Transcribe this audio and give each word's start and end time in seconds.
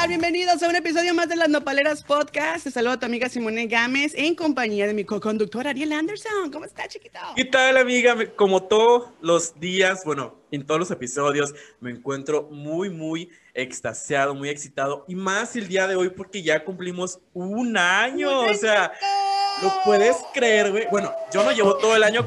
tal? 0.00 0.08
Bienvenidos 0.08 0.62
a 0.62 0.68
un 0.68 0.76
episodio 0.76 1.12
más 1.14 1.28
de 1.28 1.36
las 1.36 1.48
Nopaleras 1.48 2.02
Podcast. 2.02 2.64
Te 2.64 2.70
saludo 2.70 2.92
a 2.92 2.98
tu 2.98 3.06
amiga 3.06 3.28
Simone 3.28 3.66
Gámez 3.66 4.12
en 4.14 4.34
compañía 4.34 4.86
de 4.86 4.94
mi 4.94 5.04
co-conductor 5.04 5.66
Ariel 5.66 5.92
Anderson. 5.92 6.50
¿Cómo 6.50 6.64
estás, 6.64 6.88
chiquito? 6.88 7.18
¿Qué 7.36 7.44
tal, 7.44 7.76
amiga? 7.76 8.16
Como 8.34 8.62
todos 8.62 9.10
los 9.20 9.58
días, 9.60 10.02
bueno, 10.04 10.36
en 10.50 10.64
todos 10.64 10.80
los 10.80 10.90
episodios, 10.90 11.54
me 11.80 11.90
encuentro 11.90 12.48
muy, 12.50 12.88
muy 12.88 13.30
extasiado, 13.52 14.34
muy 14.34 14.48
excitado. 14.48 15.04
Y 15.06 15.14
más 15.14 15.54
el 15.56 15.68
día 15.68 15.86
de 15.86 15.96
hoy 15.96 16.10
porque 16.10 16.42
ya 16.42 16.64
cumplimos 16.64 17.18
un 17.34 17.76
año. 17.76 18.40
O 18.40 18.54
sea, 18.54 18.92
¿lo 19.62 19.70
puedes 19.84 20.16
creer, 20.32 20.70
güey? 20.70 20.86
Bueno, 20.90 21.12
yo 21.32 21.44
no 21.44 21.52
llevo 21.52 21.76
todo 21.76 21.94
el 21.96 22.04
año, 22.04 22.26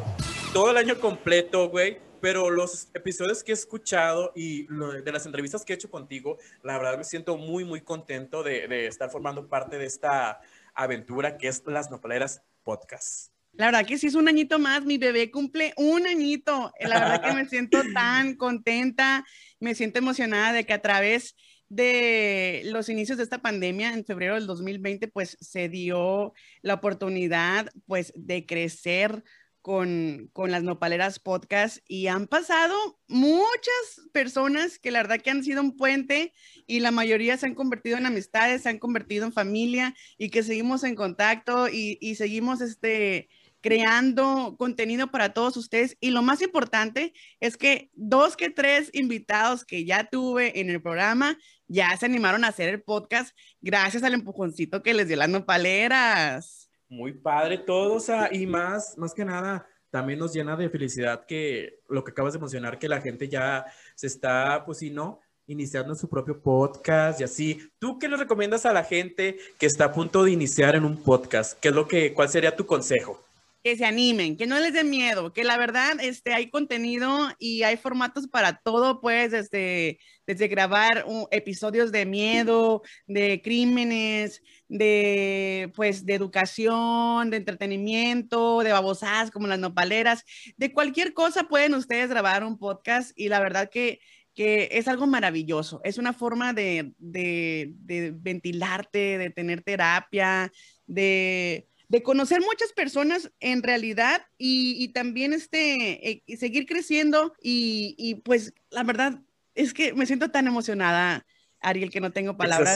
todo 0.54 0.72
el 0.72 0.78
año 0.78 1.00
completo, 1.00 1.70
güey 1.70 1.98
pero 2.24 2.50
los 2.50 2.88
episodios 2.94 3.44
que 3.44 3.52
he 3.52 3.54
escuchado 3.54 4.32
y 4.34 4.66
de 5.04 5.12
las 5.12 5.26
entrevistas 5.26 5.66
que 5.66 5.74
he 5.74 5.76
hecho 5.76 5.92
contigo, 5.92 6.38
la 6.64 6.78
verdad 6.78 6.98
me 6.98 7.04
siento 7.04 7.36
muy, 7.36 7.66
muy 7.66 7.82
contento 7.82 8.44
de, 8.44 8.66
de 8.70 8.88
estar 8.88 9.10
formando 9.10 9.50
parte 9.50 9.78
de 9.78 9.86
esta 9.86 10.40
aventura 10.74 11.38
que 11.38 11.50
es 11.50 11.64
Las 11.66 11.92
Nopaleras 11.92 12.42
Podcast. 12.64 13.34
La 13.52 13.66
verdad 13.66 13.86
que 13.86 13.98
sí 13.98 14.08
es 14.08 14.16
un 14.16 14.30
añito 14.30 14.58
más, 14.58 14.86
mi 14.86 14.98
bebé 14.98 15.32
cumple 15.32 15.74
un 15.76 16.08
añito. 16.08 16.72
La 16.80 16.98
verdad 17.02 17.22
que 17.24 17.34
me 17.34 17.46
siento 17.50 17.82
tan 17.94 18.36
contenta, 18.36 19.26
me 19.60 19.76
siento 19.76 20.00
emocionada 20.00 20.54
de 20.54 20.66
que 20.66 20.72
a 20.72 20.82
través 20.82 21.36
de 21.68 22.62
los 22.68 22.88
inicios 22.88 23.18
de 23.18 23.26
esta 23.26 23.42
pandemia 23.42 23.94
en 23.94 24.06
febrero 24.06 24.36
del 24.36 24.48
2020, 24.48 25.10
pues 25.10 25.36
se 25.42 25.68
dio 25.68 26.32
la 26.62 26.76
oportunidad 26.76 27.70
pues 27.86 28.14
de 28.16 28.46
crecer 28.46 29.26
con, 29.64 30.30
con, 30.34 30.52
las 30.52 30.62
Nopaleras 30.62 31.18
Podcast 31.18 31.78
y 31.88 32.08
han 32.08 32.28
pasado 32.28 32.76
muchas 33.08 34.02
personas 34.12 34.78
que 34.78 34.92
la 34.92 35.02
verdad 35.02 35.22
que 35.22 35.32
han 35.32 35.44
sido 35.44 35.62
un 35.62 35.76
puente 35.76 36.34
y 36.68 36.82
la 36.82 36.92
mayoría 36.92 37.38
se 37.38 37.48
han 37.48 37.56
convertido 37.56 37.98
en 37.98 38.06
amistades, 38.06 38.62
se 38.62 38.70
han 38.70 38.78
convertido 38.78 39.26
en 39.26 39.34
familia 39.34 39.96
y 40.20 40.30
que 40.30 40.44
seguimos 40.44 40.84
en 40.84 40.96
contacto 40.96 41.70
y, 41.70 41.98
y 42.02 42.16
seguimos 42.16 42.62
este, 42.62 43.30
creando 43.64 44.58
contenido 44.60 45.10
para 45.10 45.34
todos 45.34 45.56
ustedes. 45.56 45.98
Y 46.02 46.12
lo 46.12 46.22
más 46.22 46.42
importante 46.42 47.14
es 47.40 47.56
que 47.56 47.90
dos 47.94 48.36
que 48.36 48.50
tres 48.50 48.90
invitados 48.94 49.64
que 49.64 49.86
ya 49.86 50.04
tuve 50.04 50.60
en 50.60 50.70
el 50.70 50.82
programa 50.82 51.40
ya 51.68 51.96
se 51.98 52.06
animaron 52.06 52.44
a 52.44 52.50
hacer 52.50 52.68
el 52.68 52.84
podcast 52.84 53.36
gracias 53.62 54.04
al 54.04 54.14
empujoncito 54.14 54.84
que 54.84 54.94
les 54.94 55.08
dio 55.08 55.16
las 55.16 55.30
Nopaleras. 55.30 56.63
Muy 56.94 57.12
padre 57.12 57.58
todo, 57.58 57.98
y 58.32 58.46
más, 58.46 58.96
más 59.00 59.16
que 59.16 59.26
nada, 59.26 59.68
también 59.90 60.20
nos 60.20 60.32
llena 60.32 60.56
de 60.56 60.70
felicidad 60.70 61.26
que 61.26 61.80
lo 61.90 62.04
que 62.04 62.12
acabas 62.12 62.34
de 62.34 62.40
mencionar, 62.40 62.78
que 62.78 62.88
la 62.88 63.02
gente 63.02 63.28
ya 63.28 63.66
se 63.96 64.06
está, 64.06 64.64
pues 64.64 64.78
si 64.78 64.92
no, 64.92 65.20
iniciando 65.48 65.96
su 65.96 66.08
propio 66.08 66.40
podcast 66.40 67.20
y 67.20 67.24
así. 67.24 67.72
¿Tú 67.80 67.98
qué 67.98 68.08
le 68.08 68.16
recomiendas 68.16 68.68
a 68.68 68.74
la 68.74 68.84
gente 68.84 69.40
que 69.58 69.66
está 69.66 69.86
a 69.86 69.92
punto 69.92 70.24
de 70.24 70.34
iniciar 70.34 70.76
en 70.76 70.86
un 70.86 70.96
podcast? 71.02 71.60
¿Qué 71.60 71.70
es 71.70 71.74
lo 71.74 71.88
que, 71.88 72.14
cuál 72.14 72.30
sería 72.30 72.56
tu 72.56 72.68
consejo? 72.68 73.20
Que 73.64 73.78
se 73.78 73.86
animen, 73.86 74.36
que 74.36 74.46
no 74.46 74.60
les 74.60 74.74
dé 74.74 74.84
miedo, 74.84 75.32
que 75.32 75.46
la 75.46 75.58
verdad 75.58 75.94
este, 76.02 76.34
hay 76.34 76.50
contenido 76.50 77.30
y 77.40 77.64
hay 77.64 77.78
formatos 77.78 78.28
para 78.28 78.60
todo, 78.60 79.00
pues 79.00 79.32
desde, 79.32 80.00
desde 80.28 80.50
grabar 80.50 81.06
episodios 81.32 81.94
de 81.94 82.06
miedo, 82.06 82.82
de 83.08 83.42
crímenes, 83.42 84.42
de 84.68 85.72
pues 85.76 86.06
de 86.06 86.14
educación, 86.14 87.30
de 87.30 87.38
entretenimiento, 87.38 88.64
de 88.64 88.74
babosadas 88.74 89.32
como 89.32 89.48
las 89.48 89.60
nopaleras, 89.60 90.26
de 90.58 90.74
cualquier 90.74 91.14
cosa 91.14 91.44
pueden 91.44 91.74
ustedes 91.74 92.10
grabar 92.10 92.44
un 92.44 92.58
podcast 92.58 93.12
y 93.16 93.30
la 93.30 93.40
verdad 93.40 93.70
que 93.72 94.00
que 94.36 94.70
es 94.72 94.88
algo 94.88 95.06
maravilloso, 95.06 95.80
es 95.84 96.00
una 96.00 96.12
forma 96.12 96.54
de, 96.54 96.94
de, 96.98 97.74
de 97.76 98.12
ventilarte, 98.16 99.20
de 99.20 99.30
tener 99.30 99.62
terapia, 99.62 100.52
de, 100.88 101.68
de 101.94 102.02
conocer 102.02 102.42
muchas 102.42 102.74
personas 102.74 103.32
en 103.40 103.62
realidad 103.62 104.26
y, 104.40 104.88
también 104.94 105.32
este, 105.32 106.10
eh, 106.10 106.38
seguir 106.38 106.66
creciendo 106.66 107.36
y, 107.40 108.16
pues 108.26 108.52
la 108.72 108.82
verdad 108.82 109.20
es 109.54 109.76
que 109.76 109.94
me 109.94 110.08
siento 110.08 110.32
tan 110.32 110.48
emocionada. 110.48 111.24
Ariel, 111.60 111.92
que 111.92 112.02
no 112.02 112.12
tengo 112.12 112.36
palabras. 112.38 112.76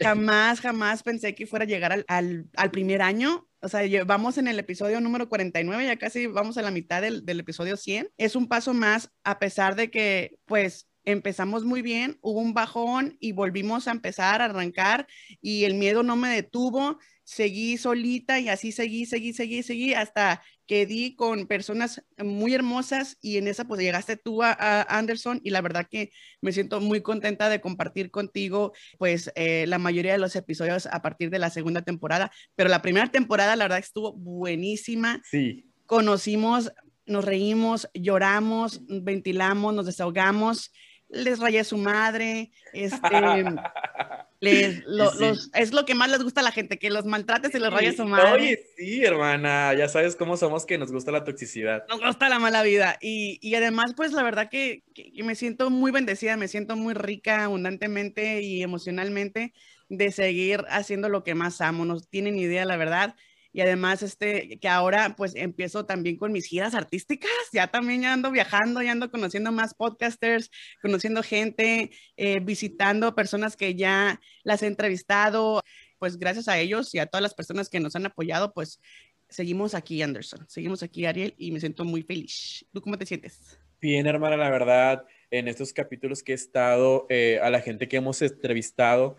Jamás, 0.00 0.62
jamás 0.62 1.02
pensé 1.02 1.34
que 1.34 1.46
fuera 1.46 1.66
a 1.66 1.68
llegar 1.68 2.06
al, 2.08 2.70
primer 2.72 3.02
año. 3.02 3.46
O 3.60 3.68
sea, 3.68 3.82
vamos 4.06 4.38
en 4.38 4.48
el 4.48 4.58
episodio 4.58 4.98
número 5.02 5.28
49, 5.28 5.84
ya 5.84 5.96
casi 5.96 6.26
vamos 6.26 6.56
a 6.56 6.62
la 6.62 6.70
mitad 6.70 7.02
del, 7.02 7.26
del 7.26 7.40
episodio 7.40 7.76
100. 7.76 8.12
Es 8.16 8.34
un 8.34 8.48
paso 8.48 8.72
más, 8.72 9.10
a 9.24 9.38
pesar 9.38 9.76
de 9.76 9.90
que, 9.90 10.38
pues, 10.46 10.88
empezamos 11.04 11.64
muy 11.64 11.82
bien, 11.82 12.18
hubo 12.22 12.40
un 12.40 12.54
bajón 12.54 13.16
y 13.20 13.32
volvimos 13.32 13.88
a 13.88 13.92
empezar 13.92 14.40
a 14.40 14.46
arrancar 14.46 15.06
y 15.40 15.64
el 15.64 15.74
miedo 15.74 16.02
no 16.02 16.16
me 16.16 16.28
detuvo 16.28 16.98
seguí 17.24 17.78
solita 17.78 18.38
y 18.38 18.48
así 18.48 18.70
seguí, 18.70 19.06
seguí, 19.06 19.32
seguí, 19.32 19.62
seguí 19.62 19.94
hasta 19.94 20.42
que 20.66 20.86
di 20.86 21.14
con 21.14 21.46
personas 21.46 22.02
muy 22.18 22.54
hermosas 22.54 23.18
y 23.20 23.38
en 23.38 23.48
esa 23.48 23.64
pues 23.64 23.80
llegaste 23.80 24.16
tú 24.16 24.42
a, 24.42 24.52
Anderson 24.82 25.40
y 25.42 25.50
la 25.50 25.60
verdad 25.60 25.86
que 25.90 26.10
me 26.40 26.52
siento 26.52 26.80
muy 26.80 27.00
contenta 27.00 27.48
de 27.48 27.60
compartir 27.60 28.10
contigo 28.10 28.72
pues 28.98 29.32
eh, 29.34 29.66
la 29.66 29.78
mayoría 29.78 30.12
de 30.12 30.18
los 30.18 30.36
episodios 30.36 30.86
a 30.86 31.02
partir 31.02 31.30
de 31.30 31.38
la 31.38 31.50
segunda 31.50 31.82
temporada, 31.82 32.30
pero 32.54 32.68
la 32.68 32.82
primera 32.82 33.10
temporada 33.10 33.56
la 33.56 33.64
verdad 33.64 33.78
estuvo 33.78 34.12
buenísima. 34.12 35.20
Sí. 35.24 35.66
Conocimos, 35.86 36.72
nos 37.06 37.24
reímos, 37.24 37.88
lloramos, 37.92 38.80
ventilamos, 38.86 39.74
nos 39.74 39.86
desahogamos, 39.86 40.72
les 41.08 41.38
rayé 41.38 41.64
su 41.64 41.76
madre, 41.76 42.50
este... 42.72 42.98
es 44.40 45.72
lo 45.72 45.84
que 45.84 45.94
más 45.94 46.10
les 46.10 46.22
gusta 46.22 46.40
a 46.40 46.44
la 46.44 46.52
gente, 46.52 46.78
que 46.78 46.90
los 46.90 47.04
maltrates 47.04 47.54
y 47.54 47.58
los 47.58 47.72
rayes 47.72 47.96
su 47.96 48.04
madre. 48.04 48.32
Oye, 48.32 48.66
sí, 48.76 49.04
hermana, 49.04 49.74
ya 49.74 49.88
sabes 49.88 50.16
cómo 50.16 50.36
somos 50.36 50.66
que 50.66 50.78
nos 50.78 50.92
gusta 50.92 51.12
la 51.12 51.24
toxicidad. 51.24 51.84
Nos 51.88 52.00
gusta 52.00 52.28
la 52.28 52.38
mala 52.38 52.62
vida. 52.62 52.98
Y, 53.00 53.38
y 53.40 53.54
además, 53.54 53.94
pues 53.96 54.12
la 54.12 54.22
verdad 54.22 54.50
que, 54.50 54.82
que, 54.94 55.12
me 55.22 55.34
siento 55.34 55.70
muy 55.70 55.90
bendecida, 55.90 56.36
me 56.36 56.48
siento 56.48 56.76
muy 56.76 56.94
rica 56.94 57.44
abundantemente 57.44 58.42
y 58.42 58.62
emocionalmente 58.62 59.54
de 59.88 60.12
seguir 60.12 60.64
haciendo 60.68 61.08
lo 61.08 61.24
que 61.24 61.34
más 61.34 61.60
amo. 61.60 61.84
No 61.84 62.00
tienen 62.00 62.38
idea, 62.38 62.64
la 62.64 62.76
verdad 62.76 63.14
y 63.54 63.60
además 63.60 64.02
este 64.02 64.58
que 64.58 64.68
ahora 64.68 65.14
pues 65.16 65.34
empiezo 65.36 65.86
también 65.86 66.16
con 66.16 66.32
mis 66.32 66.44
giras 66.44 66.74
artísticas, 66.74 67.30
ya 67.52 67.68
también 67.68 68.02
ya 68.02 68.12
ando 68.12 68.32
viajando, 68.32 68.82
ya 68.82 68.92
ando 68.92 69.10
conociendo 69.10 69.52
más 69.52 69.74
podcasters, 69.74 70.50
conociendo 70.82 71.22
gente, 71.22 71.92
eh, 72.16 72.40
visitando 72.40 73.14
personas 73.14 73.56
que 73.56 73.76
ya 73.76 74.20
las 74.42 74.62
he 74.62 74.66
entrevistado, 74.66 75.62
pues 75.98 76.18
gracias 76.18 76.48
a 76.48 76.58
ellos 76.58 76.92
y 76.94 76.98
a 76.98 77.06
todas 77.06 77.22
las 77.22 77.34
personas 77.34 77.70
que 77.70 77.78
nos 77.78 77.94
han 77.94 78.06
apoyado, 78.06 78.52
pues 78.52 78.80
seguimos 79.28 79.74
aquí 79.74 80.02
Anderson, 80.02 80.44
seguimos 80.48 80.82
aquí 80.82 81.06
Ariel 81.06 81.34
y 81.38 81.52
me 81.52 81.60
siento 81.60 81.84
muy 81.84 82.02
feliz. 82.02 82.66
¿Tú 82.72 82.82
cómo 82.82 82.98
te 82.98 83.06
sientes? 83.06 83.58
Bien, 83.80 84.06
hermana, 84.06 84.36
la 84.36 84.50
verdad, 84.50 85.04
en 85.30 85.46
estos 85.46 85.72
capítulos 85.72 86.24
que 86.24 86.32
he 86.32 86.34
estado, 86.34 87.06
eh, 87.08 87.38
a 87.40 87.50
la 87.50 87.60
gente 87.60 87.86
que 87.86 87.98
hemos 87.98 88.20
entrevistado, 88.20 89.16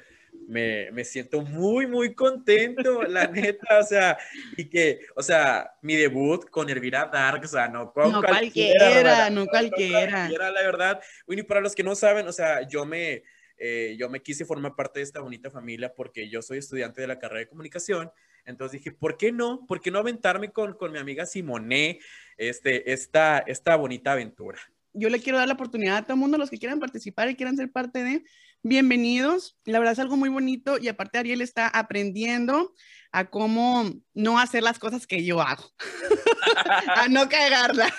me, 0.47 0.91
me, 0.91 1.03
siento 1.03 1.41
muy, 1.41 1.88
muy 1.88 2.13
contento, 2.13 3.03
la 3.03 3.28
neta, 3.28 3.79
o 3.79 3.84
sea, 3.84 4.18
y 4.57 4.66
que, 4.69 5.00
o 5.16 5.23
sea, 5.23 5.72
mi 5.81 5.96
debut 5.96 6.50
con 6.50 6.69
Elvira 6.69 7.09
Dark, 7.12 7.41
o 7.44 7.47
sea, 7.47 7.68
no, 7.68 7.91
no 7.96 8.22
cualquiera, 8.22 9.29
no 9.29 9.46
cualquiera. 9.47 10.29
la 10.29 10.62
verdad. 10.62 11.01
Bueno, 11.25 11.41
y 11.41 11.46
para 11.46 11.62
los 11.62 11.75
que 11.75 11.84
no 11.84 11.96
saben, 11.96 12.28
o 12.28 12.31
sea, 12.31 12.68
yo 12.68 12.85
me, 12.85 13.23
eh, 13.57 13.96
yo 13.97 14.09
me 14.09 14.22
quise 14.22 14.46
formar 14.46 14.75
parte 14.75 15.00
de 15.00 15.03
esta 15.03 15.22
bonita 15.22 15.50
familia 15.50 15.94
porque 15.94 16.29
yo 16.29 16.41
soy 16.41 16.59
estudiante 16.59 17.02
de 17.02 17.07
la 17.07 17.19
carrera 17.19 17.40
de 17.40 17.47
comunicación, 17.47 18.12
entonces 18.46 18.79
dije, 18.79 18.91
¿por 18.91 19.17
qué 19.17 19.31
no? 19.31 19.66
¿Por 19.67 19.81
qué 19.81 19.91
no 19.91 20.00
aventarme 20.00 20.52
con, 20.52 20.73
con 20.73 20.91
mi 20.91 21.00
amiga 21.00 21.26
Simone 21.26 21.99
este, 22.38 22.91
esta, 22.91 23.40
esta 23.40 23.76
bonita 23.76 24.11
aventura? 24.11 24.59
Yo 24.93 25.09
le 25.09 25.20
quiero 25.20 25.38
dar 25.38 25.47
la 25.47 25.55
oportunidad 25.55 25.97
a 25.97 26.02
todo 26.03 26.14
el 26.14 26.20
mundo, 26.20 26.38
los 26.38 26.49
que 26.49 26.58
quieran 26.58 26.79
participar 26.79 27.29
y 27.29 27.35
quieran 27.35 27.58
ser 27.58 27.72
parte 27.72 28.03
de, 28.03 28.23
bienvenidos. 28.66 29.56
La 29.64 29.78
verdad 29.78 29.94
es 29.94 30.00
algo 30.00 30.17
muy 30.17 30.29
bonito 30.29 30.78
y 30.79 30.88
aparte 30.88 31.20
Ariel 31.20 31.41
está 31.41 31.67
aprendiendo 31.67 32.73
a 33.12 33.29
cómo 33.29 33.91
no 34.16 34.40
hacer 34.40 34.64
las 34.64 34.79
cosas 34.79 35.06
que 35.06 35.23
yo 35.23 35.40
hago, 35.40 35.64
a 36.96 37.08
no 37.08 37.29
cagarla. 37.29 37.94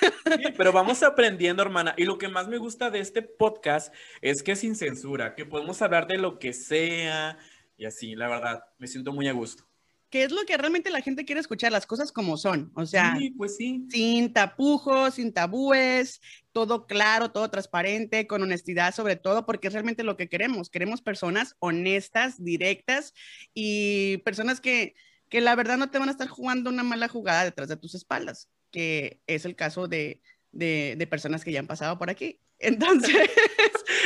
pero 0.57 0.73
vamos 0.73 1.05
aprendiendo, 1.05 1.63
hermana. 1.63 1.95
Y 1.97 2.05
lo 2.05 2.19
que 2.19 2.29
más 2.29 2.49
me 2.49 2.59
gusta 2.59 2.91
de 2.91 2.99
este 2.99 3.23
podcast 3.23 3.95
es 4.21 4.43
que 4.43 4.53
es 4.53 4.61
sin 4.61 4.75
censura, 4.75 5.37
que 5.37 5.47
podemos 5.47 5.81
hablar 5.83 6.09
de 6.09 6.19
lo 6.19 6.41
que 6.41 6.53
sea 6.53 7.39
y 7.77 7.87
así, 7.87 8.17
la 8.17 8.29
verdad, 8.29 8.65
me 8.79 8.89
siento 8.89 9.13
muy 9.13 9.29
a 9.29 9.33
gusto 9.33 9.67
que 10.11 10.23
es 10.23 10.31
lo 10.31 10.44
que 10.44 10.56
realmente 10.56 10.91
la 10.91 11.00
gente 11.00 11.25
quiere 11.25 11.41
escuchar, 11.41 11.73
las 11.73 11.87
cosas 11.87 12.12
como 12.12 12.37
son, 12.37 12.70
o 12.75 12.87
sea, 12.87 13.19
pues 13.37 13.56
sí. 13.56 13.87
sin 13.91 14.32
tapujos, 14.32 15.14
sin 15.14 15.32
tabúes, 15.32 16.20
todo 16.53 16.87
claro, 16.87 17.32
todo 17.32 17.50
transparente, 17.50 18.26
con 18.26 18.43
honestidad 18.43 18.94
sobre 18.94 19.17
todo, 19.17 19.47
porque 19.47 19.67
es 19.67 19.73
realmente 19.73 20.05
lo 20.05 20.17
que 20.17 20.29
queremos. 20.29 20.70
Queremos 20.70 21.03
personas 21.03 21.56
honestas, 21.58 22.43
directas 22.43 23.14
y 23.53 24.19
personas 24.19 24.61
que, 24.61 24.94
que 25.29 25.41
la 25.41 25.56
verdad 25.56 25.76
no 25.76 25.91
te 25.91 25.99
van 25.99 26.08
a 26.08 26.12
estar 26.12 26.29
jugando 26.29 26.70
una 26.70 26.85
mala 26.85 27.08
jugada 27.08 27.44
detrás 27.44 27.69
de 27.69 27.76
tus 27.76 27.94
espaldas, 27.94 28.49
que 28.70 29.20
es 29.26 29.44
el 29.44 29.56
caso 29.56 29.88
de, 29.88 30.23
de, 30.53 30.94
de 30.97 31.06
personas 31.06 31.44
que 31.44 31.53
ya 31.53 31.58
han 31.58 31.67
pasado 31.67 31.99
por 31.99 32.11
aquí. 32.11 32.41
Entonces, 32.58 33.29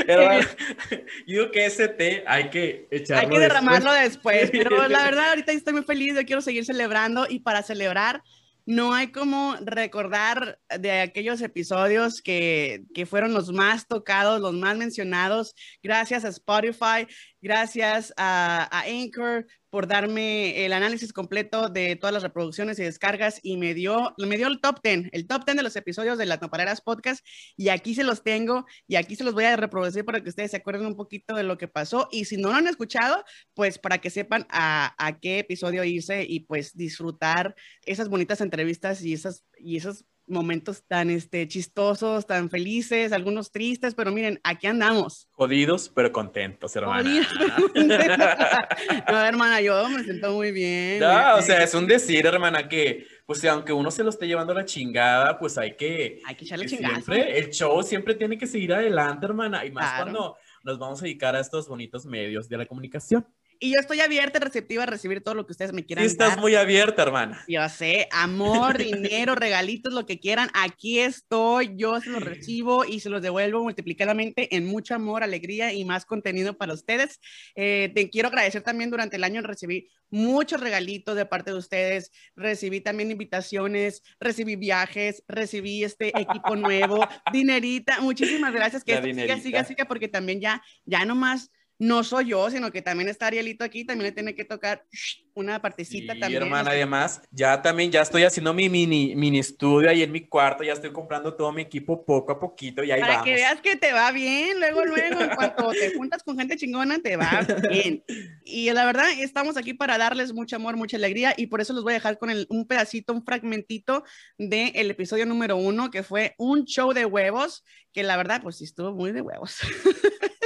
Yo 0.87 0.97
digo 1.27 1.51
que 1.51 1.67
ese 1.67 1.89
té 1.89 2.25
hay 2.27 2.51
que 2.51 2.89
echarlo 2.91 3.23
Hay 3.23 3.35
que 3.35 3.41
derramarlo 3.41 3.93
después, 3.93 4.51
pero 4.53 4.89
la 4.89 5.05
verdad 5.05 5.31
ahorita 5.31 5.53
estoy 5.53 5.75
muy 5.75 5.83
feliz, 5.83 6.15
yo 6.15 6.25
quiero 6.25 6.41
seguir 6.41 6.65
celebrando 6.65 7.27
y 7.29 7.41
para 7.41 7.63
celebrar 7.63 8.23
no 8.67 8.95
hay 8.95 9.11
como 9.11 9.57
recordar 9.63 10.59
de 10.79 11.01
aquellos 11.01 11.41
episodios 11.43 12.23
que, 12.23 12.85
que, 12.95 13.07
fueron 13.07 13.33
los 13.33 13.53
más 13.53 13.89
tocados, 13.89 14.41
los 14.41 14.53
más 14.55 14.77
mencionados, 14.77 15.55
gracias 15.83 16.25
a 16.25 16.29
Spotify, 16.29 17.07
gracias 17.41 18.13
a, 18.17 18.69
a 18.71 18.83
Anchor, 18.83 19.47
por 19.71 19.87
darme 19.87 20.65
el 20.65 20.73
análisis 20.73 21.13
completo 21.13 21.69
de 21.69 21.97
todas 21.97 22.13
las 22.13 22.23
reproducciones 22.23 22.79
y 22.79 22.83
descargas 22.83 23.41
y 23.43 23.57
me 23.57 23.73
dio, 23.75 24.15
me 24.19 24.37
dio 24.37 24.49
el 24.49 24.61
top 24.61 24.81
10, 24.83 25.11
el 25.13 25.27
top 25.27 25.45
10 25.45 25.57
de 25.57 25.63
los 25.63 25.77
episodios 25.77 26.19
de 26.19 26.27
las 26.27 26.43
Nopaleras 26.43 26.81
Podcast 26.81 27.25
y 27.57 27.69
aquí 27.69 27.95
se 27.95 28.05
los 28.05 28.23
tengo 28.23 28.67
y 28.87 28.97
aquí 28.97 29.17
se 29.17 29.25
los 29.25 29.35
voy 29.35 29.45
a 29.45 29.57
reproducir 29.57 30.05
para 30.05 30.23
que 30.23 30.29
ustedes 30.29 30.51
se 30.51 30.59
acuerden 30.59 30.87
un 30.87 30.97
poquito 30.97 31.35
de 31.35 31.45
lo 31.45 31.57
que 31.57 31.69
pasó 31.69 32.09
y 32.11 32.25
si 32.25 32.37
no 32.37 32.51
lo 32.51 32.57
han 32.57 32.67
escuchado, 32.67 33.25
pues 33.55 33.79
para 33.79 33.99
que 33.99 34.11
sepan 34.11 34.47
a, 34.51 34.95
a 34.99 35.19
qué 35.21 35.39
episodio 35.39 35.85
hice 35.85 36.25
y 36.29 36.41
pues 36.41 36.77
disfrutar 36.77 37.55
esas 37.87 38.09
bonitas 38.09 38.41
entrevistas 38.41 39.03
y 39.03 39.13
esas, 39.13 39.45
y 39.59 39.77
esas 39.77 40.05
momentos 40.31 40.85
tan 40.87 41.11
este, 41.11 41.47
chistosos, 41.49 42.27
tan 42.27 42.49
felices, 42.49 43.13
algunos 43.13 43.51
tristes, 43.51 43.95
pero 43.95 44.13
miren, 44.13 44.41
aquí 44.45 44.67
andamos. 44.67 45.29
Jodidos, 45.33 45.91
pero 45.95 46.13
contentos, 46.13 46.75
hermana. 46.77 47.03
Jodidos, 47.03 47.29
no, 49.11 49.25
hermana, 49.25 49.61
yo 49.61 49.89
me 49.89 50.05
siento 50.05 50.33
muy 50.33 50.53
bien. 50.53 51.01
No, 51.01 51.37
o 51.37 51.43
sea, 51.43 51.63
es 51.63 51.75
un 51.75 51.87
decir, 51.87 52.27
hermana, 52.27 52.69
que 52.69 53.07
pues 53.27 53.45
aunque 53.45 53.73
uno 53.73 53.93
se 53.93 54.03
lo 54.03 54.11
esté 54.11 54.27
llevando 54.27 54.53
la 54.53 54.65
chingada, 54.65 55.39
pues 55.39 55.57
hay 55.57 55.77
que... 55.77 56.21
Hay 56.27 56.35
que 56.35 56.45
echarle 56.45 56.69
Siempre, 56.69 57.39
el 57.39 57.51
show 57.51 57.81
siempre 57.83 58.17
tiene 58.17 58.37
que 58.37 58.47
seguir 58.47 58.73
adelante, 58.73 59.25
hermana, 59.25 59.65
y 59.65 59.71
más 59.71 60.03
cuando 60.03 60.37
nos 60.65 60.79
vamos 60.79 61.01
a 61.01 61.05
dedicar 61.05 61.37
a 61.37 61.41
estos 61.41 61.69
bonitos 61.69 62.07
medios 62.07 62.49
de 62.49 62.57
la 62.59 62.67
comunicación. 62.67 63.25
Y 63.63 63.75
yo 63.75 63.79
estoy 63.79 64.01
abierta 64.01 64.39
y 64.39 64.41
receptiva 64.41 64.85
a 64.85 64.87
recibir 64.87 65.23
todo 65.23 65.35
lo 65.35 65.45
que 65.45 65.53
ustedes 65.53 65.75
me 65.75 65.85
quieran. 65.85 66.07
Sí, 66.07 66.11
estás 66.11 66.39
muy 66.39 66.55
abierta, 66.55 67.03
hermana. 67.03 67.45
Yo 67.47 67.69
sé, 67.69 68.09
amor, 68.11 68.79
dinero, 68.79 69.35
regalitos, 69.35 69.93
lo 69.93 70.07
que 70.07 70.19
quieran. 70.19 70.49
Aquí 70.55 70.99
estoy, 70.99 71.73
yo 71.77 72.01
se 72.01 72.09
los 72.09 72.23
recibo 72.23 72.87
y 72.87 73.01
se 73.01 73.11
los 73.11 73.21
devuelvo 73.21 73.63
multiplicadamente 73.63 74.57
en 74.57 74.65
mucho 74.65 74.95
amor, 74.95 75.23
alegría 75.23 75.75
y 75.75 75.85
más 75.85 76.07
contenido 76.07 76.57
para 76.57 76.73
ustedes. 76.73 77.21
Eh, 77.55 77.93
te 77.95 78.09
quiero 78.09 78.29
agradecer 78.29 78.63
también 78.63 78.91
durante 78.91 79.17
el 79.17 79.25
año 79.25 79.43
recibí 79.43 79.91
muchos 80.09 80.61
regalitos 80.61 81.15
de 81.15 81.27
parte 81.27 81.51
de 81.51 81.59
ustedes. 81.59 82.13
Recibí 82.35 82.81
también 82.81 83.11
invitaciones, 83.11 84.03
recibí 84.19 84.57
viajes, 84.57 85.23
recibí 85.29 85.85
este 85.85 86.19
equipo 86.19 86.57
nuevo, 86.57 87.07
dinerita. 87.33 88.01
Muchísimas 88.01 88.55
gracias. 88.55 88.85
Que 88.85 89.03
siga, 89.03 89.39
siga, 89.39 89.65
siga, 89.65 89.85
porque 89.85 90.09
también 90.09 90.41
ya, 90.41 90.63
ya 90.87 91.05
nomás 91.05 91.51
no 91.81 92.05
soy 92.05 92.27
yo, 92.29 92.51
sino 92.51 92.71
que 92.71 92.83
también 92.83 93.09
está 93.09 93.29
Arielito 93.29 93.65
aquí, 93.65 93.87
también 93.87 94.09
le 94.09 94.13
tiene 94.13 94.35
que 94.35 94.45
tocar 94.45 94.85
una 95.33 95.63
partecita 95.63 96.13
sí, 96.13 96.21
también. 96.21 96.43
hermana, 96.43 96.73
además, 96.73 97.23
ya 97.31 97.63
también, 97.63 97.91
ya 97.91 98.03
estoy 98.03 98.23
haciendo 98.25 98.53
mi 98.53 98.69
mini, 98.69 99.17
mini 99.17 99.39
estudio 99.39 99.89
ahí 99.89 100.03
en 100.03 100.13
mi 100.13 100.27
cuarto, 100.27 100.63
ya 100.63 100.75
estoy 100.75 100.93
comprando 100.93 101.33
todo 101.35 101.51
mi 101.53 101.63
equipo 101.63 102.05
poco 102.05 102.33
a 102.33 102.39
poquito 102.39 102.85
y 102.85 102.91
ahí 102.91 103.01
Para 103.01 103.15
vamos. 103.15 103.25
que 103.25 103.35
veas 103.35 103.63
que 103.63 103.77
te 103.77 103.95
va 103.95 104.13
bien, 104.13 104.61
luego, 104.61 104.85
luego, 104.85 105.21
en 105.21 105.31
cuanto 105.37 105.71
te 105.71 105.95
juntas 105.95 106.23
con 106.23 106.39
gente 106.39 106.59
chingona, 106.59 106.99
te 106.99 107.17
va 107.17 107.47
bien. 107.71 108.05
Y 108.45 108.71
la 108.73 108.85
verdad, 108.85 109.07
estamos 109.19 109.57
aquí 109.57 109.73
para 109.73 109.97
darles 109.97 110.35
mucho 110.35 110.57
amor, 110.57 110.77
mucha 110.77 110.99
alegría, 110.99 111.33
y 111.35 111.47
por 111.47 111.63
eso 111.63 111.73
los 111.73 111.83
voy 111.83 111.95
a 111.95 111.95
dejar 111.95 112.19
con 112.19 112.29
el, 112.29 112.47
un 112.51 112.67
pedacito, 112.67 113.15
un 113.15 113.25
fragmentito 113.25 114.05
del 114.37 114.73
el 114.75 114.91
episodio 114.91 115.25
número 115.25 115.57
uno, 115.57 115.91
que 115.91 116.03
fue 116.03 116.35
un 116.37 116.67
show 116.67 116.93
de 116.93 117.07
huevos, 117.07 117.65
que 117.95 118.03
la 118.03 118.19
verdad, 118.19 118.43
pues 118.43 118.59
sí 118.59 118.65
estuvo 118.65 118.93
muy 118.93 119.13
de 119.13 119.23
huevos. 119.23 119.61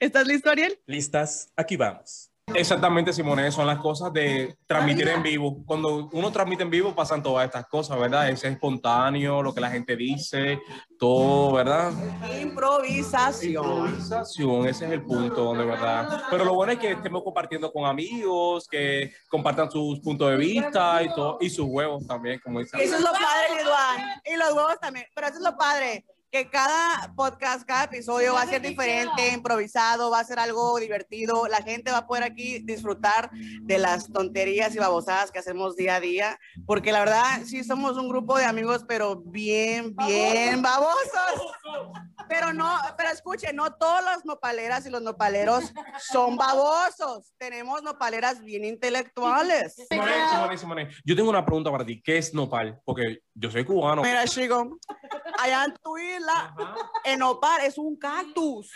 ¿Estás 0.00 0.28
listo, 0.28 0.48
Ariel? 0.48 0.78
Listas, 0.86 1.52
aquí 1.56 1.76
vamos. 1.76 2.30
Exactamente, 2.54 3.12
Simone, 3.12 3.50
son 3.50 3.66
las 3.66 3.78
cosas 3.78 4.12
de 4.12 4.56
transmitir 4.66 5.08
en 5.08 5.22
vivo. 5.22 5.62
Cuando 5.66 6.08
uno 6.12 6.30
transmite 6.30 6.62
en 6.62 6.70
vivo 6.70 6.94
pasan 6.94 7.22
todas 7.22 7.44
estas 7.44 7.66
cosas, 7.66 7.98
¿verdad? 7.98 8.30
Es 8.30 8.42
espontáneo, 8.44 9.42
lo 9.42 9.52
que 9.52 9.60
la 9.60 9.70
gente 9.70 9.96
dice, 9.96 10.60
todo, 10.98 11.52
¿verdad? 11.52 11.92
Improvisación. 12.40 13.64
Improvisación, 13.64 14.66
ese 14.66 14.86
es 14.86 14.92
el 14.92 15.02
punto, 15.02 15.52
de 15.52 15.64
verdad. 15.64 16.22
Pero 16.30 16.44
lo 16.44 16.54
bueno 16.54 16.72
es 16.72 16.78
que 16.78 16.92
estemos 16.92 17.22
compartiendo 17.22 17.72
con 17.72 17.84
amigos, 17.84 18.66
que 18.68 19.12
compartan 19.28 19.70
sus 19.70 20.00
puntos 20.00 20.30
de 20.30 20.36
vista 20.36 21.02
y 21.02 21.12
todo, 21.12 21.38
y 21.40 21.50
sus 21.50 21.66
huevos 21.66 22.06
también, 22.06 22.40
como 22.42 22.60
dicen. 22.60 22.80
Eso 22.80 22.94
es 22.94 23.02
lo 23.02 23.12
padre, 23.12 23.58
Liduán. 23.58 24.22
Y 24.24 24.36
los 24.36 24.52
huevos 24.52 24.80
también, 24.80 25.06
pero 25.14 25.26
eso 25.26 25.36
es 25.36 25.42
lo 25.42 25.56
padre 25.56 26.04
que 26.30 26.50
cada 26.50 27.12
podcast, 27.16 27.66
cada 27.66 27.84
episodio 27.84 28.34
va 28.34 28.42
a 28.42 28.46
ser 28.46 28.60
diferente, 28.60 29.32
improvisado, 29.32 30.10
va 30.10 30.20
a 30.20 30.24
ser 30.24 30.38
algo 30.38 30.78
divertido. 30.78 31.46
La 31.48 31.62
gente 31.62 31.90
va 31.90 31.98
a 31.98 32.06
poder 32.06 32.24
aquí 32.24 32.58
disfrutar 32.58 33.30
de 33.32 33.78
las 33.78 34.12
tonterías 34.12 34.74
y 34.74 34.78
babosadas 34.78 35.30
que 35.30 35.38
hacemos 35.38 35.76
día 35.76 35.96
a 35.96 36.00
día, 36.00 36.38
porque 36.66 36.92
la 36.92 37.00
verdad 37.00 37.40
sí 37.44 37.64
somos 37.64 37.96
un 37.96 38.08
grupo 38.08 38.36
de 38.36 38.44
amigos, 38.44 38.84
pero 38.86 39.16
bien, 39.16 39.94
bien 39.96 40.60
babosos. 40.60 41.54
Pero 42.28 42.52
no, 42.52 42.78
pero 42.96 43.08
escuchen, 43.08 43.56
no 43.56 43.72
todos 43.74 44.04
los 44.04 44.24
nopaleras 44.26 44.84
y 44.86 44.90
los 44.90 45.00
nopaleros 45.00 45.72
son 46.10 46.36
babosos. 46.36 47.32
Tenemos 47.38 47.82
nopaleras 47.82 48.44
bien 48.44 48.64
intelectuales. 48.64 49.76
Simone, 49.88 50.12
Simone, 50.30 50.58
Simone, 50.58 50.88
yo 51.04 51.16
tengo 51.16 51.30
una 51.30 51.44
pregunta 51.44 51.70
para 51.70 51.86
ti. 51.86 52.02
¿Qué 52.02 52.18
es 52.18 52.34
nopal? 52.34 52.80
Porque 52.84 53.20
yo 53.38 53.50
soy 53.50 53.64
cubano. 53.64 54.02
Mira, 54.02 54.26
chico, 54.26 54.78
allá 55.38 55.64
en 55.64 55.74
tu 55.82 55.96
isla, 55.96 56.54
en 57.04 57.20
nopal 57.20 57.60
es 57.62 57.78
un 57.78 57.96
cactus. 57.96 58.72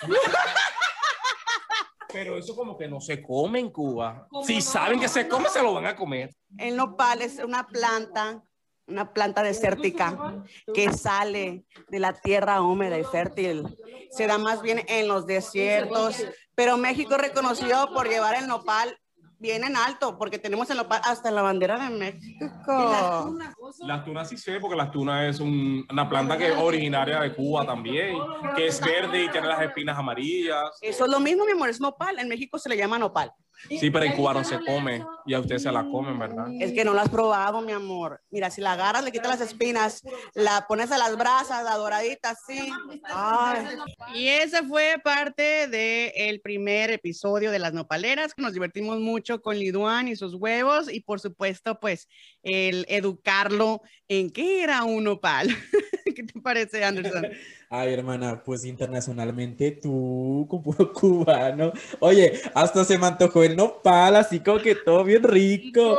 Pero 2.13 2.37
eso 2.37 2.55
como 2.55 2.77
que 2.77 2.87
no 2.87 3.01
se 3.01 3.23
come 3.23 3.59
en 3.59 3.71
Cuba. 3.71 4.29
Si 4.47 4.61
saben 4.61 5.01
que 5.01 5.09
se 5.09 5.27
come, 5.27 5.49
se 5.49 5.63
lo 5.63 5.73
van 5.73 5.87
a 5.87 5.97
comer. 5.97 6.35
El 6.59 6.77
nopal 6.77 7.23
es 7.23 7.39
una 7.39 7.67
planta, 7.67 8.43
una 8.87 9.13
planta 9.15 9.43
desértica 9.43 10.45
que 10.75 10.93
sale 10.93 11.65
de 11.89 11.99
la 11.99 12.13
tierra 12.13 12.61
húmeda 12.61 12.99
y 12.99 13.05
fértil. 13.05 13.65
Se 14.11 14.27
da 14.27 14.37
más 14.37 14.61
bien 14.61 14.85
en 14.89 15.09
los 15.09 15.27
desiertos, 15.27 16.23
pero 16.55 16.77
México 16.77 17.15
es 17.15 17.21
reconocido 17.21 17.93
por 17.95 18.09
llevar 18.09 18.35
el 18.35 18.47
nopal 18.47 18.99
bien 19.43 19.65
en 19.65 19.77
alto, 19.77 20.17
porque 20.17 20.39
tenemos 20.39 20.69
nopal 20.71 21.01
hasta 21.05 21.31
la 21.31 21.43
bandera 21.43 21.79
de 21.79 21.91
México. 21.91 23.37
Las 23.81 24.05
tunas 24.05 24.29
sí 24.29 24.39
sé, 24.39 24.61
porque 24.61 24.77
las 24.77 24.91
tunas 24.91 25.35
es 25.35 25.41
un, 25.41 25.85
una 25.91 26.09
planta 26.09 26.39
que 26.39 26.53
es 26.53 26.57
originaria 26.57 27.21
de 27.21 27.35
Cuba 27.35 27.67
también, 27.67 28.17
que 28.55 28.69
es 28.69 28.81
verde 28.81 29.25
y 29.25 29.29
tiene 29.29 29.49
las 29.49 29.61
espinas 29.61 29.99
amarillas. 29.99 30.63
Eso 30.81 31.05
es 31.05 31.11
lo 31.11 31.19
mismo, 31.21 31.45
mi 31.45 31.53
amor, 31.53 31.69
es 31.69 31.81
nopal. 31.81 32.19
En 32.21 32.29
México 32.29 32.59
se 32.59 32.69
le 32.69 32.77
llama 32.77 32.99
nopal. 32.99 33.33
Sí, 33.69 33.91
pero 33.91 34.05
en 34.05 34.13
Cuba 34.13 34.35
no 34.35 34.45
se 34.45 34.59
come 34.65 35.05
y 35.25 35.35
a 35.35 35.41
usted 35.41 35.59
se 35.59 35.71
la 35.71 35.85
comen, 35.85 36.19
¿verdad? 36.19 36.47
Es 36.61 36.73
que 36.73 36.85
no 36.85 36.95
la 36.95 37.03
has 37.03 37.09
probado, 37.09 37.61
mi 37.63 37.73
amor. 37.73 38.21
Mira, 38.31 38.51
si 38.51 38.61
la 38.61 38.73
agarras, 38.73 39.05
le 39.05 39.13
quitas 39.13 39.29
las 39.29 39.41
espinas, 39.41 40.03
la 40.35 40.67
pones 40.69 40.91
a 40.91 40.99
las 40.99 41.17
brasas, 41.17 41.65
la 41.65 41.77
doradita, 41.77 42.31
así. 42.31 42.71
Ay. 43.05 43.67
Y 44.15 44.29
ese 44.29 44.63
fue 44.65 44.97
parte 45.03 45.69
del 45.69 46.41
primer 46.41 46.91
episodio 46.91 47.51
de 47.51 47.59
Las 47.59 47.73
Nopaleras, 47.73 48.35
que 48.35 48.43
nos 48.43 48.53
divertimos 48.53 48.99
mucho 49.01 49.41
con 49.41 49.59
Liduán 49.59 50.09
y 50.09 50.17
sus 50.17 50.35
huevos 50.35 50.93
y 50.93 51.01
por 51.01 51.21
supuesto, 51.21 51.79
pues, 51.79 52.09
el 52.43 52.85
educarlo 52.89 53.83
en 54.09 54.31
qué 54.31 54.63
era 54.63 54.85
un 54.85 55.05
nopal. 55.05 55.49
¿Qué 56.15 56.23
te 56.25 56.41
parece, 56.41 56.85
Anderson? 56.85 57.27
Ay, 57.75 57.95
hermana, 57.95 58.43
pues 58.45 58.67
internacionalmente 58.67 59.71
tú, 59.71 60.47
como 60.51 60.75
cubano. 60.93 61.73
Oye, 62.01 62.39
hasta 62.55 62.85
se 62.85 62.99
me 62.99 63.07
antojó 63.07 63.43
el 63.45 63.57
nopal, 63.57 64.15
así 64.17 64.41
como 64.41 64.59
que 64.59 64.75
todo 64.75 65.03
bien 65.05 65.23
rico. 65.23 65.99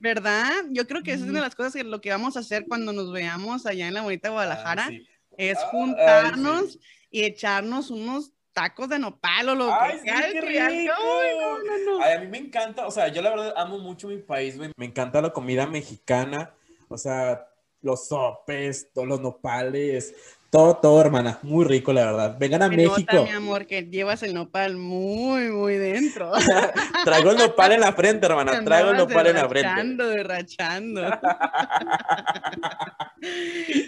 ¿Verdad? 0.00 0.50
Yo 0.70 0.84
creo 0.88 1.04
que 1.04 1.12
esa 1.12 1.22
es 1.22 1.30
una 1.30 1.38
de 1.38 1.44
las 1.46 1.54
cosas 1.54 1.72
que 1.74 1.84
lo 1.84 2.00
que 2.00 2.10
vamos 2.10 2.36
a 2.36 2.40
hacer 2.40 2.64
cuando 2.66 2.92
nos 2.92 3.12
veamos 3.12 3.64
allá 3.64 3.86
en 3.86 3.94
la 3.94 4.02
bonita 4.02 4.30
Guadalajara, 4.30 4.86
Ay, 4.86 4.98
sí. 4.98 5.08
es 5.36 5.56
Ay, 5.58 5.64
juntarnos 5.70 6.72
sí. 6.72 6.80
y 7.12 7.22
echarnos 7.22 7.90
unos 7.92 8.32
tacos 8.52 8.88
de 8.88 8.98
nopal 8.98 9.50
o 9.50 9.54
lo 9.54 9.72
Ay, 9.72 9.92
que 9.92 9.98
sí, 10.00 10.04
sea. 10.08 10.68
rico. 10.68 10.92
Ay, 10.98 11.38
no, 11.38 11.58
no, 11.62 11.98
no. 11.98 12.02
Ay, 12.04 12.14
a 12.14 12.20
mí 12.22 12.26
me 12.26 12.38
encanta, 12.38 12.88
o 12.88 12.90
sea, 12.90 13.06
yo 13.06 13.22
la 13.22 13.30
verdad 13.30 13.54
amo 13.56 13.78
mucho 13.78 14.08
mi 14.08 14.18
país, 14.18 14.56
güey. 14.56 14.72
Me 14.76 14.86
encanta 14.86 15.22
la 15.22 15.32
comida 15.32 15.68
mexicana, 15.68 16.52
o 16.88 16.98
sea, 16.98 17.46
los 17.82 18.08
sopes, 18.08 18.90
todos 18.92 19.06
los 19.06 19.20
nopales, 19.20 20.14
todo, 20.50 20.76
todo, 20.76 21.00
hermana. 21.00 21.38
Muy 21.42 21.64
rico, 21.64 21.92
la 21.92 22.06
verdad. 22.06 22.36
Vengan 22.38 22.62
a 22.62 22.68
Se 22.68 22.76
México. 22.76 23.16
nota, 23.16 23.22
mi 23.24 23.30
amor, 23.30 23.66
que 23.66 23.82
llevas 23.82 24.22
el 24.22 24.32
nopal 24.34 24.76
muy, 24.76 25.50
muy 25.50 25.74
dentro. 25.76 26.32
Traigo 27.04 27.32
el 27.32 27.38
nopal 27.38 27.72
en 27.72 27.80
la 27.80 27.92
frente, 27.92 28.26
hermana. 28.26 28.64
Traigo 28.64 28.90
el 28.90 28.96
nopal 28.96 29.26
en 29.26 29.34
la 29.34 29.48
frente. 29.48 29.68
derrachando, 29.68 30.08
derrachando. 30.08 31.02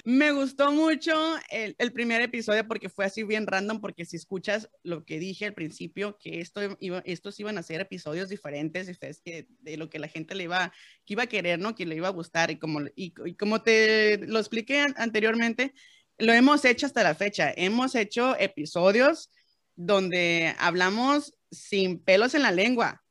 Me 0.05 0.33
gustó 0.33 0.73
mucho 0.73 1.13
el, 1.51 1.75
el 1.79 1.93
primer 1.93 2.21
episodio 2.23 2.67
porque 2.67 2.89
fue 2.89 3.05
así 3.05 3.23
bien 3.23 3.47
random, 3.47 3.81
porque 3.81 4.05
si 4.05 4.17
escuchas 4.17 4.71
lo 4.83 5.05
que 5.05 5.19
dije 5.19 5.47
al 5.47 5.55
principio, 5.55 6.19
que 6.19 6.41
esto 6.41 6.61
iba, 6.81 7.03
estos 7.05 7.39
iban 7.41 7.59
a 7.59 7.63
ser 7.63 7.81
episodios 7.81 8.29
diferentes 8.29 8.89
que 9.25 9.47
de 9.61 9.77
lo 9.77 9.91
que 9.91 9.99
la 9.99 10.09
gente 10.09 10.35
le 10.35 10.45
iba, 10.45 10.73
que 11.05 11.15
iba 11.15 11.25
a 11.25 11.29
querer, 11.29 11.59
¿no? 11.59 11.75
Que 11.75 11.87
le 11.87 11.97
iba 11.97 12.09
a 12.09 12.13
gustar 12.13 12.51
y 12.51 12.59
como, 12.59 12.81
y, 12.97 13.15
y 13.25 13.35
como 13.35 13.63
te 13.63 14.19
lo 14.27 14.39
expliqué 14.39 14.81
an- 14.81 14.95
anteriormente, 14.97 15.75
lo 16.19 16.33
hemos 16.33 16.65
hecho 16.65 16.87
hasta 16.87 17.03
la 17.03 17.15
fecha. 17.15 17.53
Hemos 17.57 17.95
hecho 17.95 18.37
episodios 18.39 19.31
donde 19.77 20.55
hablamos 20.59 21.35
sin 21.51 21.99
pelos 21.99 22.35
en 22.35 22.43
la 22.43 22.53
lengua. 22.53 23.03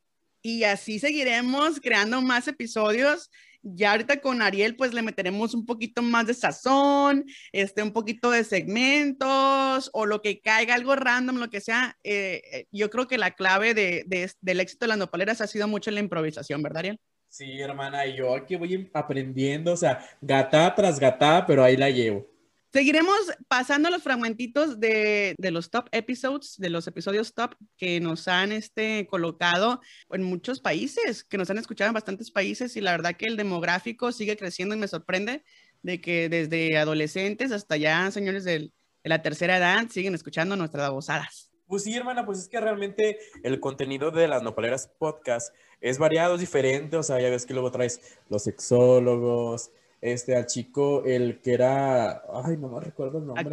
Y 0.42 0.64
así 0.64 1.00
seguiremos 1.00 1.80
creando 1.82 2.22
más 2.22 2.48
episodios 2.48 3.30
ya 3.76 3.92
ahorita 3.92 4.22
con 4.22 4.42
Ariel, 4.42 4.76
pues 4.76 4.94
le 4.94 5.02
meteremos 5.02 5.54
un 5.54 5.66
poquito 5.66 6.02
más 6.02 6.28
de 6.28 6.34
sazón, 6.34 7.26
este, 7.52 7.84
un 7.84 7.92
poquito 7.92 8.32
de 8.32 8.44
segmentos 8.44 9.90
o 9.94 10.06
lo 10.06 10.22
que 10.22 10.40
caiga, 10.40 10.76
algo 10.76 10.96
random, 10.96 11.38
lo 11.38 11.50
que 11.50 11.62
sea. 11.62 11.98
Eh, 12.04 12.42
eh, 12.52 12.66
yo 12.72 12.90
creo 12.90 13.08
que 13.08 13.18
la 13.18 13.32
clave 13.32 13.74
de, 13.74 14.06
del 14.42 14.60
éxito 14.60 14.86
de 14.86 14.90
las 14.90 14.98
nopaleras 14.98 15.42
ha 15.42 15.48
sido 15.48 15.68
mucho 15.68 15.92
la 15.92 16.00
improvisación, 16.00 16.62
¿verdad, 16.62 16.80
Ariel? 16.80 17.00
Sí, 17.30 17.60
hermana, 17.60 18.06
yo 18.06 18.34
aquí 18.36 18.56
voy 18.56 18.90
aprendiendo, 18.94 19.74
o 19.74 19.78
sea, 19.78 20.00
gata 20.22 20.74
tras 20.74 21.00
gata, 21.00 21.46
pero 21.46 21.64
ahí 21.64 21.76
la 21.76 21.90
llevo. 21.90 22.26
Seguiremos 22.74 23.18
pasando 23.48 23.90
los 23.90 24.04
fragmentitos 24.04 24.80
de, 24.80 25.36
los 25.40 25.72
top 25.72 25.88
episodes, 25.92 26.56
de 26.58 26.70
los 26.70 26.86
episodios 26.86 27.34
top 27.34 27.56
que 27.78 28.00
nos 28.00 28.28
han 28.28 28.52
este, 28.52 29.08
colocado 29.08 29.80
en 30.12 30.24
muchos 30.24 30.60
países, 30.60 31.24
que 31.24 31.38
nos 31.38 31.50
han 31.50 31.58
escuchado 31.58 31.88
en 31.88 31.94
bastantes 31.94 32.30
países 32.30 32.76
y 32.76 32.82
la 32.82 32.92
verdad 32.92 33.16
que 33.16 33.26
el 33.26 33.38
demográfico 33.38 34.12
sigue 34.12 34.36
creciendo 34.36 34.76
y 34.76 34.80
me 34.80 34.88
sorprende 34.88 35.44
de 35.82 36.02
que 36.02 36.28
desde 36.28 36.78
adolescentes 36.78 37.52
hasta 37.52 37.78
ya 37.78 38.12
señores 38.12 38.44
de 38.44 38.72
la 39.04 39.22
tercera 39.22 39.58
edad 39.58 39.88
siguen 39.90 40.16
escuchando 40.16 40.58
nuestras 40.58 40.90
vozadas. 40.92 41.52
Pues 41.68 41.84
sí, 41.84 41.96
hermana, 41.96 42.26
pues 42.26 42.40
es 42.40 42.48
que 42.48 42.60
realmente 42.60 43.18
el 43.44 43.60
contenido 43.60 44.12
de 44.12 44.28
las 44.28 44.44
Nopaleras 44.44 44.88
Podcast 45.00 45.54
es 45.82 45.98
variado, 45.98 46.36
es 46.36 46.42
diferente, 46.42 46.98
o 46.98 47.04
sea, 47.04 47.20
ya 47.20 47.30
ves 47.30 47.46
que 47.46 47.54
luego 47.54 47.72
traes 47.72 48.20
los 48.30 48.44
sexólogos, 48.44 49.72
este, 50.02 50.36
al 50.36 50.46
chico, 50.46 51.04
el 51.06 51.40
que 51.42 51.54
era, 51.54 52.24
ay, 52.34 52.58
no 52.58 52.70
me 52.70 52.80
recuerdo 52.80 53.20
el 53.20 53.26
nombre. 53.26 53.44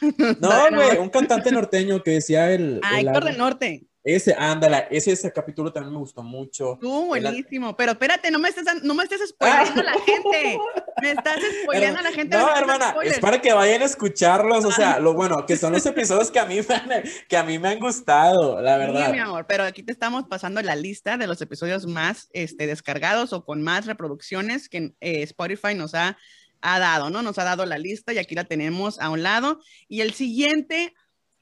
No, 0.40 0.76
güey, 0.76 0.98
un 0.98 1.08
cantante 1.08 1.50
norteño 1.50 2.02
que 2.02 2.12
decía 2.12 2.52
el... 2.52 2.80
Ah, 2.82 3.00
Héctor 3.00 3.24
del 3.24 3.38
Norte. 3.38 3.86
Ese, 4.04 4.34
ándala, 4.38 4.80
ese, 4.90 5.12
ese 5.12 5.32
capítulo 5.32 5.72
también 5.72 5.94
me 5.94 5.98
gustó 5.98 6.22
mucho. 6.22 6.76
Tú, 6.78 7.06
buenísimo. 7.06 7.74
Pero 7.74 7.92
espérate, 7.92 8.30
no 8.30 8.38
me 8.38 8.50
estés, 8.50 8.66
no 8.82 8.94
me 8.94 9.04
estés 9.04 9.30
spoileando 9.30 9.80
a 9.80 9.84
la 9.84 9.92
gente. 9.92 10.58
Me 11.00 11.10
estás 11.12 11.38
spoileando 11.62 12.00
a 12.00 12.02
la 12.02 12.12
gente. 12.12 12.36
No, 12.36 12.54
hermana, 12.54 12.94
es 13.02 13.18
para 13.18 13.40
que 13.40 13.54
vayan 13.54 13.80
a 13.80 13.86
escucharlos. 13.86 14.66
O 14.66 14.70
sea, 14.70 14.98
lo 14.98 15.14
bueno, 15.14 15.46
que 15.46 15.56
son 15.56 15.72
los 15.72 15.86
episodios 15.86 16.30
que 16.30 16.38
a 16.38 16.44
mí 16.44 16.60
me 16.68 16.74
han, 16.74 17.02
que 17.28 17.36
a 17.38 17.44
mí 17.44 17.58
me 17.58 17.68
han 17.68 17.80
gustado, 17.80 18.60
la 18.60 18.76
verdad. 18.76 19.06
Sí, 19.06 19.12
mi 19.12 19.18
amor, 19.20 19.46
pero 19.48 19.64
aquí 19.64 19.82
te 19.82 19.92
estamos 19.92 20.24
pasando 20.28 20.60
la 20.60 20.76
lista 20.76 21.16
de 21.16 21.26
los 21.26 21.40
episodios 21.40 21.86
más 21.86 22.28
este, 22.34 22.66
descargados 22.66 23.32
o 23.32 23.46
con 23.46 23.62
más 23.62 23.86
reproducciones 23.86 24.68
que 24.68 24.92
eh, 25.00 25.22
Spotify 25.22 25.74
nos 25.74 25.94
ha, 25.94 26.18
ha 26.60 26.78
dado, 26.78 27.08
¿no? 27.08 27.22
Nos 27.22 27.38
ha 27.38 27.44
dado 27.44 27.64
la 27.64 27.78
lista 27.78 28.12
y 28.12 28.18
aquí 28.18 28.34
la 28.34 28.44
tenemos 28.44 29.00
a 29.00 29.08
un 29.08 29.22
lado. 29.22 29.60
Y 29.88 30.02
el 30.02 30.12
siguiente 30.12 30.92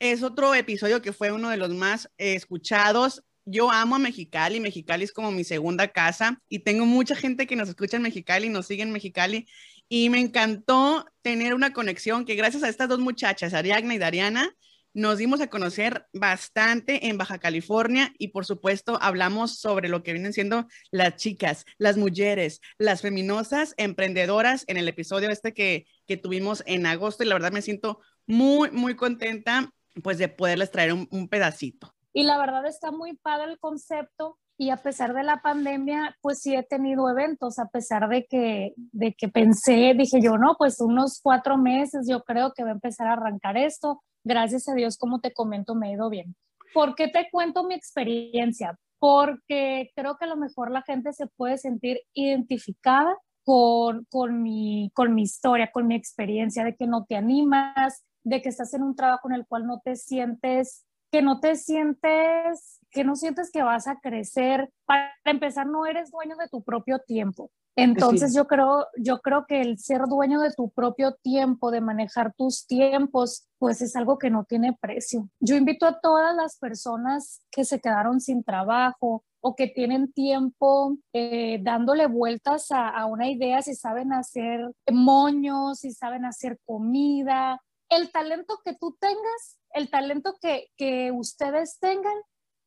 es 0.03 0.25
otro 0.25 0.53
episodio 0.53 1.01
que 1.01 1.13
fue 1.13 1.31
uno 1.31 1.49
de 1.49 1.57
los 1.57 1.71
más 1.71 2.11
escuchados. 2.19 3.23
Yo 3.45 3.71
amo 3.71 3.95
a 3.95 3.99
Mexicali, 4.01 4.59
Mexicali 4.59 5.05
es 5.05 5.13
como 5.13 5.31
mi 5.31 5.45
segunda 5.45 5.87
casa 5.87 6.43
y 6.49 6.59
tengo 6.59 6.87
mucha 6.87 7.15
gente 7.15 7.47
que 7.47 7.55
nos 7.55 7.69
escucha 7.69 7.99
en 7.99 8.03
Mexicali, 8.03 8.49
nos 8.49 8.67
sigue 8.67 8.83
en 8.83 8.91
Mexicali 8.91 9.47
y 9.89 10.11
me 10.11 10.19
encantó 10.19 11.07
tener 11.23 11.55
una 11.55 11.73
conexión 11.73 12.25
que 12.25 12.35
gracias 12.35 12.65
a 12.65 12.69
estas 12.69 12.89
dos 12.89 12.99
muchachas, 12.99 13.55
Ariadna 13.55 13.95
y 13.95 13.99
Dariana, 13.99 14.53
nos 14.93 15.19
dimos 15.19 15.41
a 15.41 15.47
conocer 15.47 16.05
bastante 16.13 17.07
en 17.07 17.17
Baja 17.17 17.39
California 17.39 18.13
y 18.19 18.29
por 18.29 18.45
supuesto 18.45 18.99
hablamos 19.01 19.61
sobre 19.61 19.89
lo 19.89 20.03
que 20.03 20.13
vienen 20.13 20.33
siendo 20.33 20.67
las 20.91 21.15
chicas, 21.15 21.65
las 21.79 21.97
mujeres, 21.97 22.61
las 22.77 23.03
feminosas 23.03 23.73
emprendedoras 23.77 24.65
en 24.67 24.79
el 24.79 24.89
episodio 24.89 25.31
este 25.31 25.55
que, 25.55 25.87
que 26.09 26.17
tuvimos 26.17 26.65
en 26.67 26.87
agosto 26.87 27.23
y 27.23 27.29
la 27.29 27.37
verdad 27.37 27.53
me 27.53 27.63
siento 27.63 28.01
muy, 28.27 28.73
muy 28.73 28.97
contenta 28.97 29.73
pues 30.03 30.19
de 30.19 30.29
poderles 30.29 30.71
traer 30.71 30.93
un, 30.93 31.29
pedacito. 31.29 31.93
Y 32.13 32.25
la 32.25 32.39
verdad 32.39 32.67
está 32.67 32.91
muy 32.91 33.17
padre 33.17 33.53
el 33.53 33.59
concepto 33.59 34.39
y 34.59 34.71
a 34.71 34.77
pesar 34.77 35.15
de 35.15 35.23
la 35.23 35.41
pandemia, 35.43 36.17
pues 36.21 36.41
sí 36.41 36.55
he 36.55 36.63
tenido 36.63 37.09
eventos, 37.11 37.59
a 37.59 37.69
pesar 37.69 38.09
de 38.09 38.27
que, 38.27 38.75
de 38.77 39.15
que 39.15 39.29
pensé, 39.29 39.95
dije 39.97 40.21
yo, 40.21 40.37
no, 40.39 40.57
pues 40.59 40.81
unos 40.81 41.21
cuatro 41.23 41.57
meses 41.57 42.07
yo 42.09 42.23
creo 42.23 42.53
que 42.53 42.63
va 42.63 42.71
a 42.71 42.75
empezar 42.75 43.09
a 43.09 43.15
arrancar 43.15 43.57
esto. 43.57 44.03
Gracias 44.25 44.69
a 44.69 44.75
Dios, 44.75 44.99
como 44.99 45.21
te 45.21 45.33
comento, 45.33 45.75
me 45.75 45.89
he 45.89 45.93
ido 45.95 46.11
bien. 46.11 46.37
¿Por 46.75 46.95
qué 46.95 47.09
te 47.09 47.29
cuento 47.31 47.65
mi 47.65 47.75
experiencia? 47.75 48.79
Porque 48.99 49.91
creo 49.97 50.17
que 50.17 50.27
a 50.27 50.29
lo 50.29 50.37
mejor 50.37 50.71
la 50.71 50.83
gente 50.83 51.13
se 51.13 51.27
puede 51.27 51.59
sentir 51.59 52.01
identificada 52.15 53.17
con, 53.45 54.07
con, 54.11 54.43
mi, 54.43 54.91
con 54.95 55.15
mi 55.15 55.23
historia, 55.23 55.71
con 55.73 55.87
mi 55.87 55.97
experiencia, 55.97 56.65
de 56.65 56.77
que 56.77 56.87
no 56.87 57.05
te 57.05 57.17
animas, 57.17 58.05
de 58.25 58.43
que 58.43 58.49
estás 58.49 58.73
en 58.75 58.83
un 58.83 58.95
trabajo 58.95 59.29
en 59.29 59.35
el 59.35 59.47
cual 59.47 59.67
no 59.67 59.81
te 59.85 59.97
sientes, 59.97 60.85
que 61.11 61.23
no 61.23 61.41
te 61.41 61.57
sientes, 61.57 62.81
que 62.91 63.05
no 63.05 63.17
sientes 63.17 63.51
que 63.51 63.63
vas 63.63 63.87
a 63.87 64.01
crecer. 64.01 64.71
Para 64.87 65.13
empezar, 65.25 65.67
no 65.67 65.87
eres 65.87 66.11
dueño 66.11 66.37
de 66.37 66.49
tu 66.49 66.63
propio 66.63 66.99
tiempo. 67.01 67.51
Entonces 67.77 68.35
yo 68.35 68.47
creo, 68.47 68.87
yo 68.99 69.21
creo 69.21 69.47
que 69.47 69.61
el 69.63 69.79
ser 69.79 70.03
dueño 70.03 70.41
de 70.41 70.53
tu 70.53 70.71
propio 70.71 71.15
tiempo, 71.23 71.71
de 71.71 71.81
manejar 71.81 72.35
tus 72.35 72.67
tiempos, 72.67 73.47
pues 73.59 73.81
es 73.81 73.97
algo 73.97 74.19
que 74.19 74.31
no 74.31 74.45
tiene 74.45 74.77
precio. 74.79 75.29
Yo 75.41 75.57
invito 75.57 75.87
a 75.87 76.01
todas 76.01 76.37
las 76.37 76.59
personas 76.59 77.43
que 77.51 77.65
se 77.65 77.81
quedaron 77.81 78.21
sin 78.21 78.45
trabajo 78.45 79.25
o 79.41 79.57
que 79.57 79.69
tienen 79.69 80.13
tiempo 80.13 80.99
eh, 81.13 81.61
dándole 81.63 82.07
vueltas 82.07 82.71
a, 82.71 82.89
a, 82.89 83.07
una 83.07 83.29
idea, 83.29 83.63
si 83.63 83.75
saben 83.75 84.13
hacer 84.13 84.71
moños, 84.93 85.81
si 85.81 85.93
saben 85.93 86.25
hacer 86.25 86.59
comida, 86.65 87.61
el 87.93 88.11
talento 88.11 88.61
que 88.65 88.75
tú 88.75 88.97
tengas, 88.99 89.59
el 89.75 89.91
talento 89.91 90.35
que, 90.41 91.13
ustedes 91.13 91.79
tengan, 91.79 92.17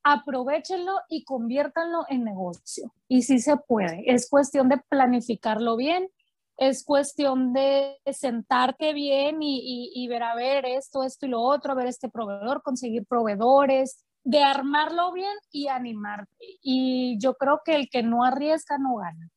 aprovechenlo 0.03 0.94
y 1.10 1.24
conviértanlo 1.24 2.05
en 2.10 2.24
negocio. 2.24 2.94
Y 3.08 3.24
sí 3.24 3.39
se 3.39 3.58
puede. 3.58 4.03
Es 4.05 4.29
cuestión 4.29 4.70
de 4.70 4.77
planificarlo 4.88 5.77
bien, 5.77 6.10
es 6.58 6.86
cuestión 6.86 7.53
de 7.53 7.98
sentarte 8.13 8.94
bien 8.94 9.41
y, 9.41 9.91
y, 9.94 10.08
ver 10.08 10.24
a 10.24 10.36
ver 10.36 10.65
esto, 10.65 11.03
esto 11.03 11.25
y 11.25 11.29
lo 11.29 11.41
otro, 11.41 11.75
ver 11.75 11.88
este 11.88 12.08
proveedor, 12.08 12.62
conseguir 12.62 13.05
proveedores, 13.05 14.05
de 14.24 14.44
armarlo 14.44 15.12
bien 15.12 15.36
y 15.51 15.67
animarte. 15.67 16.36
Y 16.62 17.17
yo 17.20 17.34
creo 17.34 17.62
que 17.65 17.75
el 17.75 17.89
que 17.89 18.03
no 18.03 18.24
arriesga 18.24 18.77
no 18.77 18.98
gana. 18.98 19.29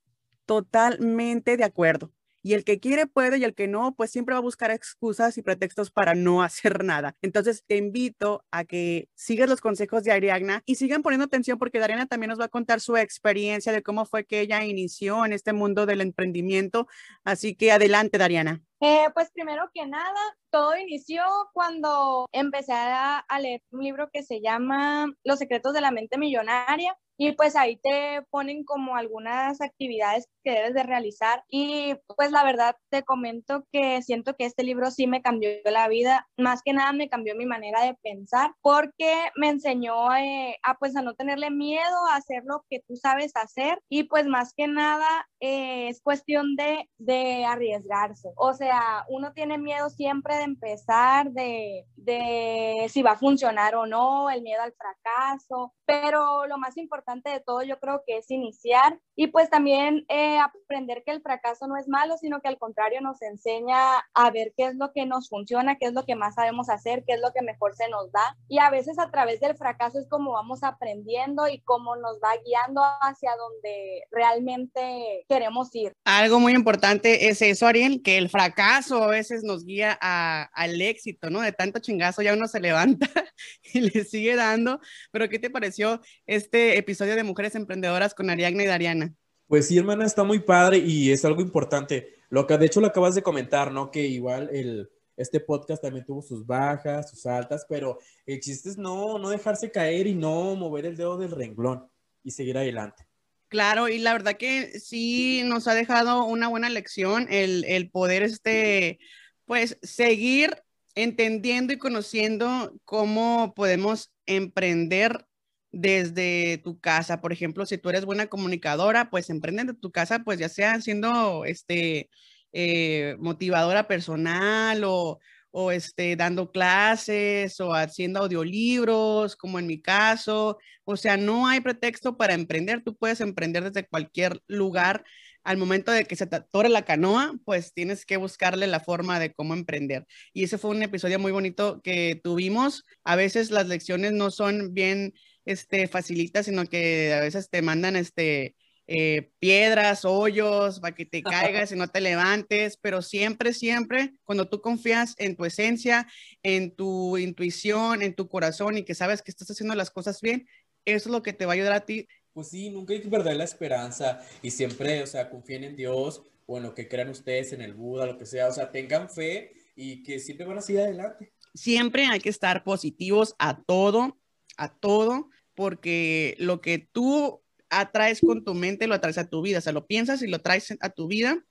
Totalmente 0.44 1.56
de 1.56 1.64
acuerdo. 1.64 2.12
Y 2.48 2.54
el 2.54 2.64
que 2.64 2.80
quiere 2.80 3.06
puede 3.06 3.36
y 3.36 3.44
el 3.44 3.54
que 3.54 3.68
no, 3.68 3.94
pues 3.94 4.10
siempre 4.10 4.32
va 4.32 4.38
a 4.38 4.40
buscar 4.40 4.70
excusas 4.70 5.36
y 5.36 5.42
pretextos 5.42 5.90
para 5.90 6.14
no 6.14 6.42
hacer 6.42 6.82
nada. 6.82 7.14
Entonces 7.20 7.62
te 7.66 7.76
invito 7.76 8.42
a 8.50 8.64
que 8.64 9.10
sigas 9.14 9.50
los 9.50 9.60
consejos 9.60 10.02
de 10.02 10.12
Ariadna 10.12 10.62
y 10.64 10.76
sigan 10.76 11.02
poniendo 11.02 11.26
atención 11.26 11.58
porque 11.58 11.78
Dariana 11.78 12.06
también 12.06 12.30
nos 12.30 12.40
va 12.40 12.46
a 12.46 12.48
contar 12.48 12.80
su 12.80 12.96
experiencia 12.96 13.70
de 13.70 13.82
cómo 13.82 14.06
fue 14.06 14.24
que 14.24 14.40
ella 14.40 14.64
inició 14.64 15.26
en 15.26 15.34
este 15.34 15.52
mundo 15.52 15.84
del 15.84 16.00
emprendimiento. 16.00 16.86
Así 17.22 17.54
que 17.54 17.70
adelante, 17.70 18.16
Dariana. 18.16 18.62
Eh, 18.80 19.08
pues 19.12 19.30
primero 19.30 19.68
que 19.74 19.86
nada, 19.86 20.18
todo 20.48 20.74
inició 20.78 21.24
cuando 21.52 22.26
empecé 22.32 22.72
a 22.72 23.24
leer 23.42 23.60
un 23.72 23.82
libro 23.82 24.08
que 24.10 24.22
se 24.22 24.40
llama 24.40 25.12
Los 25.22 25.38
secretos 25.38 25.74
de 25.74 25.82
la 25.82 25.90
mente 25.90 26.16
millonaria 26.16 26.96
y 27.18 27.32
pues 27.32 27.56
ahí 27.56 27.76
te 27.76 28.22
ponen 28.30 28.64
como 28.64 28.96
algunas 28.96 29.60
actividades 29.60 30.28
que 30.44 30.52
debes 30.52 30.72
de 30.72 30.84
realizar 30.84 31.42
y 31.48 31.94
pues 32.16 32.30
la 32.30 32.44
verdad 32.44 32.76
te 32.90 33.02
comento 33.02 33.64
que 33.72 34.00
siento 34.02 34.34
que 34.36 34.46
este 34.46 34.62
libro 34.62 34.90
sí 34.90 35.06
me 35.08 35.20
cambió 35.20 35.50
la 35.64 35.88
vida, 35.88 36.28
más 36.38 36.62
que 36.62 36.72
nada 36.72 36.92
me 36.92 37.08
cambió 37.08 37.34
mi 37.34 37.44
manera 37.44 37.82
de 37.82 37.94
pensar 38.02 38.52
porque 38.62 39.12
me 39.34 39.48
enseñó 39.48 40.14
eh, 40.16 40.58
a 40.62 40.78
pues 40.78 40.96
a 40.96 41.02
no 41.02 41.14
tenerle 41.14 41.50
miedo 41.50 42.06
a 42.10 42.16
hacer 42.16 42.44
lo 42.46 42.64
que 42.70 42.80
tú 42.86 42.94
sabes 42.96 43.32
hacer 43.34 43.82
y 43.88 44.04
pues 44.04 44.26
más 44.26 44.54
que 44.54 44.68
nada 44.68 45.28
eh, 45.40 45.88
es 45.88 46.00
cuestión 46.02 46.56
de, 46.56 46.88
de 46.98 47.44
arriesgarse, 47.44 48.32
o 48.36 48.54
sea, 48.54 49.04
uno 49.08 49.32
tiene 49.32 49.58
miedo 49.58 49.90
siempre 49.90 50.36
de 50.36 50.42
empezar, 50.44 51.30
de, 51.30 51.86
de 51.96 52.86
si 52.88 53.02
va 53.02 53.12
a 53.12 53.18
funcionar 53.18 53.74
o 53.74 53.86
no, 53.86 54.30
el 54.30 54.42
miedo 54.42 54.62
al 54.62 54.72
fracaso, 54.72 55.74
pero 55.86 56.46
lo 56.46 56.58
más 56.58 56.76
importante 56.76 57.30
de 57.30 57.40
todo 57.40 57.62
yo 57.62 57.78
creo 57.80 58.02
que 58.06 58.18
es 58.18 58.30
iniciar 58.30 59.00
y 59.16 59.28
pues 59.28 59.50
también 59.50 60.04
eh, 60.08 60.38
aprender 60.38 61.02
que 61.04 61.12
el 61.12 61.22
fracaso 61.22 61.66
no 61.66 61.76
es 61.76 61.88
malo, 61.88 62.16
sino 62.18 62.40
que 62.40 62.48
al 62.48 62.58
contrario 62.58 63.00
nos 63.00 63.20
enseña 63.22 63.78
a 64.14 64.30
ver 64.30 64.52
qué 64.56 64.66
es 64.66 64.76
lo 64.76 64.92
que 64.92 65.06
nos 65.06 65.28
funciona, 65.28 65.76
qué 65.76 65.86
es 65.86 65.92
lo 65.92 66.04
que 66.04 66.14
más 66.14 66.34
sabemos 66.34 66.68
hacer, 66.68 67.04
qué 67.06 67.14
es 67.14 67.20
lo 67.20 67.32
que 67.32 67.42
mejor 67.42 67.74
se 67.74 67.88
nos 67.88 68.12
da. 68.12 68.36
Y 68.48 68.58
a 68.58 68.70
veces 68.70 68.98
a 68.98 69.10
través 69.10 69.40
del 69.40 69.56
fracaso 69.56 69.98
es 69.98 70.08
como 70.08 70.32
vamos 70.32 70.62
aprendiendo 70.62 71.48
y 71.48 71.60
cómo 71.62 71.96
nos 71.96 72.18
va 72.22 72.36
guiando 72.44 72.82
hacia 73.00 73.34
donde 73.36 74.04
realmente 74.10 75.24
queremos 75.28 75.68
ir. 75.74 75.92
Algo 76.04 76.40
muy 76.40 76.54
importante 76.54 77.28
es 77.28 77.42
eso, 77.42 77.66
Ariel, 77.66 78.02
que 78.02 78.18
el 78.18 78.30
fracaso 78.30 79.02
a 79.04 79.08
veces 79.08 79.44
nos 79.44 79.64
guía 79.64 79.92
al 79.92 80.80
éxito, 80.80 81.30
¿no? 81.30 81.40
De 81.40 81.52
tanto 81.52 81.78
chingazo 81.78 82.22
ya 82.22 82.34
uno 82.34 82.48
se 82.48 82.60
levanta 82.60 83.08
y 83.74 83.80
le 83.80 84.04
sigue 84.04 84.34
dando, 84.34 84.80
pero 85.12 85.28
¿qué 85.28 85.38
te 85.38 85.50
pareció? 85.50 86.00
este 86.26 86.78
episodio 86.78 87.16
de 87.16 87.24
Mujeres 87.24 87.54
Emprendedoras 87.54 88.14
con 88.14 88.30
Ariadna 88.30 88.62
y 88.62 88.66
Dariana? 88.66 89.14
Pues 89.46 89.68
sí, 89.68 89.78
hermana, 89.78 90.04
está 90.04 90.24
muy 90.24 90.40
padre 90.40 90.78
y 90.78 91.10
es 91.10 91.24
algo 91.24 91.40
importante. 91.40 92.14
Lo 92.28 92.46
que 92.46 92.58
de 92.58 92.66
hecho 92.66 92.80
lo 92.80 92.88
acabas 92.88 93.14
de 93.14 93.22
comentar, 93.22 93.72
¿no? 93.72 93.90
Que 93.90 94.06
igual 94.06 94.50
el, 94.52 94.90
este 95.16 95.40
podcast 95.40 95.82
también 95.82 96.04
tuvo 96.04 96.20
sus 96.22 96.46
bajas, 96.46 97.10
sus 97.10 97.24
altas, 97.26 97.64
pero 97.68 97.98
el 98.26 98.40
chiste 98.40 98.68
es 98.68 98.76
no, 98.76 99.18
no 99.18 99.30
dejarse 99.30 99.70
caer 99.70 100.06
y 100.06 100.14
no 100.14 100.54
mover 100.54 100.86
el 100.86 100.96
dedo 100.96 101.16
del 101.16 101.30
renglón 101.30 101.88
y 102.22 102.30
seguir 102.30 102.58
adelante. 102.58 103.07
Claro, 103.48 103.88
y 103.88 103.98
la 103.98 104.12
verdad 104.12 104.36
que 104.36 104.78
sí 104.78 105.42
nos 105.46 105.68
ha 105.68 105.74
dejado 105.74 106.24
una 106.24 106.48
buena 106.48 106.68
lección 106.68 107.26
el, 107.30 107.64
el 107.64 107.90
poder, 107.90 108.22
este, 108.22 108.98
pues, 109.46 109.78
seguir 109.82 110.62
entendiendo 110.94 111.72
y 111.72 111.78
conociendo 111.78 112.74
cómo 112.84 113.54
podemos 113.54 114.12
emprender 114.26 115.24
desde 115.72 116.58
tu 116.58 116.78
casa. 116.78 117.22
Por 117.22 117.32
ejemplo, 117.32 117.64
si 117.64 117.78
tú 117.78 117.88
eres 117.88 118.04
buena 118.04 118.26
comunicadora, 118.26 119.08
pues 119.08 119.30
emprende 119.30 119.64
de 119.64 119.74
tu 119.74 119.90
casa, 119.92 120.18
pues 120.24 120.38
ya 120.38 120.50
sea 120.50 120.80
siendo 120.82 121.46
este, 121.46 122.10
eh, 122.52 123.16
motivadora 123.18 123.88
personal 123.88 124.82
o, 124.84 125.20
o 125.60 125.72
este, 125.72 126.14
dando 126.14 126.52
clases 126.52 127.58
o 127.60 127.74
haciendo 127.74 128.20
audiolibros, 128.20 129.34
como 129.34 129.58
en 129.58 129.66
mi 129.66 129.80
caso. 129.82 130.58
O 130.84 130.96
sea, 130.96 131.16
no 131.16 131.48
hay 131.48 131.60
pretexto 131.60 132.16
para 132.16 132.34
emprender. 132.34 132.84
Tú 132.84 132.96
puedes 132.96 133.20
emprender 133.20 133.64
desde 133.64 133.88
cualquier 133.88 134.40
lugar. 134.46 135.04
Al 135.42 135.56
momento 135.56 135.90
de 135.90 136.04
que 136.04 136.14
se 136.14 136.28
te 136.28 136.36
atore 136.36 136.68
la 136.68 136.84
canoa, 136.84 137.34
pues 137.44 137.72
tienes 137.72 138.06
que 138.06 138.18
buscarle 138.18 138.68
la 138.68 138.78
forma 138.78 139.18
de 139.18 139.32
cómo 139.32 139.52
emprender. 139.52 140.06
Y 140.32 140.44
ese 140.44 140.58
fue 140.58 140.70
un 140.70 140.82
episodio 140.84 141.18
muy 141.18 141.32
bonito 141.32 141.80
que 141.82 142.20
tuvimos. 142.22 142.84
A 143.02 143.16
veces 143.16 143.50
las 143.50 143.66
lecciones 143.66 144.12
no 144.12 144.30
son 144.30 144.74
bien 144.74 145.12
este, 145.44 145.88
facilitas, 145.88 146.46
sino 146.46 146.66
que 146.66 147.14
a 147.14 147.20
veces 147.20 147.50
te 147.50 147.62
mandan 147.62 147.96
este, 147.96 148.54
eh, 148.90 149.30
piedras, 149.38 150.06
hoyos, 150.06 150.80
para 150.80 150.94
que 150.94 151.04
te 151.04 151.22
caigas 151.62 151.70
y 151.70 151.76
no 151.76 151.88
te 151.88 152.00
levantes, 152.00 152.78
pero 152.78 153.02
siempre, 153.02 153.52
siempre, 153.52 154.14
cuando 154.24 154.48
tú 154.48 154.62
confías 154.62 155.14
en 155.18 155.36
tu 155.36 155.44
esencia, 155.44 156.08
en 156.42 156.74
tu 156.74 157.18
intuición, 157.18 158.02
en 158.02 158.14
tu 158.14 158.28
corazón 158.28 158.78
y 158.78 158.84
que 158.84 158.94
sabes 158.94 159.20
que 159.20 159.30
estás 159.30 159.50
haciendo 159.50 159.74
las 159.74 159.90
cosas 159.90 160.22
bien, 160.22 160.48
eso 160.86 161.08
es 161.10 161.12
lo 161.12 161.22
que 161.22 161.34
te 161.34 161.44
va 161.44 161.52
a 161.52 161.54
ayudar 161.56 161.74
a 161.74 161.84
ti. 161.84 162.08
Pues 162.32 162.48
sí, 162.48 162.70
nunca 162.70 162.94
hay 162.94 163.02
que 163.02 163.08
perder 163.08 163.36
la 163.36 163.44
esperanza 163.44 164.20
y 164.40 164.50
siempre, 164.50 165.02
o 165.02 165.06
sea, 165.06 165.28
confíen 165.28 165.64
en 165.64 165.76
Dios 165.76 166.22
o 166.46 166.56
en 166.56 166.62
lo 166.62 166.74
que 166.74 166.88
crean 166.88 167.10
ustedes, 167.10 167.52
en 167.52 167.60
el 167.60 167.74
Buda, 167.74 168.06
lo 168.06 168.16
que 168.16 168.24
sea, 168.24 168.48
o 168.48 168.52
sea, 168.52 168.70
tengan 168.70 169.10
fe 169.10 169.52
y 169.76 170.02
que 170.02 170.18
siempre 170.18 170.46
van 170.46 170.58
a 170.58 170.62
seguir 170.62 170.80
adelante. 170.80 171.30
Siempre 171.54 172.06
hay 172.06 172.20
que 172.20 172.30
estar 172.30 172.64
positivos 172.64 173.34
a 173.38 173.62
todo, 173.62 174.18
a 174.56 174.74
todo, 174.74 175.28
porque 175.54 176.36
lo 176.38 176.62
que 176.62 176.78
tú 176.78 177.42
atraes 177.70 178.20
con 178.20 178.44
tu 178.44 178.54
mente, 178.54 178.86
lo 178.86 178.94
atraes 178.94 179.18
a 179.18 179.28
tu 179.28 179.42
vida. 179.42 179.58
O 179.58 179.60
sea, 179.60 179.72
lo 179.72 179.86
piensas 179.86 180.22
y 180.22 180.26
lo 180.26 180.40
traes 180.40 180.74
a 180.80 180.90
tu 180.90 181.08
vida. 181.08 181.42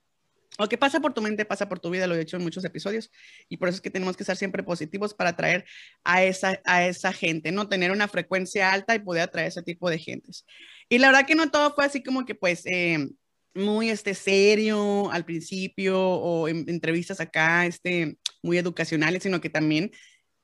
Lo 0.58 0.68
que 0.68 0.78
pasa 0.78 1.00
por 1.00 1.14
tu 1.14 1.22
mente 1.22 1.44
pasa 1.44 1.68
por 1.68 1.78
tu 1.78 1.90
vida, 1.90 2.06
lo 2.06 2.14
he 2.14 2.18
dicho 2.18 2.36
en 2.36 2.42
muchos 2.42 2.64
episodios. 2.64 3.10
Y 3.48 3.58
por 3.58 3.68
eso 3.68 3.76
es 3.76 3.80
que 3.80 3.90
tenemos 3.90 4.16
que 4.16 4.24
ser 4.24 4.36
siempre 4.36 4.62
positivos 4.62 5.14
para 5.14 5.30
atraer 5.30 5.64
a 6.04 6.24
esa, 6.24 6.60
a 6.64 6.86
esa 6.86 7.12
gente, 7.12 7.52
¿no? 7.52 7.68
Tener 7.68 7.92
una 7.92 8.08
frecuencia 8.08 8.72
alta 8.72 8.94
y 8.94 8.98
poder 8.98 9.22
atraer 9.22 9.48
ese 9.48 9.62
tipo 9.62 9.88
de 9.88 9.98
gentes. 9.98 10.44
Y 10.88 10.98
la 10.98 11.08
verdad 11.08 11.26
que 11.26 11.34
no 11.34 11.50
todo 11.50 11.74
fue 11.74 11.84
así 11.84 12.02
como 12.02 12.24
que, 12.24 12.34
pues, 12.34 12.66
eh, 12.66 13.08
muy 13.54 13.90
este, 13.90 14.14
serio 14.14 15.10
al 15.10 15.24
principio 15.24 16.00
o 16.00 16.48
en, 16.48 16.64
entrevistas 16.68 17.20
acá, 17.20 17.66
este, 17.66 18.16
muy 18.42 18.58
educacionales, 18.58 19.22
sino 19.22 19.40
que 19.40 19.50
también 19.50 19.90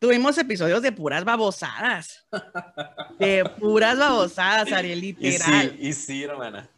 Tuvimos 0.04 0.36
episodios 0.36 0.82
de 0.82 0.92
puras 0.92 1.24
babosadas. 1.24 2.26
De 3.18 3.42
puras 3.58 3.96
babosadas, 3.96 4.70
Ariel, 4.72 5.00
literal. 5.00 5.78
Y 5.80 5.86
sí, 5.86 5.88
y 5.88 5.92
sí, 5.94 6.24
hermana. 6.24 6.68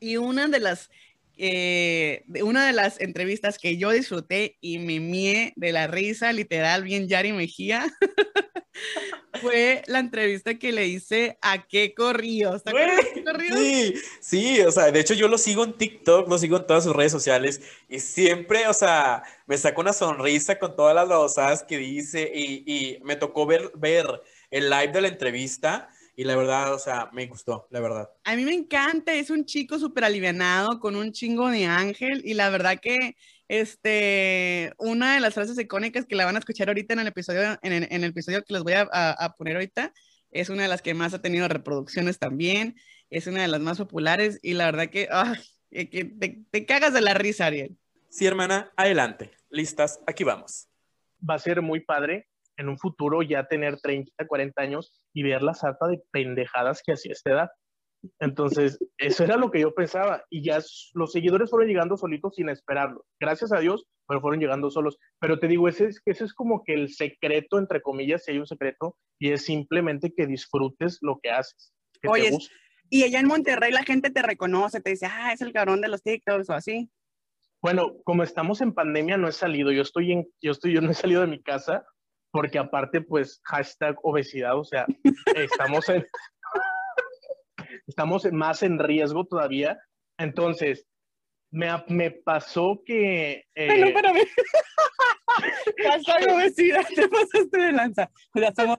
Y 0.00 0.16
una 0.16 0.48
de 0.48 0.58
las, 0.58 0.88
eh, 1.36 2.24
una 2.42 2.66
de 2.66 2.72
las 2.72 3.00
entrevistas 3.00 3.58
que 3.58 3.76
yo 3.76 3.90
disfruté 3.90 4.56
y 4.60 4.78
me 4.78 5.00
mié 5.00 5.52
de 5.56 5.72
la 5.72 5.86
risa, 5.86 6.32
literal, 6.32 6.84
bien 6.84 7.08
Yari 7.08 7.32
Mejía, 7.32 7.92
fue 9.40 9.82
la 9.86 9.98
entrevista 9.98 10.58
que 10.58 10.72
le 10.72 10.86
hice 10.86 11.38
a 11.42 11.66
qué 11.66 11.94
corrió. 11.94 12.60
Sí, 13.56 13.94
sí, 14.20 14.60
o 14.60 14.70
sea, 14.70 14.90
de 14.90 15.00
hecho 15.00 15.14
yo 15.14 15.28
lo 15.28 15.38
sigo 15.38 15.64
en 15.64 15.72
TikTok, 15.72 16.28
lo 16.28 16.38
sigo 16.38 16.56
en 16.56 16.66
todas 16.66 16.84
sus 16.84 16.94
redes 16.94 17.12
sociales 17.12 17.60
y 17.88 17.98
siempre, 17.98 18.68
o 18.68 18.74
sea, 18.74 19.22
me 19.46 19.58
saca 19.58 19.80
una 19.80 19.92
sonrisa 19.92 20.58
con 20.58 20.76
todas 20.76 20.94
las 20.94 21.08
babosadas 21.08 21.62
que 21.62 21.78
dice 21.78 22.30
y, 22.34 22.62
y 22.66 22.98
me 23.02 23.16
tocó 23.16 23.46
ver, 23.46 23.72
ver 23.74 24.06
el 24.50 24.70
live 24.70 24.92
de 24.92 25.00
la 25.00 25.08
entrevista 25.08 25.88
y 26.14 26.24
la 26.24 26.36
verdad, 26.36 26.74
o 26.74 26.78
sea, 26.78 27.08
me 27.12 27.26
gustó, 27.26 27.66
la 27.70 27.80
verdad. 27.80 28.10
A 28.24 28.36
mí 28.36 28.44
me 28.44 28.52
encanta, 28.52 29.14
es 29.14 29.30
un 29.30 29.44
chico 29.44 29.78
súper 29.78 30.04
alivianado 30.04 30.78
con 30.78 30.94
un 30.96 31.12
chingo 31.12 31.48
de 31.48 31.64
ángel 31.64 32.22
y 32.24 32.34
la 32.34 32.50
verdad 32.50 32.78
que 32.80 33.16
este, 33.48 34.72
una 34.78 35.14
de 35.14 35.20
las 35.20 35.34
frases 35.34 35.58
icónicas 35.58 36.06
que 36.06 36.14
la 36.14 36.26
van 36.26 36.36
a 36.36 36.38
escuchar 36.38 36.68
ahorita 36.68 36.92
en 36.94 37.00
el 37.00 37.06
episodio, 37.06 37.58
en, 37.62 37.72
el 37.90 38.04
episodio 38.04 38.42
que 38.44 38.52
les 38.52 38.62
voy 38.62 38.74
a, 38.76 39.34
poner 39.38 39.56
ahorita, 39.56 39.92
es 40.30 40.50
una 40.50 40.62
de 40.62 40.68
las 40.68 40.82
que 40.82 40.94
más 40.94 41.14
ha 41.14 41.22
tenido 41.22 41.48
reproducciones 41.48 42.18
también, 42.18 42.76
es 43.10 43.26
una 43.26 43.42
de 43.42 43.48
las 43.48 43.60
más 43.60 43.78
populares 43.78 44.38
y 44.42 44.54
la 44.54 44.66
verdad 44.66 44.88
que, 44.88 45.08
que 45.70 46.04
te, 46.04 46.44
te 46.50 46.66
cagas 46.66 46.92
de 46.92 47.00
la 47.00 47.14
risa, 47.14 47.46
Ariel. 47.46 47.76
Sí, 48.10 48.26
hermana, 48.26 48.70
adelante. 48.76 49.30
Listas, 49.48 50.00
aquí 50.06 50.24
vamos. 50.24 50.68
Va 51.28 51.34
a 51.34 51.38
ser 51.38 51.62
muy 51.62 51.80
padre 51.80 52.26
en 52.56 52.68
un 52.68 52.78
futuro 52.78 53.22
ya 53.22 53.46
tener 53.46 53.80
30, 53.80 54.26
40 54.26 54.62
años 54.62 54.92
y 55.14 55.22
ver 55.22 55.42
la 55.42 55.54
sarta 55.54 55.86
de 55.88 56.02
pendejadas 56.10 56.82
que 56.84 56.92
hacía 56.92 57.12
esta 57.12 57.30
edad. 57.30 57.50
Entonces, 58.18 58.78
eso 58.98 59.22
era 59.22 59.36
lo 59.36 59.50
que 59.50 59.60
yo 59.60 59.74
pensaba 59.74 60.24
y 60.28 60.44
ya 60.44 60.60
los 60.94 61.12
seguidores 61.12 61.50
fueron 61.50 61.68
llegando 61.68 61.96
solitos 61.96 62.34
sin 62.34 62.48
esperarlo. 62.48 63.04
Gracias 63.20 63.52
a 63.52 63.60
Dios, 63.60 63.86
pero 64.08 64.20
fueron 64.20 64.40
llegando 64.40 64.70
solos. 64.70 64.98
Pero 65.20 65.38
te 65.38 65.46
digo, 65.46 65.68
ese 65.68 65.86
es, 65.86 66.00
ese 66.04 66.24
es 66.24 66.34
como 66.34 66.64
que 66.64 66.74
el 66.74 66.88
secreto, 66.88 67.58
entre 67.58 67.80
comillas, 67.80 68.24
si 68.24 68.32
hay 68.32 68.38
un 68.38 68.46
secreto, 68.46 68.96
y 69.20 69.30
es 69.30 69.44
simplemente 69.44 70.12
que 70.16 70.26
disfrutes 70.26 70.98
lo 71.00 71.20
que 71.22 71.30
haces. 71.30 71.72
Oye, 72.08 72.36
y 72.90 73.04
allá 73.04 73.20
en 73.20 73.28
Monterrey 73.28 73.72
la 73.72 73.84
gente 73.84 74.10
te 74.10 74.20
reconoce, 74.20 74.80
te 74.80 74.90
dice, 74.90 75.06
ah, 75.06 75.32
es 75.32 75.40
el 75.40 75.52
cabrón 75.52 75.80
de 75.80 75.88
los 75.88 76.02
TikToks 76.02 76.50
o 76.50 76.54
así. 76.54 76.90
Bueno, 77.62 77.94
como 78.04 78.24
estamos 78.24 78.60
en 78.60 78.74
pandemia, 78.74 79.16
no 79.16 79.28
he 79.28 79.32
salido. 79.32 79.70
Yo 79.70 79.82
estoy 79.82 80.10
en, 80.10 80.26
yo 80.42 80.50
estoy, 80.50 80.74
yo 80.74 80.80
no 80.80 80.90
he 80.90 80.94
salido 80.94 81.20
de 81.20 81.28
mi 81.28 81.40
casa 81.40 81.86
porque 82.32 82.58
aparte, 82.58 83.02
pues, 83.02 83.40
hashtag 83.44 83.96
obesidad, 84.02 84.58
o 84.58 84.64
sea, 84.64 84.86
estamos 85.36 85.88
en, 85.90 86.06
estamos 87.86 88.24
más 88.32 88.62
en 88.62 88.78
riesgo 88.78 89.24
todavía. 89.26 89.78
Entonces, 90.18 90.86
me, 91.52 91.68
me 91.88 92.10
pasó 92.10 92.82
que... 92.84 93.44
Eh... 93.54 93.80
No, 93.80 93.86
espérame. 93.86 94.22
obesidad, 96.34 96.86
te 96.94 97.08
pasaste 97.08 97.58
de 97.58 97.72
lanza. 97.72 98.10
Ya 98.34 98.48
estamos 98.48 98.78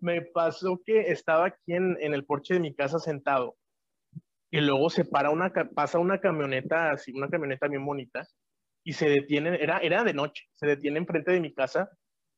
me 0.00 0.22
pasó 0.22 0.80
que 0.84 1.12
estaba 1.12 1.46
aquí 1.46 1.74
en, 1.74 1.96
en, 2.00 2.14
el 2.14 2.24
porche 2.24 2.54
de 2.54 2.60
mi 2.60 2.74
casa 2.74 2.98
sentado 2.98 3.56
y 4.50 4.60
luego 4.60 4.88
se 4.90 5.04
para 5.04 5.30
una, 5.30 5.52
pasa 5.74 5.98
una 5.98 6.20
camioneta 6.20 6.92
así, 6.92 7.12
una 7.12 7.28
camioneta 7.28 7.68
bien 7.68 7.84
bonita 7.84 8.26
y 8.86 8.92
se 8.92 9.08
detiene, 9.08 9.60
era, 9.60 9.78
era 9.78 10.04
de 10.04 10.14
noche, 10.14 10.44
se 10.54 10.64
detiene 10.64 10.98
enfrente 10.98 11.32
de 11.32 11.40
mi 11.40 11.52
casa, 11.52 11.90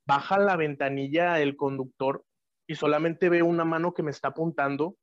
baja 0.06 0.38
la 0.38 0.56
ventanilla 0.56 1.38
el 1.40 1.56
conductor 1.56 2.24
y 2.66 2.74
solamente 2.74 3.28
veo 3.28 3.44
una 3.44 3.66
mano 3.66 3.92
que 3.92 4.02
me 4.02 4.10
está 4.10 4.28
apuntando 4.28 4.96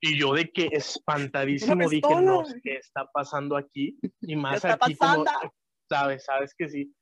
y 0.00 0.18
yo 0.18 0.32
de 0.32 0.50
que 0.50 0.70
espantadísimo 0.72 1.86
dije, 1.90 2.22
no, 2.22 2.42
¿qué 2.62 2.76
está 2.76 3.06
pasando 3.12 3.54
aquí? 3.58 3.98
Y 4.22 4.34
más 4.34 4.64
aquí 4.64 4.96
como, 4.96 5.26
sabes, 5.90 6.24
sabes 6.24 6.54
que 6.56 6.70
sí. 6.70 6.94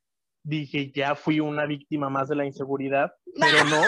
Dije, 0.43 0.91
ya 0.91 1.15
fui 1.15 1.39
una 1.39 1.65
víctima 1.65 2.09
más 2.09 2.27
de 2.27 2.35
la 2.35 2.45
inseguridad, 2.45 3.13
pero 3.39 3.63
no. 3.63 3.81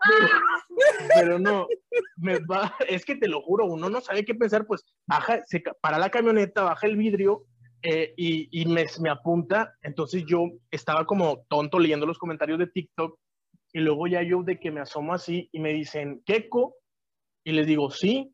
pero 1.14 1.38
no, 1.38 1.68
me 2.16 2.38
va, 2.38 2.74
es 2.88 3.04
que 3.04 3.16
te 3.16 3.28
lo 3.28 3.42
juro, 3.42 3.66
uno 3.66 3.90
no 3.90 4.00
sabe 4.00 4.24
qué 4.24 4.34
pensar, 4.34 4.66
pues 4.66 4.82
baja, 5.06 5.42
se 5.44 5.62
para 5.82 5.98
la 5.98 6.10
camioneta, 6.10 6.62
baja 6.62 6.86
el 6.86 6.96
vidrio 6.96 7.46
eh, 7.86 8.14
y, 8.16 8.62
y 8.62 8.64
me, 8.64 8.86
me, 9.00 9.10
apunta, 9.10 9.74
entonces 9.82 10.24
yo 10.26 10.48
estaba 10.70 11.04
como 11.04 11.44
tonto 11.48 11.78
leyendo 11.78 12.06
los 12.06 12.16
comentarios 12.18 12.58
de 12.58 12.66
TikTok 12.66 13.18
y 13.74 13.80
luego 13.80 14.06
ya 14.06 14.22
yo 14.22 14.42
de 14.42 14.58
que 14.58 14.70
me 14.70 14.80
asomo 14.80 15.12
así 15.12 15.50
y 15.52 15.60
me 15.60 15.74
dicen, 15.74 16.22
Keko, 16.24 16.76
y 17.44 17.52
les 17.52 17.66
digo, 17.66 17.90
sí. 17.90 18.32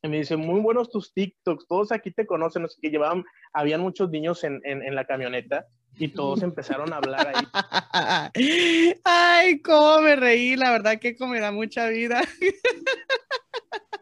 Y 0.00 0.08
me 0.08 0.18
dicen, 0.18 0.38
muy 0.38 0.60
buenos 0.60 0.90
tus 0.90 1.12
TikToks, 1.12 1.66
todos 1.66 1.90
aquí 1.90 2.12
te 2.12 2.24
conocen, 2.24 2.62
no 2.62 2.68
sé 2.68 2.78
que 2.80 2.90
llevaban, 2.90 3.24
habían 3.52 3.80
muchos 3.80 4.10
niños 4.10 4.44
en, 4.44 4.60
en, 4.62 4.84
en 4.84 4.94
la 4.94 5.06
camioneta 5.06 5.66
y 5.96 6.06
todos 6.08 6.42
empezaron 6.44 6.92
a 6.92 6.98
hablar 6.98 7.32
ahí. 7.34 8.94
Ay, 9.02 9.60
cómo 9.60 10.02
me 10.02 10.14
reí, 10.14 10.54
la 10.54 10.70
verdad 10.70 11.00
que 11.00 11.16
me 11.18 11.40
da 11.40 11.50
mucha 11.50 11.88
vida. 11.88 12.22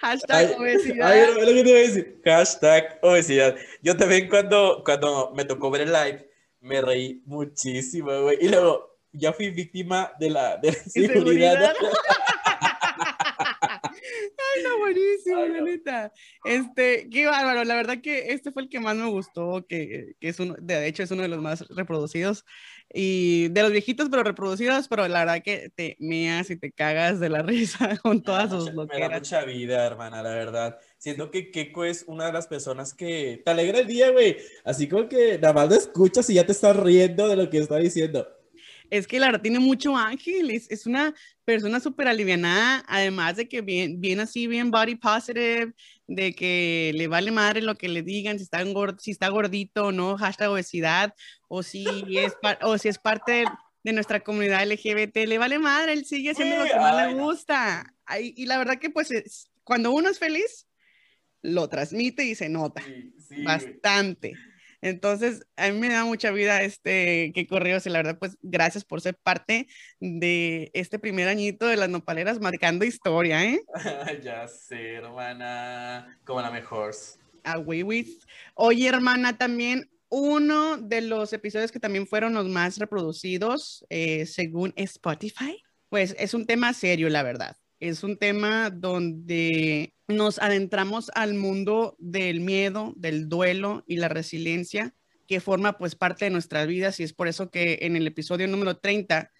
Hashtag 0.00 0.58
obesidad. 0.58 1.10
Ay, 1.10 1.26
lo 1.34 1.40
que 1.40 1.62
te 1.62 1.62
voy 1.62 1.72
a 1.72 1.74
decir. 1.74 2.20
Hashtag 2.24 2.98
obesidad. 3.02 3.56
Yo 3.82 3.96
también 3.96 4.28
cuando, 4.28 4.82
cuando 4.84 5.32
me 5.34 5.44
tocó 5.44 5.70
ver 5.70 5.82
el 5.82 5.92
live, 5.92 6.28
me 6.60 6.80
reí 6.80 7.22
muchísimo, 7.26 8.22
güey. 8.22 8.38
Y 8.40 8.48
luego, 8.48 8.98
ya 9.12 9.32
fui 9.32 9.50
víctima 9.50 10.12
de 10.18 10.30
la, 10.30 10.56
de 10.56 10.72
la 10.72 10.78
inseguridad. 10.78 11.72
Ay, 14.92 15.00
no, 15.26 15.38
buenísimo, 15.38 15.46
la 15.46 15.60
neta. 15.60 16.12
Este, 16.44 17.08
qué 17.10 17.26
bárbaro. 17.26 17.64
La 17.64 17.74
verdad 17.74 18.00
que 18.00 18.32
este 18.32 18.52
fue 18.52 18.62
el 18.62 18.68
que 18.68 18.80
más 18.80 18.96
me 18.96 19.08
gustó, 19.08 19.64
que, 19.68 20.14
que 20.20 20.28
es 20.28 20.40
uno, 20.40 20.54
de 20.58 20.86
hecho 20.86 21.02
es 21.02 21.10
uno 21.10 21.22
de 21.22 21.28
los 21.28 21.40
más 21.40 21.66
reproducidos 21.68 22.44
y 22.92 23.48
de 23.48 23.62
los 23.62 23.72
viejitos, 23.72 24.08
pero 24.10 24.22
reproducidos, 24.22 24.88
pero 24.88 25.08
la 25.08 25.20
verdad 25.20 25.42
que 25.42 25.70
te 25.74 25.96
meas 25.98 26.50
y 26.50 26.56
te 26.56 26.72
cagas 26.72 27.20
de 27.20 27.28
la 27.28 27.42
risa 27.42 27.96
con 27.98 28.22
todas 28.22 28.50
sus 28.50 28.72
loqueras. 28.72 29.08
Me 29.08 29.14
da 29.14 29.18
mucha 29.18 29.44
vida, 29.44 29.86
hermana, 29.86 30.22
la 30.22 30.34
verdad. 30.34 30.78
Siento 30.98 31.30
que 31.30 31.50
Keiko 31.50 31.84
es 31.84 32.04
una 32.06 32.26
de 32.26 32.32
las 32.32 32.46
personas 32.46 32.94
que 32.94 33.42
te 33.44 33.50
alegra 33.50 33.80
el 33.80 33.86
día, 33.86 34.10
güey. 34.10 34.36
Así 34.64 34.88
como 34.88 35.08
que 35.08 35.38
nada 35.38 35.54
más 35.54 35.68
lo 35.68 35.74
escuchas 35.74 36.28
y 36.30 36.34
ya 36.34 36.46
te 36.46 36.52
estás 36.52 36.76
riendo 36.76 37.28
de 37.28 37.36
lo 37.36 37.50
que 37.50 37.58
está 37.58 37.76
diciendo 37.76 38.26
es 38.92 39.06
que 39.06 39.18
la 39.18 39.26
verdad 39.26 39.40
tiene 39.40 39.58
mucho 39.58 39.96
ángel, 39.96 40.50
es, 40.50 40.86
una 40.86 41.14
persona 41.44 41.80
súper 41.80 42.08
alivianada, 42.08 42.84
además 42.86 43.36
de 43.36 43.48
que 43.48 43.60
bien, 43.60 44.00
bien 44.00 44.20
así, 44.20 44.46
bien 44.46 44.70
body 44.70 44.96
positive, 44.96 45.72
de 46.06 46.34
que 46.34 46.92
le 46.94 47.08
vale 47.08 47.30
madre 47.30 47.62
lo 47.62 47.76
que 47.76 47.88
le 47.88 48.02
digan, 48.02 48.38
si 48.38 48.44
está, 48.44 48.64
si 48.98 49.10
está 49.10 49.28
gordito 49.28 49.86
o 49.86 49.92
no, 49.92 50.16
hashtag 50.16 50.50
obesidad, 50.50 51.14
o 51.48 51.62
si 51.62 51.84
es, 52.16 52.34
o 52.62 52.78
si 52.78 52.88
es 52.88 52.98
parte 52.98 53.44
de, 53.82 53.92
nuestra 53.92 54.20
comunidad 54.20 54.64
LGBT, 54.64 55.26
le 55.26 55.38
vale 55.38 55.58
madre, 55.58 55.92
él 55.92 56.04
sigue 56.04 56.30
haciendo 56.30 56.56
lo 56.56 56.64
que 56.64 56.76
más 56.76 57.06
le 57.06 57.14
gusta. 57.14 57.92
y 58.20 58.46
la 58.46 58.58
verdad 58.58 58.78
que 58.78 58.90
pues 58.90 59.50
cuando 59.64 59.90
uno 59.92 60.08
es 60.08 60.18
feliz, 60.18 60.68
lo 61.42 61.68
transmite 61.68 62.24
y 62.24 62.34
se 62.34 62.48
nota 62.48 62.82
bastante. 63.44 64.34
Entonces, 64.82 65.46
a 65.56 65.70
mí 65.70 65.78
me 65.78 65.88
da 65.88 66.04
mucha 66.04 66.32
vida 66.32 66.62
este 66.62 67.32
que 67.32 67.46
correos 67.46 67.86
y 67.86 67.90
la 67.90 68.00
verdad, 68.00 68.18
pues 68.18 68.36
gracias 68.42 68.84
por 68.84 69.00
ser 69.00 69.16
parte 69.16 69.68
de 70.00 70.70
este 70.74 70.98
primer 70.98 71.28
añito 71.28 71.66
de 71.66 71.76
las 71.76 71.88
nopaleras 71.88 72.40
marcando 72.40 72.84
historia, 72.84 73.44
¿eh? 73.44 73.62
ya 74.22 74.48
sé, 74.48 74.94
hermana, 74.94 76.18
como 76.24 76.42
la 76.42 76.50
mejor. 76.50 76.92
A 77.44 77.58
with. 77.58 78.08
Oye, 78.54 78.88
hermana, 78.88 79.38
también 79.38 79.88
uno 80.08 80.76
de 80.76 81.00
los 81.00 81.32
episodios 81.32 81.70
que 81.70 81.80
también 81.80 82.06
fueron 82.06 82.34
los 82.34 82.48
más 82.48 82.76
reproducidos 82.78 83.86
eh, 83.88 84.26
según 84.26 84.72
Spotify, 84.76 85.62
pues 85.88 86.14
es 86.18 86.34
un 86.34 86.44
tema 86.44 86.74
serio, 86.74 87.08
la 87.08 87.22
verdad. 87.22 87.56
Es 87.78 88.02
un 88.02 88.18
tema 88.18 88.68
donde 88.70 89.94
nos 90.12 90.38
adentramos 90.38 91.10
al 91.14 91.34
mundo 91.34 91.96
del 91.98 92.40
miedo, 92.40 92.92
del 92.96 93.28
duelo 93.28 93.84
y 93.86 93.96
la 93.96 94.08
resiliencia 94.08 94.94
que 95.26 95.40
forma 95.40 95.78
pues 95.78 95.94
parte 95.94 96.26
de 96.26 96.30
nuestras 96.30 96.66
vidas 96.66 97.00
y 97.00 97.04
es 97.04 97.12
por 97.12 97.28
eso 97.28 97.50
que 97.50 97.78
en 97.82 97.96
el 97.96 98.06
episodio 98.06 98.46
número 98.48 98.78
30 98.78 99.30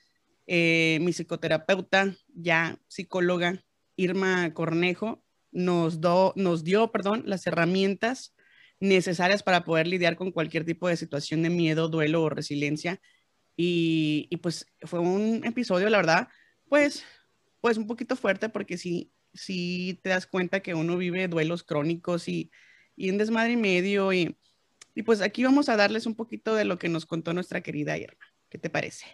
eh, 0.46 0.98
mi 1.00 1.12
psicoterapeuta, 1.12 2.16
ya 2.34 2.78
psicóloga 2.88 3.64
Irma 3.96 4.52
Cornejo, 4.54 5.24
nos, 5.50 6.00
nos 6.34 6.64
dio 6.64 6.90
perdón, 6.90 7.22
las 7.26 7.46
herramientas 7.46 8.34
necesarias 8.80 9.42
para 9.42 9.64
poder 9.64 9.86
lidiar 9.86 10.16
con 10.16 10.32
cualquier 10.32 10.64
tipo 10.64 10.88
de 10.88 10.96
situación 10.96 11.42
de 11.42 11.50
miedo, 11.50 11.88
duelo 11.88 12.22
o 12.22 12.28
resiliencia. 12.28 13.00
Y, 13.56 14.26
y 14.30 14.38
pues 14.38 14.66
fue 14.82 14.98
un 14.98 15.44
episodio, 15.44 15.88
la 15.90 15.98
verdad, 15.98 16.28
pues 16.68 17.04
pues 17.62 17.78
un 17.78 17.86
poquito 17.86 18.16
fuerte 18.16 18.50
porque 18.50 18.76
sí, 18.76 19.12
sí 19.34 20.00
te 20.02 20.10
das 20.10 20.26
cuenta 20.26 20.60
que 20.60 20.74
uno 20.74 20.96
vive 20.96 21.28
duelos 21.28 21.64
crónicos 21.64 22.28
y, 22.28 22.50
y 22.96 23.10
un 23.10 23.18
desmadre 23.18 23.52
y 23.52 23.56
medio. 23.56 24.12
Y, 24.12 24.36
y 24.94 25.02
pues 25.02 25.20
aquí 25.20 25.44
vamos 25.44 25.68
a 25.68 25.76
darles 25.76 26.06
un 26.06 26.14
poquito 26.14 26.54
de 26.54 26.64
lo 26.64 26.78
que 26.78 26.88
nos 26.88 27.06
contó 27.06 27.32
nuestra 27.32 27.60
querida 27.60 27.96
Irma. 27.98 28.24
¿Qué 28.48 28.58
te 28.58 28.70
parece? 28.70 29.06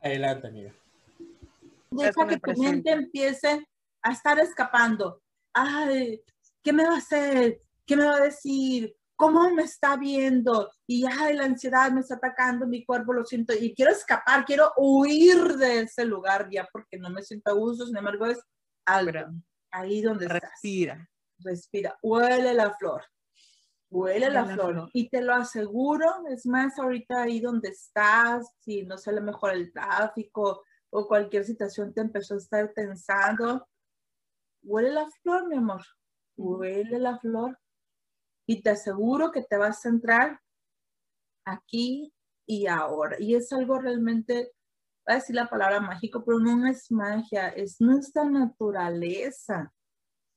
Adelante, 0.00 0.46
amiga. 0.46 0.74
Deja 1.90 2.26
que 2.26 2.38
tu 2.38 2.62
mente 2.62 2.90
empiece 2.90 3.66
a 4.02 4.12
estar 4.12 4.38
escapando. 4.38 5.22
Ay, 5.52 6.20
¿qué 6.62 6.72
me 6.72 6.84
va 6.84 6.94
a 6.94 6.98
hacer? 6.98 7.60
¿Qué 7.84 7.96
me 7.96 8.04
va 8.04 8.16
a 8.16 8.20
decir? 8.20 8.94
¿Cómo 9.14 9.50
me 9.50 9.62
está 9.62 9.96
viendo? 9.96 10.70
Y 10.86 11.04
ay, 11.06 11.34
la 11.34 11.44
ansiedad 11.44 11.90
me 11.90 12.00
está 12.00 12.16
atacando 12.16 12.66
mi 12.66 12.84
cuerpo, 12.84 13.12
lo 13.12 13.24
siento. 13.24 13.54
Y 13.54 13.74
quiero 13.74 13.92
escapar, 13.92 14.44
quiero 14.44 14.72
huir 14.76 15.56
de 15.56 15.80
ese 15.80 16.04
lugar 16.04 16.48
ya 16.50 16.68
porque 16.70 16.98
no 16.98 17.08
me 17.08 17.22
siento 17.22 17.50
a 17.50 17.54
gusto. 17.54 17.86
Sin 17.86 17.96
embargo, 17.96 18.26
es 18.26 18.38
algo. 18.84 19.32
Ahí 19.70 20.02
donde 20.02 20.28
Respira. 20.28 20.94
Estás. 20.94 21.08
Respira. 21.38 21.98
Huele 22.02 22.54
la 22.54 22.74
flor. 22.74 23.02
Huele 23.90 24.30
la, 24.30 24.44
flor. 24.44 24.90
Y 24.92 25.08
te 25.08 25.22
lo 25.22 25.34
aseguro, 25.34 26.26
es 26.28 26.44
más, 26.46 26.78
ahorita 26.78 27.22
ahí 27.22 27.40
donde 27.40 27.68
estás, 27.68 28.52
si 28.60 28.82
no 28.82 28.98
sé, 28.98 29.10
a 29.10 29.14
lo 29.14 29.22
mejor 29.22 29.52
el 29.52 29.72
tráfico 29.72 30.62
o 30.90 31.06
cualquier 31.06 31.44
situación 31.44 31.94
te 31.94 32.00
empezó 32.00 32.34
a 32.34 32.38
estar 32.38 32.72
tensando, 32.74 33.68
huele 34.62 34.92
la 34.92 35.08
flor, 35.22 35.48
mi 35.48 35.56
amor. 35.56 35.82
Huele 36.36 36.98
la 36.98 37.18
flor 37.18 37.58
y 38.46 38.62
te 38.62 38.70
aseguro 38.70 39.32
que 39.32 39.42
te 39.42 39.56
vas 39.56 39.78
a 39.78 39.80
centrar 39.80 40.40
aquí 41.44 42.12
y 42.46 42.66
ahora. 42.66 43.16
Y 43.18 43.34
es 43.34 43.52
algo 43.52 43.78
realmente, 43.78 44.52
voy 45.06 45.14
a 45.14 45.18
decir 45.18 45.36
la 45.36 45.48
palabra 45.48 45.80
mágico, 45.80 46.24
pero 46.24 46.40
no 46.40 46.66
es 46.66 46.90
magia, 46.90 47.48
es 47.48 47.80
nuestra 47.80 48.24
naturaleza. 48.24 49.72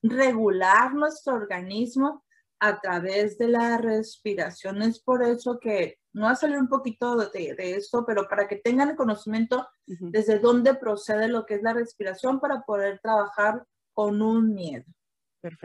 Regular 0.01 0.93
nuestro 0.93 1.35
organismo 1.35 2.23
a 2.59 2.79
través 2.79 3.37
de 3.37 3.47
la 3.47 3.77
respiración. 3.77 4.81
Es 4.81 5.01
por 5.01 5.23
eso 5.23 5.59
que 5.59 5.97
no 6.13 6.25
va 6.25 6.31
a 6.31 6.35
salir 6.35 6.57
un 6.57 6.67
poquito 6.67 7.15
de, 7.15 7.55
de 7.55 7.75
eso, 7.75 8.05
pero 8.05 8.27
para 8.27 8.47
que 8.47 8.57
tengan 8.57 8.95
conocimiento 8.95 9.67
desde 9.85 10.39
dónde 10.39 10.75
procede 10.75 11.27
lo 11.27 11.45
que 11.45 11.55
es 11.55 11.63
la 11.63 11.73
respiración 11.73 12.39
para 12.39 12.61
poder 12.61 12.99
trabajar 12.99 13.65
con 13.93 14.21
un 14.21 14.53
miedo. 14.53 14.85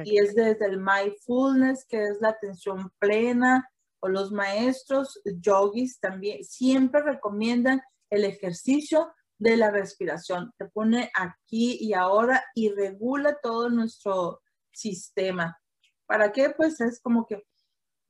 Y 0.05 0.19
es 0.19 0.35
desde 0.35 0.67
el 0.67 0.81
mindfulness, 0.81 1.85
que 1.85 2.05
es 2.05 2.21
la 2.21 2.31
atención 2.31 2.91
plena, 2.99 3.69
o 4.01 4.09
los 4.09 4.31
maestros 4.31 5.21
yogis 5.25 5.99
también 5.99 6.45
siempre 6.45 7.03
recomiendan 7.03 7.83
el 8.11 8.25
ejercicio 8.25 9.13
de 9.39 9.57
la 9.57 9.71
respiración. 9.71 10.53
Te 10.59 10.67
pone 10.67 11.11
aquí 11.15 11.79
y 11.81 11.93
ahora 11.95 12.45
y 12.55 12.71
regula 12.71 13.39
todo 13.43 13.69
nuestro 13.71 14.43
sistema. 14.73 15.59
¿Para 16.07 16.33
qué? 16.33 16.51
Pues 16.51 16.81
es 16.81 17.01
como 17.01 17.27
que 17.27 17.43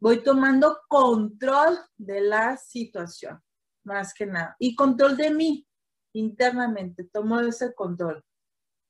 voy 0.01 0.23
tomando 0.23 0.79
control 0.89 1.79
de 1.97 2.21
la 2.21 2.57
situación, 2.57 3.41
más 3.85 4.13
que 4.13 4.27
nada. 4.27 4.57
Y 4.59 4.75
control 4.75 5.17
de 5.17 5.31
mí 5.31 5.67
internamente, 6.13 7.05
tomo 7.05 7.41
ese 7.41 7.75
control. 7.75 8.25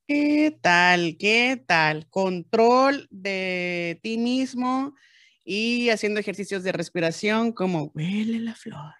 ¿Qué 0.07 0.59
tal? 0.61 1.17
¿Qué 1.19 1.63
tal? 1.67 2.09
Control 2.11 3.07
de 3.11 3.99
ti 4.03 4.19
mismo 4.19 4.95
y 5.45 5.89
haciendo 5.89 6.21
ejercicios 6.21 6.63
de 6.63 6.73
respiración 6.73 7.53
como 7.53 7.91
huele 7.95 8.41
la 8.41 8.55
flor. 8.55 8.93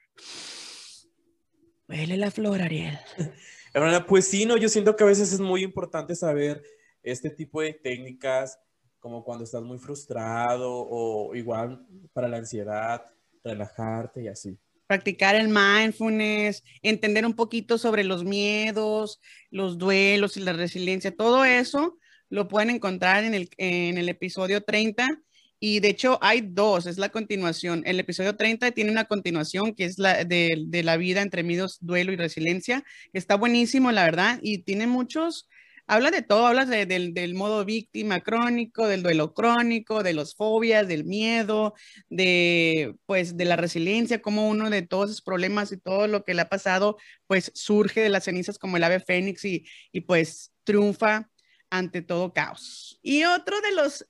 Huele 1.89 2.17
la 2.17 2.31
flor, 2.31 2.63
Ariel. 2.63 2.99
pues 4.09 4.27
sí, 4.29 4.47
no, 4.47 4.57
yo 4.57 4.69
siento 4.69 4.97
que 4.97 5.05
a 5.05 5.09
veces 5.09 5.33
es 5.33 5.41
muy 5.41 5.63
importante 5.63 6.15
saber 6.15 6.63
este 7.03 7.31
tipo 7.31 7.61
de 7.61 7.75
técnicas, 7.75 8.59
como 8.99 9.23
cuando 9.23 9.45
estás 9.45 9.63
muy 9.63 9.79
frustrado 9.79 10.71
o 10.73 11.35
igual 11.35 11.87
para 12.13 12.29
la 12.29 12.39
ansiedad, 12.39 13.05
relajarte 13.43 14.23
y 14.23 14.29
así 14.29 14.59
practicar 14.87 15.35
el 15.35 15.49
mindfulness, 15.49 16.63
entender 16.83 17.25
un 17.25 17.35
poquito 17.35 17.79
sobre 17.79 18.05
los 18.05 18.25
miedos, 18.25 19.21
los 19.51 19.79
duelos 19.79 20.37
y 20.37 20.41
la 20.41 20.53
resiliencia, 20.53 21.17
todo 21.17 21.45
eso 21.45 21.99
lo 22.29 22.49
pueden 22.49 22.71
encontrar 22.71 23.25
en 23.25 23.35
el, 23.35 23.49
en 23.57 23.99
el 23.99 24.09
episodio 24.09 24.63
30. 24.63 25.21
Y 25.67 25.81
de 25.81 25.89
hecho 25.89 26.19
hay 26.21 26.43
dos, 26.43 26.85
es 26.85 26.99
la 26.99 27.09
continuación. 27.09 27.85
El 27.87 27.99
episodio 27.99 28.37
30 28.37 28.73
tiene 28.73 28.91
una 28.91 29.07
continuación 29.07 29.75
que 29.75 29.87
es 29.87 29.99
la 29.99 30.23
de, 30.23 30.83
la 30.85 30.99
vida 30.99 31.23
entre 31.23 31.43
miedos, 31.43 31.79
duelo 31.81 32.13
y 32.13 32.17
resiliencia. 32.17 32.85
Está 33.15 33.37
buenísimo, 33.37 33.91
la 33.91 34.05
verdad, 34.05 34.39
y 34.43 34.59
tiene 34.59 34.87
muchos, 34.87 35.49
habla 35.87 36.11
de 36.11 36.21
todo, 36.21 36.49
habla 36.49 36.67
del, 36.67 37.35
modo 37.35 37.65
víctima 37.65 38.21
crónico, 38.21 38.87
del 38.87 39.03
duelo 39.03 39.33
crónico, 39.33 40.03
de 40.03 40.13
las 40.13 40.35
fobias, 40.35 40.87
del 40.87 41.07
miedo, 41.07 41.73
de 42.11 42.97
pues 43.07 43.39
de 43.39 43.47
la 43.47 43.57
resiliencia, 43.57 44.21
como 44.21 44.51
uno 44.51 44.69
de 44.69 44.83
todos 44.83 45.09
esos 45.09 45.23
problemas 45.23 45.73
y 45.73 45.79
todo 45.79 46.09
lo 46.09 46.25
que 46.27 46.35
le 46.35 46.43
ha 46.43 46.51
pasado, 46.51 46.99
pues 47.27 47.51
surge 47.55 48.03
de 48.03 48.11
las 48.11 48.25
cenizas 48.25 48.59
como 48.59 48.77
el 48.77 48.85
ave 48.85 49.01
fénix 49.01 49.47
y, 49.47 49.65
y 49.93 50.03
pues 50.03 50.53
triunfa 50.63 51.31
ante 51.71 52.03
todo 52.03 52.35
caos. 52.35 52.99
Y 53.03 53.25
otro 53.25 53.61
de 53.63 53.73
los, 53.73 54.07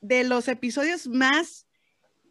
de 0.00 0.24
los 0.24 0.48
episodios 0.48 1.06
más 1.06 1.66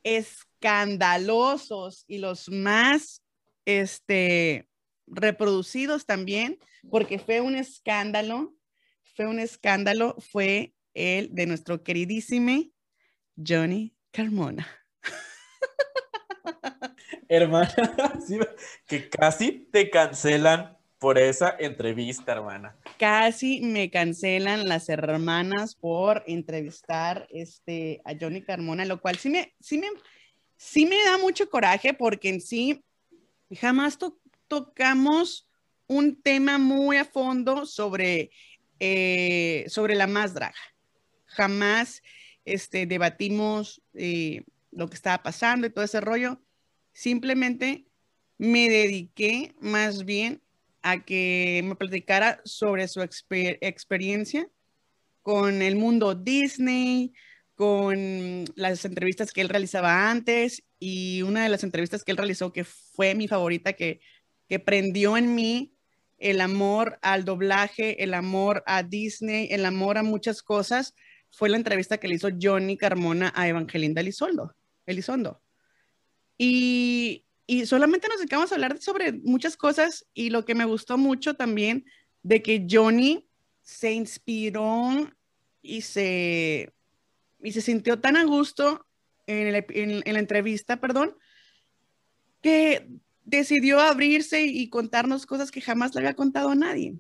escandalosos 0.03 2.03
y 2.07 2.19
los 2.19 2.49
más, 2.49 3.23
este, 3.65 4.69
reproducidos 5.07 6.05
también, 6.05 6.57
porque 6.89 7.19
fue 7.19 7.41
un 7.41 7.55
escándalo 7.55 8.53
fue 9.19 9.27
un 9.27 9.39
escándalo 9.39 10.15
fue 10.31 10.73
el 10.93 11.35
de 11.35 11.45
nuestro 11.45 11.83
queridísimo 11.83 12.63
Johnny 13.35 13.93
Carmona. 14.11 14.65
Hermana, 17.27 18.13
que 18.87 19.09
casi 19.09 19.67
te 19.73 19.89
cancelan 19.89 20.77
por 20.99 21.17
esa 21.17 21.55
entrevista, 21.57 22.33
hermana. 22.33 22.75
Casi 22.97 23.61
me 23.61 23.89
cancelan 23.89 24.67
las 24.67 24.89
hermanas 24.89 25.75
por 25.75 26.23
entrevistar 26.27 27.25
este, 27.31 28.01
a 28.03 28.13
Johnny 28.19 28.41
Carmona, 28.41 28.83
lo 28.85 28.99
cual 29.01 29.17
sí 29.17 29.29
me, 29.29 29.53
sí 29.61 29.77
me, 29.77 29.87
sí 30.57 30.85
me 30.85 31.01
da 31.05 31.17
mucho 31.17 31.49
coraje 31.49 31.93
porque 31.93 32.29
en 32.29 32.41
sí 32.41 32.83
jamás 33.49 33.97
to- 33.97 34.19
tocamos 34.47 35.47
un 35.87 36.21
tema 36.21 36.57
muy 36.57 36.97
a 36.97 37.05
fondo 37.05 37.65
sobre, 37.65 38.29
eh, 38.79 39.65
sobre 39.69 39.95
la 39.95 40.05
más 40.05 40.33
draga. 40.33 40.59
Jamás 41.27 42.03
este, 42.43 42.85
debatimos 42.85 43.81
eh, 43.93 44.43
lo 44.71 44.89
que 44.89 44.95
estaba 44.95 45.23
pasando 45.23 45.65
y 45.65 45.69
todo 45.69 45.85
ese 45.85 46.01
rollo. 46.01 46.41
Simplemente 46.91 47.85
me 48.37 48.69
dediqué 48.69 49.55
más 49.61 50.03
bien 50.03 50.41
a 50.81 51.03
que 51.03 51.61
me 51.63 51.75
platicara 51.75 52.41
sobre 52.45 52.87
su 52.87 53.01
exper- 53.01 53.57
experiencia 53.61 54.49
con 55.21 55.61
el 55.61 55.75
mundo 55.75 56.15
Disney, 56.15 57.13
con 57.55 58.45
las 58.55 58.85
entrevistas 58.85 59.31
que 59.31 59.41
él 59.41 59.49
realizaba 59.49 60.09
antes 60.09 60.63
y 60.79 61.21
una 61.23 61.43
de 61.43 61.49
las 61.49 61.63
entrevistas 61.63 62.03
que 62.03 62.11
él 62.11 62.17
realizó 62.17 62.53
que 62.53 62.63
fue 62.63 63.15
mi 63.15 63.27
favorita, 63.27 63.73
que, 63.73 63.99
que 64.47 64.59
prendió 64.59 65.17
en 65.17 65.35
mí 65.35 65.73
el 66.17 66.41
amor 66.41 66.99
al 67.01 67.25
doblaje, 67.25 68.03
el 68.03 68.13
amor 68.13 68.63
a 68.65 68.83
Disney, 68.83 69.49
el 69.51 69.65
amor 69.65 69.97
a 69.97 70.03
muchas 70.03 70.41
cosas, 70.41 70.95
fue 71.31 71.49
la 71.49 71.57
entrevista 71.57 71.97
que 71.97 72.07
le 72.07 72.15
hizo 72.15 72.29
Johnny 72.41 72.77
Carmona 72.77 73.31
a 73.35 73.47
Evangelinda 73.47 74.01
Elizondo. 74.01 74.55
Elizondo. 74.85 75.41
Y, 76.37 77.25
y 77.49 77.65
solamente 77.65 78.07
nos 78.07 78.19
dedicamos 78.19 78.51
a 78.51 78.55
hablar 78.55 78.77
sobre 78.77 79.11
muchas 79.11 79.57
cosas 79.57 80.05
y 80.13 80.29
lo 80.29 80.45
que 80.45 80.53
me 80.53 80.65
gustó 80.65 80.99
mucho 80.99 81.33
también 81.33 81.83
de 82.21 82.43
que 82.43 82.67
Johnny 82.69 83.27
se 83.63 83.91
inspiró 83.91 85.09
y 85.63 85.81
se, 85.81 86.71
y 87.39 87.51
se 87.51 87.61
sintió 87.61 87.99
tan 87.99 88.17
a 88.17 88.23
gusto 88.23 88.85
en, 89.25 89.47
el 89.47 89.65
en 89.67 90.13
la 90.13 90.19
entrevista, 90.19 90.79
perdón, 90.79 91.17
que 92.43 92.87
decidió 93.25 93.79
abrirse 93.79 94.43
y 94.43 94.69
contarnos 94.69 95.25
cosas 95.25 95.49
que 95.49 95.59
jamás 95.59 95.95
le 95.95 96.01
había 96.01 96.13
contado 96.13 96.49
a 96.49 96.55
nadie. 96.55 96.99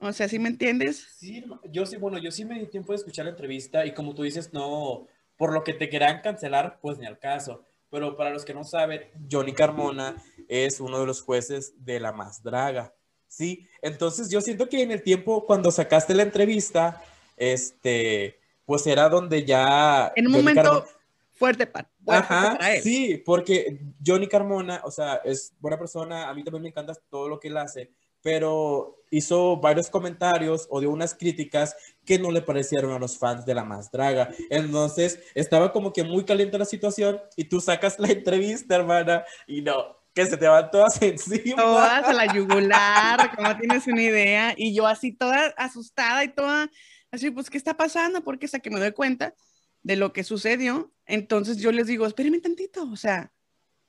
O 0.00 0.12
sea, 0.12 0.28
¿sí 0.28 0.38
me 0.38 0.50
entiendes? 0.50 1.08
Sí, 1.16 1.42
yo 1.72 1.86
sí, 1.86 1.96
bueno, 1.96 2.18
yo 2.18 2.30
sí 2.30 2.44
me 2.44 2.60
di 2.60 2.66
tiempo 2.66 2.92
de 2.92 2.96
escuchar 2.96 3.24
la 3.24 3.30
entrevista 3.30 3.86
y 3.86 3.94
como 3.94 4.14
tú 4.14 4.22
dices, 4.22 4.52
no, 4.52 5.06
por 5.38 5.54
lo 5.54 5.64
que 5.64 5.72
te 5.72 5.88
querían 5.88 6.20
cancelar, 6.20 6.78
pues 6.82 6.98
ni 6.98 7.06
al 7.06 7.18
caso. 7.18 7.64
Pero 7.90 8.16
para 8.16 8.30
los 8.30 8.44
que 8.44 8.52
no 8.54 8.64
saben, 8.64 9.02
Johnny 9.30 9.52
Carmona 9.52 10.16
es 10.48 10.80
uno 10.80 10.98
de 11.00 11.06
los 11.06 11.22
jueces 11.22 11.72
de 11.84 12.00
La 12.00 12.12
Más 12.12 12.42
Draga, 12.42 12.92
¿sí? 13.28 13.68
Entonces 13.82 14.28
yo 14.30 14.40
siento 14.40 14.68
que 14.68 14.82
en 14.82 14.90
el 14.90 15.02
tiempo 15.02 15.46
cuando 15.46 15.70
sacaste 15.70 16.14
la 16.14 16.22
entrevista, 16.24 17.02
este, 17.36 18.38
pues 18.64 18.86
era 18.86 19.08
donde 19.08 19.44
ya... 19.44 20.12
En 20.16 20.26
un 20.26 20.32
Johnny 20.32 20.42
momento 20.44 20.62
Carmona- 20.70 20.86
fuerte, 21.32 21.66
pa- 21.66 21.88
fuerte 22.04 22.34
Ajá, 22.34 22.56
para 22.58 22.74
él. 22.74 22.82
sí, 22.82 23.22
porque 23.24 23.78
Johnny 24.04 24.26
Carmona, 24.26 24.80
o 24.84 24.90
sea, 24.90 25.16
es 25.24 25.52
buena 25.60 25.78
persona, 25.78 26.28
a 26.28 26.34
mí 26.34 26.42
también 26.42 26.62
me 26.62 26.68
encanta 26.70 26.94
todo 27.08 27.28
lo 27.28 27.38
que 27.38 27.48
él 27.48 27.56
hace, 27.56 27.90
pero 28.22 29.02
hizo 29.10 29.56
varios 29.58 29.90
comentarios 29.90 30.66
o 30.70 30.80
dio 30.80 30.90
unas 30.90 31.14
críticas 31.14 31.76
que 32.04 32.18
no 32.18 32.30
le 32.30 32.42
parecieron 32.42 32.92
a 32.92 32.98
los 32.98 33.18
fans 33.18 33.44
de 33.46 33.54
La 33.54 33.64
Más 33.64 33.90
Draga. 33.90 34.30
Entonces, 34.50 35.20
estaba 35.34 35.72
como 35.72 35.92
que 35.92 36.04
muy 36.04 36.24
caliente 36.24 36.58
la 36.58 36.64
situación 36.64 37.20
y 37.36 37.44
tú 37.44 37.60
sacas 37.60 37.98
la 37.98 38.08
entrevista, 38.08 38.76
hermana, 38.76 39.24
y 39.46 39.62
no, 39.62 39.96
que 40.14 40.26
se 40.26 40.36
te 40.36 40.48
van 40.48 40.70
todas 40.70 41.00
encima. 41.02 41.62
Todas 41.62 42.04
a 42.04 42.12
la 42.12 42.32
yugular, 42.32 43.34
como 43.36 43.56
tienes 43.58 43.86
una 43.86 44.02
idea. 44.02 44.54
Y 44.56 44.74
yo 44.74 44.86
así 44.86 45.12
toda 45.12 45.48
asustada 45.56 46.24
y 46.24 46.28
toda, 46.28 46.70
así, 47.10 47.30
pues, 47.30 47.50
¿qué 47.50 47.58
está 47.58 47.76
pasando? 47.76 48.24
Porque 48.24 48.46
hasta 48.46 48.60
que 48.60 48.70
me 48.70 48.80
doy 48.80 48.92
cuenta 48.92 49.34
de 49.82 49.96
lo 49.96 50.12
que 50.12 50.24
sucedió, 50.24 50.92
entonces 51.04 51.58
yo 51.58 51.70
les 51.70 51.86
digo, 51.86 52.06
espérenme 52.06 52.40
tantito, 52.40 52.90
o 52.90 52.96
sea, 52.96 53.32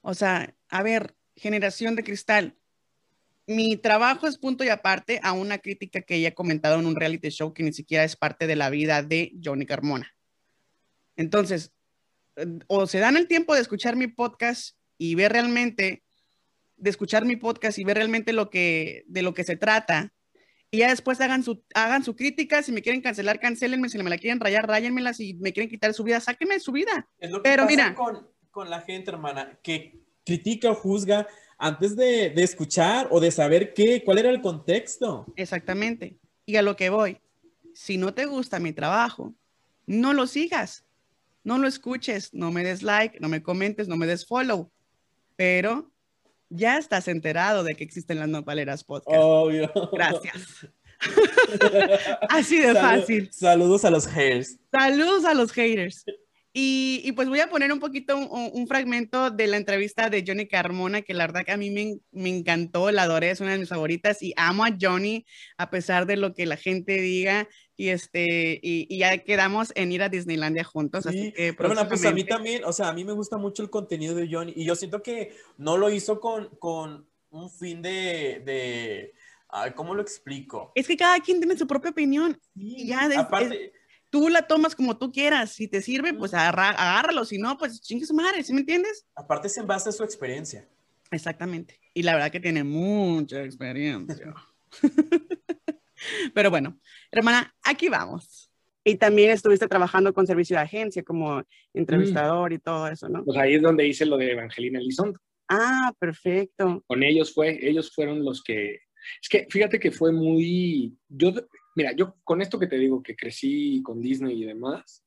o 0.01 0.13
sea, 0.13 0.53
a 0.69 0.83
ver, 0.83 1.15
generación 1.35 1.95
de 1.95 2.03
cristal, 2.03 2.55
mi 3.47 3.77
trabajo 3.77 4.27
es 4.27 4.37
punto 4.37 4.65
y 4.65 4.69
aparte 4.69 5.19
a 5.23 5.31
una 5.31 5.57
crítica 5.57 6.01
que 6.01 6.15
ella 6.15 6.29
ha 6.29 6.35
comentado 6.35 6.79
en 6.79 6.85
un 6.85 6.95
reality 6.95 7.29
show 7.29 7.53
que 7.53 7.63
ni 7.63 7.71
siquiera 7.71 8.03
es 8.03 8.17
parte 8.17 8.45
de 8.45 8.57
la 8.57 8.69
vida 8.69 9.01
de 9.01 9.33
Johnny 9.43 9.65
Carmona. 9.65 10.13
Entonces, 11.15 11.73
eh, 12.35 12.45
o 12.67 12.85
se 12.87 12.99
dan 12.99 13.15
el 13.15 13.27
tiempo 13.27 13.55
de 13.55 13.61
escuchar 13.61 13.95
mi 13.95 14.07
podcast 14.07 14.77
y 14.97 15.15
ver 15.15 15.31
realmente, 15.31 16.03
de 16.75 16.89
escuchar 16.89 17.25
mi 17.25 17.37
podcast 17.37 17.79
y 17.79 17.85
ver 17.85 17.97
realmente 17.97 18.33
lo 18.33 18.49
que, 18.49 19.05
de 19.07 19.21
lo 19.21 19.33
que 19.33 19.45
se 19.45 19.55
trata, 19.55 20.13
y 20.69 20.79
ya 20.79 20.89
después 20.89 21.21
hagan 21.21 21.43
su, 21.43 21.63
hagan 21.73 22.03
su 22.03 22.15
crítica, 22.17 22.61
si 22.61 22.73
me 22.73 22.81
quieren 22.81 23.01
cancelar, 23.01 23.39
cancelenme, 23.39 23.87
si 23.87 23.97
me 23.97 24.09
la 24.09 24.17
quieren 24.17 24.41
rayar, 24.41 24.67
ráyenmela, 24.67 25.13
si 25.13 25.35
me 25.35 25.53
quieren 25.53 25.69
quitar 25.69 25.93
su 25.93 26.03
vida, 26.03 26.19
sáquenme 26.19 26.59
su 26.59 26.73
vida. 26.73 27.09
Es 27.19 27.31
lo 27.31 27.37
que 27.37 27.49
Pero 27.49 27.63
pasa 27.63 27.75
mira. 27.75 27.95
con, 27.95 28.27
con 28.51 28.69
la 28.69 28.81
gente, 28.81 29.09
hermana, 29.09 29.57
que 29.63 30.01
critica 30.25 30.69
o 30.69 30.75
juzga 30.75 31.25
antes 31.57 31.95
de, 31.95 32.29
de 32.29 32.43
escuchar 32.43 33.07
o 33.11 33.19
de 33.19 33.31
saber 33.31 33.73
qué, 33.73 34.03
cuál 34.03 34.19
era 34.19 34.29
el 34.29 34.41
contexto. 34.41 35.25
Exactamente. 35.35 36.17
Y 36.45 36.55
a 36.55 36.61
lo 36.61 36.75
que 36.75 36.89
voy, 36.89 37.19
si 37.73 37.97
no 37.97 38.13
te 38.13 38.25
gusta 38.25 38.59
mi 38.59 38.73
trabajo, 38.73 39.33
no 39.85 40.13
lo 40.13 40.27
sigas, 40.27 40.85
no 41.43 41.57
lo 41.57 41.67
escuches, 41.67 42.33
no 42.33 42.51
me 42.51 42.63
des 42.63 42.83
like, 42.83 43.19
no 43.19 43.29
me 43.29 43.41
comentes, 43.41 43.87
no 43.87 43.97
me 43.97 44.05
des 44.05 44.25
follow, 44.25 44.69
pero 45.35 45.91
ya 46.49 46.77
estás 46.77 47.07
enterado 47.07 47.63
de 47.63 47.75
que 47.75 47.83
existen 47.83 48.19
las 48.19 48.29
nopaleras 48.29 48.83
podcast. 48.83 49.17
Obvio. 49.19 49.71
Gracias. 49.91 50.67
Así 52.29 52.59
de 52.59 52.73
Salu- 52.73 52.79
fácil. 52.81 53.29
Saludos 53.31 53.85
a 53.85 53.89
los 53.91 54.07
haters. 54.07 54.57
Saludos 54.71 55.25
a 55.25 55.33
los 55.33 55.51
haters. 55.51 56.05
Y, 56.59 57.01
y 57.05 57.11
pues 57.11 57.29
voy 57.29 57.39
a 57.39 57.51
poner 57.51 57.71
un 57.71 57.79
poquito 57.79 58.17
un, 58.17 58.49
un 58.51 58.67
fragmento 58.67 59.29
de 59.29 59.45
la 59.45 59.57
entrevista 59.57 60.09
de 60.09 60.23
Johnny 60.25 60.47
Carmona, 60.47 61.03
que 61.03 61.13
la 61.13 61.27
verdad 61.27 61.45
que 61.45 61.51
a 61.51 61.57
mí 61.57 61.69
me, 61.69 61.99
me 62.11 62.35
encantó, 62.35 62.89
la 62.89 63.03
adoré, 63.03 63.29
es 63.29 63.41
una 63.41 63.51
de 63.51 63.59
mis 63.59 63.69
favoritas 63.69 64.23
y 64.23 64.33
amo 64.37 64.65
a 64.65 64.75
Johnny 64.81 65.23
a 65.59 65.69
pesar 65.69 66.07
de 66.07 66.17
lo 66.17 66.33
que 66.33 66.47
la 66.47 66.57
gente 66.57 66.93
diga 66.99 67.47
y 67.75 67.89
este 67.89 68.59
y, 68.63 68.87
y 68.89 68.97
ya 68.97 69.19
quedamos 69.19 69.71
en 69.75 69.91
ir 69.91 70.01
a 70.01 70.09
Disneylandia 70.09 70.63
juntos, 70.63 71.05
así 71.05 71.25
Sí, 71.25 71.31
que 71.31 71.53
pero 71.53 71.69
bueno, 71.69 71.87
pues 71.87 72.03
a 72.05 72.11
mí 72.11 72.23
también, 72.23 72.63
o 72.65 72.73
sea, 72.73 72.87
a 72.89 72.93
mí 72.93 73.03
me 73.03 73.13
gusta 73.13 73.37
mucho 73.37 73.61
el 73.61 73.69
contenido 73.69 74.15
de 74.15 74.27
Johnny 74.27 74.53
y 74.55 74.65
yo 74.65 74.73
siento 74.75 75.03
que 75.03 75.35
no 75.59 75.77
lo 75.77 75.91
hizo 75.91 76.19
con, 76.19 76.49
con 76.57 77.07
un 77.29 77.51
fin 77.51 77.83
de, 77.83 78.41
de 78.43 79.13
ay, 79.49 79.73
¿cómo 79.75 79.93
lo 79.93 80.01
explico? 80.01 80.71
Es 80.73 80.87
que 80.87 80.97
cada 80.97 81.19
quien 81.19 81.39
tiene 81.39 81.55
su 81.55 81.67
propia 81.67 81.91
opinión. 81.91 82.39
Sí, 82.55 82.87
ya, 82.87 83.05
es- 83.05 83.15
aparte, 83.15 83.73
Tú 84.09 84.29
la 84.29 84.43
tomas 84.47 84.75
como 84.75 84.97
tú 84.97 85.11
quieras. 85.11 85.51
Si 85.51 85.67
te 85.67 85.81
sirve, 85.81 86.13
pues 86.13 86.33
agarra- 86.33 86.69
agárralo. 86.71 87.25
Si 87.25 87.37
no, 87.37 87.57
pues 87.57 87.81
chingue 87.81 88.05
su 88.05 88.13
madre. 88.13 88.43
¿Sí 88.43 88.53
me 88.53 88.61
entiendes? 88.61 89.05
aparte 89.15 89.47
es 89.47 89.57
en 89.57 89.67
base 89.67 89.89
a 89.89 89.91
su 89.91 90.03
experiencia. 90.03 90.67
Exactamente. 91.11 91.79
Y 91.93 92.03
la 92.03 92.13
verdad 92.13 92.31
que 92.31 92.39
tiene 92.39 92.63
mucha 92.63 93.43
experiencia. 93.43 94.33
Pero 96.33 96.49
bueno, 96.49 96.79
hermana, 97.11 97.55
aquí 97.63 97.89
vamos. 97.89 98.51
Y 98.83 98.95
también 98.95 99.31
estuviste 99.31 99.67
trabajando 99.67 100.13
con 100.13 100.27
servicio 100.27 100.55
de 100.55 100.63
agencia 100.63 101.03
como 101.03 101.43
entrevistador 101.73 102.53
y 102.53 102.59
todo 102.59 102.87
eso, 102.87 103.09
¿no? 103.09 103.25
Pues 103.25 103.37
ahí 103.37 103.55
es 103.55 103.61
donde 103.61 103.85
hice 103.87 104.05
lo 104.05 104.15
de 104.17 104.31
Evangelina 104.31 104.79
Elizondo. 104.79 105.19
Ah, 105.49 105.91
perfecto. 105.99 106.83
Con 106.87 107.03
ellos 107.03 107.33
fue, 107.33 107.57
ellos 107.67 107.91
fueron 107.93 108.23
los 108.23 108.43
que, 108.43 108.75
es 109.21 109.29
que 109.29 109.47
fíjate 109.49 109.79
que 109.79 109.91
fue 109.91 110.11
muy, 110.13 110.95
yo, 111.09 111.33
mira, 111.77 111.91
yo 111.91 112.15
con 112.23 112.41
esto 112.41 112.57
que 112.57 112.65
te 112.65 112.79
digo, 112.79 113.03
que 113.03 113.15
crecí 113.15 113.81
con 113.83 114.01
Disney 114.01 114.41
y 114.41 114.45
demás, 114.45 115.05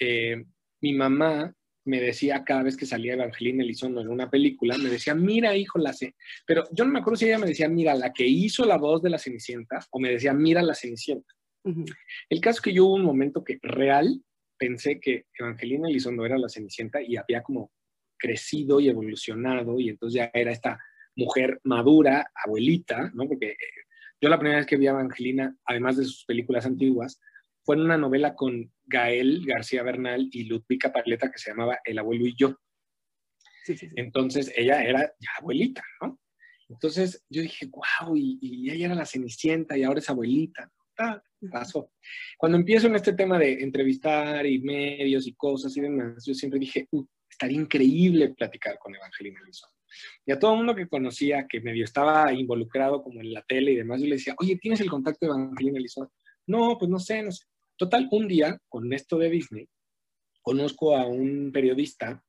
eh, 0.00 0.46
mi 0.80 0.94
mamá 0.94 1.54
me 1.84 2.00
decía 2.00 2.42
cada 2.42 2.62
vez 2.62 2.74
que 2.74 2.86
salía 2.86 3.12
Evangelina 3.12 3.62
Elizondo 3.62 4.00
en 4.00 4.08
una 4.08 4.30
película, 4.30 4.78
me 4.78 4.88
decía, 4.88 5.14
mira, 5.14 5.54
hijo, 5.54 5.78
la 5.78 5.92
sé. 5.92 6.14
Pero 6.46 6.64
yo 6.72 6.86
no 6.86 6.90
me 6.90 7.00
acuerdo 7.00 7.18
si 7.18 7.26
ella 7.26 7.38
me 7.38 7.46
decía, 7.46 7.68
mira, 7.68 7.94
la 7.94 8.14
que 8.14 8.26
hizo 8.26 8.64
la 8.64 8.78
voz 8.78 9.02
de 9.02 9.10
la 9.10 9.18
Cenicienta, 9.18 9.78
o 9.90 10.00
me 10.00 10.10
decía, 10.10 10.32
mira 10.32 10.62
la 10.62 10.74
Cenicienta. 10.74 11.34
El 12.30 12.40
caso 12.40 12.58
es 12.58 12.62
que 12.62 12.72
yo 12.72 12.86
hubo 12.86 12.94
un 12.94 13.04
momento 13.04 13.44
que 13.44 13.58
real 13.60 14.22
pensé 14.56 14.98
que 14.98 15.26
Evangelina 15.38 15.88
Elizondo 15.88 16.24
era 16.24 16.38
la 16.38 16.48
Cenicienta 16.48 17.02
y 17.02 17.16
había 17.16 17.42
como 17.42 17.72
crecido 18.16 18.80
y 18.80 18.88
evolucionado 18.88 19.78
y 19.78 19.90
entonces 19.90 20.16
ya 20.16 20.30
era 20.32 20.50
esta 20.50 20.78
mujer 21.14 21.60
madura, 21.64 22.30
abuelita, 22.44 23.10
¿no? 23.14 23.28
Porque 23.28 23.50
eh, 23.50 23.56
yo 24.20 24.28
la 24.28 24.38
primera 24.38 24.58
vez 24.58 24.66
que 24.66 24.76
vi 24.76 24.86
a 24.86 24.90
Evangelina, 24.90 25.56
además 25.64 25.96
de 25.96 26.04
sus 26.04 26.24
películas 26.24 26.66
antiguas, 26.66 27.20
fue 27.64 27.76
en 27.76 27.82
una 27.82 27.98
novela 27.98 28.34
con 28.34 28.72
Gael 28.84 29.44
García 29.44 29.82
Bernal 29.82 30.28
y 30.30 30.44
Ludwika 30.44 30.92
Paleta 30.92 31.30
que 31.30 31.38
se 31.38 31.50
llamaba 31.50 31.78
El 31.84 31.98
abuelo 31.98 32.26
y 32.26 32.34
yo. 32.36 32.56
Sí, 33.64 33.76
sí, 33.76 33.88
sí. 33.88 33.94
Entonces 33.96 34.52
ella 34.56 34.82
era 34.84 35.00
ya 35.18 35.30
abuelita, 35.40 35.82
¿no? 36.00 36.20
Entonces 36.68 37.24
yo 37.28 37.42
dije, 37.42 37.66
wow, 37.66 38.16
y, 38.16 38.38
y 38.40 38.70
ella 38.70 38.86
era 38.86 38.94
la 38.94 39.06
Cenicienta 39.06 39.76
y 39.76 39.82
ahora 39.82 39.98
es 39.98 40.08
abuelita. 40.08 40.70
Ah, 40.98 41.22
pasó. 41.50 41.92
Cuando 42.38 42.56
empiezo 42.56 42.86
en 42.86 42.96
este 42.96 43.12
tema 43.12 43.38
de 43.38 43.62
entrevistar 43.62 44.46
y 44.46 44.60
medios 44.60 45.26
y 45.26 45.34
cosas 45.34 45.76
y 45.76 45.80
demás, 45.80 46.24
yo 46.24 46.34
siempre 46.34 46.58
dije, 46.58 46.88
"Uh, 46.90 47.04
estaría 47.28 47.58
increíble 47.60 48.30
platicar 48.30 48.78
con 48.78 48.94
Evangelina 48.94 49.40
Elizondo. 49.42 49.75
Y 50.24 50.32
a 50.32 50.38
todo 50.38 50.52
el 50.52 50.58
mundo 50.58 50.74
que 50.74 50.88
conocía, 50.88 51.46
que 51.48 51.60
medio 51.60 51.84
estaba 51.84 52.32
involucrado 52.32 53.02
como 53.02 53.20
en 53.20 53.32
la 53.32 53.42
tele 53.42 53.72
y 53.72 53.76
demás, 53.76 54.00
yo 54.00 54.06
le 54.06 54.16
decía, 54.16 54.34
oye, 54.38 54.56
¿tienes 54.56 54.80
el 54.80 54.90
contacto 54.90 55.26
de 55.26 55.32
Evangelina 55.32 55.78
Elizondo? 55.78 56.12
No, 56.46 56.76
pues 56.78 56.90
no 56.90 56.98
sé, 56.98 57.22
no 57.22 57.32
sé. 57.32 57.44
Total, 57.76 58.08
un 58.10 58.26
día, 58.26 58.58
con 58.68 58.92
esto 58.92 59.18
de 59.18 59.30
Disney, 59.30 59.68
conozco 60.42 60.96
a 60.96 61.06
un 61.06 61.50
periodista 61.52 62.22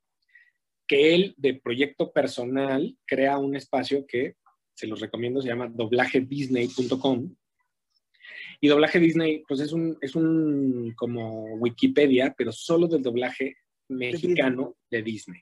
que 0.88 1.14
él, 1.14 1.34
de 1.38 1.56
proyecto 1.56 2.12
personal, 2.12 2.98
crea 3.06 3.38
un 3.38 3.56
espacio 3.56 4.06
que 4.08 4.36
se 4.74 4.88
los 4.88 5.00
recomiendo, 5.00 5.42
se 5.42 5.50
llama 5.50 5.68
doblagedisney.com. 5.68 7.36
Y 8.60 8.68
doblaje 8.68 9.00
Disney, 9.00 9.44
pues 9.48 9.60
es 9.60 9.72
un, 9.72 9.98
es 10.02 10.16
un 10.16 10.94
como 10.96 11.56
Wikipedia, 11.56 12.34
pero 12.38 12.52
solo 12.52 12.88
del 12.88 13.04
doblaje 13.04 13.58
mexicano 13.90 14.78
de 14.90 15.02
Disney. 15.04 15.42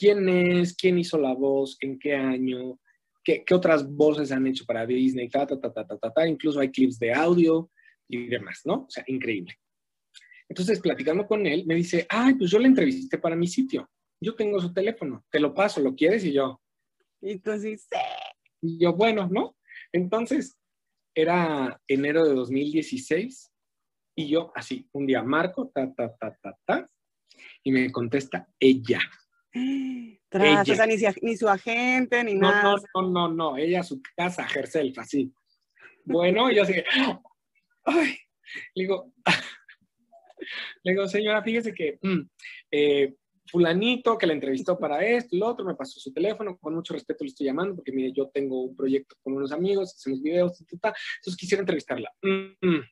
¿Quién 0.00 0.26
es? 0.30 0.74
¿Quién 0.74 0.98
hizo 0.98 1.18
la 1.18 1.34
voz? 1.34 1.76
¿En 1.80 1.98
qué 1.98 2.14
año? 2.14 2.80
¿Qué, 3.22 3.44
qué 3.44 3.54
otras 3.54 3.86
voces 3.86 4.32
han 4.32 4.46
hecho 4.46 4.64
para 4.64 4.86
Disney? 4.86 5.28
Ta, 5.28 5.46
ta, 5.46 5.60
ta, 5.60 5.70
ta, 5.70 5.86
ta, 5.86 5.98
ta, 5.98 6.10
ta. 6.10 6.26
Incluso 6.26 6.58
hay 6.58 6.70
clips 6.70 6.98
de 6.98 7.12
audio 7.12 7.70
y 8.08 8.26
demás, 8.28 8.62
¿no? 8.64 8.84
O 8.84 8.86
sea, 8.88 9.04
increíble. 9.08 9.58
Entonces, 10.48 10.80
platicando 10.80 11.26
con 11.26 11.46
él, 11.46 11.66
me 11.66 11.74
dice, 11.74 12.06
ay, 12.08 12.32
pues 12.32 12.50
yo 12.50 12.58
le 12.58 12.68
entrevisté 12.68 13.18
para 13.18 13.36
mi 13.36 13.46
sitio. 13.46 13.90
Yo 14.22 14.34
tengo 14.34 14.58
su 14.58 14.72
teléfono, 14.72 15.22
te 15.30 15.38
lo 15.38 15.52
paso, 15.52 15.82
¿lo 15.82 15.94
quieres? 15.94 16.24
Y 16.24 16.32
yo. 16.32 16.62
Y 17.20 17.38
tú 17.38 17.50
así, 17.50 17.76
sí. 17.76 17.86
Y 18.62 18.78
yo, 18.78 18.94
bueno, 18.94 19.28
¿no? 19.30 19.54
Entonces, 19.92 20.56
era 21.14 21.78
enero 21.86 22.26
de 22.26 22.34
2016 22.34 23.52
y 24.16 24.28
yo 24.28 24.50
así, 24.54 24.88
un 24.92 25.06
día 25.06 25.22
marco, 25.22 25.70
ta, 25.74 25.92
ta, 25.92 26.16
ta, 26.16 26.34
ta, 26.40 26.58
ta, 26.64 26.86
y 27.62 27.70
me 27.70 27.92
contesta 27.92 28.48
ella. 28.58 29.00
Tras, 29.52 30.68
Ella. 30.68 30.72
o 30.72 30.76
sea, 30.76 31.14
ni, 31.22 31.36
su 31.36 31.48
agente, 31.48 32.22
ni 32.24 32.34
No, 32.34 32.50
nada. 32.50 32.62
no, 32.94 33.02
no, 33.02 33.08
no, 33.10 33.28
no, 33.34 33.56
ella 33.56 33.80
a 33.80 33.84
su 33.84 34.00
casa, 34.16 34.46
herself, 34.54 34.98
así. 34.98 35.32
Bueno, 36.04 36.50
y 36.50 36.56
yo 36.56 36.62
así, 36.62 36.74
ay, 37.84 38.16
le 38.74 38.82
digo, 38.82 39.12
le 40.84 40.92
digo, 40.92 41.08
señora, 41.08 41.42
fíjese 41.42 41.74
que 41.74 41.98
mm, 42.00 42.20
eh, 42.70 43.14
fulanito 43.46 44.16
que 44.16 44.26
la 44.26 44.32
entrevistó 44.34 44.78
para 44.78 45.04
esto 45.04 45.36
lo 45.36 45.48
otro, 45.48 45.64
me 45.64 45.74
pasó 45.74 45.98
su 45.98 46.12
teléfono, 46.12 46.56
con 46.58 46.74
mucho 46.74 46.94
respeto 46.94 47.24
le 47.24 47.28
estoy 47.30 47.46
llamando, 47.46 47.74
porque 47.74 47.92
mire, 47.92 48.12
yo 48.12 48.28
tengo 48.28 48.62
un 48.62 48.76
proyecto 48.76 49.16
con 49.22 49.34
unos 49.34 49.50
amigos, 49.52 49.94
hacemos 49.94 50.22
videos, 50.22 50.56
ta, 50.58 50.64
ta, 50.64 50.78
ta, 50.92 50.98
entonces 51.16 51.36
quisiera 51.36 51.60
entrevistarla. 51.60 52.10
"Mm, 52.22 52.66
mm, 52.68 52.82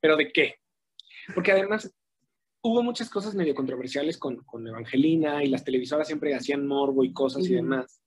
¿Pero 0.00 0.16
de 0.16 0.30
qué? 0.32 0.56
Porque 1.34 1.52
además 1.52 1.90
hubo 2.62 2.82
muchas 2.82 3.10
cosas 3.10 3.34
medio 3.34 3.54
controversiales 3.54 4.16
con, 4.16 4.36
con 4.44 4.66
Evangelina 4.66 5.42
y 5.44 5.48
las 5.48 5.64
televisoras 5.64 6.06
siempre 6.06 6.34
hacían 6.34 6.66
morbo 6.66 7.04
y 7.04 7.12
cosas 7.12 7.44
y 7.46 7.54
demás. 7.54 8.00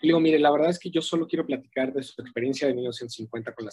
Y 0.00 0.08
digo, 0.08 0.20
mire, 0.20 0.38
la 0.38 0.50
verdad 0.50 0.70
es 0.70 0.78
que 0.78 0.90
yo 0.90 1.02
solo 1.02 1.26
quiero 1.26 1.46
platicar 1.46 1.92
de 1.92 2.02
su 2.02 2.20
experiencia 2.20 2.66
de 2.66 2.74
1950 2.74 3.54
con 3.54 3.66
la, 3.66 3.72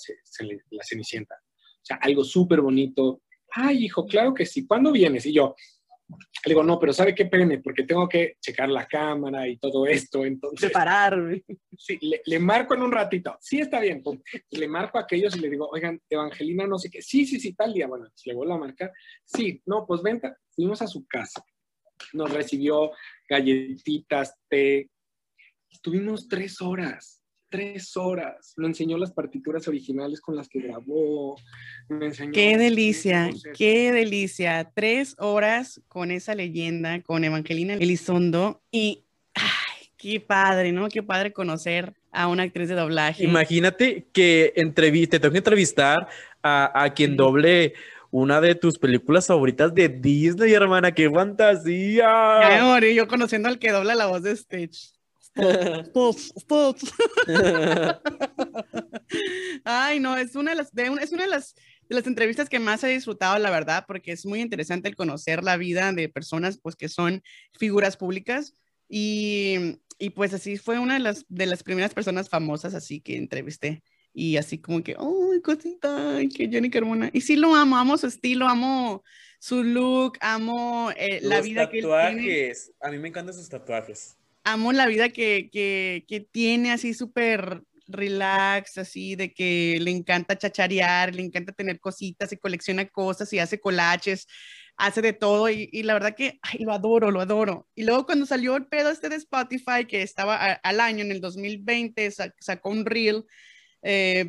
la 0.71 0.83
Cenicienta. 0.83 1.35
O 1.35 1.85
sea, 1.85 1.97
algo 1.97 2.23
súper 2.23 2.61
bonito. 2.61 3.21
Ay, 3.51 3.85
hijo, 3.85 4.05
claro 4.05 4.33
que 4.33 4.45
sí. 4.45 4.67
¿Cuándo 4.67 4.91
vienes? 4.91 5.25
Y 5.25 5.33
yo, 5.33 5.55
le 6.45 6.49
digo, 6.53 6.63
no, 6.63 6.79
pero 6.79 6.93
¿sabe 6.93 7.13
qué? 7.13 7.23
Espéreme, 7.23 7.59
porque 7.59 7.83
tengo 7.83 8.07
que 8.07 8.35
checar 8.41 8.69
la 8.69 8.87
cámara 8.87 9.47
y 9.47 9.57
todo 9.57 9.85
esto. 9.85 10.25
Entonces, 10.25 10.69
Prepararme. 10.69 11.43
sí, 11.77 11.97
le, 12.01 12.21
le 12.25 12.39
marco 12.39 12.73
en 12.73 12.83
un 12.83 12.91
ratito. 12.91 13.37
Sí, 13.41 13.59
está 13.59 13.79
bien. 13.79 14.01
pum. 14.01 14.19
Le 14.51 14.67
marco 14.67 14.97
a 14.97 15.01
aquellos 15.01 15.35
y 15.35 15.39
le 15.39 15.49
digo, 15.49 15.67
oigan, 15.69 16.01
Evangelina, 16.09 16.65
no 16.65 16.77
sé 16.79 16.89
qué. 16.89 17.01
Sí, 17.01 17.25
sí, 17.25 17.39
sí, 17.39 17.53
tal 17.53 17.73
día. 17.73 17.87
Bueno, 17.87 18.05
pues 18.09 18.25
le 18.25 18.33
vuelvo 18.33 18.53
a 18.53 18.57
marcar. 18.59 18.91
Sí, 19.25 19.61
no, 19.65 19.85
pues 19.85 20.01
venta. 20.01 20.35
Fuimos 20.51 20.81
a 20.81 20.87
su 20.87 21.05
casa. 21.05 21.43
Nos 22.13 22.31
recibió 22.31 22.91
galletitas, 23.27 24.35
té. 24.47 24.89
Estuvimos 25.69 26.27
tres 26.27 26.61
horas. 26.61 27.18
Tres 27.49 27.97
horas. 27.97 28.53
Me 28.57 28.67
enseñó 28.67 28.97
las 28.97 29.11
partituras 29.11 29.67
originales 29.67 30.21
con 30.21 30.35
las 30.35 30.47
que 30.47 30.59
grabó. 30.59 31.35
Me 31.87 32.07
enseñó. 32.07 32.31
Qué 32.31 32.57
delicia, 32.57 33.31
qué 33.57 33.91
delicia. 33.91 34.71
Tres 34.73 35.15
horas 35.17 35.81
con 35.87 36.11
esa 36.11 36.35
leyenda, 36.35 37.01
con 37.01 37.23
Evangelina 37.23 37.73
Elizondo. 37.73 38.61
Y, 38.71 39.05
ay, 39.33 39.87
qué 39.97 40.19
padre, 40.19 40.71
¿no? 40.71 40.87
Qué 40.89 41.01
padre 41.01 41.33
conocer 41.33 41.93
a 42.11 42.27
una 42.27 42.43
actriz 42.43 42.69
de 42.69 42.75
doblaje. 42.75 43.23
Imagínate 43.23 44.07
que 44.13 44.53
te 44.55 45.19
tengo 45.19 45.31
que 45.31 45.37
entrevistar 45.37 46.07
a, 46.41 46.83
a 46.83 46.93
quien 46.93 47.15
doble 47.15 47.73
una 48.11 48.41
de 48.41 48.55
tus 48.55 48.77
películas 48.79 49.27
favoritas 49.27 49.73
de 49.73 49.87
Disney, 49.89 50.53
hermana. 50.53 50.91
¡Qué 50.91 51.03
Ya 51.03 51.09
me 51.09 51.15
fantasía! 51.15 52.63
morí 52.63 52.95
yo 52.95 53.07
conociendo 53.07 53.49
al 53.49 53.59
que 53.59 53.71
dobla 53.71 53.95
la 53.95 54.07
voz 54.07 54.23
de 54.23 54.35
Stitch. 54.35 54.93
Stitch, 55.85 56.31
Stitch. 56.37 56.93
Ay, 59.63 59.99
no, 59.99 60.15
es 60.17 60.35
una 60.35 60.51
de 60.51 60.57
las, 60.57 60.71
de 60.73 60.89
un- 60.89 60.99
es 60.99 61.11
una 61.11 61.23
de 61.23 61.29
las, 61.29 61.55
de 61.87 61.95
las 61.95 62.07
entrevistas 62.07 62.49
que 62.49 62.59
más 62.59 62.83
he 62.83 62.87
disfrutado, 62.89 63.37
la 63.39 63.49
verdad, 63.49 63.85
porque 63.87 64.11
es 64.11 64.25
muy 64.25 64.41
interesante 64.41 64.87
el 64.89 64.95
conocer 64.95 65.43
la 65.43 65.57
vida 65.57 65.91
de 65.91 66.09
personas, 66.09 66.59
pues, 66.61 66.75
que 66.75 66.89
son 66.89 67.23
figuras 67.57 67.97
públicas. 67.97 68.53
Y, 68.87 69.77
y 69.99 70.09
pues 70.11 70.33
así 70.33 70.57
fue 70.57 70.79
una 70.79 70.95
de 70.95 70.99
las, 71.01 71.25
de 71.29 71.45
las 71.45 71.61
primeras 71.63 71.93
personas 71.93 72.29
famosas 72.29 72.73
así 72.73 73.01
que 73.01 73.17
entrevisté. 73.17 73.83
Y 74.13 74.37
así 74.37 74.57
como 74.57 74.81
que, 74.83 74.95
¡ay, 74.99 75.41
cosita! 75.41 76.17
ay, 76.17 76.29
que 76.29 76.49
Jenny 76.49 76.69
Carmona. 76.71 77.09
Y 77.13 77.21
sí 77.21 77.35
lo 77.35 77.53
amo, 77.55 77.77
amo 77.77 77.97
su 77.97 78.07
estilo, 78.07 78.47
amo 78.47 79.03
su 79.39 79.63
look, 79.63 80.17
amo 80.21 80.89
eh, 80.97 81.19
la 81.21 81.41
vida 81.41 81.69
que 81.69 81.79
él 81.79 81.85
tiene 81.85 81.95
tatuajes. 82.15 82.71
A 82.81 82.89
mí 82.89 82.97
me 82.97 83.09
encantan 83.09 83.35
sus 83.35 83.47
tatuajes. 83.47 84.17
Amo 84.53 84.71
la 84.73 84.85
vida 84.87 85.09
que, 85.09 85.49
que, 85.51 86.05
que 86.07 86.19
tiene 86.21 86.71
así 86.71 86.93
súper 86.93 87.63
relax, 87.87 88.77
así 88.77 89.15
de 89.15 89.33
que 89.33 89.77
le 89.81 89.91
encanta 89.91 90.37
chacharear, 90.37 91.13
le 91.15 91.23
encanta 91.23 91.53
tener 91.53 91.79
cositas 91.79 92.31
y 92.31 92.37
colecciona 92.37 92.87
cosas 92.87 93.31
y 93.33 93.39
hace 93.39 93.59
colaches, 93.59 94.27
hace 94.77 95.01
de 95.01 95.13
todo 95.13 95.49
y, 95.49 95.69
y 95.71 95.83
la 95.83 95.93
verdad 95.93 96.15
que 96.15 96.39
ay, 96.41 96.59
lo 96.63 96.73
adoro, 96.73 97.11
lo 97.11 97.21
adoro. 97.21 97.67
Y 97.75 97.83
luego 97.83 98.05
cuando 98.05 98.25
salió 98.25 98.55
el 98.55 98.67
pedo 98.67 98.91
este 98.91 99.09
de 99.09 99.15
Spotify, 99.17 99.85
que 99.87 100.01
estaba 100.03 100.35
a- 100.35 100.53
al 100.53 100.79
año, 100.79 101.03
en 101.03 101.11
el 101.11 101.21
2020, 101.21 102.09
sa- 102.11 102.33
sacó 102.39 102.69
un 102.69 102.85
reel 102.85 103.25
eh, 103.81 104.25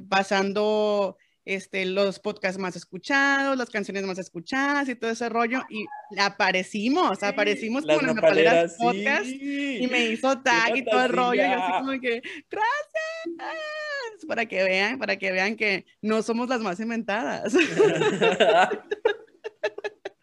este, 1.45 1.85
los 1.85 2.19
podcasts 2.19 2.59
más 2.59 2.77
escuchados, 2.77 3.57
las 3.57 3.71
canciones 3.71 4.05
más 4.05 4.19
escuchadas 4.19 4.89
y 4.89 4.95
todo 4.95 5.11
ese 5.11 5.29
rollo 5.29 5.63
y 5.69 5.87
aparecimos, 6.19 7.23
aparecimos 7.23 7.85
Las 7.85 7.99
con 7.99 8.09
el 8.09 8.15
Nopaleras 8.15 8.77
nopaleras, 8.79 8.79
Podcast 8.79 9.25
sí. 9.27 9.79
y 9.83 9.87
me 9.87 10.07
hizo 10.07 10.39
tag 10.43 10.77
y 10.77 10.85
todo 10.85 11.05
el 11.05 11.13
rollo. 11.13 11.43
Y 11.43 11.47
así 11.47 11.73
como 11.79 12.01
que, 12.01 12.23
gracias. 12.51 14.27
Para 14.27 14.47
que 14.47 14.63
vean, 14.63 14.99
para 14.99 15.17
que 15.17 15.33
vean 15.33 15.57
que 15.57 15.87
no 16.03 16.23
somos 16.23 16.49
las 16.49 16.61
más 16.61 16.79
inventadas. 16.81 17.55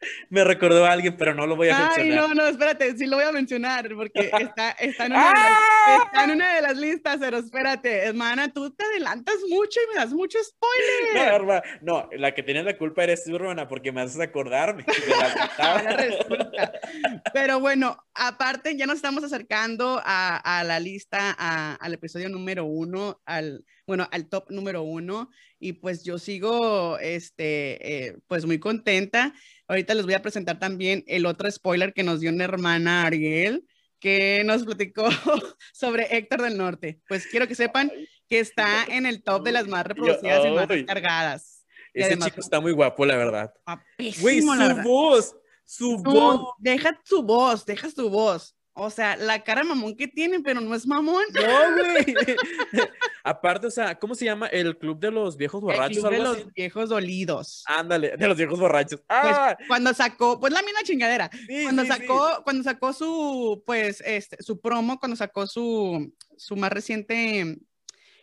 me 0.29 0.43
recordó 0.43 0.85
a 0.85 0.91
alguien, 0.91 1.15
pero 1.17 1.33
no 1.33 1.45
lo 1.47 1.55
voy 1.55 1.69
a 1.69 1.77
Ay, 1.77 1.83
mencionar. 2.09 2.29
no, 2.29 2.33
no, 2.33 2.47
espérate, 2.47 2.97
sí 2.97 3.05
lo 3.05 3.17
voy 3.17 3.25
a 3.25 3.31
mencionar 3.31 3.87
porque 3.95 4.31
está, 4.39 4.71
está, 4.71 5.05
en, 5.05 5.13
una 5.13 5.27
de 5.33 5.33
las, 5.33 6.03
está 6.03 6.23
en 6.23 6.31
una 6.31 6.55
de 6.55 6.61
las 6.61 6.77
listas, 6.77 7.17
pero 7.19 7.37
espérate, 7.37 7.97
hermana, 8.05 8.51
tú 8.51 8.69
te 8.71 8.83
adelantas 8.85 9.35
mucho 9.49 9.79
y 9.85 9.93
me 9.93 10.01
das 10.01 10.11
mucho 10.13 10.37
No, 10.39 10.43
spoiler. 10.45 11.33
hermana, 11.33 11.63
no, 11.81 12.09
la 12.17 12.33
que 12.33 12.43
tiene 12.43 12.63
la 12.63 12.77
culpa 12.77 13.03
eres 13.03 13.23
tú, 13.23 13.35
hermana, 13.35 13.67
porque 13.67 13.91
me 13.91 14.01
haces 14.01 14.19
acordarme. 14.19 14.85
la. 14.87 16.71
Pero 17.33 17.59
bueno, 17.59 17.97
aparte 18.13 18.75
ya 18.75 18.85
nos 18.85 18.95
estamos 18.97 19.23
acercando 19.23 20.01
a, 20.03 20.37
a 20.59 20.63
la 20.63 20.79
lista, 20.79 21.35
a- 21.37 21.75
al 21.75 21.93
episodio 21.93 22.29
número 22.29 22.65
uno, 22.65 23.21
al, 23.25 23.63
bueno, 23.85 24.07
al 24.11 24.27
top 24.29 24.49
número 24.51 24.81
uno, 24.83 25.29
y 25.59 25.73
pues 25.73 26.03
yo 26.03 26.17
sigo, 26.19 26.97
este, 26.99 28.07
eh, 28.07 28.17
pues 28.27 28.45
muy 28.45 28.59
contenta. 28.59 29.33
Ahorita 29.67 29.93
les 29.93 30.05
voy 30.05 30.13
a 30.13 30.21
presentar 30.21 30.59
también 30.59 31.03
el 31.07 31.25
otro 31.25 31.49
spoiler 31.51 31.93
que 31.93 32.03
nos 32.03 32.19
dio 32.19 32.29
una 32.31 32.43
hermana 32.45 33.05
Ariel, 33.05 33.65
que 33.99 34.43
nos 34.45 34.63
platicó 34.63 35.07
sobre 35.73 36.15
Héctor 36.17 36.41
del 36.43 36.57
Norte. 36.57 37.01
Pues 37.07 37.27
quiero 37.27 37.47
que 37.47 37.55
sepan 37.55 37.91
que 38.29 38.39
está 38.39 38.85
en 38.89 39.05
el 39.05 39.23
top 39.23 39.43
de 39.43 39.51
las 39.51 39.67
más 39.67 39.85
reproducidas 39.85 40.45
y 40.45 40.49
más. 40.51 40.69
Y 40.69 41.99
Ese 42.01 42.07
además- 42.07 42.27
chico 42.29 42.41
está 42.41 42.59
muy 42.59 42.71
guapo, 42.73 43.05
la 43.05 43.15
verdad. 43.17 43.53
Guapísimo, 43.65 44.21
Güey, 44.23 44.41
la 44.41 44.53
su 44.53 44.57
verdad. 44.59 44.83
voz, 44.83 45.35
su 45.65 45.97
No, 46.03 46.11
voz. 46.11 46.53
deja 46.59 46.99
su 47.03 47.23
voz, 47.23 47.65
deja 47.65 47.89
su 47.89 48.09
voz. 48.09 48.55
O 48.79 48.89
sea, 48.91 49.17
la 49.17 49.43
cara 49.43 49.63
mamón 49.63 49.95
que 49.95 50.07
tiene, 50.07 50.39
pero 50.39 50.61
no 50.61 50.75
es 50.75 50.85
mamón. 50.85 51.23
No, 51.33 51.75
güey. 51.75 52.15
Aparte, 53.23 53.67
o 53.67 53.71
sea, 53.71 53.97
¿cómo 53.97 54.13
se 54.15 54.25
llama? 54.25 54.47
El 54.47 54.77
club 54.77 54.99
de 54.99 55.11
los 55.11 55.35
viejos 55.35 55.59
El 55.61 55.65
borrachos. 55.65 55.97
club 55.97 56.11
de 56.11 56.19
los 56.19 56.37
así? 56.37 56.45
viejos 56.55 56.89
dolidos. 56.89 57.63
Ándale, 57.65 58.15
de 58.17 58.27
los 58.27 58.37
viejos 58.37 58.59
borrachos. 58.59 58.99
Pues, 58.99 59.09
¡Ah! 59.09 59.57
cuando 59.67 59.93
sacó, 59.93 60.39
pues 60.39 60.53
la 60.53 60.61
misma 60.61 60.81
chingadera. 60.83 61.29
sí, 61.47 61.63
Cuando 61.63 61.83
sí, 61.83 61.89
sí. 61.91 61.97
sacó, 61.97 62.41
cuando 62.43 62.63
sacó 62.63 62.93
su, 62.93 63.63
pues, 63.65 64.01
este, 64.05 64.41
su 64.43 64.59
promo, 64.61 64.99
cuando 64.99 65.15
sacó 65.15 65.47
su, 65.47 66.13
su 66.37 66.55
más 66.55 66.71
reciente, 66.71 67.57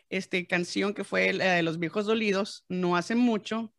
este, 0.09 0.46
canción 0.46 0.94
que 0.94 1.05
fue 1.05 1.32
la 1.32 1.55
de 1.55 1.62
los 1.62 1.78
viejos 1.78 2.07
dolidos, 2.07 2.64
no 2.68 2.96
hace 2.96 3.14
mucho, 3.16 3.74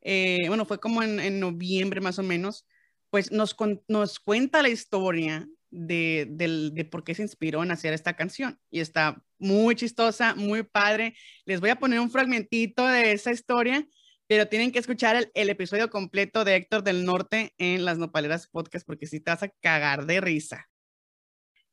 eh, 0.00 0.44
bueno, 0.48 0.64
fue 0.64 0.78
como 0.80 1.02
en, 1.02 1.20
en 1.20 1.38
noviembre 1.40 2.00
más 2.00 2.18
o 2.18 2.22
menos, 2.22 2.66
pues 3.10 3.30
nos, 3.30 3.54
con- 3.54 3.82
nos 3.88 4.18
cuenta 4.18 4.62
la 4.62 4.68
historia 4.70 5.46
de, 5.74 6.26
del- 6.30 6.72
de 6.74 6.84
por 6.84 7.04
qué 7.04 7.14
se 7.14 7.22
inspiró 7.22 7.62
en 7.62 7.72
hacer 7.72 7.92
esta 7.92 8.14
canción. 8.14 8.58
Y 8.70 8.80
está 8.80 9.22
muy 9.38 9.74
chistosa, 9.74 10.34
muy 10.34 10.62
padre. 10.62 11.14
Les 11.44 11.60
voy 11.60 11.70
a 11.70 11.78
poner 11.78 12.00
un 12.00 12.10
fragmentito 12.10 12.86
de 12.86 13.12
esa 13.12 13.32
historia, 13.32 13.86
pero 14.26 14.48
tienen 14.48 14.72
que 14.72 14.78
escuchar 14.78 15.30
el, 15.34 15.50
episodio 15.50 15.90
completo 15.90 16.44
de 16.44 16.56
Héctor 16.56 16.82
del 16.84 17.04
Norte 17.04 17.52
en 17.58 17.84
Las 17.84 17.98
Nopaleras 17.98 18.46
Podcast 18.46 18.86
porque 18.86 19.06
si 19.06 19.20
te 19.20 19.30
vas 19.30 19.42
a 19.42 19.48
cagar 19.48 20.06
de 20.06 20.20
risa. 20.20 20.68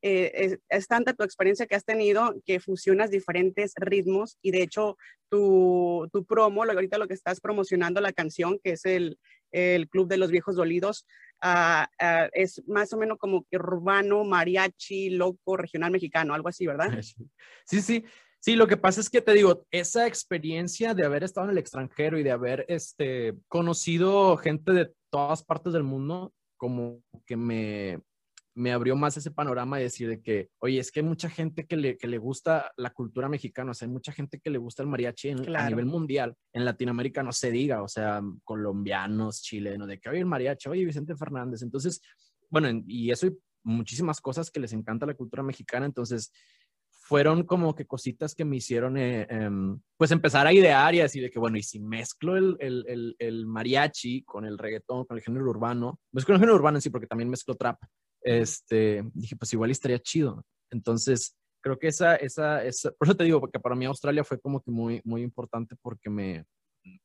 Eh, 0.03 0.57
es, 0.69 0.87
tanta 0.87 1.13
tu 1.13 1.23
experiencia 1.23 1.67
que 1.67 1.75
has 1.75 1.85
tenido 1.85 2.33
que 2.43 2.59
fusionas 2.59 3.11
diferentes 3.11 3.73
ritmos 3.75 4.39
y 4.41 4.49
de 4.49 4.63
hecho 4.63 4.97
tu, 5.29 6.09
tu 6.11 6.25
promo, 6.25 6.63
ahorita 6.63 6.97
lo 6.97 7.07
que 7.07 7.13
estás 7.13 7.39
promocionando 7.39 8.01
la 8.01 8.11
canción, 8.11 8.59
que 8.63 8.71
es 8.71 8.85
el, 8.85 9.19
el 9.51 9.87
Club 9.89 10.07
de 10.07 10.17
los 10.17 10.31
Viejos 10.31 10.55
Dolidos, 10.55 11.05
ah, 11.41 11.89
es 12.33 12.61
más 12.67 12.93
o 12.93 12.97
menos 12.97 13.17
como 13.17 13.45
que 13.49 13.57
urbano, 13.57 14.23
mariachi, 14.23 15.11
loco, 15.11 15.57
regional 15.57 15.91
mexicano, 15.91 16.33
algo 16.33 16.49
así, 16.49 16.65
¿verdad? 16.65 16.89
Sí, 17.65 17.81
sí. 17.81 18.05
Sí, 18.43 18.55
lo 18.55 18.65
que 18.65 18.75
pasa 18.75 19.01
es 19.01 19.09
que 19.11 19.21
te 19.21 19.33
digo, 19.33 19.67
esa 19.69 20.07
experiencia 20.07 20.95
de 20.95 21.05
haber 21.05 21.23
estado 21.23 21.45
en 21.45 21.51
el 21.51 21.59
extranjero 21.59 22.17
y 22.17 22.23
de 22.23 22.31
haber 22.31 22.65
este, 22.69 23.35
conocido 23.47 24.35
gente 24.37 24.71
de 24.71 24.91
todas 25.11 25.43
partes 25.43 25.73
del 25.73 25.83
mundo, 25.83 26.33
como 26.57 27.03
que 27.27 27.37
me, 27.37 28.01
me 28.53 28.71
abrió 28.73 28.95
más 28.95 29.15
ese 29.17 29.31
panorama 29.31 29.77
de 29.77 29.83
decir 29.83 30.09
de 30.09 30.21
que, 30.21 30.49
oye, 30.59 30.79
es 30.79 30.91
que 30.91 30.99
hay 30.99 31.05
mucha 31.05 31.29
gente 31.29 31.65
que 31.65 31.77
le, 31.77 31.97
que 31.97 32.07
le 32.07 32.17
gusta 32.17 32.71
la 32.75 32.89
cultura 32.91 33.29
mexicana, 33.29 33.71
o 33.71 33.73
sea, 33.73 33.87
hay 33.87 33.91
mucha 33.93 34.11
gente 34.11 34.39
que 34.39 34.49
le 34.49 34.57
gusta 34.57 34.83
el 34.83 34.89
mariachi 34.89 35.29
en- 35.29 35.39
a 35.39 35.43
Claro. 35.43 35.69
nivel 35.69 35.85
mundial. 35.85 36.35
En 36.53 36.65
Latinoamérica 36.65 37.23
no 37.23 37.31
se 37.31 37.49
diga, 37.49 37.81
o 37.81 37.87
sea, 37.87 38.21
colombianos, 38.43 39.41
chilenos, 39.41 39.87
de 39.87 39.99
que, 39.99 40.09
oye, 40.09 40.19
el 40.19 40.25
mariachi, 40.25 40.69
oye, 40.69 40.85
Vicente 40.85 41.15
Fernández. 41.15 41.61
Entonces, 41.61 42.01
bueno, 42.49 42.67
en- 42.67 42.83
y 42.87 43.11
eso 43.11 43.27
y 43.27 43.37
muchísimas 43.63 44.19
cosas 44.19 44.51
que 44.51 44.59
les 44.59 44.73
encanta 44.73 45.05
la 45.05 45.13
cultura 45.13 45.43
mexicana, 45.43 45.85
entonces 45.85 46.31
fueron 46.89 47.43
como 47.43 47.75
que 47.75 47.85
cositas 47.85 48.35
que 48.35 48.45
me 48.45 48.57
hicieron, 48.57 48.97
eh, 48.97 49.27
em, 49.29 49.79
pues 49.97 50.11
empezar 50.11 50.47
a 50.47 50.53
idear 50.53 50.93
y 50.95 51.01
así 51.01 51.19
de 51.19 51.29
que, 51.29 51.39
bueno, 51.39 51.57
y 51.57 51.63
si 51.63 51.79
mezclo 51.79 52.37
el, 52.37 52.55
el, 52.59 52.85
el, 52.87 53.15
el 53.19 53.45
mariachi 53.45 54.23
con 54.23 54.45
el 54.45 54.57
reggaetón, 54.57 55.05
con 55.05 55.17
el 55.17 55.23
género 55.23 55.49
urbano, 55.49 55.99
pues 56.11 56.25
con 56.25 56.35
el 56.35 56.39
género 56.39 56.55
urbano 56.55 56.77
en 56.77 56.81
sí, 56.81 56.89
porque 56.89 57.07
también 57.07 57.29
mezclo 57.29 57.55
trap, 57.55 57.81
este, 58.21 59.03
dije, 59.13 59.35
pues 59.35 59.53
igual 59.53 59.71
estaría 59.71 59.99
chido. 59.99 60.43
Entonces, 60.71 61.35
creo 61.61 61.77
que 61.77 61.87
esa, 61.87 62.15
esa, 62.15 62.63
esa, 62.63 62.91
por 62.91 63.07
eso 63.07 63.15
te 63.17 63.23
digo, 63.23 63.39
porque 63.39 63.59
para 63.59 63.75
mí 63.75 63.85
Australia 63.85 64.23
fue 64.23 64.39
como 64.39 64.61
que 64.61 64.71
muy, 64.71 65.01
muy 65.03 65.21
importante 65.21 65.75
porque 65.81 66.09
me, 66.09 66.45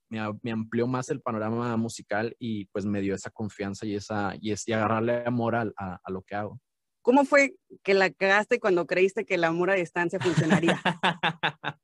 me, 0.09 0.21
a- 0.21 0.33
me 0.43 0.53
amplió 0.53 0.87
más 0.87 1.09
el 1.11 1.21
panorama 1.21 1.77
musical 1.77 2.35
y 2.39 2.67
pues 2.67 2.85
me 2.87 3.01
dio 3.01 3.14
esa 3.14 3.31
confianza 3.31 3.87
y, 3.87 3.95
esa, 3.97 4.35
y, 4.41 4.53
es, 4.53 4.67
y 4.69 4.73
agarrarle 4.73 5.25
amor 5.27 5.55
al- 5.57 5.75
a, 5.77 5.99
a 6.03 6.11
lo 6.11 6.23
que 6.23 6.35
hago. 6.35 6.61
¿Cómo 7.03 7.25
fue 7.25 7.55
que 7.85 7.95
la 7.95 8.11
cagaste 8.11 8.59
cuando 8.59 8.87
creíste 8.87 9.25
que 9.25 9.35
el 9.37 9.45
amor 9.45 9.71
a 9.71 9.75
distancia 9.75 10.19
funcionaría? 10.19 10.81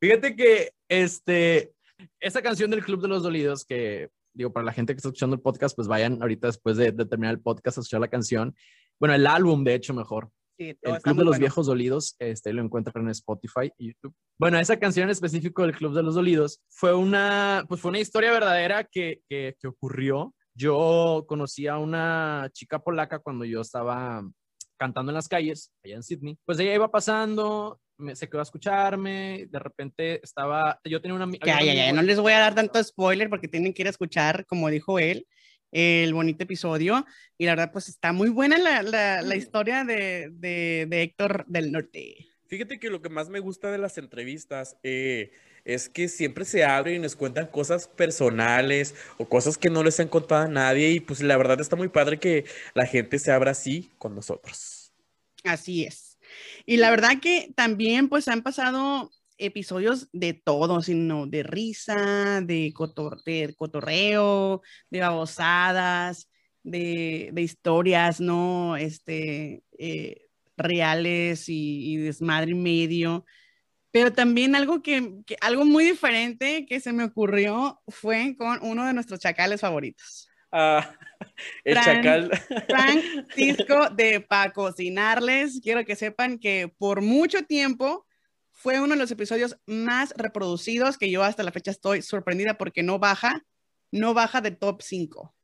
Fíjate 0.00 0.34
que 0.34 0.72
este, 0.88 1.72
esa 2.20 2.40
canción 2.40 2.70
del 2.70 2.82
Club 2.82 3.02
de 3.02 3.08
los 3.08 3.22
Dolidos, 3.22 3.66
que 3.66 4.08
digo, 4.40 4.52
para 4.52 4.64
la 4.64 4.72
gente 4.72 4.92
que 4.92 4.98
está 4.98 5.08
escuchando 5.08 5.36
el 5.36 5.42
podcast, 5.42 5.76
pues 5.76 5.88
vayan 5.88 6.20
ahorita 6.20 6.46
después 6.46 6.76
de, 6.76 6.92
de 6.92 7.06
terminar 7.06 7.34
el 7.34 7.40
podcast 7.40 7.78
a 7.78 7.80
escuchar 7.80 8.00
la 8.00 8.08
canción. 8.08 8.54
Bueno, 8.98 9.14
el 9.14 9.26
álbum, 9.26 9.64
de 9.64 9.74
hecho, 9.74 9.94
mejor. 9.94 10.30
Sí, 10.58 10.76
El 10.82 11.00
Club 11.00 11.16
de 11.16 11.24
los 11.24 11.32
bueno. 11.32 11.38
Viejos 11.40 11.66
Dolidos, 11.66 12.16
este 12.18 12.52
lo 12.52 12.62
encuentran 12.62 13.04
en 13.04 13.10
Spotify 13.10 13.72
y 13.78 13.88
YouTube. 13.88 14.14
Bueno, 14.38 14.58
esa 14.58 14.78
canción 14.78 15.04
en 15.04 15.10
específico 15.10 15.62
del 15.62 15.74
Club 15.74 15.94
de 15.94 16.02
los 16.02 16.14
Dolidos 16.14 16.60
fue 16.68 16.94
una, 16.94 17.64
pues 17.68 17.80
fue 17.80 17.90
una 17.90 18.00
historia 18.00 18.30
verdadera 18.30 18.84
que, 18.84 19.22
que, 19.28 19.56
que 19.58 19.68
ocurrió. 19.68 20.34
Yo 20.54 21.24
conocí 21.26 21.66
a 21.66 21.78
una 21.78 22.50
chica 22.52 22.78
polaca 22.78 23.20
cuando 23.20 23.44
yo 23.44 23.62
estaba 23.62 24.22
cantando 24.78 25.12
en 25.12 25.14
las 25.14 25.28
calles, 25.28 25.72
allá 25.84 25.96
en 25.96 26.02
Sydney. 26.02 26.38
Pues 26.44 26.58
ella 26.58 26.74
iba 26.74 26.90
pasando, 26.90 27.80
me, 28.00 28.16
se 28.16 28.28
quedó 28.28 28.40
a 28.40 28.42
escucharme, 28.44 29.46
de 29.50 29.58
repente 29.58 30.20
estaba, 30.24 30.80
yo 30.84 31.00
tenía 31.00 31.14
una 31.16 31.26
ay, 31.42 31.68
ay, 31.68 31.80
amigo- 31.80 31.96
no 31.96 32.02
les 32.02 32.18
voy 32.18 32.32
a 32.32 32.38
dar 32.40 32.54
tanto 32.54 32.82
spoiler 32.82 33.28
porque 33.28 33.48
tienen 33.48 33.72
que 33.72 33.82
ir 33.82 33.86
a 33.86 33.90
escuchar, 33.90 34.46
como 34.46 34.68
dijo 34.70 34.98
él, 34.98 35.26
el 35.72 36.12
bonito 36.14 36.44
episodio. 36.44 37.04
Y 37.38 37.46
la 37.46 37.52
verdad, 37.52 37.72
pues 37.72 37.88
está 37.88 38.12
muy 38.12 38.28
buena 38.28 38.58
la, 38.58 38.82
la, 38.82 39.22
la 39.22 39.36
historia 39.36 39.84
de, 39.84 40.30
de, 40.32 40.86
de 40.88 41.02
Héctor 41.02 41.44
del 41.46 41.70
Norte. 41.72 42.26
Fíjate 42.48 42.80
que 42.80 42.90
lo 42.90 43.00
que 43.00 43.08
más 43.08 43.28
me 43.28 43.38
gusta 43.38 43.70
de 43.70 43.78
las 43.78 43.96
entrevistas 43.96 44.76
eh, 44.82 45.30
es 45.64 45.88
que 45.88 46.08
siempre 46.08 46.44
se 46.44 46.64
abren 46.64 46.96
y 46.96 46.98
nos 46.98 47.14
cuentan 47.14 47.46
cosas 47.46 47.86
personales 47.86 48.96
o 49.18 49.28
cosas 49.28 49.56
que 49.56 49.70
no 49.70 49.84
les 49.84 50.00
han 50.00 50.08
contado 50.08 50.46
a 50.46 50.48
nadie 50.48 50.90
y 50.90 50.98
pues 51.00 51.22
la 51.22 51.36
verdad 51.36 51.60
está 51.60 51.76
muy 51.76 51.88
padre 51.88 52.18
que 52.18 52.44
la 52.74 52.86
gente 52.86 53.20
se 53.20 53.30
abra 53.30 53.52
así 53.52 53.90
con 53.98 54.16
nosotros. 54.16 54.92
Así 55.44 55.84
es. 55.84 56.09
Y 56.66 56.76
la 56.78 56.90
verdad 56.90 57.20
que 57.20 57.52
también 57.56 58.08
pues 58.08 58.28
han 58.28 58.42
pasado 58.42 59.10
episodios 59.38 60.08
de 60.12 60.34
todo, 60.34 60.82
sino 60.82 61.26
de 61.26 61.42
risa, 61.42 62.40
de, 62.42 62.72
cotor- 62.74 63.22
de 63.24 63.54
cotorreo, 63.56 64.62
de 64.90 65.00
babosadas, 65.00 66.28
de, 66.62 67.30
de 67.32 67.42
historias, 67.42 68.20
¿no? 68.20 68.76
Este, 68.76 69.62
eh, 69.78 70.26
reales 70.56 71.48
y, 71.48 71.94
y 71.94 71.96
desmadre 71.96 72.50
y 72.52 72.54
medio. 72.54 73.24
Pero 73.92 74.12
también 74.12 74.56
algo 74.56 74.82
que, 74.82 75.16
que- 75.26 75.38
algo 75.42 75.66
muy 75.66 75.84
diferente 75.86 76.66
que 76.66 76.80
se 76.80 76.92
me 76.94 77.04
ocurrió 77.04 77.82
fue 77.88 78.36
con 78.38 78.60
uno 78.62 78.86
de 78.86 78.94
nuestros 78.94 79.20
chacales 79.20 79.62
favoritos. 79.62 80.29
Ah, 80.52 80.94
el 81.64 81.76
Fran- 81.76 81.84
chacal. 81.84 82.30
Francisco 82.68 83.90
de 83.96 84.20
Pa' 84.20 84.52
Cocinarles. 84.52 85.60
Quiero 85.62 85.84
que 85.84 85.96
sepan 85.96 86.38
que 86.38 86.72
por 86.78 87.02
mucho 87.02 87.42
tiempo 87.44 88.06
fue 88.50 88.80
uno 88.80 88.94
de 88.94 89.00
los 89.00 89.10
episodios 89.10 89.56
más 89.66 90.12
reproducidos 90.16 90.98
que 90.98 91.10
yo 91.10 91.22
hasta 91.22 91.42
la 91.42 91.52
fecha 91.52 91.70
estoy 91.70 92.02
sorprendida 92.02 92.58
porque 92.58 92.82
no 92.82 92.98
baja, 92.98 93.42
no 93.90 94.12
baja 94.12 94.40
de 94.40 94.50
top 94.50 94.82
5. 94.82 95.34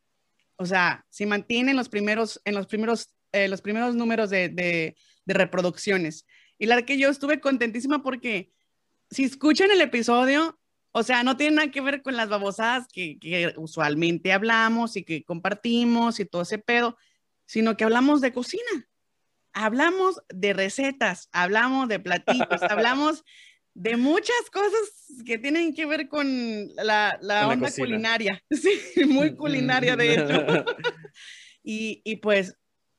O 0.57 0.67
sea, 0.67 1.05
se 1.11 1.27
mantiene 1.27 1.71
en 1.71 1.77
los 1.77 1.89
primeros, 1.89 2.41
en 2.45 2.55
los 2.55 2.67
primeros, 2.67 3.15
eh, 3.33 3.49
los 3.49 3.63
primeros 3.63 3.95
números 3.95 4.31
de, 4.31 4.49
de, 4.49 4.97
de 5.25 5.35
reproducciones. 5.35 6.27
Y 6.59 6.67
la 6.67 6.83
que 6.83 6.99
yo 6.99 7.09
estuve 7.11 7.41
contentísima 7.41 8.03
porque 8.03 8.51
si 9.11 9.25
escuchan 9.25 9.71
el 9.71 9.81
episodio, 9.81 10.59
o 10.99 11.03
sea, 11.03 11.23
no 11.23 11.37
tiene 11.37 11.57
nada 11.57 11.71
que 11.71 11.83
ver 11.83 12.01
con 12.01 12.17
las 12.17 12.31
babosadas 12.31 12.89
que, 12.91 13.19
que 13.19 13.53
usualmente 13.59 14.33
hablamos 14.33 14.97
y 14.97 15.05
que 15.05 15.25
compartimos 15.25 16.19
y 16.21 16.25
todo 16.25 16.41
ese 16.41 16.57
pedo, 16.57 16.97
sino 17.45 17.77
que 17.77 17.85
hablamos 17.85 18.23
de 18.23 18.33
cocina. 18.33 18.89
Hablamos 19.53 20.23
de 20.31 20.55
recetas, 20.55 21.29
hablamos 21.33 21.89
de 21.89 22.01
platitos, 22.01 22.63
hablamos 22.71 23.25
de 23.75 23.99
muchas 23.99 24.49
cosas 24.51 25.23
que 25.27 25.37
tienen 25.37 25.75
que 25.75 25.85
ver 25.85 26.09
con 26.09 26.75
la, 26.77 27.19
la 27.21 27.43
Con 27.43 27.53
onda 27.53 27.71
culinaria. 27.77 28.43
Sí, 28.51 29.05
muy 29.05 29.37
culinaria, 29.37 29.97
de 29.97 30.15
hecho. 30.15 30.47
Y, 31.63 32.01
y 32.05 32.17
pues, 32.17 32.57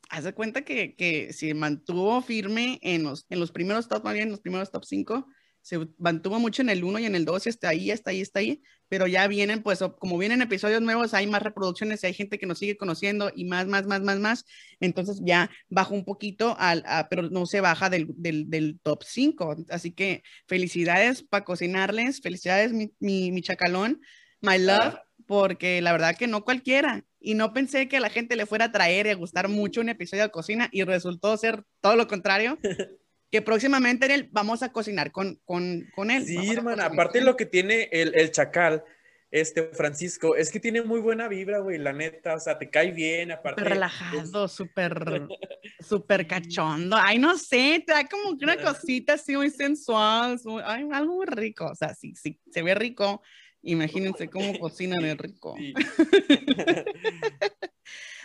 haz 0.09 0.25
de 0.25 0.33
cuenta 0.33 0.61
que, 0.61 0.93
que 0.95 1.33
se 1.33 1.51
mantuvo 1.55 2.21
firme 2.21 2.77
en 2.83 3.01
los, 3.01 3.25
en 3.29 3.39
los 3.39 3.51
primeros 3.51 3.87
top, 3.87 4.03
más 4.03 4.13
bien 4.13 4.25
en 4.27 4.31
los 4.33 4.41
primeros 4.41 4.69
top 4.69 4.85
5, 4.85 5.25
se 5.67 5.85
mantuvo 5.97 6.39
mucho 6.39 6.61
en 6.61 6.69
el 6.69 6.83
1 6.85 6.97
y 6.99 7.05
en 7.05 7.15
el 7.15 7.25
2 7.25 7.45
y 7.45 7.49
hasta 7.49 7.67
ahí, 7.67 7.91
hasta 7.91 8.11
ahí, 8.11 8.21
hasta 8.21 8.39
ahí, 8.39 8.61
pero 8.87 9.05
ya 9.05 9.27
vienen, 9.27 9.63
pues, 9.63 9.79
como 9.99 10.17
vienen 10.17 10.41
episodios 10.41 10.81
nuevos, 10.81 11.13
hay 11.13 11.27
más 11.27 11.41
reproducciones, 11.41 12.05
hay 12.05 12.13
gente 12.13 12.39
que 12.39 12.45
nos 12.45 12.59
sigue 12.59 12.77
conociendo 12.77 13.31
y 13.35 13.43
más, 13.43 13.67
más, 13.67 13.85
más, 13.85 14.01
más, 14.01 14.17
más, 14.19 14.45
entonces 14.79 15.19
ya 15.25 15.49
bajó 15.67 15.93
un 15.93 16.05
poquito, 16.05 16.55
al, 16.57 16.83
a- 16.85 17.09
pero 17.09 17.23
no 17.23 17.45
se 17.45 17.59
baja 17.59 17.89
del, 17.89 18.07
del, 18.15 18.49
del 18.49 18.79
top 18.81 19.03
5, 19.03 19.57
así 19.69 19.91
que 19.91 20.23
felicidades 20.47 21.21
para 21.23 21.43
cocinarles, 21.43 22.21
felicidades 22.21 22.71
mi, 22.71 22.93
mi, 22.99 23.31
mi 23.33 23.41
chacalón, 23.41 23.99
my 24.41 24.57
love, 24.59 24.95
porque 25.25 25.81
la 25.81 25.91
verdad 25.91 26.15
que 26.15 26.27
no 26.27 26.43
cualquiera. 26.45 27.03
Y 27.19 27.33
no 27.33 27.51
pensé 27.51 27.89
que 27.89 27.97
a 27.97 27.99
la 27.99 28.09
gente 28.09 28.35
le 28.37 28.45
fuera 28.45 28.65
a 28.65 28.71
traer 28.71 29.07
y 29.07 29.09
a 29.09 29.15
gustar 29.15 29.49
mucho 29.49 29.81
un 29.81 29.89
episodio 29.89 30.23
de 30.23 30.29
cocina 30.31 30.69
y 30.71 30.83
resultó 30.83 31.35
ser 31.35 31.63
todo 31.81 31.95
lo 31.97 32.07
contrario. 32.07 32.57
Que 33.29 33.41
próximamente 33.41 34.05
en 34.05 34.11
él 34.11 34.29
vamos 34.31 34.63
a 34.63 34.71
cocinar 34.71 35.11
con, 35.11 35.35
con, 35.43 35.85
con 35.95 36.11
él. 36.11 36.25
Sí, 36.25 36.49
hermana, 36.51 36.85
aparte 36.85 37.21
lo 37.21 37.35
que 37.35 37.45
tiene 37.45 37.89
el, 37.91 38.13
el 38.15 38.31
chacal, 38.31 38.83
este 39.29 39.63
Francisco, 39.73 40.37
es 40.37 40.49
que 40.49 40.61
tiene 40.61 40.81
muy 40.81 41.01
buena 41.01 41.27
vibra, 41.27 41.59
güey, 41.59 41.77
la 41.77 41.91
neta, 41.91 42.35
o 42.35 42.39
sea, 42.39 42.57
te 42.57 42.69
cae 42.69 42.91
bien, 42.91 43.31
aparte. 43.33 43.59
Súper 43.61 43.73
relajado, 43.73 44.47
súper, 44.47 44.93
súper 45.85 46.25
cachondo. 46.27 46.95
Ay, 46.97 47.17
no 47.19 47.37
sé, 47.37 47.83
te 47.85 47.91
da 47.91 48.07
como 48.07 48.29
una 48.29 48.55
cosita 48.55 49.13
así 49.13 49.35
muy 49.35 49.49
sensual, 49.49 50.39
muy- 50.45 50.63
ay, 50.65 50.87
algo 50.93 51.15
muy 51.15 51.25
rico. 51.25 51.65
O 51.65 51.75
sea, 51.75 51.93
sí, 51.93 52.13
sí, 52.15 52.39
se 52.49 52.61
ve 52.61 52.73
rico. 52.75 53.21
Imagínense 53.61 54.29
cómo 54.29 54.57
cocina 54.59 54.95
de 55.01 55.15
rico. 55.15 55.55
Sí. 55.57 55.73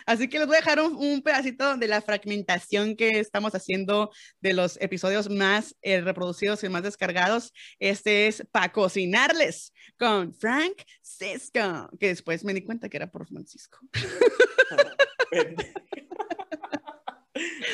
Así 0.05 0.27
que 0.27 0.39
les 0.39 0.47
voy 0.47 0.55
a 0.55 0.59
dejar 0.59 0.79
un, 0.81 0.95
un 0.95 1.21
pedacito 1.21 1.77
de 1.77 1.87
la 1.87 2.01
fragmentación 2.01 2.95
que 2.95 3.19
estamos 3.19 3.53
haciendo 3.55 4.11
de 4.41 4.53
los 4.53 4.79
episodios 4.81 5.29
más 5.29 5.75
eh, 5.81 6.01
reproducidos 6.01 6.63
y 6.63 6.69
más 6.69 6.83
descargados. 6.83 7.53
Este 7.79 8.27
es 8.27 8.45
para 8.51 8.71
cocinarles 8.71 9.73
con 9.97 10.33
Frank 10.33 10.83
Cisco, 11.01 11.89
que 11.99 12.07
después 12.07 12.43
me 12.43 12.53
di 12.53 12.63
cuenta 12.63 12.89
que 12.89 12.97
era 12.97 13.11
por 13.11 13.27
Francisco. 13.27 13.79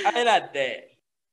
Espérate. 0.05 0.88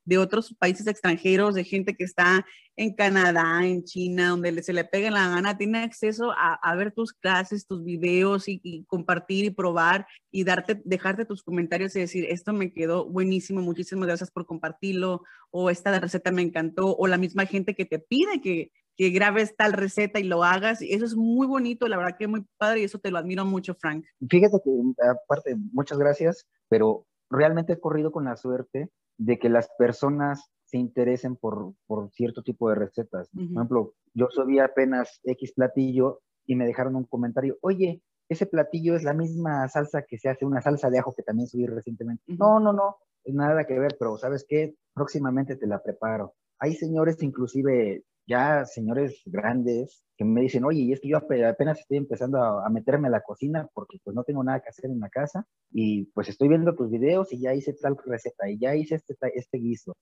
De 0.07 0.19
otros 0.19 0.55
países 0.55 0.87
extranjeros, 0.87 1.55
de 1.55 1.65
gente 1.65 1.95
que 1.95 2.05
está 2.05 2.47
en 2.77 2.95
Canadá, 2.95 3.67
en 3.67 3.85
China, 3.85 4.31
donde 4.31 4.63
se 4.63 4.73
le 4.73 4.85
pegue 4.85 5.11
la 5.11 5.29
gana, 5.29 5.59
tiene 5.59 5.79
acceso 5.79 6.33
a, 6.37 6.75
ver 6.77 6.93
tus 6.93 7.13
clases, 7.13 7.67
tus 7.67 7.83
videos 7.83 8.45
y, 8.47 8.85
compartir 8.87 9.45
y 9.47 9.51
probar 9.51 10.07
y 10.31 10.45
darte, 10.45 10.81
dejarte 10.85 11.25
tus 11.25 11.43
comentarios 11.43 11.97
y 11.97 12.01
decir, 12.01 12.27
esto 12.29 12.53
me 12.53 12.73
quedó 12.73 13.07
buenísimo, 13.07 13.61
muchísimas 13.63 14.07
gracias 14.07 14.31
por 14.31 14.47
compartirlo, 14.47 15.23
o 15.51 15.71
esta 15.71 15.99
receta 15.99 16.31
me 16.31 16.43
encantó, 16.43 16.95
o 16.97 17.07
la 17.07 17.19
misma 17.19 17.47
gente 17.47 17.75
que 17.75 17.85
te 17.85 17.99
pide 17.99 18.41
que, 18.41 18.71
que 18.97 19.11
grabes 19.11 19.57
tal 19.57 19.73
receta 19.73 20.21
y 20.21 20.25
lo 20.25 20.45
hagas. 20.45 20.83
Eso 20.83 21.05
es 21.05 21.17
muy 21.17 21.47
bonito, 21.47 21.89
la 21.89 21.97
verdad 21.97 22.17
que 22.19 22.29
muy 22.29 22.45
padre 22.59 22.81
y 22.81 22.85
eso 22.85 22.99
te 22.99 23.11
lo 23.11 23.19
admiro 23.19 23.45
mucho, 23.45 23.75
Frank. 23.75 24.05
Fíjate 24.29 24.59
que, 24.65 24.71
aparte, 25.09 25.57
muchas 25.73 25.99
gracias, 25.99 26.47
pero 26.69 27.07
realmente 27.31 27.73
he 27.73 27.81
corrido 27.81 28.13
con 28.13 28.25
la 28.25 28.37
suerte 28.37 28.91
de 29.19 29.39
que 29.39 29.49
las 29.49 29.69
personas 29.79 30.51
se 30.65 30.79
interesen 30.79 31.37
por, 31.37 31.75
por 31.87 32.11
cierto 32.11 32.43
tipo 32.43 32.69
de 32.69 32.75
recetas. 32.75 33.29
Por 33.31 33.45
ejemplo, 33.45 33.95
yo 34.15 34.29
subí 34.31 34.59
apenas 34.59 35.21
X 35.25 35.53
platillo 35.55 36.21
y 36.45 36.57
me 36.57 36.67
dejaron 36.67 36.97
un 36.97 37.05
comentario, 37.05 37.57
oye, 37.61 38.03
ese 38.29 38.47
platillo 38.47 38.97
es 38.97 39.05
la 39.05 39.15
misma 39.15 39.69
salsa 39.69 40.03
que 40.03 40.19
se 40.19 40.29
hace, 40.29 40.45
una 40.45 40.61
salsa 40.61 40.91
de 40.91 40.99
ajo 40.99 41.15
que 41.15 41.23
también 41.23 41.47
subí 41.49 41.67
recientemente. 41.67 42.23
Ujú. 42.27 42.39
No, 42.39 42.61
no, 42.61 42.73
no, 42.73 42.97
es 43.25 43.35
nada 43.35 43.65
que 43.65 43.79
ver, 43.79 43.97
pero 43.99 44.17
¿sabes 44.19 44.45
qué? 44.49 44.75
Próximamente 44.95 45.57
te 45.57 45.67
la 45.67 45.83
preparo. 45.83 46.35
Hay 46.59 46.75
señores, 46.75 47.23
inclusive 47.23 48.05
ya 48.27 48.65
señores 48.65 49.23
grandes, 49.27 50.03
que 50.17 50.25
me 50.25 50.41
dicen, 50.41 50.65
oye, 50.65 50.93
es 50.93 51.01
que 51.01 51.09
yo 51.09 51.19
ape- 51.19 51.49
apenas 51.49 51.79
estoy 51.79 51.99
empezando 51.99 52.43
a, 52.43 52.69
meterme 52.71 53.09
a 53.09 53.11
la 53.11 53.21
cocina 53.21 53.69
porque 53.75 53.99
pues 54.03 54.17
no 54.17 54.25
tengo 54.25 54.43
nada 54.43 54.61
que 54.61 54.71
hacer 54.71 54.87
en 54.91 54.99
la 55.01 55.09
casa 55.11 55.47
y 55.71 56.07
pues 56.07 56.29
estoy 56.29 56.49
viendo 56.49 56.75
tus 56.75 56.91
videos 56.91 57.33
y 57.33 57.41
ya 57.41 57.55
hice 57.55 57.75
tal 57.75 57.97
receta 58.05 58.49
y 58.49 58.59
ya 58.59 58.75
hice 58.75 58.97
este, 58.97 59.15
este 59.35 59.59
guiso. 59.59 59.93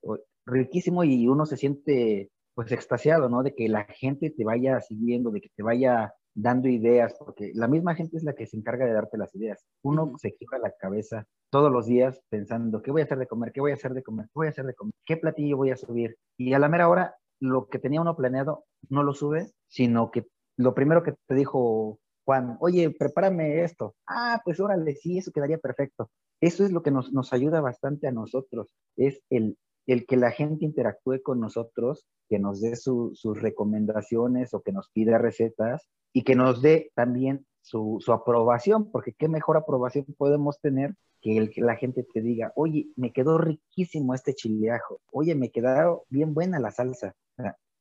Riquísimo 0.47 1.05
y 1.05 1.27
uno 1.29 1.45
se 1.47 1.57
siente 1.57 2.31
pues 2.55 2.71
extasiado, 2.73 3.29
¿no? 3.29 3.43
De 3.43 3.55
que 3.55 3.69
la 3.69 3.85
gente 3.85 4.31
te 4.31 4.45
vaya 4.45 4.81
siguiendo, 4.81 5.31
de 5.31 5.41
que 5.41 5.49
te 5.57 5.63
vaya 5.63 6.15
dando 6.35 6.69
ideas, 6.69 7.15
porque 7.19 7.53
la 7.55 7.69
misma 7.69 7.95
gente 7.95 8.17
es 8.17 8.25
la 8.25 8.35
que 8.35 8.47
se 8.47 8.57
encarga 8.57 8.87
de 8.87 8.93
darte 8.93 9.19
las 9.19 9.35
ideas. 9.35 9.65
Uno 9.83 10.15
se 10.19 10.35
queja 10.35 10.59
la 10.59 10.73
cabeza 10.73 11.27
todos 11.51 11.71
los 11.71 11.87
días 11.87 12.21
pensando, 12.29 12.83
¿qué 12.83 12.91
voy 12.91 13.03
a 13.03 13.05
hacer 13.05 13.19
de 13.19 13.27
comer? 13.27 13.53
¿Qué 13.53 13.61
voy 13.61 13.71
a 13.71 13.75
hacer 13.75 13.95
de 13.95 14.03
comer? 14.03 14.27
¿Qué 14.27 14.33
voy 14.35 14.47
a 14.49 14.51
hacer 14.51 14.67
de 14.67 14.75
comer? 14.75 14.95
¿Qué 15.05 15.17
platillo 15.17 15.57
voy 15.57 15.71
a 15.71 15.77
subir? 15.77 16.17
Y 16.37 16.53
a 16.53 16.59
la 16.59 16.69
mera 16.69 16.89
hora, 16.89 17.17
lo 17.41 17.69
que 17.69 17.79
tenía 17.79 18.01
uno 18.01 18.17
planeado 18.17 18.65
no 18.89 19.03
lo 19.03 19.15
sube, 19.15 19.53
sino 19.69 20.11
que 20.11 20.27
lo 20.57 20.75
primero 20.75 21.03
que 21.03 21.15
te 21.27 21.35
dijo 21.35 21.99
Juan, 22.25 22.57
oye, 22.61 22.91
prepárame 22.91 23.63
esto. 23.63 23.95
Ah, 24.07 24.41
pues 24.45 24.59
órale, 24.61 24.95
sí, 24.97 25.19
eso 25.19 25.31
quedaría 25.31 25.59
perfecto. 25.59 26.11
Eso 26.41 26.65
es 26.65 26.73
lo 26.73 26.83
que 26.83 26.91
nos, 26.91 27.13
nos 27.13 27.33
ayuda 27.33 27.61
bastante 27.61 28.09
a 28.09 28.13
nosotros, 28.13 28.69
es 28.97 29.21
el, 29.31 29.57
el 29.87 30.07
que 30.07 30.17
la 30.17 30.31
gente 30.31 30.65
interactúe 30.65 31.23
con 31.23 31.41
nosotros, 31.41 32.07
que 32.29 32.39
nos 32.39 32.61
dé 32.61 32.77
su- 32.77 33.13
sus 33.15 33.41
recomendaciones 33.41 34.55
o 34.55 34.63
que 34.63 34.73
nos 34.73 34.91
pida 34.91 35.19
recetas 35.19 35.89
y 36.13 36.23
que 36.23 36.35
nos 36.35 36.63
dé 36.63 36.91
también 36.95 37.47
su, 37.61 38.01
aprobación, 38.09 38.91
porque 38.91 39.15
qué 39.15 39.29
mejor 39.29 39.57
aprobación 39.57 40.07
podemos 40.19 40.61
tener 40.61 40.95
que 41.23 41.39
el 41.39 41.51
que 41.51 41.63
la 41.63 41.77
gente 41.77 42.03
te 42.05 42.21
diga, 42.21 42.53
oye, 42.55 42.89
me 42.97 43.13
quedó 43.13 43.39
riquísimo 43.39 44.15
este 44.15 44.35
chileajo, 44.35 45.01
oye, 45.11 45.35
me 45.35 45.51
quedó 45.51 46.05
bien 46.11 46.35
buena 46.35 46.61
la 46.61 46.71
salsa. 46.71 47.15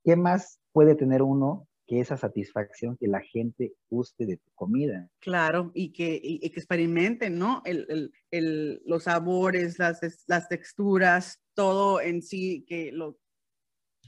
¿Qué 0.06 0.16
más 0.16 0.60
puede 0.72 0.96
tener 0.96 1.22
uno 1.22 1.68
que 1.94 2.00
esa 2.00 2.18
satisfacción 2.18 2.98
que 2.98 3.08
la 3.08 3.22
gente 3.22 3.74
guste 3.90 4.26
de 4.26 4.38
tu 4.38 4.52
comida? 4.56 5.10
Claro, 5.20 5.72
y 5.76 5.92
que, 5.94 6.20
y- 6.24 6.40
y 6.42 6.50
que 6.50 6.60
experimenten, 6.60 7.38
¿no? 7.38 7.62
El, 7.66 7.86
el- 7.90 8.12
el- 8.32 8.82
los 8.86 9.04
sabores, 9.04 9.78
las, 9.78 10.00
las 10.28 10.48
texturas, 10.50 11.40
todo 11.54 12.02
en 12.02 12.22
sí, 12.24 12.66
que 12.68 12.92
lo... 12.92 13.20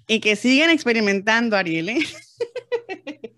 Y 0.07 0.19
que 0.19 0.35
sigan 0.35 0.69
experimentando, 0.71 1.55
Ariel, 1.55 1.89
¿eh? 1.89 1.99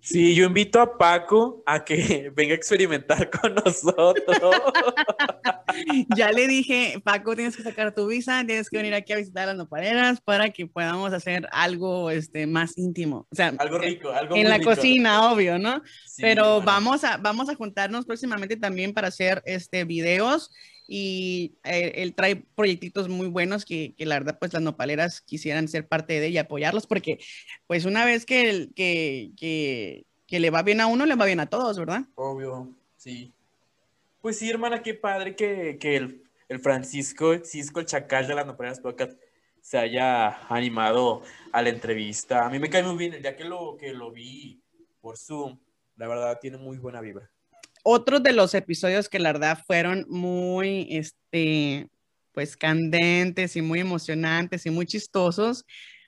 Sí, 0.09 0.35
yo 0.35 0.45
invito 0.45 0.79
a 0.79 0.97
Paco 0.97 1.61
a 1.65 1.83
que 1.83 2.31
venga 2.33 2.53
a 2.53 2.55
experimentar 2.55 3.29
con 3.41 3.55
nosotros. 3.55 4.61
Ya 6.15 6.31
le 6.31 6.47
dije, 6.47 7.01
Paco, 7.03 7.35
tienes 7.35 7.57
que 7.57 7.63
sacar 7.63 7.93
tu 7.93 8.07
visa, 8.07 8.41
tienes 8.45 8.69
que 8.69 8.77
venir 8.77 8.93
aquí 8.93 9.11
a 9.11 9.17
visitar 9.17 9.47
las 9.47 9.57
nopaleras 9.57 10.21
para 10.21 10.49
que 10.49 10.65
podamos 10.65 11.11
hacer 11.11 11.45
algo 11.51 12.09
este, 12.09 12.47
más 12.47 12.77
íntimo. 12.77 13.27
O 13.29 13.35
sea, 13.35 13.53
algo 13.57 13.79
rico, 13.79 14.09
algo 14.09 14.35
en 14.37 14.43
muy 14.43 14.49
la 14.49 14.59
rico. 14.59 14.69
cocina, 14.69 15.29
obvio, 15.29 15.59
¿no? 15.59 15.81
Sí, 16.05 16.21
Pero 16.21 16.45
bueno. 16.55 16.65
vamos 16.65 17.03
a, 17.03 17.17
vamos 17.17 17.49
a 17.49 17.55
juntarnos 17.55 18.05
próximamente 18.05 18.55
también 18.55 18.93
para 18.93 19.09
hacer 19.09 19.43
este, 19.45 19.83
videos 19.83 20.51
y 20.87 21.57
eh, 21.63 21.93
él 21.97 22.15
trae 22.15 22.37
proyectitos 22.55 23.09
muy 23.09 23.27
buenos 23.27 23.65
que, 23.65 23.93
que 23.95 24.05
la 24.05 24.15
verdad 24.15 24.37
pues 24.39 24.53
las 24.53 24.61
nopaleras 24.61 25.21
quisieran 25.21 25.67
ser 25.67 25.87
parte 25.87 26.19
de 26.19 26.29
y 26.29 26.37
apoyarlos 26.37 26.87
porque 26.87 27.19
pues 27.67 27.85
una 27.85 28.05
vez 28.05 28.25
que, 28.25 28.69
que, 28.75 29.31
que, 29.37 30.05
que 30.25 30.39
le 30.39 30.49
va 30.49 30.63
bien 30.63 30.81
a 30.81 30.87
uno, 30.87 31.05
le 31.05 31.15
va 31.15 31.25
bien 31.25 31.41
a 31.41 31.49
todos, 31.49 31.77
¿verdad? 31.77 32.05
Obvio, 32.15 32.73
sí. 32.95 33.33
Pues 34.21 34.39
sí, 34.39 34.49
hermana, 34.49 34.81
qué 34.81 34.93
padre 34.93 35.35
que, 35.35 35.77
el, 35.81 36.23
el 36.49 36.59
Francisco, 36.59 37.37
Cisco, 37.43 37.79
el 37.79 37.85
chacal 37.85 38.27
de 38.27 38.35
las 38.35 38.45
Nopaleras 38.45 38.79
Podcast, 38.79 39.19
se 39.61 39.77
haya 39.77 40.47
animado 40.47 41.21
a 41.51 41.61
la 41.61 41.69
entrevista. 41.69 42.45
A 42.45 42.49
mí 42.49 42.59
me 42.59 42.69
cae 42.69 42.83
muy 42.83 42.97
bien, 42.97 43.21
día 43.21 43.35
que 43.35 43.43
lo, 43.43 43.77
que 43.77 43.93
lo 43.93 44.11
vi 44.11 44.61
por 45.01 45.17
Zoom, 45.17 45.59
la 45.95 46.07
verdad 46.07 46.39
tiene 46.41 46.57
muy 46.57 46.77
buena 46.77 47.01
vibra. 47.01 47.29
Otros 47.83 48.23
de 48.23 48.33
los 48.33 48.53
episodios 48.53 49.09
que 49.09 49.19
la 49.19 49.33
verdad 49.33 49.59
fueron 49.65 50.05
muy, 50.09 50.87
este, 50.89 51.89
pues 52.33 52.55
candentes 52.55 53.55
y 53.55 53.61
muy 53.61 53.79
emocionantes 53.79 54.65
y 54.65 54.69
muy 54.69 54.85
chistosos 54.85 55.65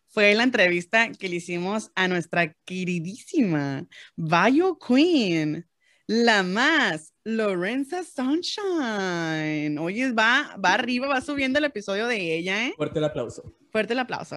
fue 0.10 0.34
la 0.34 0.44
entrevista 0.44 1.12
que 1.12 1.30
le 1.30 1.38
hicimos 1.38 1.92
a 1.96 2.08
nuestra 2.08 2.54
queridísima 2.66 3.86
Bayo 4.16 4.78
Queen, 4.78 5.68
la 6.08 6.42
más, 6.42 7.14
Lorenza 7.24 8.04
Sunshine. 8.04 9.78
Oye, 9.78 10.12
va, 10.12 10.56
va 10.64 10.74
arriba, 10.74 11.08
va 11.08 11.22
subiendo 11.22 11.60
el 11.60 11.66
episodio 11.66 12.08
de 12.08 12.38
ella, 12.38 12.68
¿eh? 12.68 12.74
Fuerte 12.76 12.98
el 12.98 13.06
aplauso. 13.06 13.56
Fuerte 13.72 13.94
el 13.94 14.00
aplauso. 14.00 14.36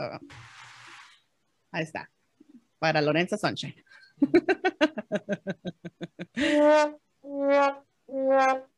Ahí 1.71 1.85
está, 1.85 2.11
para 2.79 3.01
Lorenza 3.01 3.39
Sunshine. 3.39 3.83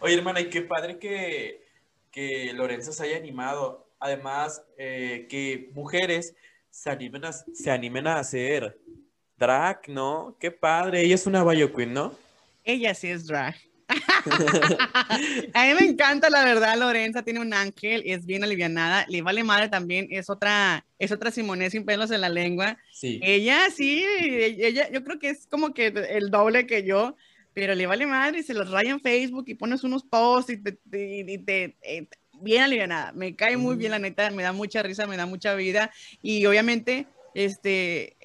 Oye, 0.00 0.14
hermana, 0.14 0.40
y 0.40 0.50
qué 0.50 0.62
padre 0.62 0.98
que, 0.98 1.64
que 2.10 2.52
Lorenzo 2.52 2.92
se 2.92 3.04
haya 3.04 3.16
animado. 3.16 3.88
Además, 3.98 4.64
eh, 4.76 5.26
que 5.30 5.70
mujeres 5.74 6.34
se 6.70 6.90
animen, 6.90 7.24
a, 7.24 7.32
se 7.32 7.70
animen 7.70 8.06
a 8.06 8.18
hacer 8.18 8.78
drag, 9.36 9.88
¿no? 9.88 10.36
Qué 10.40 10.50
padre. 10.50 11.02
Ella 11.02 11.14
es 11.14 11.26
una 11.26 11.42
Bayo 11.42 11.72
Queen, 11.72 11.94
¿no? 11.94 12.14
Ella 12.64 12.94
sí 12.94 13.08
es 13.08 13.26
drag. 13.26 13.54
A 15.54 15.64
mí 15.66 15.74
me 15.74 15.84
encanta, 15.84 16.30
la 16.30 16.44
verdad, 16.44 16.76
Lorenza 16.78 17.22
tiene 17.22 17.40
un 17.40 17.52
ángel, 17.54 18.02
es 18.06 18.26
bien 18.26 18.44
alivianada, 18.44 19.04
le 19.08 19.22
vale 19.22 19.44
madre 19.44 19.68
también, 19.68 20.06
es 20.10 20.30
otra, 20.30 20.84
es 20.98 21.12
otra 21.12 21.30
Simone 21.30 21.70
sin 21.70 21.84
pelos 21.84 22.10
en 22.10 22.20
la 22.20 22.28
lengua. 22.28 22.78
Sí. 22.92 23.20
Ella 23.22 23.68
sí, 23.74 24.04
ella, 24.20 24.90
yo 24.90 25.02
creo 25.04 25.18
que 25.18 25.30
es 25.30 25.46
como 25.46 25.74
que 25.74 25.86
el 26.10 26.30
doble 26.30 26.66
que 26.66 26.84
yo, 26.84 27.16
pero 27.54 27.74
le 27.74 27.86
vale 27.86 28.06
madre 28.06 28.38
y 28.38 28.42
se 28.42 28.54
los 28.54 28.70
raya 28.70 28.90
en 28.90 29.00
Facebook 29.00 29.44
y 29.48 29.54
pones 29.54 29.84
unos 29.84 30.04
posts 30.04 30.52
y 30.52 30.56
te, 30.62 30.78
y- 30.92 31.30
y 31.34 31.38
te- 31.38 31.76
eh, 31.82 32.06
bien 32.40 32.62
alivianada. 32.62 33.12
Me 33.12 33.36
cae 33.36 33.56
muy 33.56 33.76
bien, 33.76 33.90
la 33.90 33.98
neta, 33.98 34.30
me 34.30 34.42
da 34.42 34.52
mucha 34.52 34.82
risa, 34.82 35.06
me 35.06 35.16
da 35.16 35.26
mucha 35.26 35.54
vida 35.54 35.90
y 36.22 36.44
obviamente, 36.46 37.06
este, 37.34 38.16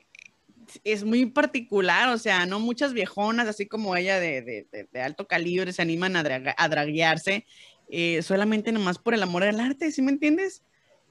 es 0.84 1.04
muy 1.04 1.26
particular, 1.28 2.10
o 2.10 2.18
sea, 2.18 2.46
no 2.46 2.60
muchas 2.60 2.94
viejonas, 2.94 3.48
así 3.48 3.66
como 3.68 3.96
ella 3.96 4.20
de, 4.20 4.42
de- 4.42 4.68
de- 4.72 4.88
de 4.92 5.02
alto 5.02 5.28
calibre, 5.28 5.74
se 5.74 5.82
animan 5.82 6.16
a, 6.16 6.24
draga- 6.24 6.56
a 6.58 6.70
draguearse, 6.70 7.46
eh, 7.90 8.22
solamente 8.22 8.72
nomás 8.72 8.98
por 8.98 9.14
el 9.14 9.24
amor 9.24 9.44
al 9.44 9.60
arte, 9.60 9.92
¿sí 9.92 10.02
me 10.02 10.12
entiendes? 10.12 10.64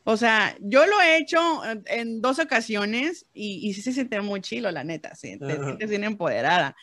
O 0.05 0.17
sea, 0.17 0.57
yo 0.61 0.87
lo 0.87 1.01
he 1.01 1.19
hecho 1.19 1.65
en, 1.65 1.83
en 1.87 2.21
dos 2.21 2.39
ocasiones 2.39 3.27
y, 3.35 3.67
y 3.69 3.75
sí 3.75 3.83
se 3.83 3.93
siente 3.93 4.21
muy 4.21 4.41
chilo, 4.41 4.71
la 4.71 4.85
neta, 4.85 5.15
sí, 5.15 5.39
te 5.39 5.57
sientes 5.65 5.91
bien 5.91 6.05
empoderada, 6.05 6.77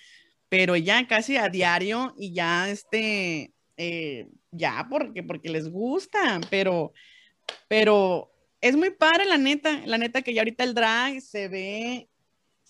pero 0.49 0.75
ya 0.75 1.07
casi 1.07 1.37
a 1.37 1.47
diario 1.49 2.13
y 2.17 2.33
ya 2.33 2.69
este, 2.69 3.53
eh, 3.77 4.27
ya 4.51 4.87
porque, 4.89 5.23
porque 5.23 5.49
les 5.49 5.69
gusta, 5.69 6.41
pero, 6.49 6.91
pero 7.67 8.29
es 8.61 8.75
muy 8.75 8.91
padre, 8.91 9.25
la 9.25 9.37
neta, 9.37 9.81
la 9.85 9.97
neta 9.97 10.21
que 10.21 10.33
ya 10.33 10.41
ahorita 10.41 10.63
el 10.63 10.73
drag 10.73 11.21
se 11.21 11.47
ve 11.47 12.07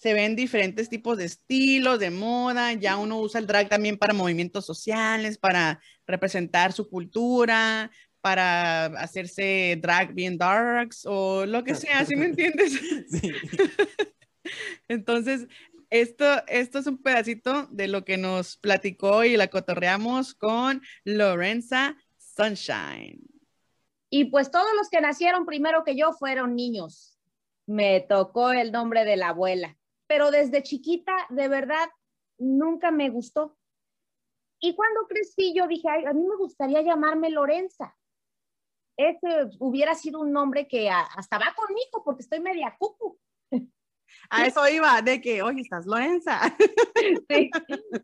se 0.03 0.13
ven 0.13 0.35
diferentes 0.35 0.89
tipos 0.89 1.17
de 1.17 1.23
estilos, 1.23 1.97
de 1.97 2.11
moda, 2.11 2.73
ya 2.73 2.97
uno 2.97 3.21
usa 3.21 3.39
el 3.39 3.47
drag 3.47 3.69
también 3.69 3.97
para 3.97 4.13
movimientos 4.13 4.65
sociales, 4.65 5.37
para 5.37 5.79
representar 6.05 6.73
su 6.73 6.89
cultura, 6.89 7.89
para 8.19 8.87
hacerse 8.99 9.79
drag 9.81 10.13
bien 10.13 10.37
darks 10.37 11.05
o 11.05 11.45
lo 11.45 11.63
que 11.63 11.73
sea, 11.73 12.03
¿sí 12.03 12.17
me 12.17 12.25
entiendes? 12.25 12.73
Sí. 13.09 13.31
Entonces, 14.89 15.47
esto, 15.89 16.25
esto 16.47 16.79
es 16.79 16.87
un 16.87 17.01
pedacito 17.01 17.67
de 17.71 17.87
lo 17.87 18.03
que 18.03 18.17
nos 18.17 18.57
platicó 18.57 19.23
y 19.23 19.37
la 19.37 19.47
cotorreamos 19.47 20.33
con 20.33 20.81
Lorenza 21.05 21.95
Sunshine. 22.17 23.21
Y 24.09 24.25
pues 24.25 24.51
todos 24.51 24.67
los 24.75 24.89
que 24.89 24.99
nacieron 24.99 25.45
primero 25.45 25.85
que 25.85 25.95
yo 25.95 26.11
fueron 26.11 26.57
niños. 26.57 27.17
Me 27.65 28.01
tocó 28.01 28.51
el 28.51 28.73
nombre 28.73 29.05
de 29.05 29.15
la 29.15 29.29
abuela, 29.29 29.77
pero 30.07 30.31
desde 30.31 30.63
chiquita, 30.63 31.13
de 31.29 31.47
verdad, 31.47 31.89
nunca 32.37 32.91
me 32.91 33.09
gustó. 33.09 33.57
Y 34.59 34.75
cuando 34.75 35.07
crecí, 35.07 35.53
yo 35.53 35.67
dije, 35.67 35.89
a 35.89 36.13
mí 36.13 36.25
me 36.25 36.37
gustaría 36.37 36.81
llamarme 36.81 37.29
Lorenza. 37.29 37.97
Ese 38.97 39.49
hubiera 39.59 39.95
sido 39.95 40.19
un 40.21 40.31
nombre 40.31 40.67
que 40.67 40.89
hasta 40.89 41.37
va 41.37 41.53
conmigo 41.55 42.03
porque 42.03 42.21
estoy 42.21 42.39
media 42.39 42.75
cucu. 42.77 43.19
A 44.29 44.45
eso 44.45 44.67
iba, 44.67 45.01
de 45.01 45.21
que, 45.21 45.41
oye, 45.41 45.61
estás 45.61 45.85
Lorenza. 45.85 46.39
Sí, 47.29 47.51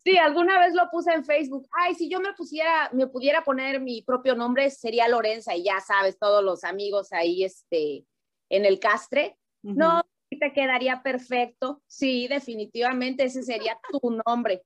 sí, 0.04 0.18
alguna 0.18 0.60
vez 0.60 0.74
lo 0.74 0.90
puse 0.90 1.14
en 1.14 1.24
Facebook. 1.24 1.70
Ay, 1.72 1.96
si 1.96 2.10
yo 2.10 2.20
me 2.20 2.34
pusiera, 2.34 2.90
me 2.92 3.08
pudiera 3.08 3.44
poner 3.46 3.80
mi 3.80 4.02
propio 4.02 4.36
nombre, 4.36 4.70
sería 4.70 5.08
Lorenza 5.08 5.56
y 5.56 5.64
ya 5.64 5.80
sabes, 5.80 6.20
todos 6.20 6.44
los 6.44 6.66
amigos 6.66 7.14
ahí, 7.14 7.46
este, 7.46 8.06
en 8.50 8.66
el 8.66 8.80
castre. 8.80 9.38
No, 9.62 10.02
te 10.40 10.54
quedaría 10.54 11.04
perfecto. 11.04 11.82
Sí, 11.88 12.28
definitivamente 12.28 13.26
ese 13.26 13.44
sería 13.44 13.80
tu 13.92 14.20
nombre. 14.26 14.64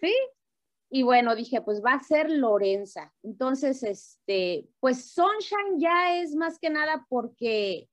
Sí. 0.00 0.14
Y 0.92 1.02
bueno, 1.02 1.36
dije, 1.36 1.60
pues 1.60 1.80
va 1.84 1.92
a 1.92 2.02
ser 2.02 2.30
Lorenza. 2.30 3.14
Entonces, 3.22 3.82
este, 3.84 4.68
pues 4.80 5.12
Sunshine 5.12 5.78
ya 5.78 6.20
es 6.20 6.34
más 6.34 6.58
que 6.58 6.70
nada 6.70 7.06
porque 7.08 7.88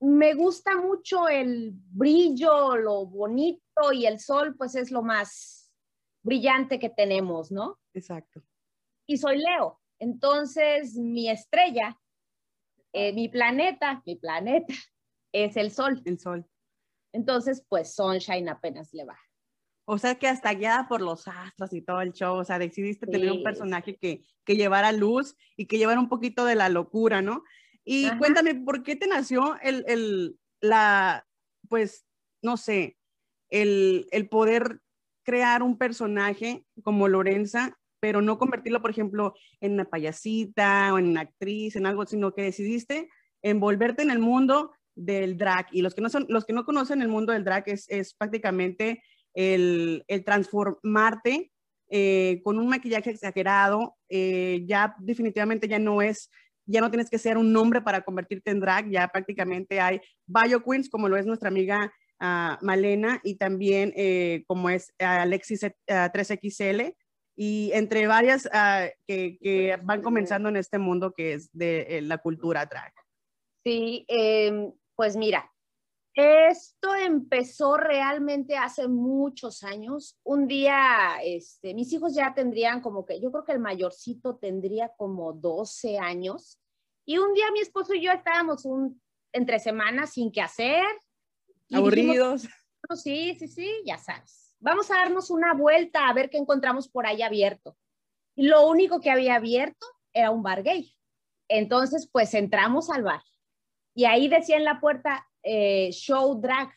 me 0.00 0.34
gusta 0.34 0.76
mucho 0.76 1.28
el 1.28 1.72
brillo, 1.74 2.76
lo 2.76 3.04
bonito 3.04 3.92
y 3.92 4.06
el 4.06 4.20
sol, 4.20 4.56
pues 4.56 4.74
es 4.74 4.90
lo 4.90 5.02
más 5.02 5.70
brillante 6.22 6.78
que 6.78 6.88
tenemos, 6.88 7.50
¿no? 7.50 7.78
Exacto. 7.92 8.42
Y 9.06 9.18
soy 9.18 9.38
Leo. 9.38 9.80
Entonces, 9.98 10.94
mi 10.94 11.28
estrella, 11.28 11.98
eh, 12.92 13.12
mi 13.12 13.28
planeta, 13.28 14.02
mi 14.06 14.16
planeta 14.16 14.74
es 15.32 15.56
el 15.56 15.70
sol. 15.70 16.02
El 16.04 16.18
sol. 16.18 16.46
Entonces, 17.12 17.64
pues 17.68 17.94
Sunshine 17.94 18.48
apenas 18.48 18.92
le 18.92 19.04
va. 19.04 19.18
O 19.90 19.96
sea 19.96 20.16
que 20.16 20.28
hasta 20.28 20.52
guiada 20.52 20.86
por 20.86 21.00
los 21.00 21.26
astros 21.26 21.72
y 21.72 21.80
todo 21.80 22.02
el 22.02 22.12
show, 22.12 22.36
o 22.36 22.44
sea, 22.44 22.58
decidiste 22.58 23.06
tener 23.06 23.32
un 23.32 23.42
personaje 23.42 23.96
que, 23.96 24.22
que 24.44 24.56
llevara 24.56 24.92
luz 24.92 25.34
y 25.56 25.64
que 25.64 25.78
llevara 25.78 25.98
un 25.98 26.10
poquito 26.10 26.44
de 26.44 26.54
la 26.54 26.68
locura, 26.68 27.22
¿no? 27.22 27.42
Y 27.84 28.10
cuéntame, 28.18 28.54
¿por 28.54 28.82
qué 28.82 28.96
te 28.96 29.06
nació 29.06 29.58
el, 29.62 29.84
el, 29.88 30.38
la, 30.60 31.26
pues, 31.70 32.04
no 32.42 32.58
sé, 32.58 32.98
el, 33.48 34.06
el 34.10 34.28
poder 34.28 34.80
crear 35.24 35.62
un 35.62 35.78
personaje 35.78 36.66
como 36.82 37.08
Lorenza, 37.08 37.78
pero 37.98 38.20
no 38.20 38.38
convertirlo, 38.38 38.82
por 38.82 38.90
ejemplo, 38.90 39.34
en 39.60 39.72
una 39.72 39.86
payasita 39.86 40.92
o 40.92 40.98
en 40.98 41.08
una 41.08 41.22
actriz, 41.22 41.76
en 41.76 41.86
algo, 41.86 42.04
sino 42.04 42.34
que 42.34 42.42
decidiste 42.42 43.08
envolverte 43.42 44.02
en 44.02 44.10
el 44.10 44.18
mundo 44.18 44.72
del 44.98 45.36
drag. 45.36 45.66
Y 45.72 45.82
los 45.82 45.94
que 45.94 46.00
no, 46.00 46.08
son, 46.08 46.26
los 46.28 46.44
que 46.44 46.52
no 46.52 46.64
conocen 46.64 47.02
el 47.02 47.08
mundo 47.08 47.32
del 47.32 47.44
drag 47.44 47.64
es, 47.66 47.88
es 47.88 48.14
prácticamente 48.14 49.02
el, 49.34 50.04
el 50.08 50.24
transformarte 50.24 51.52
eh, 51.90 52.40
con 52.44 52.58
un 52.58 52.68
maquillaje 52.68 53.10
exagerado. 53.10 53.96
Eh, 54.08 54.64
ya 54.66 54.94
definitivamente 54.98 55.68
ya 55.68 55.78
no 55.78 56.02
es 56.02 56.30
ya 56.68 56.80
no 56.82 56.90
tienes 56.90 57.10
que 57.10 57.18
ser 57.18 57.38
un 57.38 57.52
nombre 57.52 57.80
para 57.80 58.02
convertirte 58.02 58.50
en 58.50 58.60
drag, 58.60 58.90
ya 58.90 59.08
prácticamente 59.08 59.80
hay 59.80 60.00
bio 60.26 60.62
queens, 60.62 60.90
como 60.90 61.08
lo 61.08 61.16
es 61.16 61.24
nuestra 61.24 61.48
amiga 61.48 61.92
ah, 62.20 62.58
Malena, 62.60 63.20
y 63.24 63.36
también 63.36 63.92
eh, 63.96 64.44
como 64.46 64.68
es 64.68 64.92
Alexis 64.98 65.62
3XL, 65.86 66.80
eh, 66.80 66.96
y 67.34 67.70
entre 67.72 68.06
varias 68.06 68.48
ah, 68.52 68.86
que, 69.06 69.78
van 69.82 70.02
comenzando 70.02 70.50
en 70.50 70.56
este 70.56 70.78
mundo 70.78 71.14
que 71.16 71.32
es 71.32 71.48
de 71.52 72.00
la 72.02 72.18
cultura 72.18 72.66
drag. 72.66 72.92
Sí, 73.64 74.04
em, 74.08 74.70
pues 74.98 75.16
mira, 75.16 75.48
esto 76.12 76.92
empezó 76.96 77.76
realmente 77.76 78.56
hace 78.56 78.88
muchos 78.88 79.62
años. 79.62 80.18
Un 80.24 80.48
día, 80.48 81.18
este, 81.22 81.72
mis 81.72 81.92
hijos 81.92 82.16
ya 82.16 82.34
tendrían 82.34 82.80
como 82.80 83.06
que, 83.06 83.20
yo 83.20 83.30
creo 83.30 83.44
que 83.44 83.52
el 83.52 83.60
mayorcito 83.60 84.38
tendría 84.38 84.90
como 84.96 85.32
12 85.32 86.00
años. 86.00 86.58
Y 87.06 87.18
un 87.18 87.32
día 87.32 87.52
mi 87.52 87.60
esposo 87.60 87.94
y 87.94 88.02
yo 88.02 88.10
estábamos 88.10 88.64
un, 88.64 89.00
entre 89.32 89.60
semanas 89.60 90.14
sin 90.14 90.32
qué 90.32 90.40
hacer. 90.40 90.84
Aburridos. 91.72 92.48
sí, 92.96 93.36
sí, 93.38 93.46
sí, 93.46 93.70
ya 93.86 93.98
sabes. 93.98 94.56
Vamos 94.58 94.90
a 94.90 94.94
darnos 94.94 95.30
una 95.30 95.54
vuelta 95.54 96.08
a 96.08 96.12
ver 96.12 96.28
qué 96.28 96.38
encontramos 96.38 96.88
por 96.88 97.06
ahí 97.06 97.22
abierto. 97.22 97.76
Y 98.34 98.48
lo 98.48 98.66
único 98.66 99.00
que 99.00 99.12
había 99.12 99.36
abierto 99.36 99.86
era 100.12 100.32
un 100.32 100.42
bar 100.42 100.64
gay. 100.64 100.92
Entonces, 101.46 102.08
pues 102.10 102.34
entramos 102.34 102.90
al 102.90 103.04
bar. 103.04 103.22
Y 103.98 104.04
ahí 104.04 104.28
decía 104.28 104.56
en 104.56 104.62
la 104.62 104.78
puerta, 104.78 105.26
eh, 105.42 105.90
show 105.90 106.40
drag. 106.40 106.72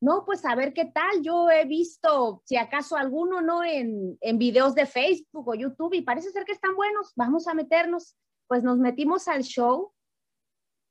No, 0.00 0.24
pues 0.24 0.42
a 0.46 0.54
ver 0.54 0.72
qué 0.72 0.86
tal. 0.86 1.20
Yo 1.20 1.50
he 1.50 1.66
visto, 1.66 2.40
si 2.46 2.56
acaso 2.56 2.96
alguno, 2.96 3.42
¿no? 3.42 3.62
En, 3.62 4.16
en 4.22 4.38
videos 4.38 4.74
de 4.74 4.86
Facebook 4.86 5.46
o 5.46 5.54
YouTube 5.54 5.92
y 5.92 6.00
parece 6.00 6.30
ser 6.30 6.46
que 6.46 6.52
están 6.52 6.76
buenos. 6.76 7.12
Vamos 7.14 7.46
a 7.46 7.52
meternos. 7.52 8.16
Pues 8.46 8.62
nos 8.62 8.78
metimos 8.78 9.28
al 9.28 9.42
show 9.42 9.92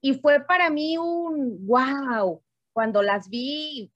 y 0.01 0.13
fue 0.13 0.45
para 0.45 0.69
mí 0.69 0.99
un 0.99 1.65
wow 1.65 2.43
cuando 2.71 3.01
las 3.01 3.27
vi 3.27 3.91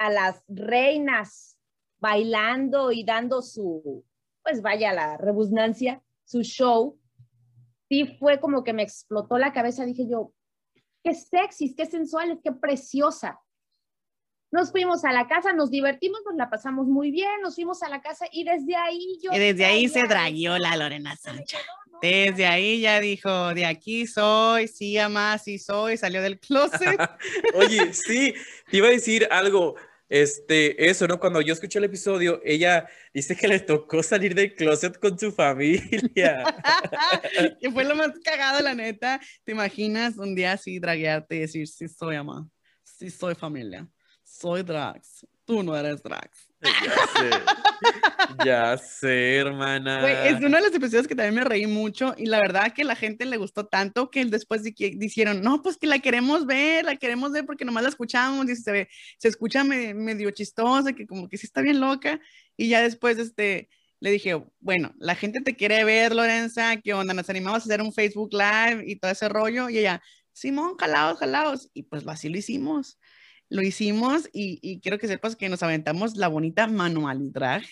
a 0.00 0.10
las 0.10 0.42
reinas 0.48 1.60
bailando 2.00 2.90
y 2.90 3.04
dando 3.04 3.40
su, 3.40 4.04
pues 4.42 4.62
vaya 4.62 4.92
la 4.92 5.16
rebusnancia, 5.16 6.02
su 6.24 6.42
show. 6.42 6.98
Sí 7.88 8.16
fue 8.18 8.40
como 8.40 8.64
que 8.64 8.72
me 8.72 8.82
explotó 8.82 9.38
la 9.38 9.52
cabeza. 9.52 9.84
Dije 9.84 10.08
yo, 10.08 10.32
qué 11.06 11.14
sexys, 11.14 11.74
qué 11.76 11.86
sensuales, 11.86 12.38
qué 12.42 12.50
preciosa. 12.50 13.38
Nos 14.50 14.72
fuimos 14.72 15.04
a 15.04 15.12
la 15.12 15.28
casa, 15.28 15.52
nos 15.52 15.70
divertimos, 15.70 16.20
nos 16.24 16.34
la 16.34 16.50
pasamos 16.50 16.86
muy 16.86 17.10
bien, 17.10 17.40
nos 17.42 17.54
fuimos 17.54 17.82
a 17.82 17.88
la 17.88 18.00
casa 18.00 18.26
y 18.32 18.42
desde 18.42 18.74
ahí 18.74 19.18
yo... 19.22 19.30
Y 19.32 19.38
desde 19.38 19.64
ahí 19.64 19.88
se 19.88 20.02
draguió 20.04 20.58
la 20.58 20.76
Lorena 20.76 21.14
Sánchez. 21.16 21.60
Desde 22.02 22.46
ahí 22.46 22.80
ya 22.80 23.00
dijo, 23.00 23.54
de 23.54 23.66
aquí 23.66 24.06
soy, 24.06 24.68
sí, 24.68 24.96
más, 25.10 25.44
sí 25.44 25.58
soy, 25.58 25.96
salió 25.96 26.22
del 26.22 26.40
closet. 26.40 26.98
Oye, 27.54 27.92
sí, 27.92 28.34
te 28.70 28.76
iba 28.76 28.88
a 28.88 28.90
decir 28.90 29.28
algo. 29.30 29.76
Este, 30.08 30.88
eso, 30.88 31.06
¿no? 31.08 31.18
Cuando 31.18 31.40
yo 31.40 31.52
escuché 31.52 31.78
el 31.78 31.84
episodio, 31.84 32.40
ella 32.44 32.88
dice 33.12 33.34
que 33.34 33.48
le 33.48 33.58
tocó 33.58 34.02
salir 34.02 34.34
del 34.34 34.54
closet 34.54 34.98
con 34.98 35.18
su 35.18 35.32
familia. 35.32 36.44
que 37.60 37.70
fue 37.70 37.84
lo 37.84 37.96
más 37.96 38.12
cagado, 38.24 38.60
la 38.60 38.74
neta. 38.74 39.20
¿Te 39.44 39.52
imaginas 39.52 40.16
un 40.16 40.34
día 40.34 40.52
así 40.52 40.78
draguearte 40.78 41.36
y 41.36 41.40
decir, 41.40 41.66
sí 41.66 41.88
soy 41.88 42.16
ama, 42.16 42.48
sí 42.84 43.10
soy 43.10 43.34
familia, 43.34 43.88
soy 44.22 44.62
drags, 44.62 45.26
tú 45.44 45.62
no 45.62 45.76
eres 45.76 46.02
drags? 46.02 46.45
Ya 46.60 47.06
sé, 47.06 47.30
ya 48.44 48.78
sé, 48.78 49.36
hermana. 49.36 50.26
es 50.26 50.38
uno 50.38 50.56
de 50.56 50.62
los 50.62 50.74
episodios 50.74 51.06
que 51.06 51.14
también 51.14 51.34
me 51.34 51.44
reí 51.44 51.66
mucho 51.66 52.14
y 52.16 52.26
la 52.26 52.40
verdad 52.40 52.72
que 52.72 52.84
la 52.84 52.96
gente 52.96 53.26
le 53.26 53.36
gustó 53.36 53.66
tanto 53.66 54.10
que 54.10 54.24
después 54.24 54.62
de 54.62 54.74
que 54.74 54.92
dijeron, 54.96 55.42
no, 55.42 55.62
pues 55.62 55.76
que 55.76 55.86
la 55.86 55.98
queremos 55.98 56.46
ver, 56.46 56.84
la 56.84 56.96
queremos 56.96 57.32
ver 57.32 57.44
porque 57.44 57.64
nomás 57.64 57.82
la 57.82 57.90
escuchamos 57.90 58.48
y 58.48 58.56
se, 58.56 58.72
ve, 58.72 58.88
escucha 59.22 59.64
medio 59.64 60.30
chistosa, 60.30 60.94
que 60.94 61.06
como 61.06 61.28
que 61.28 61.36
sí 61.36 61.46
está 61.46 61.60
bien 61.60 61.78
loca 61.78 62.20
y 62.56 62.68
ya 62.68 62.80
después 62.80 63.18
este, 63.18 63.68
le 64.00 64.10
dije, 64.10 64.42
bueno, 64.60 64.94
la 64.98 65.14
gente 65.14 65.42
te 65.42 65.56
quiere 65.56 65.84
ver, 65.84 66.14
Lorenza, 66.14 66.76
¿qué 66.78 66.94
onda? 66.94 67.12
Nos 67.12 67.28
animamos 67.28 67.62
a 67.62 67.64
hacer 67.64 67.82
un 67.82 67.92
Facebook 67.92 68.30
Live 68.32 68.82
y 68.86 68.96
todo 68.96 69.10
ese 69.10 69.28
rollo 69.28 69.68
y 69.68 69.78
ella, 69.78 70.02
Simón, 70.32 70.76
jalaos, 70.78 71.18
jalaos 71.18 71.70
y 71.74 71.82
pues 71.82 72.06
así 72.08 72.30
lo 72.30 72.38
hicimos 72.38 72.98
lo 73.48 73.62
hicimos 73.62 74.28
y, 74.32 74.80
quiero 74.80 74.98
que 74.98 75.08
sepas 75.08 75.36
que 75.36 75.48
nos 75.48 75.62
aventamos 75.62 76.16
la 76.16 76.28
bonita 76.28 76.66
manualidad 76.66 77.62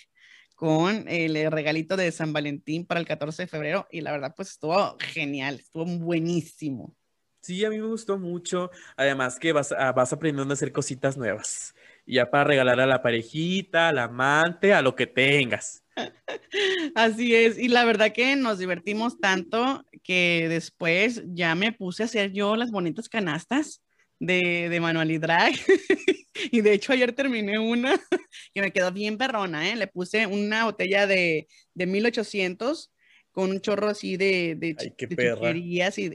con 0.54 1.08
el 1.08 1.50
regalito 1.50 1.96
de 1.96 2.12
San 2.12 2.32
Valentín 2.32 2.86
para 2.86 3.00
el 3.00 3.06
14 3.06 3.42
de 3.42 3.46
febrero 3.48 3.88
y 3.90 4.00
la 4.00 4.12
verdad 4.12 4.34
pues 4.36 4.50
estuvo 4.50 4.96
genial, 5.00 5.56
estuvo 5.56 5.84
buenísimo. 5.84 6.94
Sí, 7.40 7.62
a 7.64 7.70
mí 7.70 7.78
me 7.78 7.86
gustó 7.86 8.18
mucho. 8.18 8.70
Además 8.96 9.38
que 9.38 9.52
vas, 9.52 9.74
vas 9.94 10.12
aprendiendo 10.14 10.52
a 10.52 10.54
hacer 10.54 10.72
cositas 10.72 11.18
nuevas. 11.18 11.74
Ya 12.06 12.30
para 12.30 12.44
regalar 12.44 12.80
a 12.80 12.86
la 12.86 13.02
parejita, 13.02 13.88
al 13.88 13.98
amante, 13.98 14.72
a 14.72 14.80
lo 14.80 14.94
que 14.94 15.06
tengas. 15.06 15.84
Así 16.94 17.34
es. 17.34 17.58
Y 17.58 17.68
la 17.68 17.84
verdad 17.84 18.12
que 18.12 18.34
nos 18.36 18.58
divertimos 18.58 19.18
tanto 19.20 19.84
que 20.02 20.46
después 20.48 21.22
ya 21.26 21.54
me 21.54 21.72
puse 21.72 22.02
a 22.02 22.06
hacer 22.06 22.32
yo 22.32 22.56
las 22.56 22.70
bonitas 22.70 23.10
canastas 23.10 23.84
de, 24.18 24.68
de 24.68 24.80
manualidad. 24.80 25.50
y 26.50 26.60
de 26.60 26.72
hecho 26.72 26.92
ayer 26.92 27.12
terminé 27.12 27.58
una 27.58 27.94
que 28.54 28.60
me 28.60 28.72
quedó 28.72 28.92
bien 28.92 29.18
perrona, 29.18 29.70
¿eh? 29.70 29.76
Le 29.76 29.86
puse 29.86 30.26
una 30.26 30.64
botella 30.64 31.06
de, 31.06 31.48
de 31.74 31.86
1800 31.86 32.90
con 33.32 33.50
un 33.50 33.60
chorro 33.60 33.88
así 33.88 34.16
de, 34.16 34.54
de, 34.56 34.76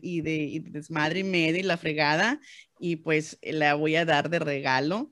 y, 0.01 0.21
de, 0.21 0.35
y 0.37 0.59
de 0.59 0.69
desmadre 0.71 1.19
y 1.19 1.23
media 1.25 1.59
y 1.59 1.63
la 1.63 1.77
fregada. 1.77 2.39
Y 2.79 2.97
pues 2.97 3.37
la 3.41 3.73
voy 3.73 3.95
a 3.97 4.05
dar 4.05 4.29
de 4.29 4.39
regalo. 4.39 5.11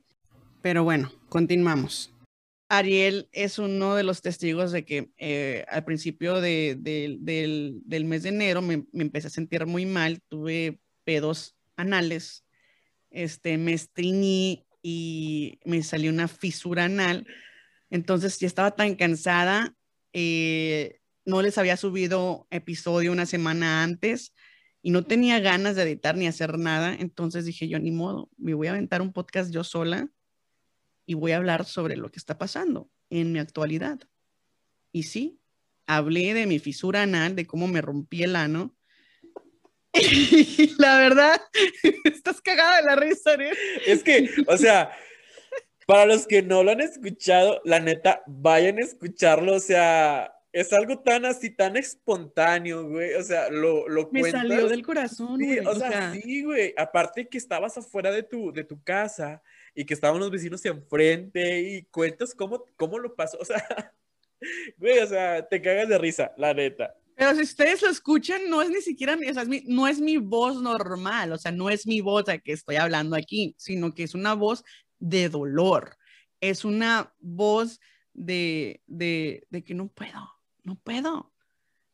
Pero 0.61 0.83
bueno, 0.85 1.11
continuamos. 1.29 2.13
Ariel 2.69 3.29
es 3.31 3.59
uno 3.59 3.95
de 3.95 4.03
los 4.03 4.21
testigos 4.21 4.71
de 4.71 4.83
que 4.83 5.09
eh, 5.17 5.63
al 5.69 5.85
principio 5.85 6.41
de- 6.41 6.75
de- 6.79 7.17
del, 7.19 7.81
del 7.85 8.05
mes 8.05 8.23
de 8.23 8.29
enero 8.29 8.61
me, 8.61 8.85
me 8.91 9.03
empecé 9.03 9.27
a 9.27 9.29
sentir 9.31 9.65
muy 9.65 9.85
mal, 9.85 10.21
tuve 10.27 10.79
pedos 11.05 11.55
anales, 11.77 12.43
este, 13.09 13.57
me 13.57 13.73
estreñí 13.73 14.65
y 14.81 15.59
me 15.65 15.83
salió 15.83 16.11
una 16.11 16.27
fisura 16.27 16.85
anal. 16.85 17.27
Entonces 17.89 18.39
ya 18.39 18.47
estaba 18.47 18.71
tan 18.71 18.95
cansada, 18.95 19.75
eh, 20.13 20.99
no 21.25 21.41
les 21.41 21.57
había 21.57 21.77
subido 21.77 22.47
episodio 22.51 23.11
una 23.11 23.25
semana 23.25 23.83
antes 23.83 24.33
y 24.81 24.91
no 24.91 25.03
tenía 25.03 25.39
ganas 25.39 25.75
de 25.75 25.83
editar 25.83 26.15
ni 26.15 26.27
hacer 26.27 26.57
nada. 26.57 26.95
Entonces 26.95 27.43
dije 27.43 27.67
yo, 27.67 27.79
ni 27.79 27.91
modo, 27.91 28.29
me 28.37 28.53
voy 28.53 28.67
a 28.67 28.71
aventar 28.71 29.01
un 29.01 29.11
podcast 29.11 29.51
yo 29.51 29.63
sola 29.63 30.09
y 31.05 31.15
voy 31.15 31.33
a 31.33 31.37
hablar 31.37 31.65
sobre 31.65 31.97
lo 31.97 32.09
que 32.09 32.19
está 32.19 32.37
pasando 32.37 32.89
en 33.09 33.33
mi 33.33 33.39
actualidad. 33.39 33.99
Y 34.93 35.03
sí, 35.03 35.41
hablé 35.87 36.33
de 36.33 36.45
mi 36.45 36.59
fisura 36.59 37.01
anal, 37.01 37.35
de 37.35 37.45
cómo 37.45 37.67
me 37.67 37.81
rompí 37.81 38.23
el 38.23 38.35
ano. 38.35 38.76
Y 40.01 40.75
la 40.77 40.99
verdad, 40.99 41.41
estás 42.03 42.41
cagada 42.41 42.77
de 42.77 42.83
la 42.83 42.95
risa, 42.95 43.33
¿eh? 43.35 43.51
Es 43.85 44.03
que, 44.03 44.29
o 44.47 44.57
sea, 44.57 44.91
para 45.85 46.05
los 46.05 46.27
que 46.27 46.41
no 46.41 46.63
lo 46.63 46.71
han 46.71 46.81
escuchado, 46.81 47.61
la 47.63 47.79
neta, 47.79 48.21
vayan 48.27 48.77
a 48.77 48.81
escucharlo, 48.81 49.55
o 49.55 49.59
sea, 49.59 50.33
es 50.51 50.73
algo 50.73 50.99
tan 50.99 51.25
así, 51.25 51.49
tan 51.49 51.77
espontáneo, 51.77 52.87
güey, 52.89 53.13
o 53.13 53.23
sea, 53.23 53.49
lo, 53.49 53.87
lo 53.87 54.09
Me 54.11 54.21
cuentas. 54.21 54.41
salió 54.41 54.67
del 54.67 54.83
corazón, 54.83 55.39
Sí, 55.39 55.45
güey, 55.45 55.59
o 55.59 55.69
o 55.69 55.75
sea, 55.75 55.91
sea. 55.91 56.13
sí, 56.13 56.43
güey. 56.43 56.73
Aparte 56.77 57.27
que 57.27 57.37
estabas 57.37 57.77
afuera 57.77 58.11
de 58.11 58.23
tu, 58.23 58.51
de 58.51 58.63
tu 58.63 58.81
casa 58.83 59.41
y 59.75 59.85
que 59.85 59.93
estaban 59.93 60.19
los 60.19 60.31
vecinos 60.31 60.65
enfrente 60.65 61.59
y 61.59 61.83
cuentas 61.83 62.33
cómo, 62.33 62.65
cómo 62.75 62.97
lo 62.97 63.15
pasó. 63.15 63.37
O 63.39 63.45
sea, 63.45 63.93
güey, 64.77 64.97
o 64.99 65.07
sea, 65.07 65.47
te 65.47 65.61
cagas 65.61 65.89
de 65.89 65.97
risa, 65.97 66.33
la 66.37 66.53
neta. 66.53 66.95
Pero 67.17 67.35
si 67.35 67.41
ustedes 67.41 67.81
lo 67.81 67.89
escuchan, 67.89 68.41
no 68.49 68.61
es 68.61 68.69
ni 68.69 68.81
siquiera, 68.81 69.15
o 69.15 69.33
sea, 69.33 69.41
es 69.43 69.49
mi- 69.49 69.63
no 69.65 69.87
es 69.87 69.99
mi 69.99 70.17
voz 70.17 70.61
normal, 70.61 71.33
o 71.33 71.37
sea, 71.39 71.51
no 71.51 71.69
es 71.71 71.87
mi 71.87 71.99
voz 72.01 72.29
a 72.29 72.37
que 72.37 72.53
estoy 72.53 72.75
hablando 72.77 73.15
aquí, 73.15 73.55
sino 73.57 73.93
que 73.95 74.03
es 74.03 74.13
una 74.15 74.35
voz 74.35 74.63
de 74.99 75.27
dolor, 75.29 75.97
es 76.41 76.63
una 76.63 77.13
voz 77.19 77.79
de, 78.13 78.83
de, 78.85 79.47
de 79.49 79.63
que 79.63 79.73
no 79.73 79.87
puedo, 79.89 80.31
no 80.63 80.75
puedo. 80.77 81.33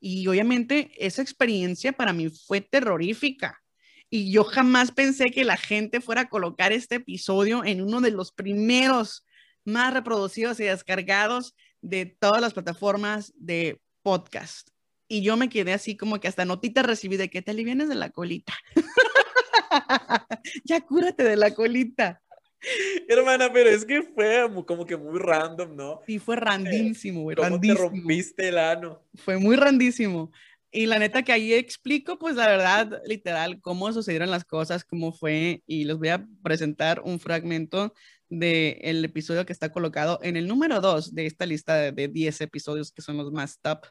Y 0.01 0.27
obviamente 0.27 0.91
esa 0.97 1.21
experiencia 1.21 1.93
para 1.93 2.11
mí 2.13 2.29
fue 2.29 2.59
terrorífica. 2.61 3.63
Y 4.09 4.31
yo 4.31 4.43
jamás 4.43 4.91
pensé 4.91 5.31
que 5.31 5.45
la 5.45 5.57
gente 5.57 6.01
fuera 6.01 6.21
a 6.23 6.29
colocar 6.29 6.73
este 6.73 6.95
episodio 6.95 7.63
en 7.65 7.81
uno 7.81 8.01
de 8.01 8.11
los 8.11 8.33
primeros 8.33 9.25
más 9.65 9.93
reproducidos 9.93 10.59
y 10.59 10.65
descargados 10.65 11.55
de 11.81 12.05
todas 12.07 12.41
las 12.41 12.53
plataformas 12.53 13.33
de 13.37 13.81
podcast. 14.03 14.72
Y 15.07 15.21
yo 15.21 15.37
me 15.37 15.49
quedé 15.49 15.73
así 15.73 15.97
como 15.97 16.19
que 16.19 16.27
hasta 16.27 16.45
notita 16.45 16.81
recibí 16.81 17.17
de 17.17 17.29
que 17.29 17.41
te 17.41 17.51
alivianes 17.51 17.89
de 17.89 17.95
la 17.95 18.09
colita. 18.09 18.53
ya 20.63 20.81
cúrate 20.81 21.23
de 21.23 21.35
la 21.35 21.53
colita. 21.53 22.21
Hermana, 23.07 23.51
pero 23.51 23.69
es 23.69 23.85
que 23.85 24.03
fue 24.03 24.49
como 24.65 24.85
que 24.85 24.95
muy 24.95 25.19
random, 25.19 25.75
¿no? 25.75 26.01
Sí, 26.05 26.19
fue 26.19 26.35
randísimo, 26.37 27.23
güey, 27.23 27.35
¿Cómo 27.35 27.59
te 27.59 27.67
randísimo. 27.67 27.89
rompiste 27.89 28.47
el 28.49 28.57
ano? 28.57 29.01
Fue 29.15 29.37
muy 29.37 29.55
randísimo. 29.55 30.31
Y 30.71 30.87
la 30.87 30.97
neta 30.97 31.23
que 31.23 31.33
ahí 31.33 31.53
explico, 31.53 32.17
pues 32.17 32.35
la 32.35 32.47
verdad, 32.47 33.01
literal, 33.05 33.59
cómo 33.61 33.91
sucedieron 33.93 34.31
las 34.31 34.45
cosas, 34.45 34.83
cómo 34.83 35.11
fue, 35.11 35.61
y 35.67 35.83
les 35.83 35.97
voy 35.97 36.09
a 36.09 36.25
presentar 36.41 37.01
un 37.01 37.19
fragmento 37.19 37.93
del 38.29 39.05
episodio 39.05 39.45
que 39.45 39.53
está 39.53 39.71
colocado 39.71 40.19
en 40.23 40.35
el 40.35 40.47
número 40.47 40.81
2 40.81 41.13
de 41.13 41.27
esta 41.27 41.45
lista 41.45 41.75
de, 41.75 41.91
de 41.91 42.07
10 42.07 42.41
episodios 42.41 42.91
que 42.91 43.03
son 43.03 43.17
los 43.17 43.31
más 43.31 43.59
top. 43.59 43.85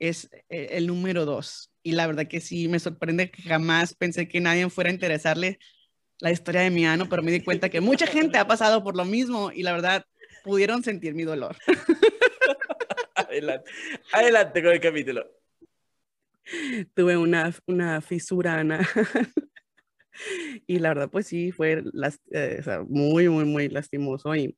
Es 0.00 0.28
eh, 0.48 0.68
el 0.72 0.88
número 0.88 1.24
2. 1.24 1.70
Y 1.84 1.92
la 1.92 2.06
verdad 2.08 2.26
que 2.26 2.40
sí, 2.40 2.66
me 2.66 2.80
sorprende 2.80 3.30
que 3.30 3.42
jamás 3.42 3.94
pensé 3.94 4.26
que 4.26 4.40
nadie 4.40 4.68
fuera 4.68 4.90
a 4.90 4.92
interesarle 4.92 5.58
la 6.18 6.32
historia 6.32 6.62
de 6.62 6.70
mi 6.70 6.84
ano, 6.84 7.08
pero 7.08 7.22
me 7.22 7.30
di 7.30 7.40
cuenta 7.42 7.68
que 7.68 7.80
mucha 7.80 8.06
gente 8.06 8.38
ha 8.38 8.46
pasado 8.46 8.82
por 8.82 8.96
lo 8.96 9.04
mismo 9.04 9.52
y 9.52 9.62
la 9.62 9.72
verdad 9.72 10.04
pudieron 10.42 10.82
sentir 10.82 11.14
mi 11.14 11.22
dolor. 11.22 11.56
Adelante, 13.14 13.70
adelante 14.12 14.62
con 14.62 14.72
el 14.72 14.80
capítulo. 14.80 15.26
tuve 16.94 17.16
una, 17.16 17.54
una 17.66 18.00
fisura 18.00 18.58
anal. 18.58 18.86
y 20.66 20.78
la 20.78 20.88
verdad, 20.90 21.10
pues 21.10 21.26
sí, 21.26 21.52
fue 21.52 21.82
las- 21.92 22.20
eh, 22.32 22.56
o 22.60 22.62
sea, 22.62 22.82
muy, 22.88 23.28
muy, 23.28 23.44
muy 23.44 23.68
lastimoso 23.68 24.34
y 24.34 24.56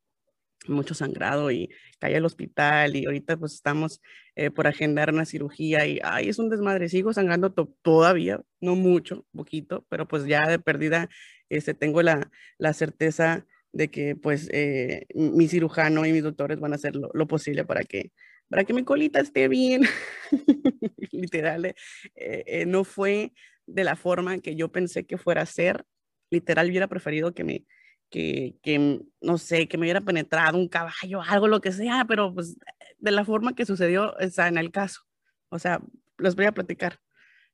mucho 0.68 0.94
sangrado 0.94 1.50
y 1.50 1.70
caí 1.98 2.14
al 2.14 2.24
hospital 2.24 2.96
y 2.96 3.04
ahorita 3.06 3.36
pues 3.36 3.54
estamos 3.54 4.00
eh, 4.36 4.50
por 4.50 4.66
agendar 4.66 5.12
una 5.12 5.24
cirugía 5.24 5.86
y 5.86 6.00
ay, 6.04 6.28
es 6.28 6.38
un 6.38 6.50
desmadre, 6.50 6.88
sigo 6.88 7.12
sangrando 7.12 7.52
to- 7.52 7.74
todavía, 7.82 8.40
no 8.60 8.76
mucho, 8.76 9.26
poquito, 9.34 9.84
pero 9.88 10.06
pues 10.08 10.24
ya 10.26 10.42
de 10.48 10.58
perdida 10.58 11.08
este, 11.48 11.74
tengo 11.74 12.02
la, 12.02 12.30
la 12.58 12.72
certeza 12.72 13.46
de 13.72 13.88
que 13.90 14.16
pues 14.16 14.48
eh, 14.52 15.06
mi 15.14 15.48
cirujano 15.48 16.04
y 16.06 16.12
mis 16.12 16.22
doctores 16.22 16.60
van 16.60 16.72
a 16.72 16.76
hacer 16.76 16.94
lo, 16.96 17.26
posible 17.26 17.64
para 17.64 17.82
que, 17.84 18.12
para 18.48 18.64
que 18.64 18.74
mi 18.74 18.84
colita 18.84 19.20
esté 19.20 19.48
bien. 19.48 19.82
Literal, 21.12 21.74
eh, 22.14 22.64
no 22.66 22.84
fue 22.84 23.32
de 23.66 23.84
la 23.84 23.96
forma 23.96 24.38
que 24.40 24.56
yo 24.56 24.70
pensé 24.72 25.04
que 25.06 25.18
fuera 25.18 25.42
a 25.42 25.46
ser. 25.46 25.84
Literal, 26.30 26.68
hubiera 26.70 26.88
preferido 26.88 27.34
que 27.34 27.44
me, 27.44 27.64
que, 28.12 28.54
que, 28.62 28.78
mm, 28.78 29.00
no 29.22 29.38
sé, 29.38 29.66
que 29.66 29.78
me 29.78 29.86
hubiera 29.86 30.02
penetrado 30.02 30.58
un 30.58 30.68
caballo, 30.68 31.22
algo, 31.26 31.48
lo 31.48 31.60
que 31.60 31.72
sea, 31.72 32.04
pero 32.06 32.32
pues 32.32 32.56
de 32.98 33.10
la 33.10 33.24
forma 33.24 33.54
que 33.56 33.66
sucedió 33.66 34.16
está 34.20 34.46
en 34.46 34.58
el 34.58 34.70
caso. 34.70 35.00
O 35.48 35.58
sea, 35.58 35.80
les 36.18 36.36
voy 36.36 36.44
a 36.44 36.52
platicar. 36.52 37.00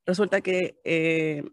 Resulta 0.05 0.41
que 0.41 0.77
eh, 0.85 1.45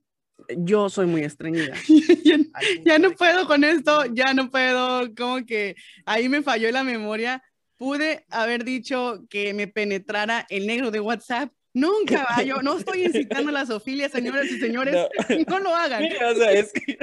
yo 0.58 0.90
soy 0.90 1.06
muy 1.06 1.22
estreñida. 1.22 1.76
ya, 2.26 2.38
ya 2.84 3.00
no 3.00 3.12
puedo 3.12 3.48
con 3.48 3.64
esto, 3.64 4.06
ya 4.08 4.34
no 4.34 4.50
puedo, 4.50 5.14
como 5.16 5.46
que 5.46 5.76
ahí 6.06 6.28
me 6.28 6.42
falló 6.42 6.70
la 6.72 6.84
memoria. 6.84 7.42
Pude 7.78 8.26
haber 8.30 8.64
dicho 8.64 9.26
que 9.30 9.54
me 9.54 9.68
penetrara 9.68 10.46
el 10.50 10.66
negro 10.66 10.92
de 10.92 11.00
WhatsApp. 11.00 11.52
No 11.76 11.96
un 11.98 12.06
caballo, 12.06 12.62
no 12.62 12.78
estoy 12.78 13.04
incitando 13.04 13.50
a 13.50 13.52
la 13.54 13.66
sofilia, 13.66 14.08
señoras 14.08 14.46
y 14.46 14.60
señores, 14.60 14.96
no, 15.48 15.60
lo 15.60 15.76
hagan. 15.76 16.02
Mira, 16.04 16.32
o 16.32 16.36
sea, 16.36 16.52
es 16.54 16.72
que, 16.72 16.98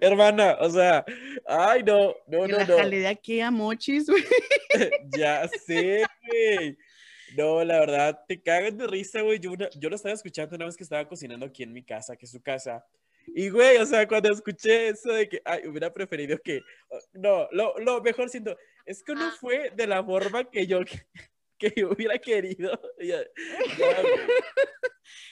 hermana, 0.00 0.56
o 0.60 0.68
sea, 0.68 1.04
ay, 1.46 1.84
no, 1.84 2.08
no, 2.26 2.42
Que 2.42 2.52
no, 2.52 2.58
la 2.58 2.66
no. 2.66 2.88
de 2.90 3.06
aquí 3.06 3.40
a 3.40 3.52
mochis, 3.52 4.06
güey. 4.10 4.24
Ya 5.16 5.46
sé, 5.48 6.04
güey. 6.26 6.76
No, 7.36 7.62
la 7.64 7.78
verdad, 7.78 8.20
te 8.26 8.42
cagas 8.42 8.76
de 8.76 8.86
risa, 8.88 9.20
güey. 9.20 9.38
Yo, 9.38 9.52
una- 9.52 9.70
yo 9.78 9.88
lo 9.88 9.94
estaba 9.94 10.14
escuchando 10.14 10.56
una 10.56 10.64
vez 10.66 10.76
que 10.76 10.82
estaba 10.82 11.06
cocinando 11.08 11.46
aquí 11.46 11.62
en 11.62 11.72
mi 11.72 11.84
casa, 11.84 12.16
que 12.16 12.26
es 12.26 12.32
su 12.32 12.42
casa. 12.42 12.84
Y, 13.28 13.48
güey, 13.48 13.76
o 13.78 13.86
sea, 13.86 14.08
cuando 14.08 14.32
escuché 14.32 14.88
eso 14.88 15.12
de 15.12 15.28
que, 15.28 15.40
ay, 15.44 15.66
hubiera 15.68 15.92
preferido 15.92 16.36
que, 16.42 16.62
no, 17.12 17.48
lo, 17.52 17.78
lo 17.78 18.00
mejor 18.02 18.28
siento, 18.28 18.56
es 18.84 19.02
que 19.02 19.14
no 19.14 19.30
fue 19.32 19.70
de 19.74 19.86
la 19.86 20.02
forma 20.04 20.44
que 20.50 20.66
yo, 20.66 20.80
que 21.58 21.72
yo 21.76 21.90
hubiera 21.90 22.18
querido. 22.18 22.70
Ya- 23.00 23.20
ya. 23.78 23.96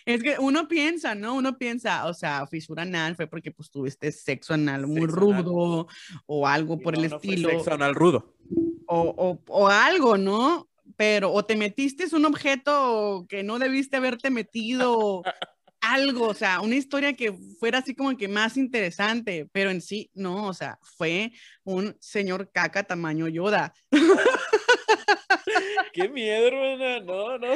Es 0.07 0.23
que 0.23 0.37
uno 0.39 0.69
piensa, 0.69 1.15
¿no? 1.15 1.35
Uno 1.35 1.59
piensa, 1.59 2.07
o 2.07 2.15
sea, 2.15 2.47
fisura 2.47 2.83
anal 2.83 3.17
fue 3.17 3.27
porque 3.27 3.51
pues 3.51 3.71
tuviste 3.71 4.13
sexo 4.13 4.55
anal 4.55 4.87
muy 4.87 5.01
Sexo 5.03 5.17
anal. 5.31 5.45
rudo 5.45 5.89
o 6.27 6.47
algo 6.47 6.79
por 6.79 6.95
el 6.95 7.03
No, 7.05 7.09
no 7.09 7.21
fue 7.21 7.31
estilo. 7.31 7.49
sexo 7.51 7.73
anal 7.73 7.95
rudo. 7.95 8.37
o, 8.87 9.01
o, 9.17 9.43
o 9.49 9.69
algo, 9.69 10.17
¿no? 10.19 10.69
Pero, 10.97 11.33
o 11.33 11.45
te 11.45 11.57
metiste 11.57 12.05
un 12.15 12.25
objeto 12.27 13.27
que 13.29 13.43
no 13.43 13.59
debiste 13.59 13.97
haberte 13.97 14.31
metido, 14.31 15.23
algo, 15.81 16.29
o 16.29 16.35
sea, 16.35 16.61
una 16.61 16.77
historia 16.77 17.15
que 17.15 17.33
fuera 17.59 17.79
así 17.79 17.95
como 17.97 18.17
que 18.17 18.29
más 18.29 18.57
interesante, 18.57 19.49
pero 19.53 19.71
en 19.71 19.81
sí, 19.81 20.11
no, 20.15 20.47
o 20.47 20.55
sea, 20.55 20.79
fue 20.83 21.33
un 21.65 21.97
señor 21.99 22.51
caca 22.53 22.85
tamaño 22.85 23.27
Yoda. 23.29 23.75
Qué 25.93 26.09
miedo, 26.09 26.49
hermana. 26.49 27.01
No, 27.01 27.39
no. 27.39 27.55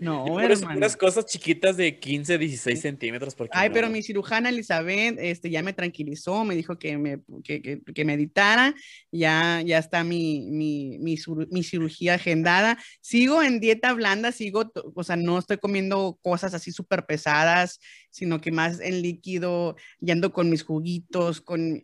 No, 0.00 0.40
hermano. 0.40 0.74
puras 0.74 0.96
cosas 0.96 1.26
chiquitas 1.26 1.76
de 1.76 1.98
15, 1.98 2.38
16 2.38 2.80
centímetros. 2.80 3.34
Porque 3.34 3.56
Ay, 3.56 3.68
no. 3.68 3.74
pero 3.74 3.90
mi 3.90 4.02
cirujana 4.02 4.48
Elizabeth 4.48 5.16
este, 5.18 5.50
ya 5.50 5.62
me 5.62 5.72
tranquilizó, 5.72 6.44
me 6.44 6.54
dijo 6.56 6.78
que 6.78 6.98
me, 6.98 7.20
que, 7.44 7.62
que, 7.62 7.80
que 7.80 8.04
meditara, 8.04 8.74
ya, 9.10 9.62
ya 9.64 9.78
está 9.78 10.04
mi, 10.04 10.46
mi, 10.50 10.98
mi, 10.98 11.16
mi 11.50 11.62
cirugía 11.62 12.14
agendada. 12.14 12.78
Sigo 13.00 13.42
en 13.42 13.60
dieta 13.60 13.92
blanda, 13.92 14.32
sigo, 14.32 14.72
o 14.94 15.04
sea, 15.04 15.16
no 15.16 15.38
estoy 15.38 15.58
comiendo 15.58 16.18
cosas 16.22 16.54
así 16.54 16.72
súper 16.72 17.06
pesadas, 17.06 17.80
sino 18.10 18.40
que 18.40 18.50
más 18.50 18.80
en 18.80 19.02
líquido, 19.02 19.76
yendo 20.00 20.32
con 20.32 20.50
mis 20.50 20.62
juguitos, 20.62 21.40
con... 21.40 21.82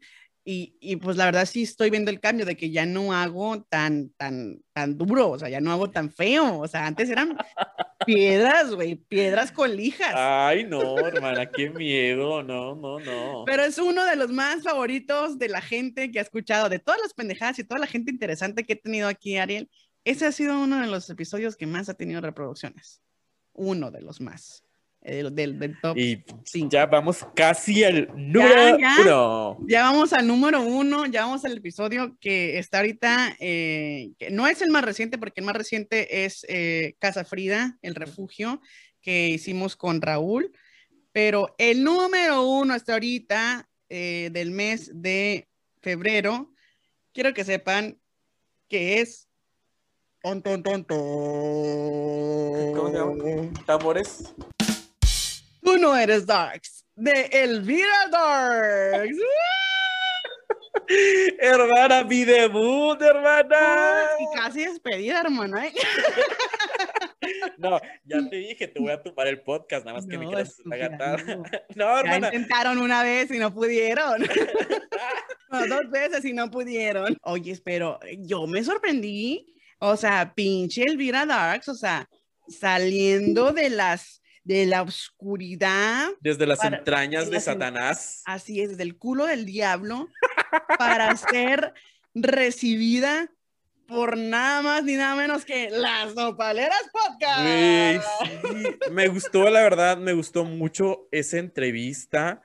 Y, 0.51 0.79
y 0.81 0.97
pues 0.97 1.19
la 1.19 1.27
verdad 1.27 1.45
sí 1.45 1.65
estoy 1.65 1.91
viendo 1.91 2.11
el 2.11 2.21
cambio 2.21 2.47
de 2.47 2.57
que 2.57 2.71
ya 2.71 2.87
no 2.87 3.13
hago 3.13 3.65
tan, 3.65 4.09
tan, 4.17 4.63
tan 4.73 4.97
duro, 4.97 5.33
o 5.33 5.39
sea, 5.39 5.51
ya 5.51 5.61
no 5.61 5.71
hago 5.73 5.91
tan 5.91 6.11
feo, 6.11 6.61
o 6.61 6.67
sea, 6.67 6.87
antes 6.87 7.11
eran, 7.11 7.37
piedras, 8.07 8.71
güey, 8.71 8.95
piedras 8.95 9.53
con 9.53 9.77
lijas. 9.77 10.15
Ay, 10.15 10.65
no, 10.65 10.97
hermana, 11.07 11.51
qué 11.51 11.69
miedo. 11.69 12.43
No, 12.43 12.75
no, 12.75 12.99
no. 12.99 13.45
Pero 13.45 13.63
es 13.63 13.77
uno 13.77 14.07
de 14.07 14.17
los 14.17 14.31
más 14.31 14.63
favoritos 14.63 15.39
de 15.39 15.51
la 15.51 15.61
gente 15.61 16.11
que 16.11 16.19
ha 16.19 16.23
escuchado, 16.23 16.71
de 16.71 16.79
todas 16.79 17.03
las 17.03 17.13
pendejadas 17.13 17.59
y 17.59 17.65
toda 17.65 17.81
la 17.81 17.87
gente 17.87 18.11
interesante 18.11 18.65
que 18.65 18.73
he 18.73 18.77
tenido 18.77 19.07
aquí, 19.07 19.37
Ariel. 19.37 19.69
Ese 20.05 20.25
ha 20.25 20.33
sido 20.33 20.59
uno 20.59 20.81
de 20.81 20.87
los 20.87 21.11
episodios 21.11 21.57
que 21.57 21.67
más 21.67 21.91
ha 21.91 21.95
tenido 21.95 22.23
reproducciones. 22.23 23.03
Uno 23.53 23.91
de 23.91 24.01
los 24.01 24.23
más. 24.23 24.63
El, 25.09 25.35
del, 25.35 25.59
del 25.59 25.81
top. 25.81 25.97
Y 25.97 26.23
ya 26.69 26.85
vamos 26.85 27.27
casi 27.35 27.83
al 27.83 28.09
número 28.15 28.79
ya. 28.79 28.97
uno. 29.01 29.59
Ya 29.67 29.83
vamos 29.85 30.13
al 30.13 30.27
número 30.27 30.61
uno, 30.61 31.07
ya 31.07 31.23
vamos 31.23 31.47
al 31.47 31.57
episodio 31.57 32.17
que 32.21 32.59
está 32.59 32.79
ahorita, 32.79 33.37
eh, 33.41 34.11
que 34.19 34.31
no 34.31 34.47
es 34.47 34.61
el 34.61 34.71
más 34.71 34.85
reciente, 34.85 35.17
porque 35.17 35.41
el 35.41 35.47
más 35.47 35.57
reciente 35.57 36.25
es 36.27 36.45
eh, 36.49 36.95
Casa 36.99 37.25
Frida, 37.25 37.79
el 37.81 37.95
refugio 37.95 38.61
que 39.01 39.29
hicimos 39.29 39.77
con 39.77 40.03
Raúl, 40.03 40.53
pero 41.13 41.55
el 41.57 41.85
número 41.85 42.43
uno 42.47 42.75
hasta 42.75 42.93
ahorita 42.93 43.67
eh, 43.89 44.29
del 44.33 44.51
mes 44.51 44.91
de 44.93 45.49
febrero, 45.81 46.53
quiero 47.15 47.33
que 47.33 47.45
sepan 47.45 47.99
que 48.69 49.01
es... 49.01 49.27
Ton, 50.21 50.43
ton, 50.43 50.63
ton, 50.63 50.85
ton. 50.85 50.99
¿Cómo 52.75 52.91
se 52.91 52.99
llama? 52.99 53.65
¿Tambores? 53.65 54.35
Tú 55.69 55.77
no 55.77 55.95
eres 55.95 56.25
Darks, 56.25 56.83
de 56.97 57.29
Elvira 57.31 58.09
Darks. 58.11 59.19
hermana, 61.39 62.05
mi 62.05 62.25
debut, 62.25 62.99
hermana. 63.03 64.07
Y 64.19 64.35
casi 64.35 64.65
despedida, 64.65 65.21
hermana. 65.21 65.67
¿eh? 65.67 65.73
No, 67.59 67.79
ya 68.07 68.19
te 68.31 68.37
dije, 68.37 68.67
te 68.69 68.81
voy 68.81 68.93
a 68.93 69.03
tumbar 69.03 69.27
el 69.27 69.43
podcast, 69.43 69.85
nada 69.85 69.99
más 69.99 70.07
que 70.07 70.17
me 70.17 70.27
quieras 70.27 70.57
agatar. 70.73 71.23
no. 71.27 71.43
No, 71.77 71.85
Ya 71.97 72.01
hermana. 72.01 72.27
intentaron 72.29 72.79
una 72.79 73.03
vez 73.03 73.31
y 73.31 73.39
no 73.39 73.53
pudieron. 73.53 74.23
No, 75.51 75.67
dos 75.67 75.91
veces 75.91 76.25
y 76.25 76.33
no 76.33 76.51
pudieron. 76.51 77.19
Oye, 77.25 77.61
pero 77.63 78.01
yo 78.21 78.47
me 78.47 78.65
sorprendí. 78.65 79.55
O 79.81 79.99
sea, 79.99 80.33
pinche 80.35 80.85
Elvira 80.85 81.27
Darks, 81.27 81.69
o 81.69 81.75
sea, 81.75 82.09
saliendo 82.49 83.53
de 83.53 83.69
las 83.69 84.18
de 84.49 84.65
la 84.65 84.81
oscuridad, 84.81 86.09
Desde 86.21 86.47
las 86.47 86.59
Para- 86.61 86.79
entrañas 86.79 87.25
de 87.25 87.31
de 87.33 87.37
las 87.37 87.47
en- 87.47 87.53
Satanás. 87.53 88.23
así 88.25 88.63
es, 88.63 88.79
del 88.79 88.97
culo 88.97 89.27
del 89.27 89.45
diablo, 89.45 90.09
para 90.79 91.15
ser 91.17 91.75
recibida 92.15 93.31
por 93.87 94.17
nada 94.17 94.63
más 94.63 94.85
ni 94.85 94.95
nada 94.97 95.15
menos 95.17 95.45
que 95.45 95.69
las 95.71 96.15
Nopaleras 96.15 96.81
Podcast. 96.91 97.41
Sí, 97.47 98.91
me 98.91 99.09
gustó, 99.09 99.51
la 99.51 99.61
verdad, 99.63 99.99
me 99.99 100.15
gustó 100.15 100.45
mucho 100.45 101.09
esa 101.13 101.37
entrevista. 101.39 102.43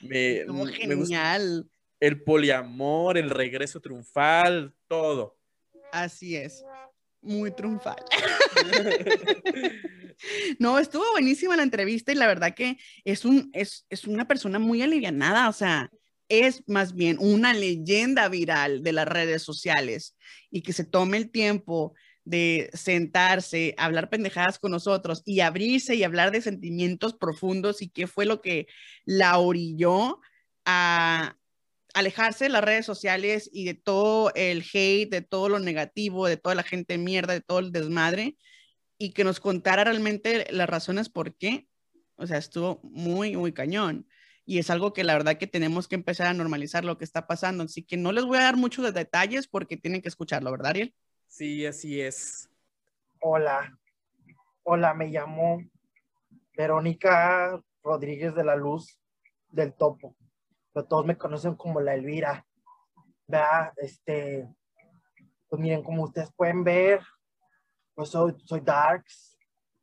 Me, 0.00 0.40
Estuvo 0.40 0.64
me 0.64 0.94
gustó 0.94 1.14
genial. 1.14 1.70
el 2.00 2.22
poliamor, 2.22 3.16
el 3.16 3.30
regreso 3.30 3.80
triunfal, 3.80 4.74
todo. 4.88 5.38
Así 5.90 6.36
es. 6.36 6.62
Muy 7.22 7.50
triunfal. 7.50 7.96
No, 10.58 10.78
estuvo 10.78 11.04
buenísima 11.12 11.56
la 11.56 11.62
entrevista 11.62 12.12
y 12.12 12.14
la 12.14 12.26
verdad 12.26 12.54
que 12.54 12.78
es, 13.04 13.24
un, 13.24 13.50
es, 13.52 13.86
es 13.90 14.04
una 14.04 14.26
persona 14.26 14.58
muy 14.58 14.82
alivianada, 14.82 15.48
o 15.48 15.52
sea, 15.52 15.90
es 16.28 16.64
más 16.66 16.94
bien 16.94 17.18
una 17.20 17.54
leyenda 17.54 18.28
viral 18.28 18.82
de 18.82 18.92
las 18.92 19.06
redes 19.06 19.42
sociales 19.42 20.16
y 20.50 20.62
que 20.62 20.72
se 20.72 20.84
tome 20.84 21.18
el 21.18 21.30
tiempo 21.30 21.94
de 22.24 22.70
sentarse, 22.72 23.74
hablar 23.78 24.10
pendejadas 24.10 24.58
con 24.58 24.72
nosotros 24.72 25.22
y 25.24 25.40
abrirse 25.40 25.94
y 25.94 26.02
hablar 26.02 26.32
de 26.32 26.42
sentimientos 26.42 27.14
profundos 27.14 27.82
y 27.82 27.88
qué 27.88 28.08
fue 28.08 28.26
lo 28.26 28.40
que 28.42 28.66
la 29.04 29.38
orilló 29.38 30.20
a 30.64 31.36
alejarse 31.94 32.46
de 32.46 32.50
las 32.50 32.64
redes 32.64 32.84
sociales 32.84 33.48
y 33.52 33.64
de 33.64 33.74
todo 33.74 34.32
el 34.34 34.64
hate, 34.72 35.08
de 35.08 35.22
todo 35.22 35.48
lo 35.48 35.60
negativo, 35.60 36.26
de 36.26 36.36
toda 36.36 36.56
la 36.56 36.64
gente 36.64 36.98
mierda, 36.98 37.32
de 37.32 37.40
todo 37.40 37.60
el 37.60 37.70
desmadre 37.70 38.36
y 38.98 39.12
que 39.12 39.24
nos 39.24 39.40
contara 39.40 39.84
realmente 39.84 40.46
las 40.50 40.68
razones 40.68 41.08
por 41.08 41.34
qué. 41.34 41.68
O 42.16 42.26
sea, 42.26 42.38
estuvo 42.38 42.80
muy, 42.82 43.36
muy 43.36 43.52
cañón. 43.52 44.06
Y 44.44 44.58
es 44.58 44.70
algo 44.70 44.92
que 44.92 45.04
la 45.04 45.14
verdad 45.14 45.38
que 45.38 45.46
tenemos 45.46 45.88
que 45.88 45.96
empezar 45.96 46.28
a 46.28 46.34
normalizar 46.34 46.84
lo 46.84 46.98
que 46.98 47.04
está 47.04 47.26
pasando. 47.26 47.64
Así 47.64 47.82
que 47.82 47.96
no 47.96 48.12
les 48.12 48.24
voy 48.24 48.38
a 48.38 48.42
dar 48.42 48.56
muchos 48.56 48.92
detalles 48.94 49.48
porque 49.48 49.76
tienen 49.76 50.02
que 50.02 50.08
escucharlo, 50.08 50.50
¿verdad, 50.50 50.68
Ariel? 50.68 50.94
Sí, 51.26 51.66
así 51.66 52.00
es. 52.00 52.48
Hola, 53.20 53.76
hola, 54.62 54.94
me 54.94 55.08
llamo 55.08 55.62
Verónica 56.56 57.60
Rodríguez 57.82 58.34
de 58.34 58.44
la 58.44 58.56
Luz 58.56 58.98
del 59.48 59.74
Topo, 59.74 60.16
pero 60.72 60.86
todos 60.86 61.04
me 61.04 61.18
conocen 61.18 61.56
como 61.56 61.80
la 61.80 61.94
Elvira. 61.94 62.46
¿Verdad? 63.26 63.72
Este, 63.78 64.48
pues 65.48 65.60
miren, 65.60 65.82
como 65.82 66.04
ustedes 66.04 66.30
pueden 66.36 66.62
ver, 66.62 67.00
pues 67.96 68.10
soy, 68.10 68.36
soy 68.44 68.60
Darks, 68.60 69.38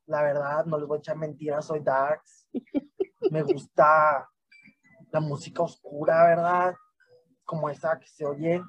la 0.06 0.22
verdad, 0.22 0.66
no 0.66 0.78
les 0.78 0.88
voy 0.88 0.98
a 0.98 1.00
echar 1.00 1.18
mentiras, 1.18 1.66
soy 1.66 1.80
Darks. 1.80 2.48
Me 3.32 3.42
gusta 3.42 4.30
la 5.12 5.20
música 5.20 5.64
oscura, 5.64 6.28
¿verdad? 6.28 6.76
Como 7.44 7.70
esa 7.70 7.98
que 8.00 8.08
se 8.08 8.24
oye. 8.24 8.62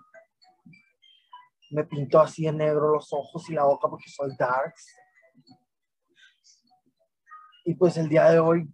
Me 1.70 1.84
pinto 1.84 2.18
así 2.20 2.46
en 2.46 2.56
negro 2.56 2.94
los 2.94 3.12
ojos 3.12 3.50
y 3.50 3.54
la 3.54 3.64
boca 3.64 3.88
porque 3.88 4.08
soy 4.08 4.34
Darks. 4.38 4.96
Y 7.66 7.74
pues 7.74 7.98
el 7.98 8.08
día 8.08 8.30
de 8.30 8.38
hoy 8.38 8.66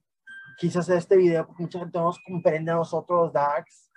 quise 0.58 0.78
hacer 0.78 0.98
este 0.98 1.16
video 1.16 1.46
porque 1.46 1.64
mucha 1.64 1.80
gente 1.80 1.98
no 1.98 2.04
nos 2.04 2.20
comprende 2.22 2.70
a 2.70 2.76
nosotros 2.76 3.22
los 3.24 3.32
Darks. 3.32 3.90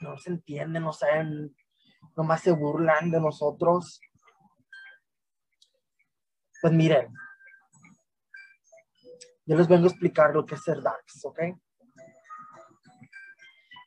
No 0.00 0.18
se 0.18 0.30
entienden, 0.30 0.82
no 0.82 0.92
saben, 0.92 1.54
nomás 2.16 2.40
se 2.40 2.50
burlan 2.50 3.10
de 3.12 3.20
nosotros. 3.20 4.00
Pues 6.60 6.72
miren, 6.72 7.12
yo 9.46 9.56
les 9.56 9.66
vengo 9.66 9.86
a 9.86 9.90
explicar 9.90 10.34
lo 10.34 10.44
que 10.44 10.54
es 10.54 10.62
ser 10.62 10.82
Darks, 10.82 11.24
¿ok? 11.24 11.40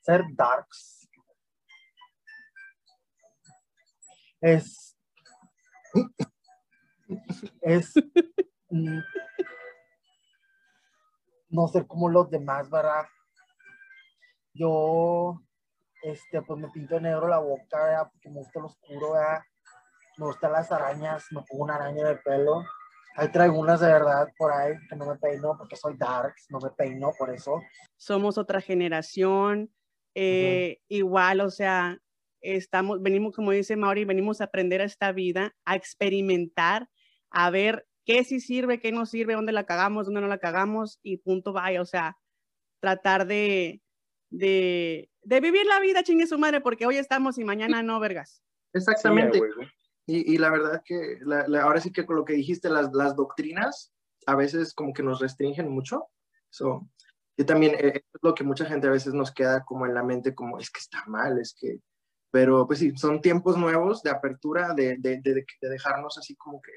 Ser 0.02 0.24
Darks 0.36 1.08
es 4.42 4.98
es 7.62 7.94
mm, 8.70 9.00
no 11.50 11.68
ser 11.68 11.88
como 11.88 12.10
los 12.10 12.30
demás, 12.30 12.70
¿verdad? 12.70 13.06
Yo, 14.54 15.40
este, 16.04 16.42
pues 16.42 16.60
me 16.60 16.70
pinto 16.70 17.00
negro 17.00 17.28
la 17.28 17.40
boca, 17.40 17.84
¿verdad? 17.84 18.10
Porque 18.12 18.30
me 18.30 18.40
gusta 18.40 18.60
lo 18.60 18.66
oscuro, 18.66 19.14
¿verdad? 19.14 19.42
Me 20.18 20.26
gustan 20.26 20.52
las 20.52 20.72
arañas, 20.72 21.26
me 21.32 21.42
pongo 21.42 21.64
una 21.64 21.76
araña 21.76 22.08
de 22.08 22.16
pelo. 22.18 22.64
Ahí 23.16 23.32
traigo 23.32 23.60
unas 23.60 23.80
de 23.80 23.88
verdad 23.88 24.28
por 24.38 24.52
ahí 24.52 24.74
que 24.90 24.96
no 24.96 25.06
me 25.06 25.16
peino 25.18 25.56
porque 25.58 25.76
soy 25.76 25.96
darks, 25.98 26.48
no 26.50 26.60
me 26.60 26.70
peino 26.72 27.12
por 27.18 27.30
eso. 27.30 27.62
Somos 27.96 28.38
otra 28.38 28.60
generación, 28.60 29.72
eh, 30.16 30.80
igual, 30.88 31.42
o 31.42 31.52
sea, 31.52 32.00
estamos, 32.42 33.02
venimos, 33.02 33.36
como 33.36 33.52
dice 33.52 33.76
Mauri, 33.76 34.06
venimos 34.06 34.42
a 34.42 34.46
aprender 34.46 34.82
a 34.82 34.86
esta 34.86 35.12
vida, 35.12 35.56
a 35.66 35.76
experimentar, 35.76 36.90
a 37.30 37.50
ver 37.50 37.88
qué 38.06 38.24
sí 38.24 38.40
sirve, 38.40 38.80
qué 38.80 38.92
no 38.92 39.06
sirve, 39.06 39.34
dónde 39.34 39.52
la 39.52 39.66
cagamos, 39.66 40.06
dónde 40.06 40.22
no 40.22 40.28
la 40.28 40.40
cagamos 40.40 41.00
y 41.04 41.18
punto 41.18 41.54
vaya, 41.54 41.82
o 41.82 41.86
sea, 41.86 42.18
tratar 42.80 43.28
de, 43.28 43.82
de, 44.30 45.10
de 45.22 45.40
vivir 45.40 45.66
la 45.66 45.80
vida, 45.80 46.04
chingue 46.04 46.28
su 46.28 46.38
madre, 46.38 46.62
porque 46.62 46.86
hoy 46.86 46.98
estamos 46.98 47.38
y 47.38 47.44
mañana 47.44 47.82
no, 47.82 48.00
vergas. 48.00 48.44
Exactamente. 48.74 49.40
Sí. 49.40 49.68
Y, 50.06 50.34
y 50.34 50.38
la 50.38 50.50
verdad 50.50 50.82
que 50.86 51.18
la- 51.22 51.48
la- 51.48 51.64
ahora 51.64 51.80
sí 51.82 51.92
que 51.92 52.06
con 52.06 52.16
lo 52.18 52.26
que 52.26 52.34
dijiste, 52.34 52.70
las, 52.70 52.92
las 52.94 53.16
doctrinas 53.16 53.94
a 54.26 54.36
veces 54.36 54.74
como 54.74 54.94
que 54.94 55.04
nos 55.04 55.20
restringen 55.20 55.70
mucho. 55.70 56.08
So, 56.50 56.88
yo 57.38 57.46
también, 57.46 57.76
eh, 57.80 57.94
es 58.14 58.20
lo 58.22 58.34
que 58.36 58.44
mucha 58.44 58.66
gente 58.66 58.88
a 58.88 58.92
veces 58.92 59.14
nos 59.14 59.32
queda 59.32 59.64
como 59.66 59.86
en 59.86 59.94
la 59.94 60.04
mente, 60.04 60.36
como 60.36 60.60
es 60.60 60.70
que 60.70 60.80
está 60.80 61.04
mal, 61.08 61.40
es 61.40 61.56
que... 61.60 61.80
Pero 62.32 62.66
pues 62.66 62.80
sí, 62.80 62.96
son 62.98 63.22
tiempos 63.22 63.58
nuevos 63.58 64.02
de 64.02 64.10
apertura, 64.10 64.74
de, 64.74 64.98
de, 64.98 65.20
de, 65.22 65.46
de 65.62 65.70
dejarnos 65.70 66.18
así 66.18 66.36
como 66.36 66.62
que, 66.62 66.72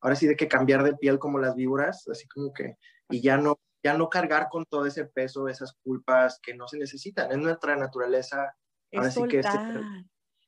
ahora 0.00 0.16
sí 0.16 0.26
de 0.26 0.34
que 0.34 0.48
cambiar 0.48 0.82
de 0.82 0.96
piel 0.96 1.18
como 1.18 1.38
las 1.38 1.54
víboras, 1.54 2.08
así 2.08 2.26
como 2.28 2.52
que, 2.54 2.76
y 3.10 3.20
ya 3.20 3.36
no, 3.36 3.58
ya 3.82 3.98
no 3.98 4.08
cargar 4.08 4.48
con 4.50 4.64
todo 4.64 4.86
ese 4.86 5.04
peso, 5.04 5.46
esas 5.48 5.74
culpas 5.82 6.38
que 6.42 6.54
no 6.54 6.68
se 6.68 6.78
necesitan. 6.78 7.30
Es 7.30 7.36
nuestra 7.36 7.76
naturaleza. 7.76 8.56
Ahora 8.94 9.08
Es 9.08 9.14
que 9.14 9.42
soltar, 9.42 9.76
este- 9.76 9.86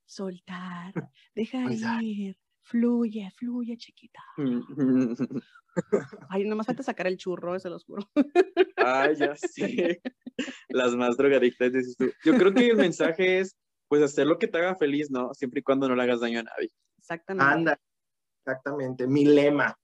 soltar, 0.06 0.94
deja 1.34 1.72
ir, 1.72 2.36
fluye, 2.62 3.30
fluye, 3.36 3.76
chiquita. 3.76 4.20
Ay, 6.30 6.44
nomás 6.44 6.66
falta 6.66 6.82
sacar 6.82 7.06
el 7.06 7.16
churro, 7.16 7.58
se 7.58 7.68
los 7.68 7.84
juro. 7.84 8.08
Ay, 8.76 9.14
ya 9.16 9.34
sé. 9.36 10.00
Las 10.68 10.94
más 10.96 11.16
drogadictas, 11.16 11.72
dices 11.72 11.96
tú. 11.96 12.10
Yo 12.24 12.36
creo 12.38 12.54
que 12.54 12.70
el 12.70 12.76
mensaje 12.76 13.40
es, 13.40 13.56
pues, 13.88 14.02
hacer 14.02 14.26
lo 14.26 14.38
que 14.38 14.48
te 14.48 14.58
haga 14.58 14.74
feliz, 14.76 15.10
¿no? 15.10 15.34
Siempre 15.34 15.60
y 15.60 15.62
cuando 15.62 15.88
no 15.88 15.94
le 15.94 16.02
hagas 16.02 16.20
daño 16.20 16.40
a 16.40 16.44
nadie. 16.44 16.72
Exactamente. 16.98 17.52
Anda. 17.52 17.80
Exactamente, 18.44 19.06
mi 19.06 19.24
lema. 19.24 19.76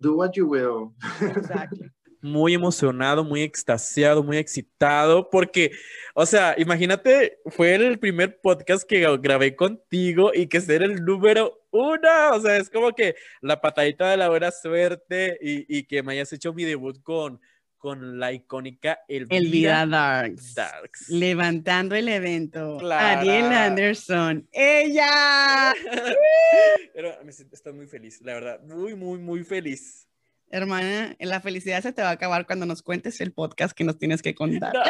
Do 0.00 0.16
what 0.16 0.32
you 0.32 0.46
will. 0.46 0.92
Exacto. 1.20 1.84
Muy 2.20 2.54
emocionado, 2.54 3.24
muy 3.24 3.42
extasiado, 3.42 4.22
muy 4.22 4.36
excitado, 4.38 5.30
porque, 5.30 5.70
o 6.14 6.26
sea, 6.26 6.54
imagínate, 6.58 7.38
fue 7.46 7.74
el 7.74 7.98
primer 7.98 8.40
podcast 8.40 8.82
que 8.88 9.06
grabé 9.18 9.54
contigo 9.56 10.32
y 10.34 10.46
que 10.46 10.60
ser 10.60 10.82
el 10.82 11.04
número 11.04 11.64
uno, 11.70 12.08
o 12.32 12.40
sea, 12.40 12.56
es 12.56 12.70
como 12.70 12.92
que 12.92 13.14
la 13.40 13.60
patadita 13.60 14.10
de 14.10 14.16
la 14.16 14.28
buena 14.28 14.50
suerte 14.50 15.38
y, 15.40 15.78
y 15.78 15.84
que 15.84 16.02
me 16.02 16.12
hayas 16.14 16.32
hecho 16.32 16.52
mi 16.54 16.64
debut 16.64 17.02
con, 17.02 17.40
con 17.76 18.18
la 18.18 18.32
icónica 18.32 19.00
Elvira, 19.06 19.36
Elvira 19.36 19.86
Darks. 19.86 20.54
Darks. 20.54 21.08
Levantando 21.10 21.94
el 21.94 22.08
evento. 22.08 22.78
Clara. 22.78 23.20
Ariel 23.20 23.52
Anderson. 23.52 24.48
¡Ella! 24.50 25.72
Pero 26.94 27.14
me 27.24 27.32
siento- 27.32 27.54
estoy 27.54 27.74
muy 27.74 27.86
feliz, 27.86 28.20
la 28.22 28.34
verdad, 28.34 28.60
muy, 28.62 28.94
muy, 28.94 29.18
muy 29.18 29.44
feliz. 29.44 30.07
Hermana, 30.50 31.14
la 31.20 31.40
felicidad 31.40 31.82
se 31.82 31.92
te 31.92 32.00
va 32.02 32.08
a 32.08 32.12
acabar 32.12 32.46
cuando 32.46 32.64
nos 32.64 32.82
cuentes 32.82 33.20
el 33.20 33.32
podcast 33.32 33.76
que 33.76 33.84
nos 33.84 33.98
tienes 33.98 34.22
que 34.22 34.34
contar. 34.34 34.72
No, 34.72 34.82
no. 34.82 34.88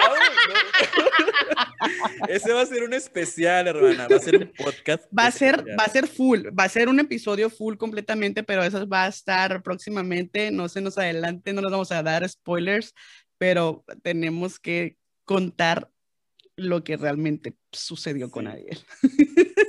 Ese 2.28 2.52
va 2.52 2.62
a 2.62 2.66
ser 2.66 2.82
un 2.84 2.94
especial, 2.94 3.66
hermana, 3.66 4.06
va 4.08 4.16
a 4.16 4.20
ser 4.20 4.36
un 4.36 4.52
podcast. 4.56 5.04
Va 5.16 5.26
a 5.26 5.30
ser, 5.30 5.56
especial. 5.56 5.78
va 5.78 5.84
a 5.84 5.88
ser 5.88 6.06
full, 6.06 6.40
va 6.58 6.64
a 6.64 6.68
ser 6.68 6.88
un 6.88 7.00
episodio 7.00 7.50
full 7.50 7.76
completamente, 7.76 8.42
pero 8.42 8.62
eso 8.62 8.86
va 8.88 9.04
a 9.04 9.08
estar 9.08 9.62
próximamente. 9.62 10.50
No 10.50 10.68
se 10.68 10.80
nos 10.80 10.96
adelante, 10.98 11.52
no 11.52 11.60
nos 11.60 11.70
vamos 11.72 11.90
a 11.92 12.02
dar 12.02 12.28
spoilers, 12.28 12.94
pero 13.38 13.84
tenemos 14.02 14.58
que 14.60 14.96
contar 15.24 15.90
lo 16.56 16.82
que 16.84 16.96
realmente 16.96 17.54
sucedió 17.72 18.30
con 18.30 18.46
Sí. 18.46 18.52
Ariel. 18.52 18.78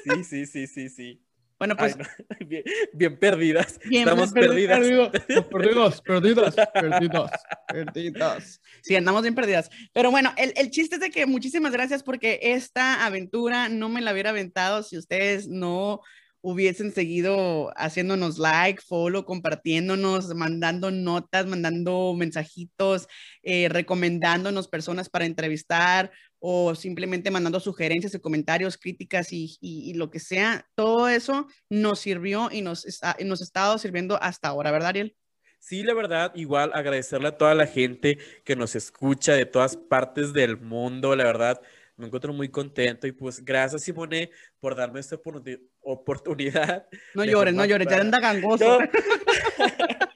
Sí, 0.04 0.24
sí, 0.24 0.46
sí, 0.46 0.68
sí, 0.68 0.90
sí. 0.90 1.24
Bueno, 1.60 1.76
Ay, 1.78 1.94
pues 1.94 1.98
no, 1.98 2.06
bien, 2.48 2.64
bien 2.94 3.20
perdidas. 3.20 3.80
Bien, 3.86 4.04
Estamos 4.08 4.32
perdi- 4.34 4.48
perdidas. 4.48 4.80
perdido- 4.80 5.12
Perdidos, 5.52 6.02
perdidos, 6.02 6.56
perdidos, 6.74 7.32
perdidos. 7.68 8.62
Sí, 8.82 8.96
andamos 8.96 9.22
bien 9.24 9.36
perdidas. 9.36 9.70
Pero 9.94 10.10
bueno, 10.10 10.34
el, 10.38 10.54
el 10.56 10.72
chiste 10.72 10.96
es 10.96 11.02
de 11.02 11.12
que 11.12 11.26
muchísimas 11.26 11.72
gracias 11.74 12.02
porque 12.04 12.40
esta 12.42 13.06
aventura 13.06 13.70
no 13.70 13.90
me 13.90 14.02
la 14.02 14.14
hubiera 14.14 14.30
aventado 14.30 14.84
si 14.84 14.98
ustedes 14.98 15.48
no 15.48 16.00
hubiesen 16.42 16.94
seguido 16.94 17.74
haciéndonos 17.76 18.38
like, 18.38 18.82
follow, 18.82 19.26
compartiéndonos, 19.26 20.34
mandando 20.36 20.90
notas, 20.90 21.46
mandando 21.46 22.14
mensajitos, 22.18 23.08
eh, 23.44 23.68
recomendándonos 23.68 24.70
personas 24.70 25.10
para 25.10 25.26
entrevistar 25.26 26.12
o 26.40 26.74
simplemente 26.76 27.32
mandando 27.32 27.60
sugerencias 27.60 28.14
y 28.16 28.20
comentarios, 28.20 28.78
críticas 28.78 29.32
y, 29.34 29.58
y- 29.62 29.90
y 29.92 29.94
lo 29.94 30.10
que 30.10 30.20
sea. 30.20 30.66
Todo 30.76 31.08
eso 31.10 31.48
nos 31.70 32.00
sirvió 32.00 32.50
y 32.52 32.62
nos, 32.62 32.86
está- 32.86 33.16
y 33.20 33.26
nos 33.26 33.42
ha 33.42 33.44
estado 33.44 33.78
sirviendo 33.78 34.18
hasta 34.22 34.48
ahora, 34.48 34.72
¿verdad, 34.72 34.90
Ariel? 34.90 35.16
Sí, 35.60 35.84
la 35.84 35.94
verdad, 35.94 36.32
igual 36.36 36.72
agradecerle 36.74 37.28
a 37.28 37.38
toda 37.38 37.54
la 37.54 37.68
gente 37.68 38.18
que 38.46 38.56
nos 38.56 38.76
escucha 38.76 39.34
de 39.34 39.46
todas 39.46 39.76
partes 39.76 40.32
del 40.32 40.56
mundo, 40.58 41.14
la 41.18 41.26
verdad, 41.26 41.60
me 41.98 42.06
encuentro 42.06 42.32
muy 42.32 42.48
contento 42.48 43.08
y 43.08 43.12
pues 43.12 43.44
gracias 43.44 43.84
Simone 43.84 44.32
por 44.62 44.74
darme 44.74 45.02
esta 45.02 45.18
oportuni- 45.18 45.60
oportunidad. 45.82 46.88
No 47.14 47.26
llores, 47.26 47.54
no 47.54 47.66
llores, 47.66 47.88
ya 47.90 48.00
anda 48.00 48.20
gangoso. 48.22 48.80
No. 48.80 48.88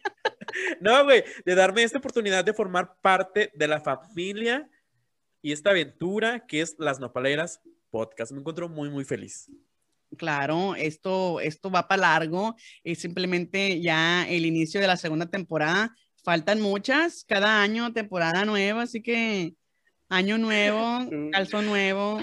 No, 0.79 1.03
güey, 1.05 1.23
de 1.45 1.55
darme 1.55 1.83
esta 1.83 1.97
oportunidad 1.97 2.45
de 2.45 2.53
formar 2.53 2.95
parte 3.01 3.51
de 3.55 3.67
la 3.67 3.79
familia 3.79 4.69
y 5.43 5.51
esta 5.51 5.69
aventura 5.71 6.47
que 6.47 6.61
es 6.61 6.75
Las 6.79 6.99
Nopaleras 6.99 7.61
Podcast. 7.91 8.31
Me 8.31 8.39
encuentro 8.39 8.69
muy, 8.69 8.89
muy 8.89 9.03
feliz. 9.03 9.51
Claro, 10.17 10.73
esto, 10.75 11.39
esto 11.41 11.69
va 11.69 11.87
para 11.87 12.01
largo. 12.01 12.55
Es 12.83 12.99
simplemente 12.99 13.81
ya 13.81 14.27
el 14.27 14.45
inicio 14.45 14.79
de 14.79 14.87
la 14.87 14.97
segunda 14.97 15.25
temporada. 15.27 15.93
Faltan 16.23 16.61
muchas, 16.61 17.25
cada 17.25 17.61
año 17.61 17.91
temporada 17.93 18.45
nueva, 18.45 18.83
así 18.83 19.03
que 19.03 19.53
año 20.07 20.37
nuevo, 20.37 20.79
calzón 21.33 21.65
nuevo. 21.65 22.19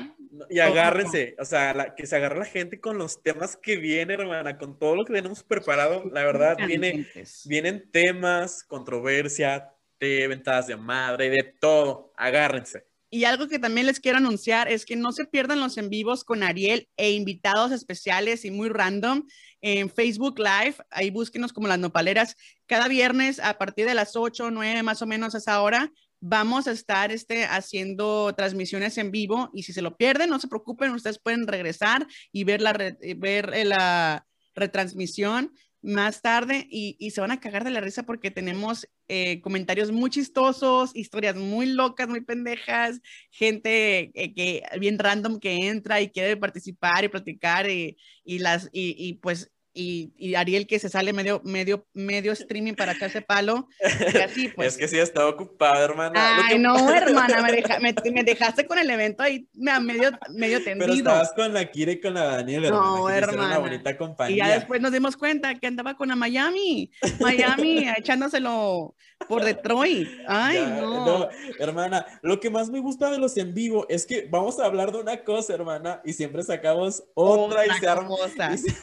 Y 0.48 0.60
agárrense, 0.60 1.36
o 1.38 1.44
sea, 1.44 1.74
la- 1.74 1.94
que 1.94 2.06
se 2.06 2.16
agarre 2.16 2.38
la 2.38 2.44
gente 2.46 2.80
con 2.80 2.96
los 2.96 3.22
temas 3.22 3.56
que 3.56 3.76
vienen, 3.76 4.20
hermana, 4.20 4.56
con 4.56 4.78
todo 4.78 4.96
lo 4.96 5.04
que 5.04 5.12
tenemos 5.12 5.42
preparado. 5.42 6.04
La 6.10 6.24
verdad, 6.24 6.56
viene, 6.66 7.06
vienen 7.44 7.90
temas, 7.90 8.62
controversia, 8.64 9.74
de 9.98 10.26
ventadas 10.28 10.68
de 10.68 10.76
madre, 10.76 11.28
de 11.28 11.42
todo. 11.60 12.12
Agárrense. 12.16 12.89
Y 13.12 13.24
algo 13.24 13.48
que 13.48 13.58
también 13.58 13.86
les 13.86 13.98
quiero 13.98 14.18
anunciar 14.18 14.68
es 14.68 14.86
que 14.86 14.94
no 14.94 15.10
se 15.10 15.24
pierdan 15.24 15.58
los 15.58 15.76
en 15.78 15.90
vivos 15.90 16.22
con 16.22 16.44
Ariel 16.44 16.88
e 16.96 17.10
invitados 17.10 17.72
especiales 17.72 18.44
y 18.44 18.52
muy 18.52 18.68
random 18.68 19.26
en 19.60 19.90
Facebook 19.90 20.38
Live. 20.38 20.76
Ahí 20.90 21.10
búsquenos 21.10 21.52
como 21.52 21.66
las 21.66 21.80
nopaleras. 21.80 22.36
Cada 22.66 22.86
viernes 22.86 23.40
a 23.40 23.58
partir 23.58 23.86
de 23.86 23.94
las 23.94 24.14
8 24.14 24.46
o 24.46 24.50
9 24.52 24.84
más 24.84 25.02
o 25.02 25.06
menos 25.06 25.34
a 25.34 25.38
esa 25.38 25.60
hora 25.60 25.92
vamos 26.20 26.66
a 26.66 26.72
estar 26.72 27.10
este, 27.10 27.44
haciendo 27.44 28.32
transmisiones 28.36 28.98
en 28.98 29.10
vivo 29.10 29.50
y 29.54 29.62
si 29.62 29.72
se 29.72 29.82
lo 29.82 29.96
pierden, 29.96 30.30
no 30.30 30.38
se 30.38 30.48
preocupen, 30.48 30.92
ustedes 30.92 31.18
pueden 31.18 31.46
regresar 31.46 32.06
y 32.30 32.44
ver 32.44 32.60
la, 32.60 32.72
eh, 32.72 33.14
ver 33.16 33.50
eh, 33.54 33.64
la 33.64 34.26
retransmisión 34.54 35.54
más 35.82 36.22
tarde 36.22 36.66
y, 36.70 36.96
y 36.98 37.10
se 37.10 37.20
van 37.20 37.30
a 37.30 37.40
cagar 37.40 37.64
de 37.64 37.70
la 37.70 37.80
risa 37.80 38.04
porque 38.04 38.30
tenemos 38.30 38.86
eh, 39.08 39.40
comentarios 39.40 39.92
muy 39.92 40.10
chistosos, 40.10 40.94
historias 40.94 41.36
muy 41.36 41.66
locas, 41.66 42.08
muy 42.08 42.20
pendejas, 42.20 43.00
gente 43.30 44.10
eh, 44.14 44.34
que 44.34 44.62
bien 44.78 44.98
random 44.98 45.40
que 45.40 45.68
entra 45.68 46.00
y 46.00 46.10
quiere 46.10 46.36
participar 46.36 47.04
y 47.04 47.08
platicar 47.08 47.68
y, 47.68 47.96
y 48.24 48.38
las 48.38 48.68
y, 48.72 48.94
y, 48.98 49.14
pues 49.14 49.50
y, 49.72 50.12
y 50.16 50.34
Ariel 50.34 50.66
que 50.66 50.78
se 50.78 50.88
sale 50.88 51.12
medio 51.12 51.40
medio 51.44 51.86
medio 51.94 52.32
streaming 52.32 52.74
para 52.74 52.92
echarse 52.92 53.22
palo 53.22 53.68
y 54.12 54.16
así 54.18 54.48
pues 54.56 54.72
es 54.72 54.78
que 54.78 54.88
sí, 54.88 54.98
estaba 54.98 55.28
ocupado, 55.28 55.84
hermana. 55.84 56.38
Ay, 56.44 56.54
que- 56.54 56.58
no, 56.58 56.92
hermana, 56.92 57.40
me, 57.42 57.52
deja- 57.52 57.78
me- 57.80 57.94
me 58.12 58.24
dejaste 58.24 58.66
con 58.66 58.78
el 58.78 58.90
evento 58.90 59.22
ahí 59.22 59.48
medio, 59.54 60.10
medio 60.30 60.58
Pero 60.64 60.78
tendido. 60.78 60.92
estabas 61.10 61.32
con 61.34 61.54
la 61.54 61.70
Kira 61.70 61.92
y 61.92 62.00
con 62.00 62.14
la 62.14 62.24
Daniela, 62.24 62.68
hermana. 62.68 62.84
No, 62.86 63.08
hicieron 63.08 63.30
hermana. 63.30 63.48
una 63.48 63.58
bonita 63.58 63.90
Y 63.92 63.96
compañía. 63.96 64.46
ya 64.48 64.54
después 64.54 64.80
nos 64.80 64.92
dimos 64.92 65.16
cuenta 65.16 65.54
que 65.54 65.66
andaba 65.66 65.94
con 65.96 66.08
la 66.08 66.16
Miami, 66.16 66.90
Miami, 67.20 67.86
echándoselo 67.98 68.94
por 69.28 69.44
Detroit. 69.44 70.08
Ay, 70.26 70.56
Ya, 70.56 70.80
no. 70.80 71.28
hermana, 71.58 72.06
lo 72.22 72.40
que 72.40 72.50
más 72.50 72.70
me 72.70 72.80
gusta 72.80 73.10
de 73.10 73.18
los 73.18 73.36
en 73.36 73.54
vivo 73.54 73.86
es 73.88 74.04
que 74.06 74.26
vamos 74.30 74.58
a 74.58 74.64
hablar 74.64 74.90
de 74.92 74.98
una 74.98 75.22
cosa, 75.22 75.54
hermana, 75.54 76.00
y 76.04 76.12
siempre 76.12 76.42
sacamos 76.42 77.04
otra, 77.14 77.66
y 77.66 77.68
Otra 77.68 77.80
se 77.80 77.88
arma, 77.88 78.14
y 78.54 78.58
se, 78.58 78.74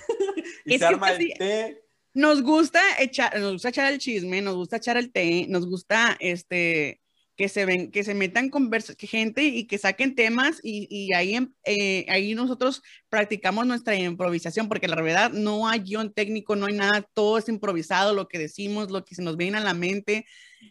y 0.68 0.76
Es 0.76 0.80
se 0.82 0.88
que 0.88 0.94
arma 0.94 1.12
el 1.12 1.18
sí, 1.18 1.34
té. 1.38 1.84
Nos 2.14 2.42
gusta 2.42 2.82
echar, 3.00 3.40
nos 3.40 3.54
gusta 3.54 3.70
echar 3.70 3.92
el 3.92 4.00
chisme, 4.00 4.42
nos 4.42 4.56
gusta 4.56 4.78
echar 4.78 4.98
el 4.98 5.12
té, 5.12 5.46
nos 5.48 5.66
gusta 5.68 6.18
este 6.20 7.02
que 7.36 7.50
se 7.50 7.66
ven, 7.66 7.92
que 7.92 8.04
se 8.04 8.16
metan 8.16 8.50
conversa, 8.50 8.96
que 8.96 9.06
gente 9.06 9.44
y 9.44 9.68
que 9.68 9.78
saquen 9.78 10.16
temas 10.16 10.60
y, 10.64 10.88
y 10.90 11.14
ahí, 11.14 11.36
em- 11.36 11.54
eh, 11.66 12.04
ahí 12.10 12.34
nosotros 12.34 12.82
practicamos 13.10 13.68
nuestra 13.68 13.96
improvisación 13.96 14.68
porque 14.68 14.88
la 14.88 15.00
verdad 15.00 15.30
no 15.32 15.70
hay 15.70 15.82
guion 15.82 16.12
técnico, 16.12 16.56
no 16.56 16.66
hay 16.66 16.74
nada, 16.74 17.08
todo 17.14 17.38
es 17.38 17.48
improvisado, 17.48 18.16
lo 18.16 18.28
que 18.28 18.40
decimos, 18.40 18.90
lo 18.90 19.06
que 19.06 19.14
se 19.14 19.22
nos 19.22 19.38
viene 19.38 19.60
a 19.60 19.62
la 19.62 19.76
mente, 19.76 20.26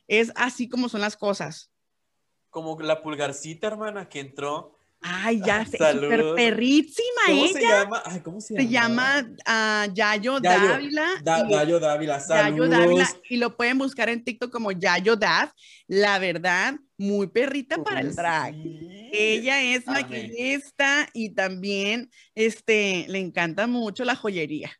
es 0.08 0.32
así 0.34 0.68
como 0.68 0.88
son 0.88 1.02
las 1.02 1.16
cosas. 1.16 1.70
Como 2.50 2.76
la 2.80 3.00
pulgarcita, 3.00 3.68
hermana, 3.68 4.08
que 4.08 4.18
entró. 4.18 4.75
Ay, 5.08 5.40
ya 5.44 5.64
sé, 5.64 5.78
Saludos. 5.78 6.10
súper 6.10 6.34
perrísima 6.34 7.20
¿Cómo 7.26 7.44
ella. 7.44 7.52
se 7.52 7.60
llama? 7.62 8.02
Ay, 8.04 8.20
¿cómo 8.20 8.40
se 8.40 8.54
llama? 8.54 8.62
Se 8.64 8.68
llama 8.72 9.28
ah, 9.46 9.86
Yayo, 9.94 10.38
Yayo, 10.40 10.68
Dávila. 10.68 11.06
Da- 11.22 11.46
y- 11.48 11.52
Dayo 11.52 11.80
Dávila, 11.80 12.14
Yayo 12.18 12.26
saludos. 12.26 12.70
Dávila, 12.70 13.08
y 13.30 13.36
lo 13.36 13.56
pueden 13.56 13.78
buscar 13.78 14.08
en 14.08 14.24
TikTok 14.24 14.50
como 14.50 14.72
Yayo 14.72 15.14
Dav. 15.16 15.50
La 15.86 16.18
verdad, 16.18 16.74
muy 16.98 17.28
perrita 17.28 17.82
para 17.84 18.00
el 18.00 18.14
drag. 18.14 18.54
Ella 19.12 19.62
es 19.62 19.86
Amé. 19.86 20.00
maquillista 20.02 21.08
y 21.12 21.30
también 21.30 22.10
este, 22.34 23.06
le 23.08 23.18
encanta 23.20 23.66
mucho 23.66 24.04
la 24.04 24.16
joyería. 24.16 24.72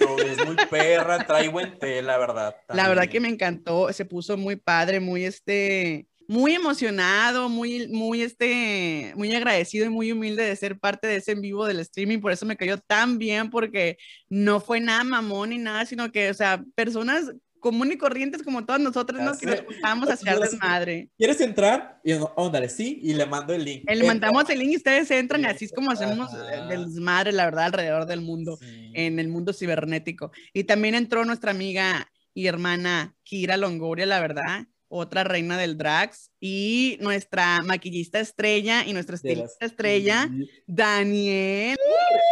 No, 0.00 0.18
es 0.18 0.44
muy 0.46 0.56
perra, 0.70 1.26
trae 1.26 1.48
buen 1.48 1.78
té, 1.78 2.02
la 2.02 2.16
verdad. 2.18 2.54
La 2.68 2.88
verdad 2.88 3.08
que 3.08 3.20
me 3.20 3.28
encantó, 3.28 3.92
se 3.92 4.04
puso 4.04 4.36
muy 4.36 4.56
padre, 4.56 5.00
muy 5.00 5.24
este, 5.24 6.06
muy 6.30 6.54
emocionado, 6.54 7.48
muy, 7.48 7.88
muy 7.88 8.22
este, 8.22 9.12
muy 9.16 9.34
agradecido 9.34 9.84
y 9.84 9.88
muy 9.88 10.12
humilde 10.12 10.44
de 10.44 10.54
ser 10.54 10.78
parte 10.78 11.08
de 11.08 11.16
ese 11.16 11.32
en 11.32 11.40
vivo 11.40 11.66
del 11.66 11.80
streaming, 11.80 12.20
por 12.20 12.30
eso 12.30 12.46
me 12.46 12.56
cayó 12.56 12.78
tan 12.78 13.18
bien, 13.18 13.50
porque 13.50 13.98
no 14.28 14.60
fue 14.60 14.78
nada 14.78 15.02
mamón 15.02 15.50
ni 15.50 15.58
nada, 15.58 15.84
sino 15.86 16.12
que, 16.12 16.30
o 16.30 16.34
sea, 16.34 16.64
personas 16.76 17.32
comunes 17.58 17.96
y 17.96 17.98
corrientes 17.98 18.44
como 18.44 18.64
todas 18.64 18.80
nosotras, 18.80 19.20
¿no? 19.20 19.32
Ya 19.32 19.38
Que 19.40 19.46
nos 19.46 19.60
juntamos 19.62 20.08
a 20.08 20.12
hacer 20.12 20.36
sí. 20.36 20.40
desmadre. 20.40 21.10
¿Quieres 21.18 21.40
entrar? 21.40 22.00
Y 22.04 22.12
óndale, 22.36 22.68
sí, 22.68 23.00
y 23.02 23.12
le 23.14 23.26
mando 23.26 23.52
el 23.52 23.64
link. 23.64 23.82
Le 23.90 24.04
mandamos 24.06 24.48
el 24.50 24.60
link 24.60 24.70
y 24.70 24.76
ustedes 24.76 25.10
entran 25.10 25.42
y 25.42 25.46
así 25.46 25.64
es 25.64 25.72
como 25.72 25.90
hacemos 25.90 26.32
eh, 26.32 26.62
del 26.68 26.84
desmadre, 26.86 27.32
la 27.32 27.46
verdad, 27.46 27.64
alrededor 27.64 28.06
del 28.06 28.20
mundo, 28.20 28.56
Sí. 28.56 28.92
en 28.94 29.18
el 29.18 29.26
mundo 29.26 29.52
cibernético. 29.52 30.30
Y 30.54 30.62
también 30.62 30.94
entró 30.94 31.24
nuestra 31.24 31.50
amiga 31.50 32.08
y 32.32 32.46
hermana 32.46 33.16
Kira 33.24 33.56
Longoria, 33.56 34.06
la 34.06 34.20
verdad, 34.20 34.66
otra 34.92 35.24
reina 35.24 35.56
del 35.56 35.78
drags, 35.78 36.30
y 36.40 36.98
nuestra 37.00 37.60
maquillista 37.64 38.18
estrella 38.18 38.84
y 38.84 38.92
nuestra 38.92 39.14
las- 39.14 39.24
estilista 39.24 39.64
estrella, 39.64 40.28
Daniel. 40.66 41.76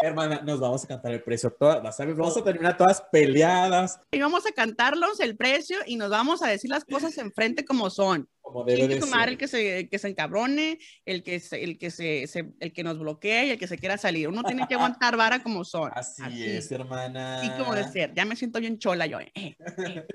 Hermana, 0.02 0.40
nos 0.44 0.58
vamos 0.60 0.84
a 0.84 0.88
cantar 0.88 1.12
el 1.12 1.22
precio. 1.22 1.50
Todas, 1.58 1.82
ver, 1.98 2.14
vamos 2.14 2.36
a 2.36 2.42
terminar 2.44 2.76
todas 2.76 3.00
peleadas. 3.12 4.00
Y 4.10 4.18
vamos 4.20 4.44
a 4.46 4.52
cantarlos 4.52 5.20
el 5.20 5.36
precio 5.36 5.78
y 5.86 5.96
nos 5.96 6.10
vamos 6.10 6.42
a 6.42 6.48
decir 6.48 6.70
las 6.70 6.84
cosas 6.84 7.16
enfrente 7.18 7.64
como 7.64 7.90
son. 7.90 8.28
Como 8.48 8.64
debe 8.64 8.88
de 8.88 9.00
madre, 9.06 9.08
ser. 9.10 9.28
el 9.28 9.38
que 9.38 9.48
se, 9.48 9.88
que 9.90 9.98
se 9.98 10.08
encabrone, 10.08 10.78
el 11.04 11.22
que 11.22 11.38
se, 11.38 11.62
el 11.62 11.76
que 11.78 11.90
se, 11.90 12.26
se- 12.26 12.50
el 12.60 12.72
que 12.72 12.82
nos 12.82 12.98
bloquee 12.98 13.46
y 13.46 13.50
el 13.50 13.58
que 13.58 13.66
se 13.66 13.76
quiera 13.78 13.98
salir. 13.98 14.26
Uno 14.28 14.42
tiene 14.42 14.66
que 14.66 14.74
aguantar 14.74 15.16
vara 15.16 15.42
como 15.42 15.64
son. 15.64 15.90
Así, 15.94 16.22
es, 16.44 16.72
hermana. 16.72 17.40
Así 17.40 17.50
como 17.58 17.74
de 17.74 17.84
ser. 17.88 18.14
Ya 18.14 18.24
me 18.24 18.36
siento 18.36 18.58
bien 18.60 18.78
chola 18.78 19.06
yo. 19.06 19.18
eh. 19.20 19.56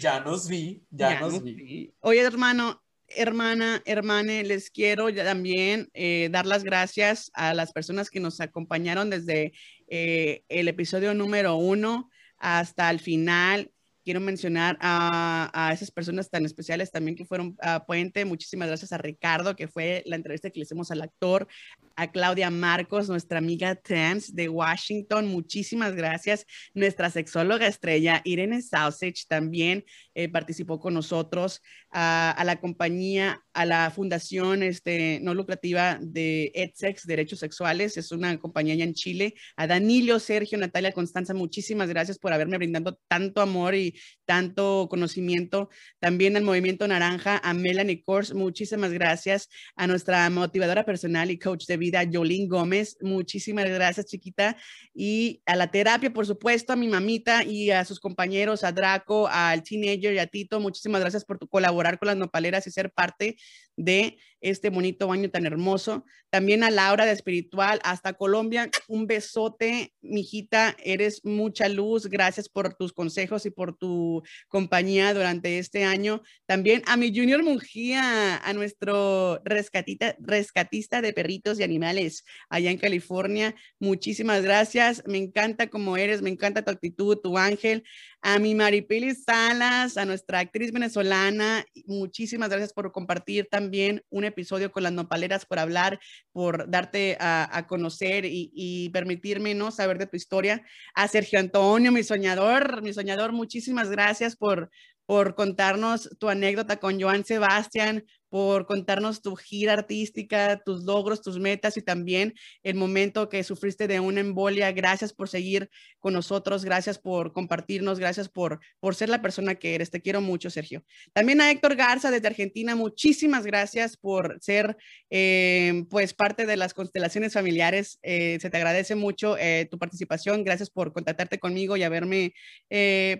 Ya 0.00 0.20
nos 0.20 0.48
vi, 0.48 0.84
ya, 0.90 1.10
Ya 1.10 1.20
nos 1.20 1.32
nos 1.34 1.44
vi. 1.44 1.92
Oye, 2.00 2.20
hermano, 2.20 2.82
hermana, 3.08 3.82
hermane, 3.84 4.44
les 4.44 4.70
quiero 4.70 5.12
también 5.14 5.88
eh, 5.94 6.28
dar 6.30 6.46
las 6.46 6.64
gracias 6.64 7.30
a 7.34 7.54
las 7.54 7.72
personas 7.72 8.10
que 8.10 8.20
nos 8.20 8.40
acompañaron 8.40 9.10
desde 9.10 9.52
eh, 9.88 10.42
el 10.48 10.68
episodio 10.68 11.14
número 11.14 11.56
uno 11.56 12.08
hasta 12.38 12.90
el 12.90 13.00
final. 13.00 13.70
Quiero 14.04 14.20
mencionar 14.20 14.76
a, 14.80 15.50
a 15.52 15.72
esas 15.72 15.90
personas 15.90 16.30
tan 16.30 16.44
especiales 16.44 16.90
también 16.90 17.16
que 17.16 17.24
fueron 17.24 17.56
a 17.62 17.84
Puente. 17.86 18.24
Muchísimas 18.24 18.68
gracias 18.68 18.92
a 18.92 18.98
Ricardo, 18.98 19.56
que 19.56 19.66
fue 19.66 20.02
la 20.06 20.16
entrevista 20.16 20.50
que 20.50 20.60
le 20.60 20.64
hicimos 20.64 20.90
al 20.90 21.02
actor, 21.02 21.48
a 21.96 22.10
Claudia 22.10 22.50
Marcos, 22.50 23.08
nuestra 23.08 23.38
amiga 23.38 23.74
trans 23.74 24.34
de 24.34 24.48
Washington. 24.48 25.26
Muchísimas 25.26 25.94
gracias. 25.94 26.46
Nuestra 26.74 27.10
sexóloga 27.10 27.66
estrella, 27.66 28.20
Irene 28.24 28.62
Sausage, 28.62 29.24
también 29.28 29.84
eh, 30.14 30.28
participó 30.28 30.80
con 30.80 30.94
nosotros, 30.94 31.62
a, 31.90 32.30
a 32.32 32.44
la 32.44 32.60
compañía, 32.60 33.42
a 33.52 33.64
la 33.64 33.90
fundación 33.90 34.62
este, 34.62 35.20
no 35.22 35.34
lucrativa 35.34 35.98
de 36.00 36.50
EdSex, 36.54 37.06
Derechos 37.06 37.38
Sexuales, 37.38 37.96
es 37.96 38.10
una 38.12 38.36
compañía 38.38 38.74
allá 38.74 38.84
en 38.84 38.94
Chile, 38.94 39.34
a 39.56 39.66
Danilo, 39.66 40.18
Sergio, 40.18 40.58
Natalia, 40.58 40.92
Constanza, 40.92 41.34
muchísimas 41.34 41.88
gracias 41.88 42.18
por 42.18 42.32
haberme 42.32 42.58
brindado 42.58 42.98
tanto 43.08 43.40
amor 43.40 43.74
y 43.74 43.98
tanto 44.24 44.88
conocimiento. 44.90 45.70
También 46.00 46.36
al 46.36 46.42
Movimiento 46.42 46.88
Naranja, 46.88 47.40
a 47.44 47.54
Melanie 47.54 48.02
Kors, 48.02 48.34
muchísimas 48.34 48.92
gracias. 48.92 49.48
A 49.76 49.86
nuestra 49.86 50.28
motivadora 50.30 50.84
personal 50.84 51.30
y 51.30 51.38
coach 51.38 51.66
de 51.66 51.76
vida, 51.84 52.02
Jolín 52.10 52.48
Gómez, 52.48 52.96
muchísimas 53.00 53.66
gracias, 53.66 54.06
chiquita. 54.06 54.56
Y 54.94 55.42
a 55.46 55.54
la 55.56 55.70
terapia, 55.70 56.12
por 56.12 56.26
supuesto, 56.26 56.72
a 56.72 56.76
mi 56.76 56.88
mamita 56.88 57.44
y 57.44 57.70
a 57.70 57.84
sus 57.84 58.00
compañeros, 58.00 58.64
a 58.64 58.72
Draco, 58.72 59.28
al 59.28 59.62
teenager 59.62 60.14
y 60.14 60.18
a 60.18 60.26
Tito, 60.26 60.60
muchísimas 60.60 61.00
gracias 61.00 61.24
por 61.24 61.38
tu 61.38 61.48
colaborar 61.48 61.98
con 61.98 62.06
las 62.06 62.16
nopaleras 62.16 62.66
y 62.66 62.70
ser 62.70 62.90
parte 62.90 63.36
de 63.76 64.18
este 64.44 64.68
bonito 64.68 65.08
baño 65.08 65.30
tan 65.30 65.46
hermoso. 65.46 66.04
También 66.28 66.64
a 66.64 66.70
Laura 66.70 67.06
de 67.06 67.12
Espiritual, 67.12 67.80
hasta 67.84 68.12
Colombia, 68.12 68.68
un 68.88 69.06
besote, 69.06 69.94
mijita, 70.02 70.76
eres 70.84 71.24
mucha 71.24 71.68
luz, 71.68 72.08
gracias 72.08 72.48
por 72.48 72.74
tus 72.74 72.92
consejos 72.92 73.46
y 73.46 73.50
por 73.50 73.76
tu 73.76 74.22
compañía 74.48 75.14
durante 75.14 75.58
este 75.58 75.84
año. 75.84 76.22
También 76.44 76.82
a 76.86 76.96
mi 76.96 77.16
Junior 77.16 77.42
Mungía, 77.42 78.36
a 78.36 78.52
nuestro 78.52 79.40
rescatita, 79.44 80.16
rescatista 80.18 81.00
de 81.00 81.12
perritos 81.12 81.58
y 81.58 81.62
animales 81.62 82.24
allá 82.48 82.70
en 82.70 82.78
California, 82.78 83.54
muchísimas 83.78 84.42
gracias, 84.42 85.04
me 85.06 85.18
encanta 85.18 85.68
como 85.68 85.96
eres, 85.96 86.20
me 86.20 86.30
encanta 86.30 86.62
tu 86.62 86.70
actitud, 86.70 87.16
tu 87.22 87.38
ángel. 87.38 87.84
A 88.26 88.38
mi 88.38 88.54
Maripili 88.54 89.14
Salas, 89.14 89.98
a 89.98 90.06
nuestra 90.06 90.38
actriz 90.38 90.72
venezolana, 90.72 91.64
muchísimas 91.86 92.48
gracias 92.48 92.72
por 92.72 92.90
compartir 92.90 93.46
también 93.50 93.63
un 94.10 94.24
episodio 94.24 94.72
con 94.72 94.82
las 94.82 94.92
nopaleras, 94.92 95.46
por 95.46 95.58
hablar, 95.58 95.98
por 96.32 96.70
darte 96.70 97.16
a, 97.20 97.56
a 97.56 97.66
conocer 97.66 98.24
y, 98.24 98.50
y 98.54 98.90
permitirme 98.90 99.54
¿no? 99.54 99.70
saber 99.70 99.98
de 99.98 100.06
tu 100.06 100.16
historia. 100.16 100.62
A 100.94 101.08
Sergio 101.08 101.38
Antonio, 101.38 101.92
mi 101.92 102.02
soñador, 102.02 102.82
mi 102.82 102.92
soñador, 102.92 103.32
muchísimas 103.32 103.90
gracias 103.90 104.36
por, 104.36 104.70
por 105.06 105.34
contarnos 105.34 106.08
tu 106.18 106.28
anécdota 106.28 106.78
con 106.78 107.00
Joan 107.00 107.24
Sebastián, 107.24 108.04
por 108.34 108.66
contarnos 108.66 109.22
tu 109.22 109.36
gira 109.36 109.74
artística, 109.74 110.60
tus 110.66 110.82
logros, 110.82 111.22
tus 111.22 111.38
metas 111.38 111.76
y 111.76 111.82
también 111.82 112.34
el 112.64 112.74
momento 112.74 113.28
que 113.28 113.44
sufriste 113.44 113.86
de 113.86 114.00
una 114.00 114.18
embolia. 114.18 114.72
Gracias 114.72 115.12
por 115.12 115.28
seguir 115.28 115.70
con 116.00 116.14
nosotros, 116.14 116.64
gracias 116.64 116.98
por 116.98 117.32
compartirnos, 117.32 118.00
gracias 118.00 118.28
por, 118.28 118.58
por 118.80 118.96
ser 118.96 119.08
la 119.08 119.22
persona 119.22 119.54
que 119.54 119.76
eres. 119.76 119.92
Te 119.92 120.02
quiero 120.02 120.20
mucho, 120.20 120.50
Sergio. 120.50 120.84
También 121.12 121.40
a 121.40 121.48
Héctor 121.48 121.76
Garza 121.76 122.10
desde 122.10 122.26
Argentina, 122.26 122.74
muchísimas 122.74 123.46
gracias 123.46 123.96
por 123.96 124.36
ser 124.40 124.76
eh, 125.10 125.84
pues 125.88 126.12
parte 126.12 126.44
de 126.44 126.56
las 126.56 126.74
constelaciones 126.74 127.34
familiares. 127.34 128.00
Eh, 128.02 128.38
se 128.40 128.50
te 128.50 128.56
agradece 128.56 128.96
mucho 128.96 129.38
eh, 129.38 129.68
tu 129.70 129.78
participación. 129.78 130.42
Gracias 130.42 130.70
por 130.70 130.92
contactarte 130.92 131.38
conmigo 131.38 131.76
y 131.76 131.84
haberme 131.84 132.34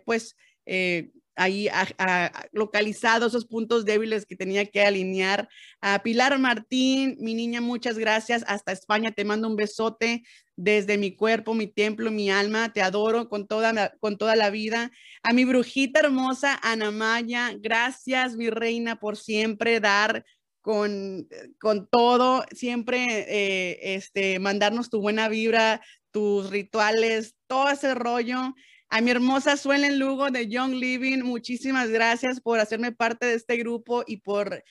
pues... 0.04 0.34
ahí 1.36 1.68
a- 1.68 1.86
a- 1.98 2.46
localizado 2.52 3.26
esos 3.26 3.46
puntos 3.46 3.84
débiles 3.84 4.26
que 4.26 4.36
tenía 4.36 4.66
que 4.66 4.82
alinear. 4.82 5.48
A 5.80 6.02
Pilar 6.02 6.38
Martín, 6.38 7.16
mi 7.20 7.34
niña, 7.34 7.60
muchas 7.60 7.98
gracias. 7.98 8.44
Hasta 8.46 8.72
España 8.72 9.12
te 9.12 9.24
mando 9.24 9.48
un 9.48 9.56
besote 9.56 10.22
desde 10.56 10.98
mi 10.98 11.14
cuerpo, 11.16 11.54
mi 11.54 11.66
templo, 11.66 12.10
mi 12.10 12.30
alma. 12.30 12.72
Te 12.72 12.82
adoro 12.82 13.28
con 13.28 13.46
toda, 13.46 13.94
con 14.00 14.16
toda 14.18 14.36
la 14.36 14.50
vida. 14.50 14.90
A 15.22 15.32
mi 15.32 15.44
brujita 15.44 16.00
hermosa, 16.00 16.58
Ana 16.62 16.90
Maya, 16.90 17.52
gracias, 17.58 18.36
mi 18.36 18.50
reina, 18.50 18.96
por 19.00 19.16
siempre 19.16 19.80
dar 19.80 20.24
con, 20.60 21.28
con 21.60 21.88
todo, 21.88 22.44
siempre 22.52 23.26
eh, 23.28 23.94
este, 23.96 24.38
mandarnos 24.38 24.88
tu 24.90 25.00
buena 25.00 25.28
vibra, 25.28 25.82
tus 26.10 26.50
rituales, 26.50 27.34
todo 27.46 27.68
ese 27.70 27.94
rollo. 27.94 28.54
A 28.90 29.00
mi 29.00 29.10
hermosa 29.10 29.56
Suelen 29.56 29.98
Lugo 29.98 30.30
de 30.30 30.48
Young 30.48 30.74
Living, 30.74 31.22
muchísimas 31.22 31.88
gracias 31.88 32.40
por 32.40 32.60
hacerme 32.60 32.92
parte 32.92 33.26
de 33.26 33.34
este 33.34 33.56
grupo 33.56 34.04
y 34.06 34.18
por, 34.18 34.62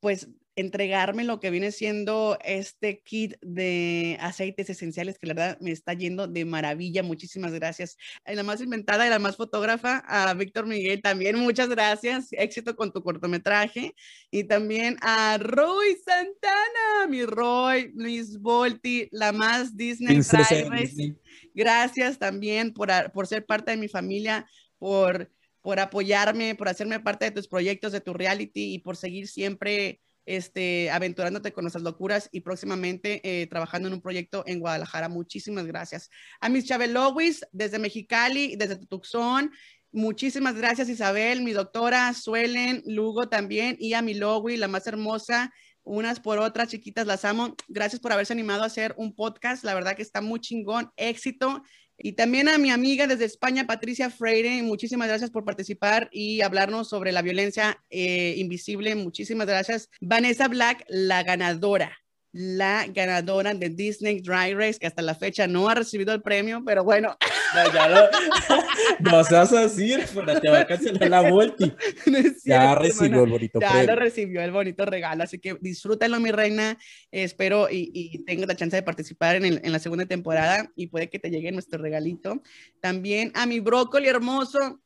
pues, 0.00 0.28
entregarme 0.60 1.24
lo 1.24 1.40
que 1.40 1.50
viene 1.50 1.72
siendo 1.72 2.38
este 2.44 3.02
kit 3.02 3.34
de 3.42 4.16
aceites 4.20 4.70
esenciales 4.70 5.18
que 5.18 5.26
la 5.26 5.34
verdad 5.34 5.58
me 5.60 5.70
está 5.70 5.94
yendo 5.94 6.28
de 6.28 6.44
maravilla. 6.44 7.02
Muchísimas 7.02 7.52
gracias. 7.52 7.96
A 8.24 8.32
la 8.32 8.42
más 8.42 8.60
inventada 8.60 9.06
y 9.06 9.10
la 9.10 9.18
más 9.18 9.36
fotógrafa, 9.36 9.98
a 10.06 10.32
Víctor 10.34 10.66
Miguel 10.66 11.02
también, 11.02 11.36
muchas 11.36 11.68
gracias. 11.68 12.28
Éxito 12.32 12.76
con 12.76 12.92
tu 12.92 13.02
cortometraje. 13.02 13.94
Y 14.30 14.44
también 14.44 14.96
a 15.00 15.38
Roy 15.38 15.96
Santana, 16.04 17.06
mi 17.08 17.24
Roy, 17.24 17.92
Luis 17.94 18.38
Volti, 18.38 19.08
la 19.10 19.32
más 19.32 19.76
Disney. 19.76 20.18
Disney. 20.18 21.16
Gracias 21.54 22.18
también 22.18 22.72
por, 22.72 22.90
por 23.12 23.26
ser 23.26 23.44
parte 23.44 23.72
de 23.72 23.76
mi 23.76 23.88
familia, 23.88 24.46
por, 24.78 25.30
por 25.60 25.80
apoyarme, 25.80 26.54
por 26.54 26.68
hacerme 26.68 27.00
parte 27.00 27.26
de 27.26 27.30
tus 27.30 27.48
proyectos, 27.48 27.92
de 27.92 28.00
tu 28.00 28.12
reality 28.12 28.74
y 28.74 28.78
por 28.78 28.96
seguir 28.96 29.28
siempre 29.28 30.00
este, 30.36 30.90
aventurándote 30.90 31.52
con 31.52 31.64
nuestras 31.64 31.82
locuras 31.82 32.28
y 32.32 32.40
próximamente 32.40 33.20
eh, 33.24 33.46
trabajando 33.48 33.88
en 33.88 33.94
un 33.94 34.00
proyecto 34.00 34.44
en 34.46 34.60
Guadalajara. 34.60 35.08
Muchísimas 35.08 35.66
gracias. 35.66 36.10
A 36.40 36.48
mis 36.48 36.66
Chabelowis 36.66 37.44
desde 37.52 37.78
Mexicali, 37.78 38.56
desde 38.56 38.76
Tucson. 38.86 39.50
Muchísimas 39.92 40.54
gracias 40.54 40.88
Isabel, 40.88 41.42
mi 41.42 41.52
doctora, 41.52 42.14
Suelen, 42.14 42.82
Lugo 42.86 43.28
también 43.28 43.76
y 43.80 43.94
a 43.94 44.02
mi 44.02 44.14
Lowi, 44.14 44.56
la 44.56 44.68
más 44.68 44.86
hermosa 44.86 45.52
unas 45.82 46.20
por 46.20 46.38
otras, 46.38 46.68
chiquitas, 46.68 47.06
las 47.06 47.24
amo. 47.24 47.56
Gracias 47.68 48.00
por 48.00 48.12
haberse 48.12 48.32
animado 48.32 48.62
a 48.62 48.66
hacer 48.66 48.94
un 48.96 49.14
podcast. 49.14 49.64
La 49.64 49.74
verdad 49.74 49.96
que 49.96 50.02
está 50.02 50.20
muy 50.20 50.40
chingón. 50.40 50.92
Éxito. 50.96 51.62
Y 52.02 52.12
también 52.12 52.48
a 52.48 52.56
mi 52.56 52.70
amiga 52.70 53.06
desde 53.06 53.26
España, 53.26 53.66
Patricia 53.66 54.08
Freire, 54.08 54.62
muchísimas 54.62 55.08
gracias 55.08 55.30
por 55.30 55.44
participar 55.44 56.08
y 56.12 56.40
hablarnos 56.40 56.88
sobre 56.88 57.12
la 57.12 57.20
violencia 57.20 57.82
eh, 57.90 58.34
invisible. 58.38 58.94
Muchísimas 58.94 59.46
gracias. 59.46 59.90
Vanessa 60.00 60.48
Black, 60.48 60.82
la 60.88 61.22
ganadora, 61.22 61.98
la 62.32 62.86
ganadora 62.88 63.54
de 63.54 63.68
Disney 63.70 64.20
Dry 64.20 64.54
Race, 64.54 64.78
que 64.78 64.86
hasta 64.86 65.02
la 65.02 65.14
fecha 65.14 65.46
no 65.46 65.68
ha 65.68 65.74
recibido 65.74 66.12
el 66.14 66.22
premio, 66.22 66.62
pero 66.64 66.84
bueno. 66.84 67.16
No, 67.52 67.72
ya 67.74 67.88
lo, 67.88 68.08
no 69.10 69.24
seas 69.24 69.52
así, 69.52 69.92
hermana, 69.92 70.38
te 70.40 70.48
va 70.48 70.60
a 70.60 70.66
cancelar 70.68 71.10
la. 71.10 71.22
No 72.06 72.16
es 72.18 72.44
ya 72.44 72.76
recibió 72.76 73.24
el 73.24 73.30
bonito 73.30 73.58
Ya 73.60 73.70
premio. 73.72 73.86
lo 73.88 73.96
recibió 74.00 74.42
el 74.42 74.52
bonito 74.52 74.84
regalo, 74.86 75.24
así 75.24 75.40
que 75.40 75.56
disfrútalo, 75.60 76.20
mi 76.20 76.30
reina. 76.30 76.78
Espero 77.10 77.68
y, 77.68 77.90
y 77.92 78.24
tengas 78.24 78.46
la 78.46 78.54
chance 78.54 78.76
de 78.76 78.84
participar 78.84 79.34
en, 79.34 79.44
el- 79.46 79.60
en 79.64 79.72
la 79.72 79.80
segunda 79.80 80.06
temporada 80.06 80.70
y 80.76 80.86
puede 80.86 81.10
que 81.10 81.18
te 81.18 81.28
llegue 81.28 81.50
nuestro 81.50 81.82
regalito. 81.82 82.40
También 82.80 83.32
a 83.34 83.46
mi 83.46 83.58
brócoli 83.58 84.06
hermoso. 84.06 84.80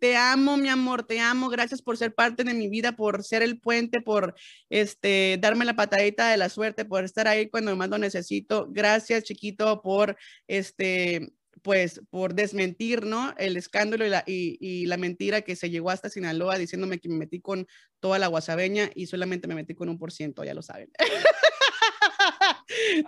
Te 0.00 0.16
amo, 0.16 0.56
mi 0.56 0.70
amor, 0.70 1.06
te 1.06 1.20
amo. 1.20 1.50
Gracias 1.50 1.82
por 1.82 1.98
ser 1.98 2.14
parte 2.14 2.42
de 2.42 2.54
mi 2.54 2.68
vida, 2.68 2.92
por 2.96 3.22
ser 3.22 3.42
el 3.42 3.60
puente, 3.60 4.00
por 4.00 4.34
este, 4.70 5.38
darme 5.38 5.66
la 5.66 5.76
patadita 5.76 6.30
de 6.30 6.38
la 6.38 6.48
suerte, 6.48 6.86
por 6.86 7.04
estar 7.04 7.28
ahí 7.28 7.50
cuando 7.50 7.76
más 7.76 7.90
lo 7.90 7.98
necesito. 7.98 8.66
Gracias, 8.70 9.24
chiquito, 9.24 9.82
por 9.82 10.16
este, 10.48 11.34
pues 11.60 12.00
por 12.08 12.34
desmentir, 12.34 13.04
¿no? 13.04 13.34
El 13.36 13.58
escándalo 13.58 14.06
y 14.06 14.08
la, 14.08 14.24
y, 14.26 14.56
y 14.58 14.86
la 14.86 14.96
mentira 14.96 15.42
que 15.42 15.54
se 15.54 15.68
llegó 15.68 15.90
hasta 15.90 16.08
Sinaloa 16.08 16.56
diciéndome 16.56 16.98
que 16.98 17.10
me 17.10 17.16
metí 17.16 17.42
con 17.42 17.66
toda 18.00 18.18
la 18.18 18.28
guasabeña 18.28 18.90
y 18.94 19.06
solamente 19.06 19.48
me 19.48 19.54
metí 19.54 19.74
con 19.74 19.90
un 19.90 19.98
por 19.98 20.12
ciento, 20.12 20.44
ya 20.44 20.54
lo 20.54 20.62
saben. 20.62 20.90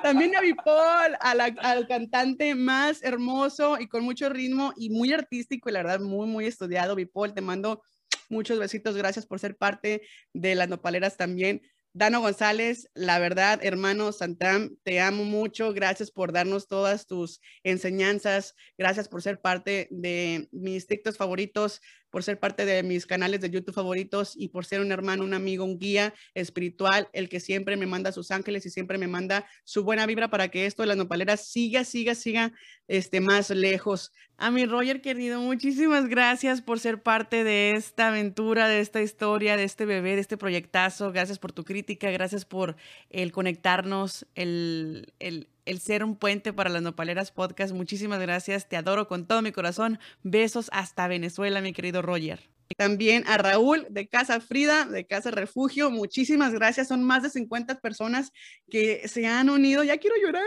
También 0.02 0.36
a 0.36 0.40
Bipol, 0.40 1.14
a 1.20 1.30
al 1.30 1.86
cantante 1.86 2.54
más 2.54 3.02
hermoso 3.02 3.78
y 3.78 3.86
con 3.86 4.04
mucho 4.04 4.28
ritmo 4.28 4.72
y 4.76 4.90
muy 4.90 5.12
artístico 5.12 5.68
y 5.68 5.72
la 5.72 5.82
verdad 5.82 6.00
muy, 6.00 6.26
muy 6.26 6.46
estudiado. 6.46 6.94
Bipol, 6.94 7.34
te 7.34 7.40
mando 7.40 7.82
muchos 8.28 8.58
besitos. 8.58 8.96
Gracias 8.96 9.26
por 9.26 9.38
ser 9.38 9.56
parte 9.56 10.02
de 10.32 10.54
las 10.54 10.68
nopaleras 10.68 11.16
también. 11.16 11.62
Dano 11.94 12.22
González, 12.22 12.88
la 12.94 13.18
verdad, 13.18 13.60
hermano 13.62 14.12
Santram, 14.12 14.78
te 14.82 14.98
amo 15.00 15.24
mucho. 15.24 15.74
Gracias 15.74 16.10
por 16.10 16.32
darnos 16.32 16.66
todas 16.66 17.06
tus 17.06 17.40
enseñanzas. 17.64 18.54
Gracias 18.78 19.08
por 19.08 19.20
ser 19.20 19.42
parte 19.42 19.88
de 19.90 20.48
mis 20.52 20.86
TikToks 20.86 21.18
favoritos, 21.18 21.82
por 22.12 22.22
ser 22.22 22.38
parte 22.38 22.66
de 22.66 22.82
mis 22.82 23.06
canales 23.06 23.40
de 23.40 23.48
YouTube 23.48 23.74
favoritos 23.74 24.34
y 24.36 24.48
por 24.48 24.66
ser 24.66 24.82
un 24.82 24.92
hermano, 24.92 25.24
un 25.24 25.32
amigo, 25.32 25.64
un 25.64 25.78
guía 25.78 26.12
espiritual, 26.34 27.08
el 27.14 27.30
que 27.30 27.40
siempre 27.40 27.78
me 27.78 27.86
manda 27.86 28.12
sus 28.12 28.30
ángeles 28.30 28.66
y 28.66 28.70
siempre 28.70 28.98
me 28.98 29.08
manda 29.08 29.46
su 29.64 29.82
buena 29.82 30.04
vibra 30.04 30.28
para 30.28 30.48
que 30.48 30.66
esto 30.66 30.82
de 30.82 30.88
las 30.88 30.98
nopaleras 30.98 31.46
siga, 31.46 31.84
siga, 31.84 32.14
siga 32.14 32.52
este, 32.86 33.22
más 33.22 33.48
lejos. 33.48 34.12
A 34.36 34.50
mi 34.50 34.66
Roger 34.66 35.00
querido, 35.00 35.40
muchísimas 35.40 36.06
gracias 36.06 36.60
por 36.60 36.80
ser 36.80 37.02
parte 37.02 37.44
de 37.44 37.72
esta 37.72 38.08
aventura, 38.08 38.68
de 38.68 38.80
esta 38.80 39.00
historia, 39.00 39.56
de 39.56 39.64
este 39.64 39.86
bebé, 39.86 40.14
de 40.14 40.20
este 40.20 40.36
proyectazo. 40.36 41.12
Gracias 41.12 41.38
por 41.38 41.52
tu 41.52 41.64
crítica, 41.64 42.10
gracias 42.10 42.44
por 42.44 42.76
el 43.08 43.32
conectarnos, 43.32 44.26
el, 44.34 45.14
el, 45.18 45.48
el 45.64 45.80
ser 45.80 46.04
un 46.04 46.16
puente 46.16 46.52
para 46.52 46.70
las 46.70 46.82
Nopaleras 46.82 47.30
Podcast. 47.30 47.72
Muchísimas 47.72 48.20
gracias, 48.20 48.68
te 48.68 48.76
adoro 48.76 49.08
con 49.08 49.26
todo 49.26 49.42
mi 49.42 49.52
corazón. 49.52 49.98
Besos 50.22 50.68
hasta 50.72 51.08
Venezuela, 51.08 51.60
mi 51.60 51.72
querido 51.72 52.02
Roger. 52.02 52.52
También 52.76 53.24
a 53.26 53.36
Raúl 53.38 53.86
de 53.90 54.08
Casa 54.08 54.40
Frida, 54.40 54.86
de 54.86 55.06
Casa 55.06 55.30
Refugio, 55.30 55.90
muchísimas 55.90 56.52
gracias. 56.52 56.88
Son 56.88 57.02
más 57.02 57.22
de 57.22 57.30
50 57.30 57.80
personas 57.80 58.32
que 58.70 59.06
se 59.08 59.26
han 59.26 59.50
unido, 59.50 59.84
ya 59.84 59.98
quiero 59.98 60.16
llorar, 60.16 60.44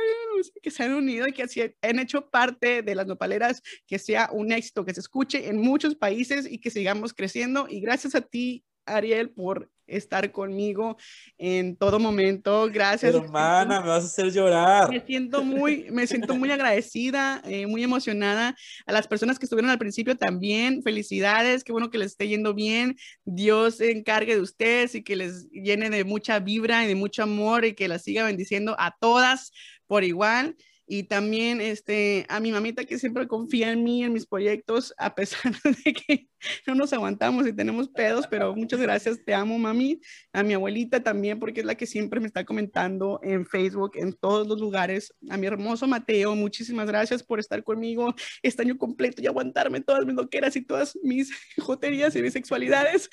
que 0.62 0.72
se 0.72 0.84
han 0.84 0.94
unido 0.94 1.28
y 1.28 1.34
que 1.34 1.46
han 1.82 2.00
hecho 2.00 2.30
parte 2.30 2.82
de 2.82 2.96
las 2.96 3.06
nopaleras, 3.08 3.62
que 3.88 4.00
sea 4.00 4.30
un 4.32 4.52
éxito, 4.52 4.86
que 4.86 4.94
se 4.94 5.02
escuche 5.02 5.48
en 5.48 5.58
muchos 5.62 5.96
países 5.96 6.48
y 6.50 6.60
que 6.60 6.72
sigamos 6.72 7.14
creciendo. 7.14 7.68
Y 7.70 7.80
gracias 7.80 8.16
a 8.16 8.22
ti, 8.22 8.64
Ariel, 8.86 9.30
por 9.30 9.70
estar 9.88 10.32
conmigo 10.32 10.98
en 11.38 11.76
todo 11.76 12.00
momento. 12.00 12.70
Gracias. 12.72 13.14
Hermana, 13.14 13.82
me 13.82 13.88
vas 13.88 14.04
a 14.04 14.08
hacer 14.08 14.32
llorar. 14.32 14.90
Me 14.90 15.06
siento 15.06 15.44
muy, 15.44 15.88
me 15.92 16.08
siento 16.08 16.36
muy 16.36 16.52
agradecida, 16.52 17.42
eh, 17.46 17.68
muy 17.68 17.84
emocionada. 17.84 18.56
A 18.86 18.92
las 18.92 19.08
personas 19.08 19.40
que 19.40 19.46
estuvieron 19.46 19.72
al 19.72 19.78
principio 19.78 20.18
también, 20.18 20.82
felicidades, 20.84 21.64
qué 21.64 21.72
bueno 21.72 21.90
que 21.90 21.98
les 21.98 22.12
esté 22.12 22.28
yendo 22.28 22.54
bien. 22.54 22.98
Dios 23.24 23.76
se 23.78 23.92
encargue 23.92 24.36
de 24.36 24.42
ustedes 24.42 24.96
y 24.96 25.04
que 25.04 25.16
les 25.16 25.50
llene 25.52 25.90
de 25.90 26.04
mucha 26.04 26.40
vibra 26.40 26.84
y 26.84 26.88
de 26.88 26.96
mucho 26.96 27.24
amor 27.24 27.66
y 27.66 27.74
que 27.74 27.88
las 27.88 28.04
siga 28.04 28.26
bendiciendo 28.26 28.76
a 28.80 28.96
todas 29.00 29.52
por 29.88 30.04
igual. 30.04 30.56
Y 30.88 31.04
también 31.04 31.62
este, 31.62 32.28
a 32.30 32.40
mi 32.40 32.52
mamita 32.52 32.86
que 32.86 33.00
siempre 33.00 33.28
confía 33.28 33.72
en 33.72 33.84
mí, 33.84 34.04
en 34.04 34.14
mis 34.14 34.28
proyectos, 34.28 34.94
a 34.98 35.16
pesar 35.16 35.52
de 35.86 35.94
que 35.94 36.28
no 36.68 36.76
nos 36.76 36.94
aguantamos 36.94 37.48
y 37.48 37.54
tenemos 37.54 37.90
pedos, 37.90 38.28
pero 38.28 38.56
muchas 38.56 38.80
gracias, 38.80 39.24
te 39.24 39.34
amo 39.34 39.58
mami. 39.58 40.00
A 40.34 40.44
mi 40.44 40.54
abuelita 40.54 41.02
también, 41.02 41.40
porque 41.40 41.62
es 41.62 41.66
la 41.66 41.76
que 41.76 41.86
siempre 41.86 42.20
me 42.20 42.28
está 42.28 42.46
comentando 42.46 43.20
en 43.24 43.46
Facebook, 43.46 43.92
en 43.96 44.14
todos 44.14 44.48
los 44.48 44.60
lugares. 44.60 45.14
A 45.30 45.38
mi 45.38 45.48
hermoso 45.48 45.88
Mateo, 45.88 46.36
muchísimas 46.36 46.88
gracias 46.88 47.24
por 47.24 47.40
estar 47.40 47.64
conmigo 47.64 48.14
este 48.42 48.64
año 48.64 48.78
completo 48.78 49.22
y 49.22 49.28
aguantarme 49.28 49.82
todas 49.82 50.06
mis 50.06 50.16
loqueras 50.16 50.56
y 50.56 50.62
todas 50.62 50.98
mis 51.04 51.32
joterías 51.60 52.16
y 52.16 52.22
mis 52.22 52.34
sexualidades. 52.34 53.10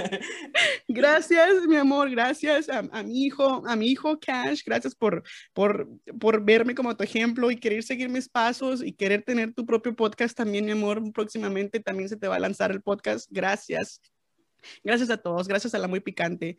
gracias, 0.88 1.66
mi 1.68 1.76
amor, 1.76 2.10
gracias 2.10 2.68
a, 2.68 2.78
a 2.90 3.02
mi 3.02 3.24
hijo, 3.24 3.62
a 3.66 3.76
mi 3.76 3.88
hijo 3.88 4.18
Cash, 4.18 4.62
gracias 4.64 4.94
por, 4.94 5.22
por, 5.52 5.88
por 6.18 6.44
verme 6.44 6.74
como 6.74 6.96
tu 6.96 7.04
ejemplo 7.04 7.50
y 7.50 7.56
querer 7.56 7.82
seguir 7.82 8.08
mis 8.08 8.28
pasos 8.28 8.82
y 8.82 8.92
querer 8.92 9.22
tener 9.22 9.52
tu 9.52 9.66
propio 9.66 9.94
podcast 9.94 10.36
también, 10.36 10.64
mi 10.64 10.72
amor. 10.72 11.02
Próximamente 11.12 11.80
también 11.80 12.08
se 12.08 12.16
te 12.16 12.28
va 12.28 12.36
a 12.36 12.38
lanzar 12.46 12.70
el 12.70 12.80
podcast. 12.82 13.28
Gracias. 13.30 14.00
Gracias 14.82 15.10
a 15.10 15.16
todos, 15.16 15.46
gracias 15.48 15.74
a 15.74 15.78
la 15.78 15.88
muy 15.88 16.00
picante. 16.00 16.56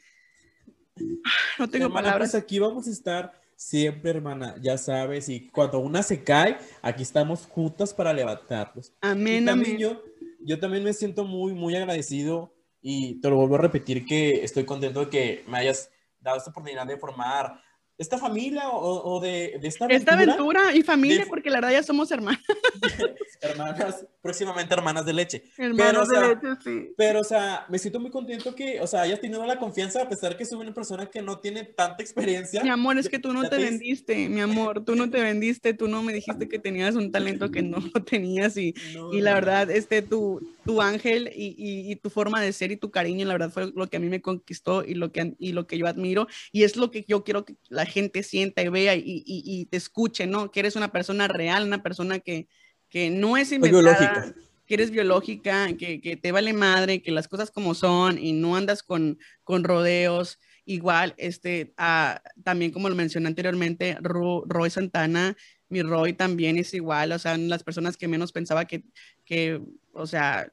No 1.60 1.70
tengo 1.70 1.86
Hermana, 1.86 2.08
palabras. 2.08 2.32
pues 2.32 2.44
aquí 2.44 2.60
vamos 2.60 2.88
a 2.88 2.92
estar 2.92 3.40
siempre, 3.56 4.12
hermana, 4.12 4.56
ya 4.62 4.78
sabes, 4.78 5.30
y 5.30 5.50
cuando 5.50 5.80
una 5.80 6.04
se 6.04 6.24
cae, 6.24 6.58
aquí 6.82 7.04
estamos 7.04 7.46
juntas 7.46 7.94
para 7.94 8.14
levantarlos. 8.14 8.94
Amén, 9.02 9.50
amén. 9.50 9.78
Yo, 9.78 10.04
yo 10.40 10.60
también 10.60 10.84
me 10.84 10.94
siento 10.94 11.26
muy, 11.26 11.54
muy 11.54 11.76
agradecido 11.76 12.54
y 12.82 13.20
te 13.20 13.30
lo 13.30 13.36
vuelvo 13.36 13.56
a 13.56 13.60
repetir 13.60 14.06
que 14.06 14.44
estoy 14.44 14.66
contento 14.66 15.02
de 15.02 15.10
que 15.10 15.44
me 15.48 15.58
hayas 15.58 15.90
dado 16.20 16.38
esta 16.38 16.52
oportunidad 16.52 16.86
de 16.86 16.98
formar 16.98 17.62
esta 17.98 18.18
familia 18.18 18.70
o, 18.70 19.16
o 19.16 19.20
de, 19.20 19.58
de 19.62 19.68
esta 19.68 19.86
aventura. 19.86 20.22
Esta 20.24 20.32
aventura 20.34 20.76
y 20.76 20.84
familia, 20.84 21.20
de- 21.24 21.26
porque 21.28 21.50
la 21.50 21.58
verdad 21.58 21.72
ya 21.72 21.84
somos 21.84 22.12
hermanos. 22.12 22.42
hermanas, 23.42 24.06
próximamente 24.22 24.74
hermanas 24.74 25.06
de 25.06 25.14
leche. 25.14 25.44
O 25.58 26.06
sea, 26.06 26.22
de 26.22 26.36
leche, 26.36 26.48
sí. 26.64 26.94
Pero, 26.98 27.22
o 27.22 27.24
sea, 27.24 27.66
me 27.70 27.80
siento 27.80 28.00
muy 28.00 28.12
contento 28.12 28.54
que, 28.56 28.80
o 28.82 28.88
sea, 28.88 29.02
hayas 29.02 29.20
tenido 29.22 29.46
la 29.46 29.58
confianza, 29.60 30.02
a 30.04 30.10
pesar 30.10 30.38
que 30.38 30.46
soy 30.46 30.60
una 30.60 30.74
persona 30.74 31.06
que 31.08 31.22
no 31.22 31.40
tiene 31.40 31.64
tanta 31.64 32.02
experiencia. 32.04 32.64
Mi 32.64 32.70
amor, 32.70 32.98
es 32.98 33.10
que 33.10 33.20
tú 33.20 33.34
no 33.34 33.44
te 33.44 33.50
te- 33.58 33.64
vendiste, 33.64 34.30
mi 34.30 34.42
amor, 34.42 34.84
tú 34.84 34.96
no 34.96 35.10
te 35.10 35.22
vendiste, 35.22 35.74
tú 35.74 35.88
no 35.88 36.04
me 36.04 36.14
dijiste 36.14 36.48
que 36.48 36.60
tenías 36.60 36.96
un 36.96 37.12
talento 37.12 37.52
que 37.52 37.62
no 37.62 37.78
lo 37.80 38.04
tenías 38.06 38.58
y, 38.58 38.74
y 39.12 39.22
la 39.22 39.34
verdad, 39.34 39.70
este, 39.70 40.02
tu, 40.02 40.40
tu 40.66 40.82
ángel 40.82 41.32
y, 41.36 41.56
y- 41.58 41.92
y 41.92 41.96
tu 41.96 42.10
forma 42.10 42.42
de 42.42 42.52
ser 42.54 42.72
y 42.72 42.78
tu 42.78 42.92
cariño, 42.92 43.26
la 43.26 43.34
verdad 43.34 43.52
fue 43.52 43.72
lo 43.74 43.88
que 43.88 43.98
a 43.98 44.00
mí 44.00 44.10
me 44.10 44.22
conquistó 44.22 44.84
y 44.84 44.96
lo 44.96 45.12
que, 45.12 45.34
y 45.40 45.52
lo 45.54 45.68
que 45.68 45.78
yo 45.78 45.88
admiro 45.88 46.28
y 46.52 46.64
es 46.64 46.76
lo 46.76 46.92
que 46.92 47.06
yo 47.08 47.24
quiero 47.24 47.46
que 47.46 47.56
la 47.70 47.86
gente 47.88 48.24
sienta 48.24 48.62
y 48.62 48.70
vea 48.70 48.96
y, 48.96 49.02
y- 49.26 49.44
y 49.46 49.66
te 49.66 49.78
escuche, 49.78 50.28
¿no? 50.28 50.52
Que 50.52 50.60
eres 50.62 50.76
una 50.76 50.92
persona 50.92 51.28
real, 51.28 51.66
una 51.66 51.82
persona 51.82 52.20
que, 52.20 52.48
que 52.90 53.10
no 53.10 53.36
es 53.38 53.52
inventada 53.52 53.98
biológica. 54.00 54.36
que 54.66 54.74
eres 54.74 54.92
biológica, 54.92 55.68
que, 55.78 56.02
que 56.02 56.18
te 56.18 56.32
vale 56.32 56.54
madre, 56.54 57.02
que 57.02 57.12
las 57.12 57.28
cosas 57.28 57.52
como 57.52 57.74
son 57.74 58.20
y 58.20 58.34
no 58.34 58.56
andas 58.56 58.84
con, 58.84 59.18
con 59.44 59.64
rodeos. 59.64 60.40
Igual, 60.66 61.14
este, 61.18 61.74
ah, 61.78 62.22
también 62.44 62.72
como 62.72 62.90
lo 62.90 62.96
mencioné 62.96 63.28
anteriormente, 63.28 63.98
Roy 64.02 64.70
Santana, 64.70 65.38
mi 65.70 65.82
Roy 65.82 66.12
también 66.14 66.58
es 66.58 66.74
igual, 66.74 67.12
o 67.14 67.20
sea, 67.20 67.38
las 67.38 67.64
personas 67.64 67.96
que 67.98 68.08
menos 68.10 68.32
pensaba 68.34 68.66
que, 68.66 68.84
que, 69.24 69.62
o 69.94 70.06
sea, 70.08 70.52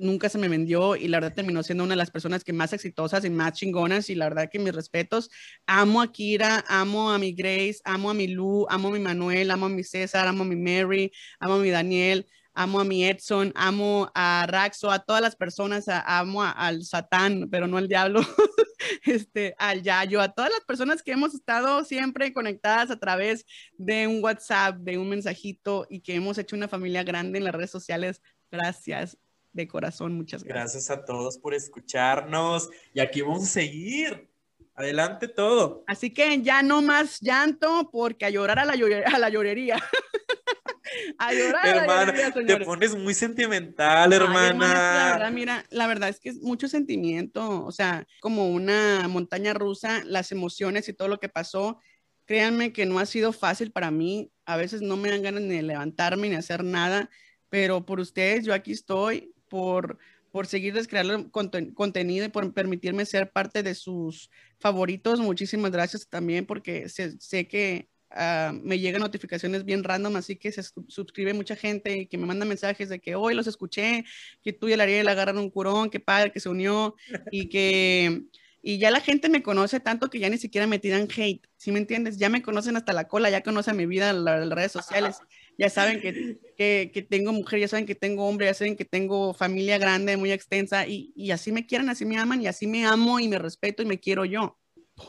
nunca 0.00 0.28
se 0.28 0.38
me 0.38 0.48
vendió 0.48 0.96
y 0.96 1.08
la 1.08 1.18
verdad 1.20 1.34
terminó 1.36 1.62
siendo 1.62 1.84
una 1.84 1.92
de 1.92 1.96
las 1.98 2.10
personas 2.10 2.44
que 2.44 2.52
más 2.52 2.72
exitosas 2.72 3.24
y 3.24 3.30
más 3.30 3.52
chingonas 3.54 4.10
y 4.10 4.14
la 4.14 4.28
verdad 4.28 4.48
que 4.50 4.58
mis 4.58 4.74
respetos. 4.74 5.30
Amo 5.66 6.02
a 6.02 6.10
Kira, 6.12 6.64
amo 6.68 7.10
a 7.10 7.18
mi 7.18 7.32
Grace, 7.32 7.80
amo 7.84 8.10
a 8.10 8.14
mi 8.14 8.28
Lu, 8.28 8.66
amo 8.68 8.88
a 8.88 8.92
mi 8.92 8.98
Manuel, 9.00 9.50
amo 9.50 9.66
a 9.66 9.68
mi 9.68 9.84
César, 9.84 10.26
amo 10.28 10.42
a 10.42 10.46
mi 10.46 10.56
Mary, 10.56 11.12
amo 11.38 11.54
a 11.54 11.58
mi 11.58 11.70
Daniel, 11.70 12.26
amo 12.54 12.80
a 12.80 12.84
mi 12.84 13.04
Edson, 13.04 13.52
amo 13.54 14.10
a 14.14 14.46
Raxo, 14.48 14.90
a 14.90 14.98
todas 15.00 15.22
las 15.22 15.36
personas, 15.36 15.88
a- 15.88 16.18
amo 16.18 16.42
al 16.42 16.84
Satán, 16.84 17.48
pero 17.50 17.66
no 17.66 17.76
al 17.78 17.88
diablo, 17.88 18.20
este, 19.04 19.54
al 19.58 19.82
Yayo, 19.82 20.20
a 20.20 20.32
todas 20.32 20.50
las 20.50 20.64
personas 20.64 21.02
que 21.02 21.12
hemos 21.12 21.34
estado 21.34 21.84
siempre 21.84 22.32
conectadas 22.32 22.90
a 22.90 22.98
través 22.98 23.44
de 23.76 24.06
un 24.06 24.22
WhatsApp, 24.22 24.76
de 24.78 24.98
un 24.98 25.08
mensajito 25.08 25.86
y 25.90 26.00
que 26.00 26.14
hemos 26.14 26.38
hecho 26.38 26.56
una 26.56 26.68
familia 26.68 27.02
grande 27.04 27.38
en 27.38 27.44
las 27.44 27.54
redes 27.54 27.70
sociales. 27.70 28.20
Gracias 28.50 29.16
de 29.52 29.66
corazón, 29.68 30.14
muchas 30.14 30.44
gracias. 30.44 30.72
Gracias 30.84 30.90
a 30.98 31.04
todos 31.04 31.38
por 31.38 31.54
escucharnos 31.54 32.70
y 32.94 33.00
aquí 33.00 33.20
vamos 33.22 33.42
a 33.44 33.46
seguir. 33.46 34.28
Adelante 34.74 35.28
todo. 35.28 35.84
Así 35.86 36.10
que 36.10 36.40
ya 36.40 36.62
no 36.62 36.80
más 36.80 37.20
llanto 37.20 37.90
porque 37.92 38.24
a 38.24 38.30
llorar 38.30 38.58
a 38.60 38.64
la, 38.64 38.74
llore- 38.76 39.04
a 39.04 39.18
la 39.18 39.28
llorería. 39.28 39.76
a 41.18 41.32
llorar 41.34 41.66
a 41.66 41.74
la 41.74 41.80
Hermana, 41.82 42.04
llorería, 42.06 42.30
te 42.32 42.40
señores. 42.40 42.66
pones 42.66 42.94
muy 42.96 43.12
sentimental, 43.14 44.12
Ay, 44.12 44.16
hermana. 44.18 44.48
hermana, 44.48 44.74
la 45.06 45.12
verdad, 45.12 45.32
mira, 45.32 45.64
la 45.70 45.86
verdad 45.86 46.08
es 46.08 46.18
que 46.20 46.30
es 46.30 46.40
mucho 46.40 46.66
sentimiento, 46.68 47.64
o 47.64 47.72
sea, 47.72 48.06
como 48.20 48.48
una 48.48 49.06
montaña 49.08 49.52
rusa, 49.52 50.02
las 50.04 50.32
emociones 50.32 50.88
y 50.88 50.94
todo 50.94 51.08
lo 51.08 51.20
que 51.20 51.28
pasó. 51.28 51.78
Créanme 52.24 52.72
que 52.72 52.86
no 52.86 52.98
ha 53.00 53.06
sido 53.06 53.32
fácil 53.32 53.72
para 53.72 53.90
mí. 53.90 54.30
A 54.46 54.56
veces 54.56 54.82
no 54.82 54.96
me 54.96 55.10
dan 55.10 55.22
ganas 55.22 55.42
ni 55.42 55.56
de 55.56 55.62
levantarme 55.62 56.28
ni 56.28 56.36
hacer 56.36 56.62
nada, 56.64 57.10
pero 57.48 57.84
por 57.84 58.00
ustedes 58.00 58.44
yo 58.46 58.54
aquí 58.54 58.72
estoy, 58.72 59.34
por, 59.50 59.98
por 60.32 60.46
seguirles 60.46 60.88
creando 60.88 61.30
conten- 61.30 61.74
contenido 61.74 62.24
y 62.24 62.28
por 62.30 62.54
permitirme 62.54 63.04
ser 63.04 63.30
parte 63.30 63.62
de 63.62 63.74
sus 63.74 64.30
favoritos. 64.58 65.20
Muchísimas 65.20 65.70
gracias 65.70 66.08
también 66.08 66.46
porque 66.46 66.88
sé, 66.88 67.20
sé 67.20 67.46
que 67.46 67.90
ah, 68.10 68.52
me 68.54 68.78
llegan 68.78 69.02
notificaciones 69.02 69.64
bien 69.66 69.84
random, 69.84 70.16
así 70.16 70.36
que 70.36 70.52
se 70.52 70.62
su- 70.62 70.86
suscribe 70.88 71.34
mucha 71.34 71.56
gente 71.56 71.98
y 71.98 72.06
que 72.06 72.16
me 72.16 72.26
manda 72.26 72.46
mensajes 72.46 72.88
de 72.88 73.00
que 73.00 73.14
hoy 73.16 73.34
los 73.34 73.46
escuché, 73.46 74.04
que 74.42 74.54
tú 74.54 74.68
y 74.68 74.72
el 74.72 74.80
Ariel 74.80 75.08
agarran 75.08 75.36
un 75.36 75.50
curón, 75.50 75.90
que 75.90 76.00
padre 76.00 76.32
que 76.32 76.40
se 76.40 76.48
unió 76.48 76.94
y 77.30 77.50
que 77.50 78.22
y 78.62 78.76
ya 78.76 78.90
la 78.90 79.00
gente 79.00 79.30
me 79.30 79.42
conoce 79.42 79.80
tanto 79.80 80.10
que 80.10 80.18
ya 80.18 80.28
ni 80.28 80.36
siquiera 80.36 80.66
me 80.66 80.78
tiran 80.78 81.08
hate, 81.16 81.46
¿sí 81.56 81.72
me 81.72 81.78
entiendes? 81.78 82.18
Ya 82.18 82.28
me 82.28 82.42
conocen 82.42 82.76
hasta 82.76 82.92
la 82.92 83.08
cola, 83.08 83.30
ya 83.30 83.42
conocen 83.42 83.76
mi 83.76 83.86
vida 83.86 84.10
en 84.10 84.24
las 84.24 84.50
redes 84.50 84.70
sociales, 84.72 85.16
ya 85.60 85.68
saben 85.68 86.00
que, 86.00 86.90
que, 86.90 87.02
tengo 87.02 87.34
mujer, 87.34 87.60
ya 87.60 87.68
saben 87.68 87.84
que 87.84 87.94
tengo 87.94 88.26
hombre, 88.26 88.46
ya 88.46 88.54
saben 88.54 88.76
que 88.76 88.86
tengo 88.86 89.34
familia 89.34 89.76
grande, 89.76 90.16
muy 90.16 90.32
extensa 90.32 90.86
y, 90.86 91.12
y 91.14 91.32
así 91.32 91.52
me 91.52 91.66
quieren, 91.66 91.90
así 91.90 92.06
me 92.06 92.16
aman 92.16 92.40
y 92.40 92.46
así 92.46 92.66
me 92.66 92.86
amo 92.86 93.20
y 93.20 93.28
me 93.28 93.38
respeto 93.38 93.82
y 93.82 93.86
me 93.86 94.00
quiero 94.00 94.24
yo. 94.24 94.58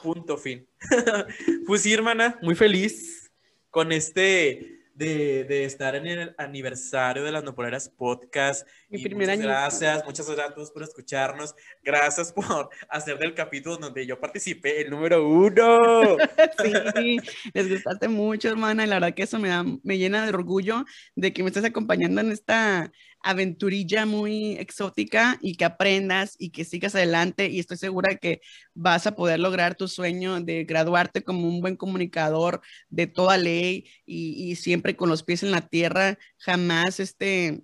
Punto 0.03 0.37
fin. 0.37 0.67
pues 1.67 1.83
sí, 1.83 1.93
hermana, 1.93 2.37
muy 2.41 2.55
feliz 2.55 3.31
con 3.69 3.93
este 3.93 4.80
de, 4.93 5.43
de 5.45 5.65
estar 5.65 5.95
en 5.95 6.05
el 6.07 6.35
aniversario 6.37 7.23
de 7.23 7.31
las 7.31 7.43
Nopoleras 7.43 7.89
Podcast. 7.89 8.67
Mi 8.89 8.99
Y 8.99 9.03
primer 9.03 9.27
muchas 9.27 9.39
año. 9.39 9.47
gracias, 9.47 10.05
muchas 10.05 10.27
gracias 10.27 10.49
a 10.51 10.53
todos 10.53 10.71
por 10.71 10.83
escucharnos. 10.83 11.55
Gracias 11.83 12.31
por 12.33 12.69
hacer 12.89 13.17
del 13.17 13.33
capítulo 13.33 13.77
donde 13.77 14.05
yo 14.05 14.19
participé 14.19 14.81
el 14.81 14.89
número 14.89 15.27
uno. 15.27 16.17
Sí, 16.95 17.17
les 17.53 17.69
gustaste 17.69 18.07
mucho, 18.07 18.49
hermana, 18.49 18.85
la 18.85 18.95
verdad 18.95 19.13
que 19.15 19.23
eso 19.23 19.39
me 19.39 19.49
da, 19.49 19.63
me 19.83 19.97
llena 19.97 20.23
de 20.25 20.29
orgullo 20.29 20.85
de 21.15 21.33
que 21.33 21.43
me 21.43 21.49
estés 21.49 21.63
acompañando 21.65 22.21
en 22.21 22.31
esta 22.31 22.91
aventurilla 23.23 24.05
muy 24.05 24.53
exótica 24.57 25.37
y 25.41 25.55
que 25.55 25.65
aprendas 25.65 26.35
y 26.39 26.49
que 26.51 26.65
sigas 26.65 26.95
adelante 26.95 27.49
y 27.49 27.59
estoy 27.59 27.77
segura 27.77 28.15
que 28.15 28.41
vas 28.73 29.07
a 29.07 29.15
poder 29.15 29.39
lograr 29.39 29.75
tu 29.75 29.87
sueño 29.87 30.41
de 30.41 30.63
graduarte 30.65 31.23
como 31.23 31.47
un 31.47 31.61
buen 31.61 31.75
comunicador 31.75 32.61
de 32.89 33.07
toda 33.07 33.37
ley 33.37 33.85
y, 34.05 34.51
y 34.51 34.55
siempre 34.55 34.95
con 34.95 35.09
los 35.09 35.23
pies 35.23 35.43
en 35.43 35.51
la 35.51 35.61
tierra, 35.61 36.17
jamás 36.37 36.99
este 36.99 37.63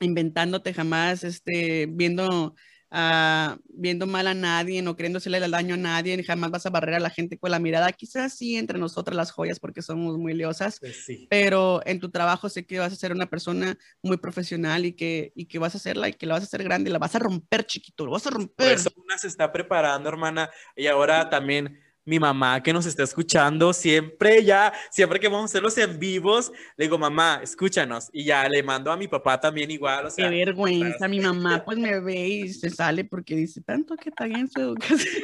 inventándote, 0.00 0.74
jamás 0.74 1.24
este 1.24 1.86
viendo 1.86 2.54
ah, 2.92 3.58
viendo 3.68 4.06
mal 4.06 4.26
a 4.28 4.34
nadie, 4.34 4.82
no 4.82 4.94
queriendo 4.94 5.16
hacerle 5.18 5.40
daño 5.48 5.74
a 5.74 5.78
nadie, 5.78 6.16
ni 6.16 6.22
jamás 6.22 6.50
vas 6.50 6.66
a 6.66 6.70
barrer 6.70 6.94
a 6.96 7.00
la 7.00 7.10
gente 7.10 7.38
con 7.38 7.50
la 7.50 7.58
mirada. 7.58 7.90
Quizás 7.92 8.34
sí 8.36 8.56
entre 8.56 8.78
nosotras 8.78 9.16
las 9.16 9.32
joyas 9.32 9.58
porque 9.58 9.82
somos 9.82 10.18
muy 10.18 10.34
leosas, 10.34 10.78
Pues 10.80 11.04
sí. 11.04 11.26
pero 11.30 11.80
en 11.86 11.98
tu 12.00 12.10
trabajo 12.10 12.48
sé 12.48 12.66
que 12.66 12.78
vas 12.78 12.92
a 12.92 12.96
ser 12.96 13.12
una 13.12 13.26
persona 13.26 13.76
muy 14.02 14.18
profesional 14.18 14.84
y 14.86 14.92
que, 14.92 15.32
y 15.34 15.46
que 15.46 15.58
vas 15.58 15.74
a 15.74 15.78
hacerla 15.78 16.08
y 16.08 16.12
que 16.14 16.26
la 16.26 16.34
vas 16.34 16.42
a 16.42 16.46
hacer 16.46 16.62
grande, 16.62 16.90
la 16.90 16.98
vas 16.98 17.14
a 17.16 17.18
romper, 17.18 17.64
chiquito, 17.66 18.04
lo 18.06 18.12
vas 18.12 18.26
a 18.26 18.30
Por 18.30 18.38
romper. 18.38 18.72
eso 18.74 18.90
una 18.96 19.18
se 19.18 19.26
está 19.28 19.50
preparando, 19.52 20.08
hermana. 20.08 20.50
Y 20.76 20.86
ahora 20.86 21.30
también 21.30 21.80
mi 22.04 22.18
mamá 22.18 22.62
que 22.62 22.72
nos 22.72 22.86
está 22.86 23.04
escuchando 23.04 23.72
siempre 23.72 24.44
ya, 24.44 24.72
siempre 24.90 25.20
que 25.20 25.28
vamos 25.28 25.42
a 25.42 25.44
hacer 25.46 25.62
los 25.62 25.78
en 25.78 25.98
vivos, 25.98 26.52
le 26.76 26.86
digo, 26.86 26.98
mamá, 26.98 27.40
escúchanos. 27.42 28.10
Y 28.12 28.24
ya 28.24 28.48
le 28.48 28.62
mando 28.62 28.90
a 28.90 28.96
mi 28.96 29.08
papá 29.08 29.38
también 29.40 29.70
igual. 29.70 30.06
O 30.06 30.10
sea, 30.10 30.28
Qué 30.28 30.36
vergüenza, 30.44 31.08
mi 31.08 31.20
mamá 31.20 31.64
pues 31.64 31.78
me 31.78 32.00
ve 32.00 32.28
y 32.28 32.48
se 32.48 32.70
sale 32.70 33.04
porque 33.04 33.36
dice, 33.36 33.60
tanto 33.60 33.96
que 33.96 34.08
está 34.08 34.24
bien 34.24 34.48
su 34.50 34.60
educación. 34.60 35.22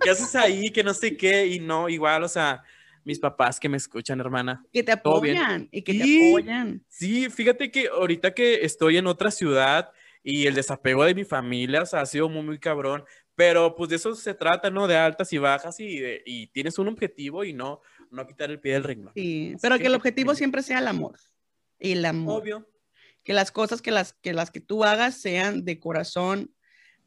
¿qué 0.00 0.10
haces 0.10 0.34
ahí? 0.34 0.70
Que 0.70 0.82
no 0.82 0.94
sé 0.94 1.16
qué. 1.16 1.46
Y 1.46 1.60
no, 1.60 1.88
igual, 1.88 2.24
o 2.24 2.28
sea, 2.28 2.62
mis 3.04 3.18
papás 3.18 3.60
que 3.60 3.68
me 3.68 3.76
escuchan, 3.76 4.20
hermana. 4.20 4.64
Que 4.72 4.82
te 4.82 4.92
apoyan 4.92 5.68
y 5.70 5.82
que 5.82 5.94
te 5.94 6.28
apoyan. 6.28 6.82
Sí, 6.88 7.28
fíjate 7.28 7.70
que 7.70 7.88
ahorita 7.88 8.32
que 8.34 8.64
estoy 8.64 8.96
en 8.96 9.06
otra 9.06 9.30
ciudad 9.30 9.90
y 10.22 10.46
el 10.46 10.54
desapego 10.54 11.04
de 11.04 11.14
mi 11.14 11.24
familia, 11.24 11.82
o 11.82 11.86
sea, 11.86 12.00
ha 12.00 12.06
sido 12.06 12.28
muy, 12.28 12.42
muy 12.42 12.58
cabrón, 12.58 13.04
pero 13.40 13.74
pues 13.74 13.88
de 13.88 13.96
eso 13.96 14.14
se 14.14 14.34
trata, 14.34 14.68
¿no? 14.70 14.86
De 14.86 14.96
altas 14.98 15.32
y 15.32 15.38
bajas 15.38 15.80
y, 15.80 15.98
de- 15.98 16.22
y 16.26 16.48
tienes 16.48 16.78
un 16.78 16.88
objetivo 16.88 17.42
y 17.42 17.54
no, 17.54 17.80
no 18.10 18.26
quitar 18.26 18.50
el 18.50 18.60
pie 18.60 18.74
del 18.74 18.84
renglón. 18.84 19.14
Sí, 19.14 19.52
Así 19.54 19.62
pero 19.62 19.78
que 19.78 19.84
el 19.86 19.92
que- 19.92 19.96
objetivo 19.96 20.34
siempre 20.34 20.62
sea 20.62 20.78
el 20.78 20.88
amor. 20.88 21.18
El 21.78 22.04
amor. 22.04 22.42
Obvio. 22.42 22.68
Que 23.24 23.32
las 23.32 23.50
cosas 23.50 23.80
que 23.80 23.92
las 23.92 24.12
que, 24.12 24.34
las 24.34 24.50
que 24.50 24.60
tú 24.60 24.84
hagas 24.84 25.14
sean 25.14 25.64
de 25.64 25.80
corazón, 25.80 26.54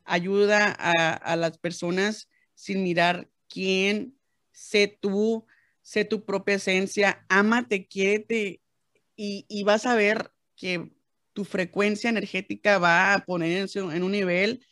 ayuda 0.05 0.76
a, 0.80 1.14
a 1.14 1.35
las 1.35 1.60
personas 1.60 2.30
sin 2.55 2.81
mirar 2.81 3.30
quién, 3.47 4.18
sé 4.51 4.88
tú, 4.88 5.45
sé 5.84 6.03
tu 6.03 6.26
propia 6.26 6.55
esencia, 6.55 7.26
ámate, 7.30 7.88
quiérete 7.88 8.61
y, 9.15 9.45
y 9.47 9.64
vas 9.64 9.85
a 9.85 9.93
ver 9.93 10.31
que 10.55 10.89
tu 11.34 11.45
frecuencia 11.45 12.10
energética 12.10 12.80
va 12.80 13.14
a 13.14 13.23
ponerse 13.23 13.77
en 13.80 14.01
un 14.01 14.11
nivel 14.14 14.65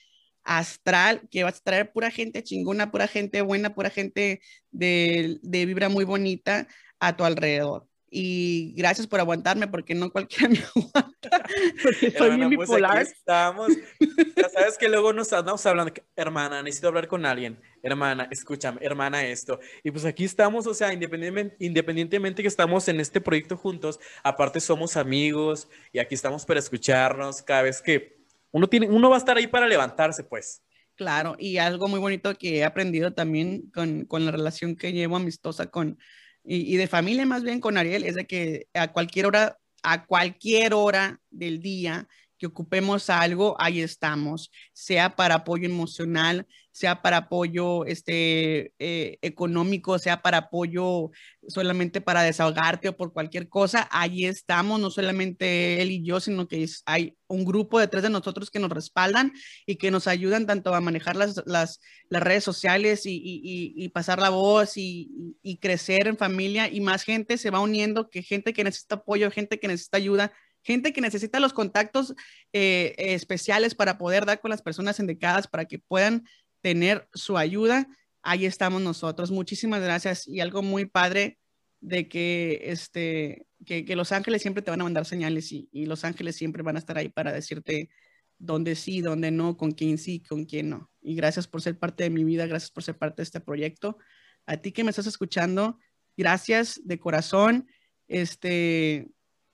astral, 0.44 1.28
que 1.30 1.44
vas 1.44 1.58
a 1.60 1.64
traer 1.64 1.92
pura 1.92 2.12
gente 2.12 2.44
chingona, 2.44 2.92
pura 2.92 3.08
gente 3.08 3.42
buena, 3.42 3.74
pura 3.74 3.90
gente 3.90 4.42
de, 4.72 5.40
de 5.42 5.66
vibra 5.66 5.90
muy 5.90 6.06
bonita 6.06 6.68
a 7.00 7.16
tu 7.16 7.24
alrededor. 7.24 7.88
Y 8.14 8.74
gracias 8.76 9.08
por 9.08 9.22
aguantarme, 9.22 9.70
porque 9.70 9.96
no 9.96 10.12
cualquiera 10.12 10.50
me 10.50 10.60
aguanta, 10.60 11.44
porque 11.82 12.12
soy 12.12 12.38
pues 12.38 12.50
bipolar. 12.50 13.02
estamos. 13.02 13.72
Ya 14.36 14.50
sabes 14.50 14.78
que 14.78 14.90
luego 14.90 15.14
nos 15.14 15.32
andamos 15.34 15.66
hablando, 15.66 15.94
hermana, 16.16 16.64
necesito 16.64 16.88
hablar 16.88 17.08
con 17.08 17.26
alguien. 17.26 17.60
Hermana, 17.84 18.28
escúchame, 18.32 18.80
hermana, 18.82 19.24
esto. 19.24 19.60
Y 19.84 19.92
pues 19.92 20.04
aquí 20.04 20.26
estamos, 20.26 20.68
o 20.68 20.74
sea, 20.74 20.92
independientemente, 20.94 21.56
independientemente 21.60 22.42
que 22.42 22.48
estamos 22.48 22.88
en 22.88 23.00
este 23.00 23.22
proyecto 23.22 23.56
juntos, 23.56 24.00
aparte 24.24 24.60
somos 24.60 24.98
amigos 24.98 25.68
y 25.94 26.00
aquí 26.00 26.16
estamos 26.16 26.46
para 26.46 26.60
escucharnos 26.60 27.42
cada 27.44 27.62
vez 27.62 27.82
que 27.82 28.21
uno 28.52 28.68
tiene, 28.68 28.88
uno 28.88 29.10
va 29.10 29.16
a 29.16 29.20
estar 29.20 29.38
ahí 29.38 29.48
para 29.48 29.68
levantarse, 29.68 30.24
pues. 30.24 30.64
Claro, 30.96 31.36
y 31.40 31.58
algo 31.58 31.88
muy 31.88 32.00
bonito 32.00 32.36
que 32.36 32.58
he 32.58 32.64
aprendido 32.64 33.14
también 33.14 33.70
con, 33.74 34.06
con 34.06 34.26
la 34.26 34.32
relación 34.32 34.76
que 34.76 34.94
llevo 34.94 35.16
amistosa 35.16 35.72
con, 35.72 35.98
y, 36.44 36.74
y 36.74 36.78
de 36.78 36.88
familia 36.88 37.26
más 37.26 37.44
bien 37.44 37.60
con 37.60 37.78
Ariel, 37.78 38.04
es 38.04 38.16
de 38.16 38.28
que 38.28 38.68
a 38.74 38.92
cualquier 38.92 39.26
hora, 39.26 39.58
a 39.84 40.06
cualquier 40.06 40.74
hora 40.74 41.20
del 41.30 41.62
día 41.62 42.08
que 42.42 42.48
ocupemos 42.48 43.12
algo, 43.12 43.56
ahí 43.60 43.82
estamos, 43.82 44.50
sea 44.74 45.16
para 45.16 45.36
apoyo 45.36 45.68
emocional, 45.68 46.48
sea 46.72 47.04
para 47.04 47.18
apoyo 47.18 47.86
este, 47.86 48.74
eh, 48.80 49.20
económico, 49.22 50.00
sea 50.00 50.24
para 50.24 50.38
apoyo 50.38 51.12
solamente 51.48 52.02
para 52.02 52.24
desahogarte 52.24 52.90
o 52.90 52.98
por 52.98 53.14
cualquier 53.14 53.48
cosa, 53.48 53.88
ahí 53.92 54.26
estamos, 54.26 54.80
no 54.80 54.90
solamente 54.90 55.84
él 55.84 55.92
y 55.92 56.04
yo, 56.04 56.20
sino 56.20 56.48
que 56.48 56.68
hay 56.88 57.16
un 57.28 57.46
grupo 57.46 57.80
detrás 57.80 58.02
de 58.02 58.10
nosotros 58.10 58.50
que 58.50 58.58
nos 58.60 58.72
respaldan 58.72 59.34
y 59.68 59.76
que 59.76 59.92
nos 59.92 60.08
ayudan 60.08 60.48
tanto 60.48 60.74
a 60.74 60.82
manejar 60.82 61.16
las, 61.18 61.44
las, 61.46 61.80
redes 62.10 62.44
sociales 62.44 63.06
y, 63.06 63.18
y- 63.18 63.74
y- 63.76 63.90
pasar 63.90 64.20
la 64.20 64.30
voz 64.30 64.74
y 64.78 65.60
crecer 65.62 66.08
en 66.08 66.18
familia 66.18 66.68
y 66.72 66.82
más 66.82 67.04
gente 67.04 67.38
se 67.38 67.52
va 67.52 67.60
uniendo, 67.60 68.10
que 68.10 68.24
gente 68.24 68.52
que 68.52 68.64
necesita 68.64 68.96
apoyo, 68.96 69.30
gente 69.30 69.60
que 69.60 69.68
necesita 69.68 69.98
ayuda, 69.98 70.34
gente 70.64 70.94
que 70.94 71.02
necesita 71.02 71.40
los 71.40 71.54
contactos 71.54 72.14
eh, 72.54 72.94
especiales 72.98 73.76
para 73.76 73.98
poder 73.98 74.26
dar 74.26 74.40
con 74.40 74.52
las 74.52 74.62
personas 74.62 75.00
indicadas 75.00 75.48
para 75.48 75.66
que 75.66 75.80
puedan 75.80 76.26
tener 76.62 77.08
su 77.14 77.38
ayuda. 77.38 77.88
Ahí 78.22 78.46
estamos 78.46 78.82
nosotros. 78.82 79.32
Muchísimas 79.32 79.82
gracias 79.82 80.28
y 80.28 80.40
algo 80.40 80.62
muy 80.62 80.86
padre 80.86 81.40
de 81.80 82.08
que, 82.08 82.62
este, 82.66 83.48
que, 83.66 83.86
que 83.86 83.96
Los 83.96 84.12
Ángeles 84.12 84.42
siempre 84.42 84.62
te 84.62 84.70
van 84.70 84.82
a 84.82 84.86
mandar 84.86 85.06
señales 85.06 85.52
y, 85.52 85.68
y 85.72 85.88
Los 85.88 86.04
Ángeles 86.06 86.36
siempre 86.36 86.62
van 86.64 86.76
a 86.76 86.80
estar 86.80 86.98
ahí 86.98 87.10
para 87.10 87.32
decirte 87.32 87.90
dónde 88.38 88.76
sí, 88.76 89.02
dónde 89.02 89.32
no, 89.32 89.58
con 89.58 89.72
quién 89.72 89.98
sí, 89.98 90.22
con 90.22 90.46
quién 90.46 90.70
no. 90.70 90.92
Y 91.02 91.16
gracias 91.16 91.48
por 91.48 91.62
ser 91.62 91.78
parte 91.78 92.04
de 92.04 92.10
mi 92.10 92.24
vida, 92.24 92.46
gracias 92.48 92.72
por 92.72 92.84
ser 92.84 92.98
parte 92.98 93.18
de 93.18 93.24
este 93.24 93.40
proyecto. 93.40 93.98
A 94.46 94.58
ti 94.58 94.72
que 94.72 94.84
me 94.84 94.90
estás 94.90 95.08
escuchando, 95.08 95.80
gracias 96.18 96.82
de 96.84 97.00
corazón. 97.00 97.68
Este, 98.08 99.08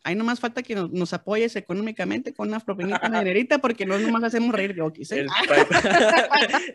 ahí 0.08 0.16
nomás 0.16 0.40
falta 0.40 0.64
que 0.64 0.74
nos, 0.74 0.90
nos 0.90 1.12
apoyes 1.12 1.58
económicamente 1.58 2.34
con 2.34 2.48
una 2.48 2.62
propinita, 2.62 3.02
una 3.06 3.20
dinerita, 3.20 3.58
porque 3.60 3.86
no 3.86 4.00
nomás 4.00 4.24
hacemos 4.24 4.56
reír 4.56 4.74
de 4.74 4.82
¿eh? 4.82 5.26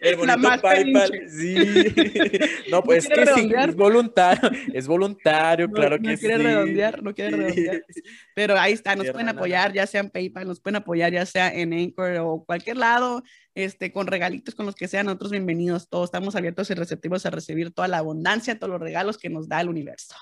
El, 0.03 0.17
La 0.27 0.37
bonito 0.37 0.39
más 0.39 0.61
PayPal. 0.61 1.11
Sí. 1.29 1.55
No, 2.71 2.83
pues 2.83 3.05
es 3.05 3.07
quiere 3.11 3.23
que 3.25 3.29
sí, 3.35 3.35
redondear? 3.41 3.69
es 3.71 3.77
voluntario. 3.77 4.51
Es 4.73 4.87
voluntario, 4.87 5.67
No- 5.69 5.73
claro 5.73 5.97
no 5.99 6.09
que 6.09 6.19
quiere 6.19 6.37
sí. 6.37 6.43
redondear, 6.43 7.03
no 7.03 7.15
quiere 7.15 7.37
redondear. 7.37 7.85
Pero 8.35 8.59
ahí 8.59 8.73
está, 8.75 8.95
nos 8.97 9.11
pueden 9.11 9.31
apoyar, 9.31 9.73
ya 9.73 9.87
sea 9.87 10.03
en 10.03 10.11
PayPal, 10.11 10.47
nos 10.47 10.61
pueden 10.61 10.77
apoyar 10.77 11.13
ya 11.13 11.25
sea 11.25 11.53
en 11.53 11.73
Anchor 11.73 12.17
o 12.21 12.45
cualquier 12.45 12.77
lado, 12.77 13.23
este, 13.55 13.93
con 13.93 14.07
regalitos, 14.07 14.55
con 14.55 14.67
los 14.67 14.75
que 14.75 14.89
sean, 14.89 15.07
nosotros 15.07 15.31
bienvenidos 15.31 15.89
todos, 15.89 16.05
estamos 16.07 16.37
abiertos 16.37 16.71
y 16.71 16.75
receptivos 16.75 17.25
a 17.25 17.31
recibir 17.31 17.73
toda 17.73 17.89
la 17.89 17.99
abundancia, 17.99 18.59
todos 18.59 18.73
los 18.73 18.81
regalos 18.81 19.17
que 19.17 19.31
nos 19.31 19.49
da 19.49 19.61
el 19.63 19.69
universo. 19.71 20.15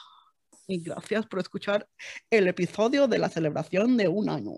Y 0.70 0.78
gracias 0.78 1.26
por 1.26 1.40
escuchar 1.40 1.88
el 2.30 2.46
episodio 2.46 3.08
de 3.08 3.18
la 3.18 3.28
celebración 3.28 3.96
de 3.96 4.06
un 4.06 4.28
año. 4.28 4.52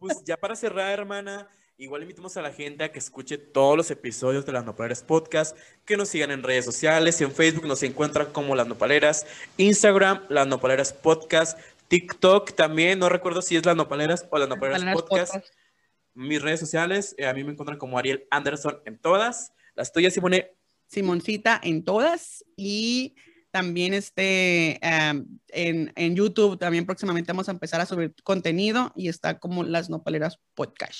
Pues 0.00 0.24
ya 0.24 0.36
para 0.36 0.56
cerrar, 0.56 0.98
hermana, 0.98 1.48
igual 1.76 2.02
invitamos 2.02 2.36
a 2.36 2.42
la 2.42 2.52
gente 2.52 2.82
a 2.82 2.90
que 2.90 2.98
escuche 2.98 3.38
todos 3.38 3.76
los 3.76 3.88
episodios 3.92 4.44
de 4.44 4.50
Las 4.50 4.64
Nopaleras 4.64 5.04
Podcast, 5.04 5.56
que 5.84 5.96
nos 5.96 6.08
sigan 6.08 6.32
en 6.32 6.42
redes 6.42 6.64
sociales, 6.64 7.20
en 7.20 7.30
Facebook 7.30 7.68
nos 7.68 7.84
encuentran 7.84 8.32
como 8.32 8.56
Las 8.56 8.66
Nopaleras, 8.66 9.24
Instagram, 9.58 10.24
Las 10.28 10.48
Nopaleras 10.48 10.92
Podcast, 10.92 11.56
TikTok 11.86 12.52
también, 12.54 12.98
no 12.98 13.08
recuerdo 13.08 13.42
si 13.42 13.54
es 13.54 13.64
Las 13.64 13.76
Nopaleras 13.76 14.26
o 14.28 14.38
Las 14.38 14.48
Nopaleras 14.48 14.80
Nopaleras 14.80 15.02
Podcast. 15.02 15.34
Podcast. 15.34 15.54
Mis 16.14 16.42
redes 16.42 16.58
sociales, 16.58 17.14
eh, 17.16 17.26
a 17.26 17.32
mí 17.32 17.44
me 17.44 17.52
encuentran 17.52 17.78
como 17.78 17.96
Ariel 17.96 18.26
Anderson 18.32 18.80
en 18.86 18.98
todas. 18.98 19.52
Las 19.76 19.92
tuyas, 19.92 20.12
Simone. 20.12 20.56
Simoncita 20.88 21.60
en 21.62 21.84
todas 21.84 22.44
y 22.56 23.14
también 23.52 23.94
este, 23.94 24.80
am, 24.82 25.26
en, 25.48 25.92
en 25.94 26.16
YouTube 26.16 26.58
también 26.58 26.86
próximamente 26.86 27.30
vamos 27.30 27.48
a 27.48 27.52
empezar 27.52 27.80
a 27.80 27.86
subir 27.86 28.14
contenido 28.24 28.92
y 28.96 29.08
está 29.08 29.38
como 29.38 29.62
Las 29.62 29.90
Nopaleras 29.90 30.40
Podcast. 30.54 30.98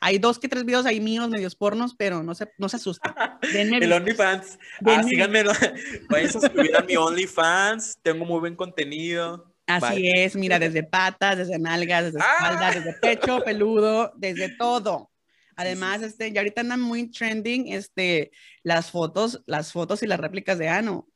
Hay 0.00 0.18
dos 0.18 0.38
que 0.38 0.48
tres 0.48 0.64
videos 0.64 0.86
ahí 0.86 0.98
míos, 0.98 1.28
medios 1.28 1.54
pornos, 1.54 1.94
pero 1.96 2.22
no 2.22 2.34
se, 2.34 2.48
no 2.58 2.68
se 2.68 2.76
asusten. 2.76 3.12
Denme 3.52 3.76
El. 3.76 3.92
OnlyFans. 3.92 4.58
Ah, 4.84 5.02
síganme. 5.04 5.44
Vayan 6.10 6.28
a 6.28 6.32
suscribir 6.32 6.74
a 6.76 6.80
mi 6.82 6.96
OnlyFans. 6.96 7.98
Tengo 8.02 8.24
muy 8.24 8.40
buen 8.40 8.56
contenido. 8.56 9.54
Así 9.66 9.94
Bye. 10.02 10.24
es, 10.24 10.34
mira, 10.34 10.58
desde 10.58 10.82
patas, 10.82 11.36
desde 11.38 11.58
nalgas, 11.58 12.06
desde 12.06 12.18
Ah. 12.20 12.34
espalda, 12.38 12.70
desde 12.72 12.92
pecho 12.94 13.40
peludo, 13.44 14.12
desde 14.16 14.56
todo. 14.56 15.10
Además, 15.54 16.00
este, 16.00 16.32
ya 16.32 16.40
ahorita 16.40 16.62
andan 16.62 16.80
muy 16.80 17.10
trending, 17.10 17.70
este, 17.70 18.30
las 18.62 18.90
fotos, 18.90 19.42
las 19.46 19.72
fotos 19.72 20.02
y 20.02 20.06
las 20.06 20.18
réplicas 20.18 20.56
de 20.58 20.68
Ano. 20.70 21.06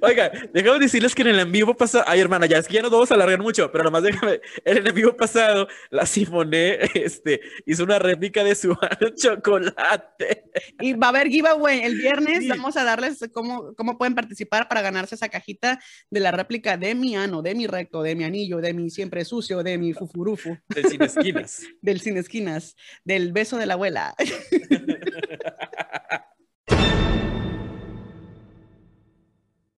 Oiga, 0.00 0.30
déjame 0.52 0.78
decirles 0.78 1.14
que 1.14 1.22
en 1.22 1.28
el 1.28 1.40
en 1.40 1.52
vivo 1.52 1.76
pasado, 1.76 2.04
ay 2.06 2.20
hermana, 2.20 2.46
ya 2.46 2.58
es 2.58 2.68
que 2.68 2.74
ya 2.74 2.82
no 2.82 2.90
vamos 2.90 3.10
a 3.10 3.14
alargar 3.14 3.40
mucho, 3.40 3.70
pero 3.70 3.84
nomás 3.84 4.02
déjame, 4.02 4.40
en 4.64 4.78
el 4.78 4.86
en 4.86 4.94
vivo 4.94 5.16
pasado, 5.16 5.68
la 5.90 6.06
Simone, 6.06 6.78
este, 6.94 7.40
hizo 7.66 7.84
una 7.84 7.98
réplica 7.98 8.44
de 8.44 8.54
su 8.54 8.76
chocolate. 9.16 10.44
Y 10.80 10.94
va 10.94 11.06
a 11.06 11.10
haber 11.10 11.28
giveaway 11.28 11.80
el 11.80 11.96
viernes. 11.96 12.40
Sí. 12.40 12.48
Vamos 12.48 12.76
a 12.76 12.84
darles 12.84 13.18
cómo, 13.32 13.74
cómo 13.74 13.98
pueden 13.98 14.14
participar 14.14 14.68
para 14.68 14.82
ganarse 14.82 15.14
esa 15.14 15.28
cajita 15.28 15.80
de 16.10 16.20
la 16.20 16.30
réplica 16.30 16.76
de 16.76 16.94
mi 16.94 17.16
ano, 17.16 17.42
de 17.42 17.54
mi 17.54 17.66
recto, 17.66 18.02
de 18.02 18.14
mi 18.14 18.24
anillo, 18.24 18.58
de 18.58 18.74
mi 18.74 18.90
siempre 18.90 19.24
sucio, 19.24 19.62
de 19.62 19.78
mi 19.78 19.92
fufurufu, 19.92 20.58
Del 20.68 20.86
sin 20.86 21.02
esquinas. 21.02 21.62
del 21.82 22.00
sin 22.00 22.16
esquinas, 22.16 22.76
del 23.04 23.32
beso 23.32 23.56
de 23.56 23.66
la 23.66 23.74
abuela. 23.74 24.14